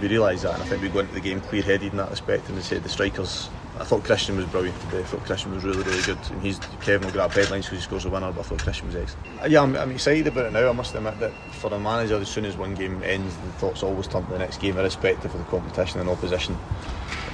we 0.00 0.08
realise 0.08 0.42
that, 0.42 0.54
and 0.54 0.62
I 0.62 0.66
think 0.66 0.82
we 0.82 0.88
go 0.88 1.00
into 1.00 1.14
the 1.14 1.20
game 1.20 1.40
clear-headed 1.40 1.90
in 1.90 1.96
that 1.96 2.10
respect. 2.10 2.48
And 2.48 2.56
they 2.56 2.62
said 2.62 2.82
the 2.82 2.88
strikers 2.88 3.48
I 3.78 3.84
thought 3.84 4.04
Christian 4.04 4.36
was 4.36 4.46
brilliant 4.46 4.80
today. 4.82 5.00
I 5.00 5.02
thought 5.02 5.24
Christian 5.24 5.54
was 5.54 5.62
really, 5.62 5.82
really 5.82 6.02
good. 6.02 6.18
And 6.30 6.40
he's 6.40 6.58
Kevin 6.80 7.06
will 7.06 7.12
grab 7.12 7.30
headlines 7.32 7.66
because 7.66 7.78
he 7.80 7.84
scores 7.84 8.06
a 8.06 8.10
winner, 8.10 8.32
but 8.32 8.40
I 8.40 8.42
thought 8.44 8.62
Christian 8.62 8.86
was 8.86 8.96
excellent. 8.96 9.26
Uh, 9.42 9.46
yeah, 9.46 9.62
I'm, 9.62 9.76
I'm, 9.76 9.90
excited 9.90 10.26
about 10.26 10.46
it 10.46 10.52
now. 10.54 10.68
I 10.68 10.72
must 10.72 10.94
admit 10.94 11.18
that 11.20 11.32
for 11.52 11.72
a 11.74 11.78
manager, 11.78 12.16
as 12.16 12.28
soon 12.28 12.46
as 12.46 12.56
one 12.56 12.74
game 12.74 13.02
ends, 13.02 13.36
the 13.36 13.52
thoughts 13.52 13.82
always 13.82 14.06
turn 14.06 14.24
to 14.24 14.32
the 14.32 14.38
next 14.38 14.62
game, 14.62 14.78
irrespective 14.78 15.34
of 15.34 15.38
the 15.38 15.46
competition 15.46 16.00
and 16.00 16.08
opposition. 16.08 16.56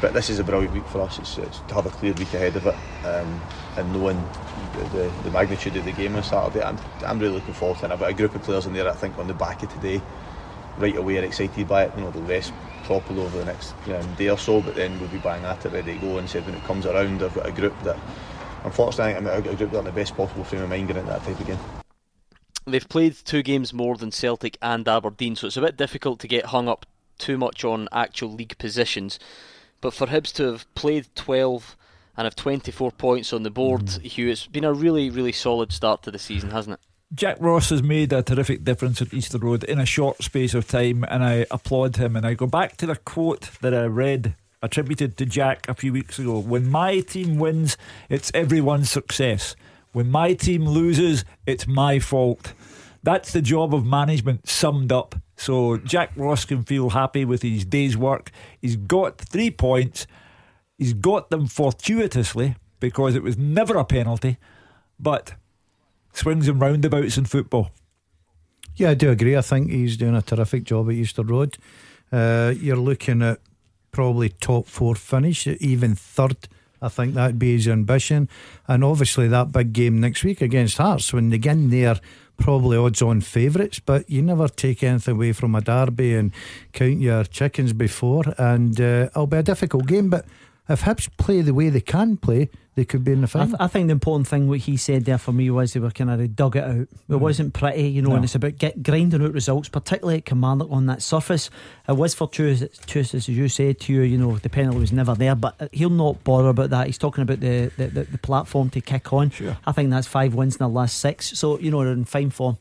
But 0.00 0.14
this 0.14 0.30
is 0.30 0.40
a 0.40 0.44
brilliant 0.44 0.74
week 0.74 0.86
for 0.86 1.00
us. 1.02 1.20
It's, 1.20 1.38
it's 1.38 1.60
to 1.60 1.74
have 1.74 1.86
a 1.86 1.90
clear 1.90 2.12
week 2.14 2.34
ahead 2.34 2.56
of 2.56 2.66
it, 2.66 2.74
um, 3.06 3.40
and 3.76 3.92
knowing 3.92 4.20
the, 4.92 5.12
the, 5.22 5.30
magnitude 5.30 5.76
of 5.76 5.84
the 5.84 5.92
game 5.92 6.16
on 6.16 6.24
Saturday, 6.24 6.64
I'm, 6.64 6.76
I'm 7.06 7.20
really 7.20 7.34
looking 7.34 7.54
forward 7.54 7.78
to 7.78 7.86
it. 7.86 7.92
I've 7.92 8.00
got 8.00 8.10
a 8.10 8.14
group 8.14 8.34
of 8.34 8.42
players 8.42 8.66
in 8.66 8.72
there. 8.72 8.88
I 8.88 8.94
think 8.94 9.16
on 9.18 9.28
the 9.28 9.34
back 9.34 9.62
of 9.62 9.72
today, 9.72 10.02
right 10.78 10.96
away 10.96 11.18
are 11.18 11.24
excited 11.24 11.68
by 11.68 11.84
it. 11.84 11.92
You 11.96 12.02
know, 12.02 12.10
the 12.10 12.20
rest 12.22 12.52
properly 13.00 13.22
over 13.22 13.38
the 13.38 13.44
next 13.46 13.74
um, 13.86 14.14
day 14.16 14.28
or 14.28 14.36
so, 14.36 14.60
but 14.60 14.74
then 14.74 14.98
we'll 15.00 15.08
be 15.08 15.16
buying 15.18 15.42
at 15.44 15.64
it 15.64 15.72
ready 15.72 15.94
to 15.94 16.00
go. 16.00 16.18
And 16.18 16.28
said 16.28 16.44
when 16.44 16.54
it 16.54 16.62
comes 16.64 16.84
around, 16.84 17.22
I've 17.22 17.34
got 17.34 17.46
a 17.46 17.52
group 17.52 17.74
that, 17.84 17.98
unfortunately, 18.64 19.14
I've 19.14 19.44
got 19.44 19.54
a 19.54 19.56
group 19.56 19.70
that 19.70 19.76
are 19.76 19.80
in 19.80 19.84
the 19.86 19.92
best 19.92 20.14
possible 20.14 20.44
frame 20.44 20.62
of 20.62 20.68
mind 20.68 20.88
getting 20.88 21.06
that 21.06 21.22
type 21.22 21.40
of 21.40 21.46
game. 21.46 21.58
They've 22.66 22.88
played 22.88 23.16
two 23.16 23.42
games 23.42 23.72
more 23.72 23.96
than 23.96 24.12
Celtic 24.12 24.58
and 24.60 24.86
Aberdeen, 24.86 25.36
so 25.36 25.46
it's 25.46 25.56
a 25.56 25.62
bit 25.62 25.76
difficult 25.76 26.20
to 26.20 26.28
get 26.28 26.46
hung 26.46 26.68
up 26.68 26.84
too 27.18 27.38
much 27.38 27.64
on 27.64 27.88
actual 27.92 28.30
league 28.30 28.58
positions. 28.58 29.18
But 29.80 29.94
for 29.94 30.08
Hibs 30.08 30.32
to 30.34 30.52
have 30.52 30.72
played 30.74 31.08
12 31.14 31.76
and 32.16 32.26
have 32.26 32.36
24 32.36 32.92
points 32.92 33.32
on 33.32 33.42
the 33.42 33.50
board, 33.50 33.86
mm. 33.86 34.02
Hugh, 34.02 34.28
it's 34.28 34.46
been 34.46 34.64
a 34.64 34.72
really, 34.72 35.08
really 35.08 35.32
solid 35.32 35.72
start 35.72 36.02
to 36.02 36.10
the 36.10 36.18
season, 36.18 36.50
hasn't 36.50 36.74
it? 36.74 36.91
Jack 37.14 37.36
Ross 37.40 37.68
has 37.68 37.82
made 37.82 38.10
a 38.12 38.22
terrific 38.22 38.64
difference 38.64 39.02
at 39.02 39.12
Easter 39.12 39.36
Road 39.36 39.64
in 39.64 39.78
a 39.78 39.84
short 39.84 40.22
space 40.22 40.54
of 40.54 40.66
time, 40.66 41.04
and 41.08 41.22
I 41.22 41.44
applaud 41.50 41.96
him. 41.96 42.16
And 42.16 42.26
I 42.26 42.32
go 42.32 42.46
back 42.46 42.78
to 42.78 42.86
the 42.86 42.96
quote 42.96 43.50
that 43.60 43.74
I 43.74 43.84
read 43.84 44.34
attributed 44.62 45.18
to 45.18 45.26
Jack 45.26 45.68
a 45.68 45.74
few 45.74 45.92
weeks 45.92 46.18
ago 46.18 46.38
When 46.38 46.70
my 46.70 47.00
team 47.00 47.38
wins, 47.38 47.76
it's 48.08 48.30
everyone's 48.32 48.90
success. 48.90 49.56
When 49.92 50.10
my 50.10 50.32
team 50.32 50.64
loses, 50.64 51.26
it's 51.46 51.66
my 51.66 51.98
fault. 51.98 52.54
That's 53.02 53.32
the 53.32 53.42
job 53.42 53.74
of 53.74 53.84
management 53.84 54.48
summed 54.48 54.90
up. 54.90 55.16
So 55.36 55.76
Jack 55.76 56.12
Ross 56.16 56.46
can 56.46 56.62
feel 56.62 56.90
happy 56.90 57.26
with 57.26 57.42
his 57.42 57.66
day's 57.66 57.96
work. 57.96 58.30
He's 58.58 58.76
got 58.76 59.18
three 59.18 59.50
points. 59.50 60.06
He's 60.78 60.94
got 60.94 61.28
them 61.28 61.46
fortuitously 61.46 62.56
because 62.80 63.14
it 63.14 63.22
was 63.22 63.36
never 63.36 63.76
a 63.76 63.84
penalty. 63.84 64.38
But 64.98 65.34
swings 66.12 66.48
and 66.48 66.60
roundabouts 66.60 67.18
in 67.18 67.24
football. 67.24 67.70
Yeah, 68.76 68.90
I 68.90 68.94
do 68.94 69.10
agree. 69.10 69.36
I 69.36 69.42
think 69.42 69.70
he's 69.70 69.96
doing 69.96 70.16
a 70.16 70.22
terrific 70.22 70.64
job 70.64 70.88
at 70.88 70.94
Easter 70.94 71.22
Road. 71.22 71.58
Uh, 72.10 72.54
you're 72.58 72.76
looking 72.76 73.22
at 73.22 73.40
probably 73.90 74.30
top 74.30 74.66
four 74.66 74.94
finish, 74.94 75.46
even 75.46 75.94
third. 75.94 76.48
I 76.80 76.88
think 76.88 77.14
that'd 77.14 77.38
be 77.38 77.52
his 77.52 77.68
ambition. 77.68 78.28
And 78.66 78.82
obviously, 78.82 79.28
that 79.28 79.52
big 79.52 79.72
game 79.72 80.00
next 80.00 80.24
week 80.24 80.40
against 80.40 80.78
Hearts, 80.78 81.12
when 81.12 81.30
they 81.30 81.38
get 81.38 81.52
in 81.52 81.70
there, 81.70 82.00
probably 82.38 82.76
odds 82.76 83.02
on 83.02 83.20
favourites, 83.20 83.78
but 83.78 84.08
you 84.10 84.20
never 84.20 84.48
take 84.48 84.82
anything 84.82 85.14
away 85.14 85.32
from 85.32 85.54
a 85.54 85.60
derby 85.60 86.14
and 86.14 86.32
count 86.72 87.00
your 87.00 87.24
chickens 87.24 87.72
before. 87.72 88.24
And 88.36 88.80
uh, 88.80 89.10
it'll 89.10 89.26
be 89.26 89.36
a 89.36 89.42
difficult 89.42 89.86
game, 89.86 90.10
but 90.10 90.24
if 90.68 90.82
Hibs 90.82 91.08
play 91.16 91.40
the 91.40 91.54
way 91.54 91.68
they 91.68 91.80
can 91.80 92.16
play, 92.16 92.48
they 92.74 92.84
could 92.84 93.04
be 93.04 93.12
in 93.12 93.20
the 93.20 93.26
final. 93.26 93.48
I, 93.48 93.50
th- 93.50 93.60
I, 93.60 93.66
think 93.66 93.88
the 93.88 93.92
important 93.92 94.28
thing 94.28 94.48
what 94.48 94.60
he 94.60 94.76
said 94.76 95.04
there 95.04 95.18
for 95.18 95.32
me 95.32 95.50
was 95.50 95.72
they 95.72 95.80
were 95.80 95.90
kind 95.90 96.10
of 96.10 96.36
dug 96.36 96.56
it 96.56 96.64
out. 96.64 96.76
It 96.76 96.88
mm. 97.08 97.18
wasn't 97.18 97.52
pretty, 97.52 97.88
you 97.88 98.00
know, 98.00 98.10
no. 98.10 98.16
and 98.16 98.24
it's 98.24 98.34
about 98.34 98.56
get, 98.58 98.82
grinding 98.82 99.22
out 99.22 99.32
results, 99.32 99.68
particularly 99.68 100.18
at 100.18 100.24
Kilmarnock 100.24 100.70
on 100.70 100.86
that 100.86 101.02
surface. 101.02 101.50
It 101.88 101.96
was 101.96 102.14
for 102.14 102.28
fortuitous, 102.28 103.14
as 103.14 103.28
you 103.28 103.48
said 103.48 103.80
to 103.80 103.92
you, 103.92 104.02
you 104.02 104.16
know, 104.16 104.38
the 104.38 104.48
penalty 104.48 104.78
was 104.78 104.92
never 104.92 105.14
there, 105.14 105.34
but 105.34 105.68
he'll 105.72 105.90
not 105.90 106.22
bother 106.24 106.48
about 106.48 106.70
that. 106.70 106.86
He's 106.86 106.98
talking 106.98 107.22
about 107.22 107.40
the, 107.40 107.70
the, 107.76 107.88
the, 107.88 108.04
the 108.04 108.18
platform 108.18 108.70
to 108.70 108.80
kick 108.80 109.12
on. 109.12 109.30
Sure. 109.30 109.56
I 109.66 109.72
think 109.72 109.90
that's 109.90 110.06
five 110.06 110.34
wins 110.34 110.54
in 110.54 110.58
the 110.58 110.68
last 110.68 110.98
six, 110.98 111.36
so, 111.38 111.58
you 111.58 111.70
know, 111.70 111.82
they're 111.82 111.92
in 111.92 112.04
fine 112.04 112.30
form. 112.30 112.58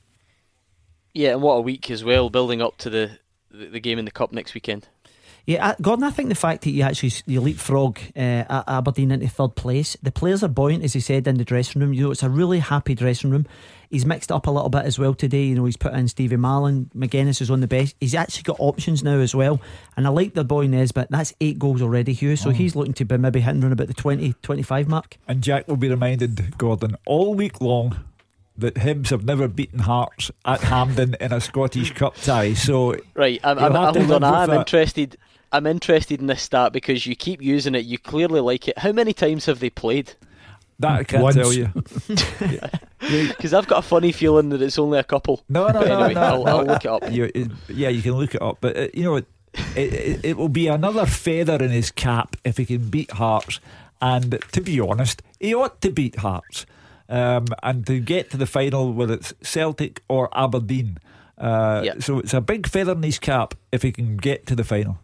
Yeah, 1.14 1.32
and 1.32 1.42
what 1.42 1.54
a 1.54 1.62
week 1.62 1.92
as 1.92 2.04
well, 2.04 2.30
building 2.30 2.62
up 2.62 2.78
to 2.80 2.90
the, 2.90 3.20
the, 3.52 3.68
the 3.68 3.80
game 3.80 4.00
in 4.00 4.06
the 4.06 4.12
Cup 4.12 4.32
next 4.32 4.54
weekend. 4.54 4.88
Yeah, 5.46 5.76
Gordon, 5.82 6.04
I 6.04 6.12
think 6.12 6.30
the 6.30 6.36
fact 6.36 6.64
that 6.64 6.72
you 6.72 6.84
actually 6.84 7.12
you 7.26 7.42
leapfrog 7.42 8.00
uh, 8.16 8.64
Aberdeen 8.68 9.12
into 9.12 9.28
third 9.28 9.56
place, 9.56 9.98
the 10.02 10.12
players 10.12 10.44
are 10.44 10.48
buoyant, 10.48 10.84
as 10.84 10.94
he 10.94 11.00
said 11.00 11.28
in 11.28 11.38
the 11.38 11.46
dressing 11.46 11.82
room. 11.82 11.94
You 11.94 12.06
know, 12.06 12.12
it's 12.12 12.24
a 12.24 12.30
really 12.30 12.60
happy 12.60 12.94
dressing 12.94 13.32
room. 13.32 13.48
He's 13.90 14.06
mixed 14.06 14.32
up 14.32 14.48
a 14.48 14.52
little 14.52 14.70
bit 14.70 14.86
as 14.86 14.98
well 14.98 15.14
today. 15.14 15.44
You 15.44 15.56
know, 15.56 15.66
he's 15.66 15.76
put 15.76 15.94
in 15.94 16.08
Stevie 16.08 16.38
Mallan. 16.38 16.86
Magennis 16.96 17.42
is 17.42 17.52
on 17.52 17.60
the 17.60 17.68
best. 17.68 17.96
He's 18.00 18.16
actually 18.16 18.44
got 18.44 18.56
options 18.60 19.04
now 19.04 19.18
as 19.18 19.36
well. 19.36 19.60
And 19.98 20.08
I 20.08 20.10
like 20.12 20.34
the 20.34 20.46
boy 20.46 20.68
Nisbet. 20.68 21.08
That's 21.10 21.34
eight 21.42 21.60
goals 21.60 21.82
already, 21.82 22.14
Hugh. 22.14 22.38
So 22.38 22.50
oh. 22.50 22.54
he's 22.54 22.74
looking 22.74 22.94
to 22.94 23.06
be 23.06 23.18
maybe 23.18 23.42
hitting 23.42 23.62
around 23.62 23.74
about 23.74 23.88
the 23.88 23.94
20, 23.94 24.34
25 24.42 24.88
mark. 24.88 25.18
And 25.28 25.42
Jack 25.42 25.68
will 25.68 25.76
be 25.76 25.90
reminded, 25.90 26.58
Gordon, 26.58 26.96
all 27.06 27.34
week 27.34 27.60
long 27.60 28.00
that 28.58 28.76
Hibs 28.76 29.10
have 29.10 29.26
never 29.26 29.50
beaten 29.50 29.80
Hearts 29.80 30.32
at 30.46 30.62
Hampden 30.62 31.18
in 31.20 31.34
a 31.34 31.42
Scottish 31.42 31.92
Cup 31.94 32.16
tie. 32.16 32.54
So 32.54 32.96
right, 33.14 33.42
I'm, 33.44 33.60
I'm, 33.60 33.74
hold 33.74 34.12
on. 34.12 34.24
I'm 34.24 34.52
interested. 34.52 35.18
I'm 35.52 35.68
interested 35.68 36.20
in 36.22 36.28
this 36.28 36.42
stat 36.42 36.72
because 36.72 37.06
you 37.06 37.16
keep 37.16 37.42
using 37.42 37.76
it. 37.76 37.86
You 37.86 37.98
clearly 37.98 38.40
like 38.40 38.68
it. 38.68 38.78
How 38.78 38.92
many 38.92 39.14
times 39.14 39.46
have 39.46 39.60
they 39.60 39.70
played? 39.70 40.14
That 40.80 41.00
I 41.00 41.04
can't 41.04 41.24
Once. 41.24 41.36
tell 41.36 41.54
you. 41.54 41.70
Because 43.02 43.54
I've 43.54 43.68
got 43.68 43.80
a 43.80 43.82
funny 43.82 44.12
feeling 44.12 44.50
that 44.50 44.62
it's 44.62 44.78
only 44.78 45.00
a 45.00 45.04
couple. 45.04 45.44
No, 45.50 45.68
no, 45.68 45.82
no, 45.82 45.86
anyway, 45.86 46.14
no, 46.14 46.22
I'll, 46.22 46.44
no. 46.44 46.60
I'll 46.60 46.66
look 46.66 46.86
it 46.86 46.92
up. 46.92 47.12
You, 47.12 47.32
yeah, 47.68 47.90
you 47.90 48.04
can 48.04 48.14
look 48.14 48.36
it 48.36 48.42
up. 48.44 48.58
But 48.62 48.78
uh, 48.78 48.88
you 48.94 49.04
know, 49.04 49.16
it, 49.16 49.26
it, 49.76 50.20
it 50.24 50.38
will 50.38 50.50
be 50.50 50.68
another 50.68 51.08
feather 51.08 51.56
in 51.56 51.72
his 51.72 51.90
cap 51.90 52.36
if 52.44 52.58
he 52.58 52.66
can 52.66 52.90
beat 52.90 53.12
Hearts. 53.12 53.60
And 54.02 54.40
to 54.52 54.62
be 54.62 54.80
honest, 54.80 55.24
he 55.40 55.54
ought 55.54 55.82
to 55.82 55.92
beat 55.92 56.18
Hearts. 56.18 56.68
Um, 57.10 57.48
and 57.62 57.86
to 57.88 58.00
get 58.00 58.30
to 58.32 58.38
the 58.38 58.46
final, 58.46 58.94
whether 58.94 59.16
it's 59.16 59.34
Celtic 59.42 60.04
or 60.08 60.30
Aberdeen. 60.38 60.98
Uh, 61.38 61.82
yeah. 61.84 61.94
So 62.00 62.20
it's 62.20 62.34
a 62.34 62.42
big 62.42 62.68
feather 62.68 62.94
in 62.94 63.04
his 63.04 63.20
cap 63.20 63.56
if 63.72 63.82
he 63.82 63.92
can 63.92 64.18
get 64.18 64.46
to 64.48 64.56
the 64.56 64.64
final. 64.64 65.00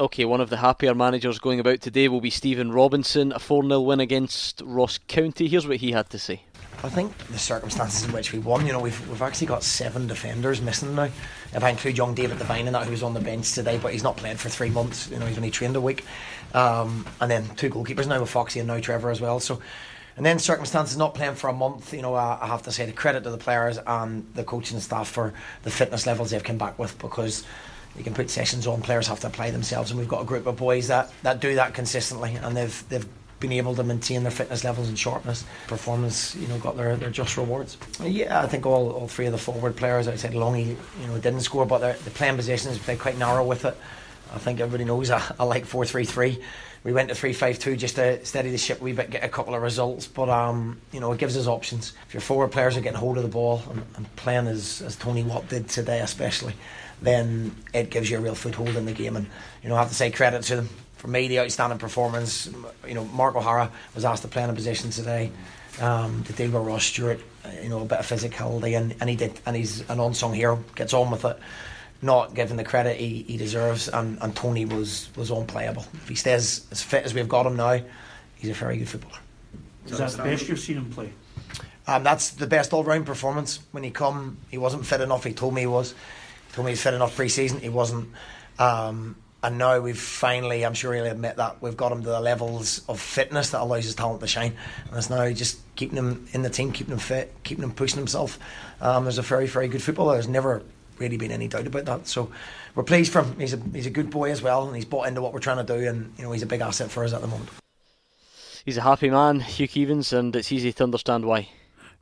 Okay, 0.00 0.24
one 0.24 0.40
of 0.40 0.48
the 0.48 0.56
happier 0.56 0.94
managers 0.94 1.38
going 1.38 1.60
about 1.60 1.82
today 1.82 2.08
will 2.08 2.22
be 2.22 2.30
Stephen 2.30 2.72
Robinson. 2.72 3.32
A 3.32 3.38
4 3.38 3.64
0 3.64 3.80
win 3.82 4.00
against 4.00 4.62
Ross 4.64 4.96
County. 4.96 5.46
Here's 5.46 5.66
what 5.68 5.76
he 5.76 5.92
had 5.92 6.08
to 6.08 6.18
say. 6.18 6.40
I 6.82 6.88
think 6.88 7.14
the 7.26 7.38
circumstances 7.38 8.04
in 8.04 8.12
which 8.12 8.32
we 8.32 8.38
won, 8.38 8.64
you 8.64 8.72
know, 8.72 8.80
we've, 8.80 9.08
we've 9.10 9.20
actually 9.20 9.48
got 9.48 9.62
seven 9.62 10.06
defenders 10.06 10.62
missing 10.62 10.94
now. 10.94 11.10
If 11.52 11.62
I 11.62 11.68
include 11.68 11.98
young 11.98 12.14
David 12.14 12.38
Devine 12.38 12.66
in 12.66 12.72
that, 12.72 12.86
who's 12.86 13.02
on 13.02 13.12
the 13.12 13.20
bench 13.20 13.52
today, 13.52 13.76
but 13.76 13.92
he's 13.92 14.02
not 14.02 14.16
played 14.16 14.40
for 14.40 14.48
three 14.48 14.70
months, 14.70 15.10
you 15.10 15.18
know, 15.18 15.26
he's 15.26 15.36
only 15.36 15.50
trained 15.50 15.76
a 15.76 15.82
week. 15.82 16.06
Um, 16.54 17.04
and 17.20 17.30
then 17.30 17.46
two 17.56 17.68
goalkeepers 17.68 18.06
now 18.06 18.20
with 18.20 18.30
Foxy 18.30 18.58
and 18.58 18.68
now 18.68 18.80
Trevor 18.80 19.10
as 19.10 19.20
well. 19.20 19.38
So, 19.38 19.60
and 20.16 20.24
then 20.24 20.38
circumstances 20.38 20.96
not 20.96 21.12
playing 21.12 21.34
for 21.34 21.50
a 21.50 21.52
month, 21.52 21.92
you 21.92 22.00
know, 22.00 22.14
I, 22.14 22.38
I 22.40 22.46
have 22.46 22.62
to 22.62 22.72
say 22.72 22.86
the 22.86 22.92
credit 22.92 23.24
to 23.24 23.30
the 23.30 23.36
players 23.36 23.78
and 23.86 24.26
the 24.32 24.44
coaching 24.44 24.80
staff 24.80 25.10
for 25.10 25.34
the 25.62 25.70
fitness 25.70 26.06
levels 26.06 26.30
they've 26.30 26.42
come 26.42 26.56
back 26.56 26.78
with 26.78 26.98
because 26.98 27.44
you 28.00 28.04
can 28.04 28.14
put 28.14 28.30
sessions 28.30 28.66
on. 28.66 28.80
Players 28.80 29.06
have 29.08 29.20
to 29.20 29.26
apply 29.26 29.50
themselves, 29.50 29.90
and 29.90 30.00
we've 30.00 30.08
got 30.08 30.22
a 30.22 30.24
group 30.24 30.46
of 30.46 30.56
boys 30.56 30.88
that, 30.88 31.12
that 31.22 31.38
do 31.40 31.54
that 31.56 31.74
consistently, 31.74 32.34
and 32.34 32.56
they've 32.56 32.88
they've 32.88 33.06
been 33.40 33.52
able 33.52 33.74
to 33.74 33.82
maintain 33.82 34.22
their 34.22 34.30
fitness 34.30 34.64
levels 34.64 34.88
and 34.88 34.98
sharpness. 34.98 35.44
Performance, 35.66 36.34
you 36.36 36.46
know, 36.48 36.58
got 36.58 36.76
their, 36.76 36.96
their 36.96 37.10
just 37.10 37.36
rewards. 37.36 37.76
Yeah, 38.02 38.40
I 38.40 38.46
think 38.46 38.66
all, 38.66 38.90
all 38.90 39.08
three 39.08 39.26
of 39.26 39.32
the 39.32 39.38
forward 39.38 39.76
players 39.76 40.08
I 40.08 40.16
said 40.16 40.32
Longy, 40.32 40.76
you 41.00 41.06
know, 41.06 41.18
didn't 41.18 41.40
score, 41.40 41.66
but 41.66 42.04
the 42.04 42.10
playing 42.10 42.36
positions 42.36 42.78
played 42.78 42.98
quite 42.98 43.18
narrow 43.18 43.44
with 43.46 43.64
it. 43.64 43.76
I 44.34 44.38
think 44.38 44.60
everybody 44.60 44.84
knows 44.84 45.10
I, 45.10 45.22
I 45.38 45.44
like 45.44 45.64
four 45.66 45.84
three 45.84 46.04
three. 46.04 46.42
We 46.84 46.92
went 46.92 47.08
to 47.10 47.14
three 47.14 47.32
five 47.32 47.58
two 47.58 47.76
just 47.76 47.96
to 47.96 48.24
steady 48.24 48.50
the 48.50 48.58
ship 48.58 48.80
a 48.80 48.84
wee 48.84 48.92
bit, 48.92 49.10
get 49.10 49.24
a 49.24 49.28
couple 49.28 49.54
of 49.54 49.62
results. 49.62 50.06
But 50.06 50.28
um, 50.28 50.80
you 50.92 51.00
know, 51.00 51.12
it 51.12 51.18
gives 51.18 51.36
us 51.36 51.46
options. 51.46 51.92
If 52.06 52.14
your 52.14 52.20
forward 52.20 52.52
players 52.52 52.76
are 52.76 52.80
getting 52.80 52.98
hold 52.98 53.16
of 53.16 53.22
the 53.22 53.28
ball 53.28 53.62
and, 53.70 53.82
and 53.96 54.16
playing 54.16 54.46
as, 54.46 54.82
as 54.82 54.96
Tony 54.96 55.22
Watt 55.22 55.48
did 55.48 55.68
today, 55.68 56.00
especially, 56.00 56.54
then 57.02 57.54
it 57.72 57.90
gives 57.90 58.10
you 58.10 58.18
a 58.18 58.20
real 58.20 58.34
foothold 58.34 58.76
in 58.76 58.86
the 58.86 58.92
game. 58.92 59.16
And 59.16 59.26
you 59.62 59.68
know, 59.68 59.76
I 59.76 59.78
have 59.78 59.88
to 59.88 59.94
say 59.94 60.10
credit 60.10 60.42
to 60.44 60.56
them 60.56 60.68
for 60.96 61.08
me, 61.08 61.28
the 61.28 61.40
outstanding 61.40 61.78
performance. 61.78 62.48
You 62.86 62.94
know, 62.94 63.04
Mark 63.06 63.34
O'Hara 63.36 63.70
was 63.94 64.04
asked 64.04 64.22
to 64.22 64.28
play 64.28 64.42
in 64.42 64.50
a 64.50 64.54
position 64.54 64.90
today 64.90 65.30
um, 65.80 66.24
to 66.24 66.32
deal 66.32 66.50
with 66.50 66.66
Ross 66.66 66.84
Stewart. 66.84 67.20
You 67.62 67.70
know, 67.70 67.80
a 67.80 67.84
bit 67.86 68.00
of 68.00 68.06
physicality, 68.06 68.76
and, 68.76 68.94
and 69.00 69.08
he 69.08 69.16
did, 69.16 69.40
and 69.46 69.56
he's 69.56 69.88
an 69.88 69.98
unsung 69.98 70.34
hero. 70.34 70.62
Gets 70.74 70.92
on 70.92 71.10
with 71.10 71.24
it 71.24 71.38
not 72.02 72.34
given 72.34 72.56
the 72.56 72.64
credit 72.64 72.98
he, 72.98 73.22
he 73.22 73.36
deserves, 73.36 73.88
and, 73.88 74.18
and 74.22 74.34
Tony 74.34 74.64
was, 74.64 75.10
was 75.16 75.30
unplayable. 75.30 75.84
If 75.94 76.08
he 76.08 76.14
stays 76.14 76.66
as 76.70 76.82
fit 76.82 77.04
as 77.04 77.14
we've 77.14 77.28
got 77.28 77.46
him 77.46 77.56
now, 77.56 77.80
he's 78.36 78.50
a 78.50 78.54
very 78.54 78.78
good 78.78 78.88
footballer. 78.88 79.18
Is 79.86 79.98
that 79.98 80.10
the 80.12 80.22
best 80.22 80.48
you've 80.48 80.60
seen 80.60 80.78
him 80.78 80.90
play? 80.90 81.12
Um, 81.86 82.02
that's 82.02 82.30
the 82.30 82.46
best 82.46 82.72
all 82.72 82.84
round 82.84 83.06
performance. 83.06 83.60
When 83.72 83.82
he 83.82 83.90
come, 83.90 84.38
he 84.50 84.58
wasn't 84.58 84.86
fit 84.86 85.00
enough. 85.00 85.24
He 85.24 85.32
told 85.32 85.54
me 85.54 85.62
he 85.62 85.66
was. 85.66 85.94
Told 86.52 86.66
me 86.66 86.72
he's 86.72 86.82
fit 86.82 86.94
enough 86.94 87.14
pre 87.16 87.28
season. 87.28 87.60
He 87.60 87.68
wasn't. 87.68 88.08
Um, 88.58 89.16
and 89.42 89.56
now 89.56 89.80
we've 89.80 89.98
finally, 89.98 90.66
I'm 90.66 90.74
sure 90.74 90.92
he'll 90.92 91.06
admit 91.06 91.36
that, 91.36 91.62
we've 91.62 91.76
got 91.76 91.92
him 91.92 92.02
to 92.02 92.08
the 92.08 92.20
levels 92.20 92.82
of 92.88 93.00
fitness 93.00 93.50
that 93.50 93.62
allows 93.62 93.84
his 93.84 93.94
talent 93.94 94.20
to 94.20 94.26
shine. 94.26 94.54
And 94.88 94.96
it's 94.98 95.08
now 95.08 95.30
just 95.30 95.58
keeping 95.76 95.96
him 95.96 96.28
in 96.32 96.42
the 96.42 96.50
team, 96.50 96.72
keeping 96.72 96.92
him 96.92 96.98
fit, 96.98 97.34
keeping 97.42 97.64
him 97.64 97.72
pushing 97.72 97.98
himself. 97.98 98.38
Um, 98.82 99.04
there's 99.04 99.16
a 99.16 99.22
very, 99.22 99.46
very 99.46 99.68
good 99.68 99.82
footballer. 99.82 100.14
There's 100.14 100.28
never 100.28 100.62
really 100.98 101.16
been 101.16 101.30
any 101.30 101.48
doubt 101.48 101.66
about 101.66 101.86
that. 101.86 102.06
So 102.06 102.30
we're 102.74 102.82
pleased 102.82 103.12
for 103.12 103.22
him. 103.22 103.40
He's 103.40 103.54
a 103.54 103.60
he's 103.72 103.86
a 103.86 103.90
good 103.90 104.10
boy 104.10 104.30
as 104.30 104.42
well, 104.42 104.66
and 104.66 104.76
he's 104.76 104.84
bought 104.84 105.08
into 105.08 105.22
what 105.22 105.32
we're 105.32 105.40
trying 105.40 105.64
to 105.64 105.78
do, 105.78 105.88
and 105.88 106.12
you 106.18 106.24
know 106.24 106.32
he's 106.32 106.42
a 106.42 106.46
big 106.46 106.60
asset 106.60 106.90
for 106.90 107.02
us 107.02 107.12
at 107.12 107.22
the 107.22 107.26
moment. 107.26 107.48
He's 108.64 108.76
a 108.76 108.82
happy 108.82 109.08
man, 109.08 109.40
Hugh 109.40 109.66
Keevins, 109.66 110.12
and 110.12 110.36
it's 110.36 110.52
easy 110.52 110.72
to 110.74 110.84
understand 110.84 111.24
why. 111.24 111.48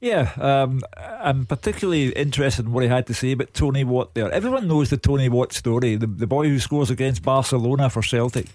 Yeah, 0.01 0.31
um, 0.37 0.83
I'm 0.97 1.45
particularly 1.47 2.11
interested 2.11 2.67
in 2.67 2.73
what 2.73 2.85
he 2.85 2.89
had 2.89 3.07
to 3.09 3.15
say 3.15 3.33
about 3.33 3.53
Tony 3.53 3.83
Watt 3.83 4.15
there. 4.15 4.31
Everyone 4.31 4.69
knows 4.69 4.91
the 4.91 4.97
Tony 4.97 5.29
Watt 5.29 5.53
story, 5.53 5.97
the, 5.97 6.07
the 6.07 6.27
boy 6.27 6.49
who 6.49 6.61
scores 6.61 6.89
against 6.89 7.25
Barcelona 7.25 7.91
for 7.91 8.03
Celtic 8.03 8.47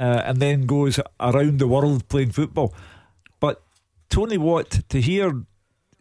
uh, 0.00 0.22
and 0.24 0.38
then 0.38 0.66
goes 0.66 0.98
around 1.20 1.60
the 1.60 1.68
world 1.68 2.08
playing 2.08 2.32
football. 2.32 2.74
But 3.38 3.62
Tony 4.08 4.36
Watt, 4.36 4.80
to 4.88 5.00
hear 5.00 5.44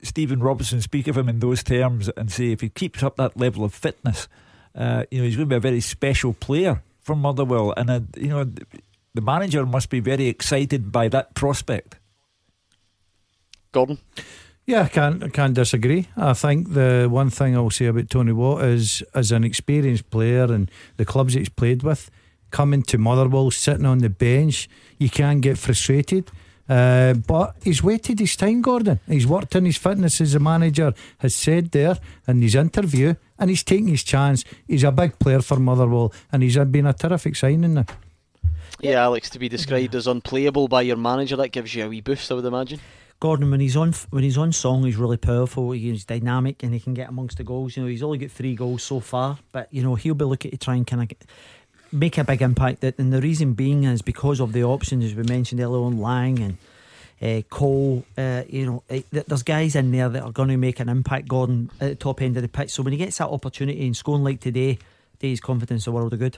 Stephen 0.02 0.40
Robinson 0.40 0.82
speak 0.82 1.08
of 1.08 1.18
him 1.18 1.30
in 1.30 1.40
those 1.40 1.62
terms 1.62 2.10
and 2.18 2.32
say 2.32 2.52
if 2.52 2.62
he 2.62 2.70
keeps 2.70 3.04
up 3.04 3.18
that 3.18 3.38
level 3.38 3.64
of 3.64 3.76
fitness, 3.76 4.28
uh, 4.74 5.04
you 5.12 5.20
know, 5.20 5.26
he's 5.26 5.36
going 5.36 5.50
to 5.50 5.54
be 5.54 5.58
a 5.58 5.60
very 5.60 5.82
special 5.82 6.34
player 6.34 6.82
for 7.02 7.16
Motherwell. 7.16 7.74
And, 7.78 7.90
uh, 7.92 8.00
you 8.18 8.30
know, 8.30 8.52
the 9.14 9.22
manager 9.22 9.66
must 9.68 9.90
be 9.90 10.00
very 10.00 10.28
excited 10.28 10.92
by 10.92 11.10
that 11.10 11.36
prospect. 11.36 11.98
Gordon? 13.72 14.00
Yeah, 14.70 14.84
I 14.84 14.88
can't, 14.88 15.24
I 15.24 15.30
can't 15.30 15.56
disagree. 15.56 16.10
I 16.16 16.34
think 16.34 16.76
the 16.76 17.08
one 17.10 17.32
thing 17.32 17.56
I'll 17.56 17.72
say 17.72 17.88
about 17.88 18.12
Tony 18.12 18.34
Watt 18.34 18.64
is, 18.66 19.02
as 19.16 19.32
an 19.32 19.44
experienced 19.44 20.12
player 20.12 20.44
and 20.44 20.70
the 20.98 21.06
clubs 21.06 21.34
he's 21.34 21.50
played 21.50 21.82
with, 21.82 22.12
coming 22.52 22.84
to 22.84 23.00
Motherwell, 23.00 23.50
sitting 23.50 23.88
on 23.88 23.98
the 23.98 24.12
bench, 24.12 24.70
you 25.00 25.10
can 25.10 25.40
get 25.40 25.58
frustrated. 25.58 26.30
Uh, 26.70 27.16
but 27.16 27.56
he's 27.64 27.82
waited 27.82 28.20
his 28.20 28.36
time, 28.36 28.62
Gordon. 28.62 29.00
He's 29.08 29.26
worked 29.26 29.56
on 29.56 29.66
his 29.66 29.78
fitness, 29.78 30.22
as 30.22 30.34
the 30.34 30.40
manager 30.40 30.94
has 31.18 31.34
said 31.34 31.72
there 31.72 31.98
in 32.28 32.40
his 32.44 32.54
interview, 32.54 33.16
and 33.40 33.50
he's 33.50 33.64
taking 33.64 33.88
his 33.88 34.04
chance. 34.04 34.46
He's 34.68 34.84
a 34.84 34.92
big 34.92 35.18
player 35.18 35.42
for 35.42 35.58
Motherwell, 35.58 36.14
and 36.32 36.44
he's 36.44 36.58
been 36.58 36.86
a 36.86 36.94
terrific 36.94 37.36
signing 37.38 37.74
now. 37.74 37.86
Yeah, 38.80 39.02
Alex, 39.02 39.32
to 39.32 39.40
be 39.40 39.50
described 39.50 39.96
as 39.96 40.06
unplayable 40.06 40.68
by 40.68 40.84
your 40.84 40.98
manager, 40.98 41.38
that 41.38 41.50
gives 41.50 41.74
you 41.74 41.86
a 41.86 41.90
wee 41.90 42.02
boost, 42.02 42.32
I 42.32 42.36
would 42.36 42.46
imagine. 42.46 42.80
Gordon, 43.20 43.52
when 43.52 43.60
he's 43.60 43.76
on 43.76 43.94
when 44.12 44.24
he's 44.24 44.38
on 44.38 44.54
song, 44.54 44.86
he's 44.86 44.96
really 44.96 45.18
powerful. 45.18 45.72
He's 45.72 46.06
dynamic 46.06 46.64
and 46.64 46.74
he 46.74 46.80
can 46.80 46.94
get 46.94 47.10
amongst 47.10 47.38
the 47.38 47.44
goals. 47.44 47.76
You 47.76 47.84
know, 47.84 47.90
he's 47.90 48.04
only 48.04 48.18
got 48.18 48.32
three 48.32 48.56
goals 48.56 48.82
so 48.82 49.02
far, 49.02 49.40
but 49.52 49.68
you 49.72 49.84
know 49.84 49.96
he'll 49.96 50.14
be 50.14 50.26
looking 50.26 50.52
to 50.52 50.58
try 50.58 50.76
and 50.76 50.88
kind 50.88 51.02
of 51.02 51.18
make 51.92 52.18
a 52.18 52.24
big 52.24 52.42
impact. 52.42 52.80
That 52.80 52.98
and 52.98 53.12
the 53.12 53.20
reason 53.20 53.54
being 53.54 53.84
is 53.84 54.02
because 54.02 54.40
of 54.40 54.54
the 54.54 54.64
options 54.64 55.04
as 55.04 55.16
we 55.16 55.24
mentioned 55.24 55.60
earlier 55.60 55.84
on, 55.84 56.00
Lang 56.00 56.40
and 56.40 56.58
uh, 57.22 57.42
Cole. 57.50 58.06
Uh, 58.18 58.44
you 58.48 58.66
know, 58.66 58.84
uh, 58.90 59.02
there's 59.12 59.44
guys 59.44 59.76
in 59.76 59.92
there 59.92 60.08
that 60.08 60.24
are 60.24 60.32
going 60.32 60.50
to 60.50 60.58
make 60.58 60.80
an 60.80 60.88
impact. 60.88 61.28
Gordon 61.28 61.72
at 61.82 61.90
the 61.90 61.96
top 61.96 62.22
end 62.22 62.38
of 62.38 62.42
the 62.42 62.48
pitch. 62.48 62.72
So 62.72 62.84
when 62.84 62.94
he 62.94 62.98
gets 62.98 63.18
that 63.18 63.28
opportunity 63.28 63.86
and 63.86 63.98
scoring 63.98 64.24
like 64.24 64.40
today, 64.40 64.80
his 65.20 65.42
confidence 65.42 65.84
the 65.84 65.92
world 65.92 66.14
of 66.14 66.20
good. 66.20 66.38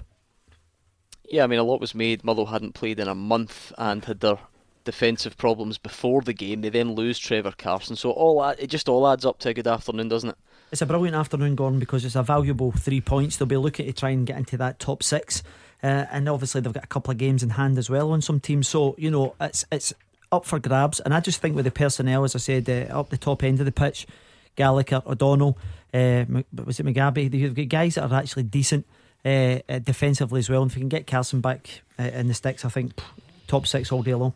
Yeah, 1.29 1.43
I 1.43 1.47
mean, 1.47 1.59
a 1.59 1.63
lot 1.63 1.79
was 1.79 1.93
made. 1.93 2.23
Motherwell 2.23 2.51
hadn't 2.51 2.73
played 2.73 2.99
in 2.99 3.07
a 3.07 3.15
month 3.15 3.71
and 3.77 4.03
had 4.03 4.19
their 4.19 4.39
defensive 4.83 5.37
problems 5.37 5.77
before 5.77 6.21
the 6.21 6.33
game. 6.33 6.61
They 6.61 6.69
then 6.69 6.93
lose 6.93 7.19
Trevor 7.19 7.53
Carson, 7.57 7.95
so 7.95 8.11
all 8.11 8.43
it 8.43 8.67
just 8.67 8.89
all 8.89 9.07
adds 9.07 9.25
up 9.25 9.39
to 9.39 9.49
a 9.49 9.53
good 9.53 9.67
afternoon, 9.67 10.07
doesn't 10.07 10.29
it? 10.29 10.37
It's 10.71 10.81
a 10.81 10.85
brilliant 10.85 11.15
afternoon, 11.15 11.55
Gordon, 11.55 11.79
because 11.79 12.05
it's 12.05 12.15
a 12.15 12.23
valuable 12.23 12.71
three 12.71 13.01
points. 13.01 13.37
They'll 13.37 13.45
be 13.45 13.57
looking 13.57 13.85
to 13.87 13.93
try 13.93 14.11
and 14.11 14.25
get 14.25 14.37
into 14.37 14.55
that 14.57 14.79
top 14.79 15.03
six, 15.03 15.43
uh, 15.83 16.05
and 16.11 16.29
obviously 16.29 16.61
they've 16.61 16.73
got 16.73 16.83
a 16.83 16.87
couple 16.87 17.11
of 17.11 17.17
games 17.17 17.43
in 17.43 17.51
hand 17.51 17.77
as 17.77 17.89
well 17.89 18.11
on 18.11 18.21
some 18.21 18.39
teams. 18.39 18.67
So 18.67 18.95
you 18.97 19.11
know 19.11 19.35
it's 19.41 19.65
it's 19.71 19.93
up 20.31 20.45
for 20.45 20.59
grabs, 20.59 20.99
and 21.01 21.13
I 21.13 21.19
just 21.19 21.41
think 21.41 21.55
with 21.55 21.65
the 21.65 21.71
personnel, 21.71 22.23
as 22.23 22.35
I 22.35 22.39
said, 22.39 22.69
uh, 22.69 22.97
up 22.97 23.09
the 23.09 23.17
top 23.17 23.43
end 23.43 23.59
of 23.59 23.65
the 23.65 23.71
pitch, 23.71 24.07
Gallagher, 24.55 25.03
O'Donnell, 25.05 25.57
uh, 25.93 26.25
was 26.65 26.79
it 26.79 26.85
Mugabi? 26.85 27.29
They've 27.29 27.53
got 27.53 27.69
guys 27.69 27.95
that 27.95 28.09
are 28.09 28.19
actually 28.19 28.43
decent. 28.43 28.85
Uh, 29.23 29.59
uh, 29.69 29.77
defensively 29.77 30.39
as 30.39 30.49
well, 30.49 30.63
and 30.63 30.71
if 30.71 30.75
we 30.75 30.81
can 30.81 30.89
get 30.89 31.05
Carson 31.05 31.41
back 31.41 31.83
uh, 31.99 32.03
in 32.05 32.27
the 32.27 32.33
sticks, 32.33 32.65
I 32.65 32.69
think 32.69 32.99
top 33.45 33.67
six 33.67 33.91
all 33.91 34.01
day 34.01 34.15
long. 34.15 34.33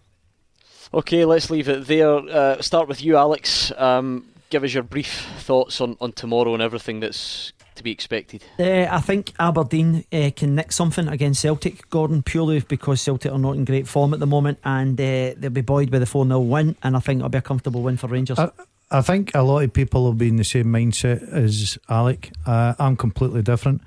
Okay, 0.95 1.25
let's 1.25 1.49
leave 1.49 1.67
it 1.67 1.87
there. 1.87 2.15
Uh, 2.15 2.61
start 2.61 2.87
with 2.87 3.03
you, 3.03 3.17
Alex. 3.17 3.69
Um, 3.75 4.27
give 4.49 4.63
us 4.63 4.73
your 4.73 4.83
brief 4.83 5.27
thoughts 5.39 5.81
on, 5.81 5.97
on 5.99 6.13
tomorrow 6.13 6.53
and 6.53 6.63
everything 6.63 7.01
that's 7.01 7.51
to 7.75 7.83
be 7.83 7.91
expected. 7.91 8.45
Uh, 8.57 8.87
I 8.89 9.01
think 9.01 9.33
Aberdeen 9.37 10.05
uh, 10.13 10.31
can 10.33 10.55
nick 10.55 10.71
something 10.71 11.09
against 11.09 11.41
Celtic, 11.41 11.89
Gordon, 11.89 12.23
purely 12.23 12.61
because 12.61 13.01
Celtic 13.01 13.29
are 13.29 13.37
not 13.37 13.57
in 13.57 13.65
great 13.65 13.89
form 13.89 14.13
at 14.13 14.21
the 14.21 14.25
moment 14.25 14.57
and 14.63 14.97
uh, 14.97 15.33
they'll 15.35 15.49
be 15.49 15.59
buoyed 15.59 15.91
by 15.91 15.99
the 15.99 16.05
4 16.05 16.25
0 16.25 16.39
win, 16.39 16.77
and 16.81 16.95
I 16.95 17.01
think 17.01 17.19
it'll 17.19 17.27
be 17.27 17.39
a 17.39 17.41
comfortable 17.41 17.81
win 17.81 17.97
for 17.97 18.07
Rangers. 18.07 18.39
I, 18.39 18.51
I 18.89 19.01
think 19.01 19.35
a 19.35 19.41
lot 19.41 19.65
of 19.65 19.73
people 19.73 20.03
will 20.03 20.13
be 20.13 20.29
in 20.29 20.37
the 20.37 20.45
same 20.45 20.67
mindset 20.67 21.29
as 21.33 21.77
Alec. 21.89 22.31
Uh, 22.45 22.73
I'm 22.79 22.95
completely 22.95 23.41
different. 23.41 23.81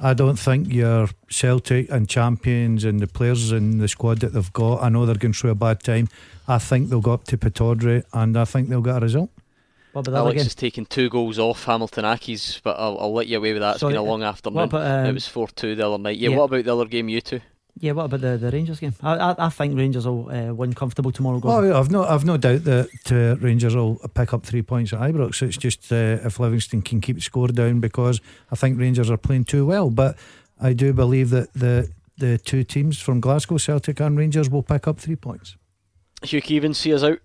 I 0.00 0.12
don't 0.12 0.38
think 0.38 0.72
your 0.72 1.08
Celtic 1.28 1.90
and 1.90 2.08
champions 2.08 2.84
and 2.84 3.00
the 3.00 3.06
players 3.06 3.52
in 3.52 3.78
the 3.78 3.88
squad 3.88 4.18
that 4.20 4.32
they've 4.32 4.52
got, 4.52 4.82
I 4.82 4.88
know 4.88 5.06
they're 5.06 5.14
going 5.14 5.32
through 5.32 5.50
a 5.50 5.54
bad 5.54 5.82
time. 5.82 6.08
I 6.48 6.58
think 6.58 6.88
they'll 6.88 7.00
go 7.00 7.12
up 7.12 7.24
to 7.24 7.38
Pittodrie 7.38 8.02
and 8.12 8.36
I 8.36 8.44
think 8.44 8.68
they'll 8.68 8.82
get 8.82 8.96
a 8.96 9.00
result. 9.00 9.30
What 9.92 10.08
about 10.08 10.18
Alex 10.18 10.42
has 10.42 10.54
taken 10.56 10.86
two 10.86 11.08
goals 11.08 11.38
off 11.38 11.64
Hamilton 11.64 12.04
Accies, 12.04 12.60
but 12.64 12.76
I'll, 12.76 12.98
I'll 12.98 13.12
let 13.12 13.28
you 13.28 13.38
away 13.38 13.52
with 13.52 13.62
that. 13.62 13.72
It's 13.72 13.80
Sorry, 13.80 13.92
been 13.92 14.00
a 14.00 14.04
long 14.04 14.24
afternoon. 14.24 14.64
About, 14.64 14.84
um, 14.84 15.06
it 15.06 15.12
was 15.12 15.28
4 15.28 15.46
2 15.48 15.76
the 15.76 15.86
other 15.86 15.98
night. 15.98 16.16
Yeah, 16.16 16.30
yeah, 16.30 16.36
what 16.36 16.44
about 16.44 16.64
the 16.64 16.74
other 16.74 16.86
game, 16.86 17.08
you 17.08 17.20
two? 17.20 17.40
Yeah, 17.80 17.92
what 17.92 18.04
about 18.04 18.20
the, 18.20 18.36
the 18.36 18.50
Rangers 18.50 18.78
game? 18.78 18.94
I, 19.02 19.16
I, 19.16 19.46
I 19.46 19.48
think 19.48 19.76
Rangers 19.76 20.06
will 20.06 20.30
uh, 20.30 20.54
win 20.54 20.74
comfortable 20.74 21.10
tomorrow. 21.10 21.40
Oh, 21.42 21.62
yeah, 21.62 21.78
I've 21.78 21.90
no 21.90 22.04
I've 22.04 22.24
no 22.24 22.36
doubt 22.36 22.64
that 22.64 23.12
uh, 23.12 23.36
Rangers 23.44 23.74
will 23.74 23.96
pick 24.14 24.32
up 24.32 24.44
three 24.46 24.62
points 24.62 24.92
at 24.92 25.00
Ibrox. 25.00 25.42
It's 25.42 25.56
just 25.56 25.90
uh, 25.90 26.18
if 26.24 26.38
Livingston 26.38 26.82
can 26.82 27.00
keep 27.00 27.16
the 27.16 27.22
score 27.22 27.48
down 27.48 27.80
because 27.80 28.20
I 28.52 28.56
think 28.56 28.78
Rangers 28.78 29.10
are 29.10 29.16
playing 29.16 29.44
too 29.44 29.66
well. 29.66 29.90
But 29.90 30.16
I 30.60 30.72
do 30.72 30.92
believe 30.92 31.30
that 31.30 31.52
the 31.52 31.90
the 32.16 32.38
two 32.38 32.62
teams 32.62 33.00
from 33.00 33.20
Glasgow, 33.20 33.56
Celtic 33.56 33.98
and 34.00 34.16
Rangers, 34.16 34.48
will 34.48 34.62
pick 34.62 34.86
up 34.86 35.00
three 35.00 35.16
points. 35.16 35.56
Hugh 36.22 36.40
Keevins, 36.40 36.76
see 36.76 36.94
us 36.94 37.02
out. 37.02 37.18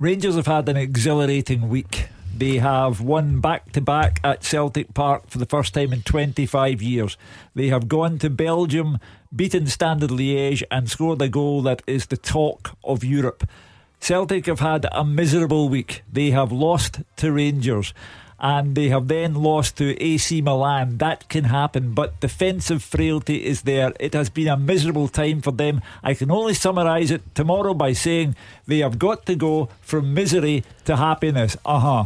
Rangers 0.00 0.34
have 0.34 0.46
had 0.46 0.68
an 0.68 0.76
exhilarating 0.76 1.68
week. 1.68 2.08
They 2.36 2.58
have 2.58 3.00
won 3.00 3.40
back 3.40 3.72
to 3.72 3.80
back 3.80 4.20
at 4.22 4.44
Celtic 4.44 4.94
Park 4.94 5.28
for 5.28 5.38
the 5.38 5.46
first 5.46 5.74
time 5.74 5.92
in 5.92 6.02
25 6.02 6.80
years. 6.80 7.16
They 7.54 7.68
have 7.68 7.88
gone 7.88 8.18
to 8.18 8.30
Belgium, 8.30 8.98
beaten 9.34 9.66
Standard 9.66 10.10
Liège, 10.10 10.62
and 10.70 10.88
scored 10.88 11.20
a 11.22 11.28
goal 11.28 11.62
that 11.62 11.82
is 11.86 12.06
the 12.06 12.16
talk 12.16 12.76
of 12.84 13.02
Europe. 13.02 13.48
Celtic 14.00 14.46
have 14.46 14.60
had 14.60 14.86
a 14.92 15.04
miserable 15.04 15.68
week. 15.68 16.02
They 16.12 16.30
have 16.30 16.52
lost 16.52 17.00
to 17.16 17.32
Rangers 17.32 17.92
and 18.40 18.74
they 18.74 18.88
have 18.88 19.08
then 19.08 19.34
lost 19.34 19.76
to 19.76 20.00
AC 20.02 20.40
Milan. 20.42 20.98
That 20.98 21.28
can 21.28 21.44
happen, 21.44 21.92
but 21.92 22.20
defensive 22.20 22.82
frailty 22.82 23.44
is 23.44 23.62
there. 23.62 23.92
It 23.98 24.14
has 24.14 24.30
been 24.30 24.48
a 24.48 24.56
miserable 24.56 25.08
time 25.08 25.42
for 25.42 25.50
them. 25.50 25.80
I 26.02 26.14
can 26.14 26.30
only 26.30 26.54
summarise 26.54 27.10
it 27.10 27.22
tomorrow 27.34 27.74
by 27.74 27.92
saying 27.92 28.36
they 28.66 28.78
have 28.78 28.98
got 28.98 29.26
to 29.26 29.34
go 29.34 29.68
from 29.80 30.14
misery 30.14 30.64
to 30.84 30.96
happiness. 30.96 31.56
Uh 31.64 31.80
huh. 31.80 32.04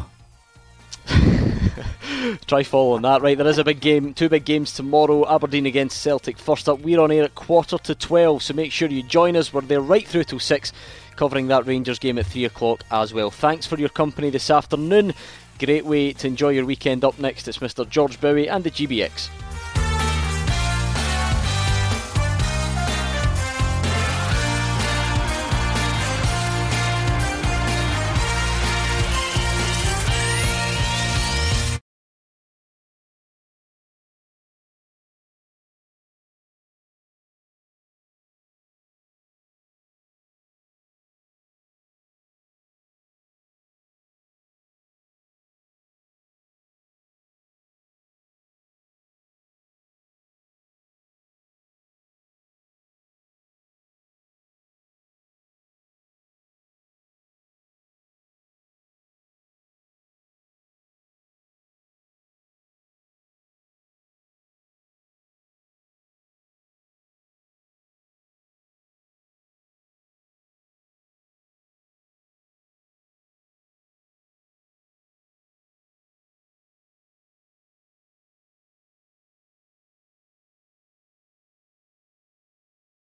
Try 2.47 2.63
following 2.63 3.03
that. 3.03 3.23
Right, 3.23 3.37
there 3.37 3.47
is 3.47 3.59
a 3.59 3.65
big 3.65 3.81
game, 3.81 4.15
two 4.15 4.29
big 4.29 4.45
games 4.45 4.73
tomorrow. 4.73 5.29
Aberdeen 5.29 5.67
against 5.67 6.01
Celtic. 6.03 6.39
First 6.39 6.69
up, 6.69 6.81
we're 6.81 7.01
on 7.01 7.11
air 7.11 7.25
at 7.25 7.35
quarter 7.35 7.79
to 7.79 7.95
12, 7.95 8.43
so 8.43 8.55
make 8.55 8.73
sure 8.73 8.89
you 8.89 9.03
join 9.03 9.37
us. 9.37 9.53
We're 9.53 9.63
there 9.63 9.81
right 9.81 10.07
through 10.07 10.25
till 10.25 10.39
6, 10.39 10.73
covering 11.17 11.49
that 11.49 11.67
Rangers 11.67 11.99
game 11.99 12.19
at 12.19 12.27
3 12.27 12.45
o'clock 12.45 12.85
as 12.91 13.13
well. 13.13 13.31
Thanks 13.31 13.67
for 13.67 13.79
your 13.79 13.89
company 13.89 14.31
this 14.31 14.51
afternoon. 14.51 15.15
Great 15.59 15.85
way 15.85 16.13
to 16.13 16.27
enjoy 16.27 16.51
your 16.51 16.65
weekend. 16.65 17.05
Up 17.05 17.19
next, 17.19 17.49
it's 17.49 17.59
Mr. 17.59 17.89
George 17.89 18.21
Bowie 18.21 18.49
and 18.49 18.65
the 18.65 18.71
GBX. 18.71 19.52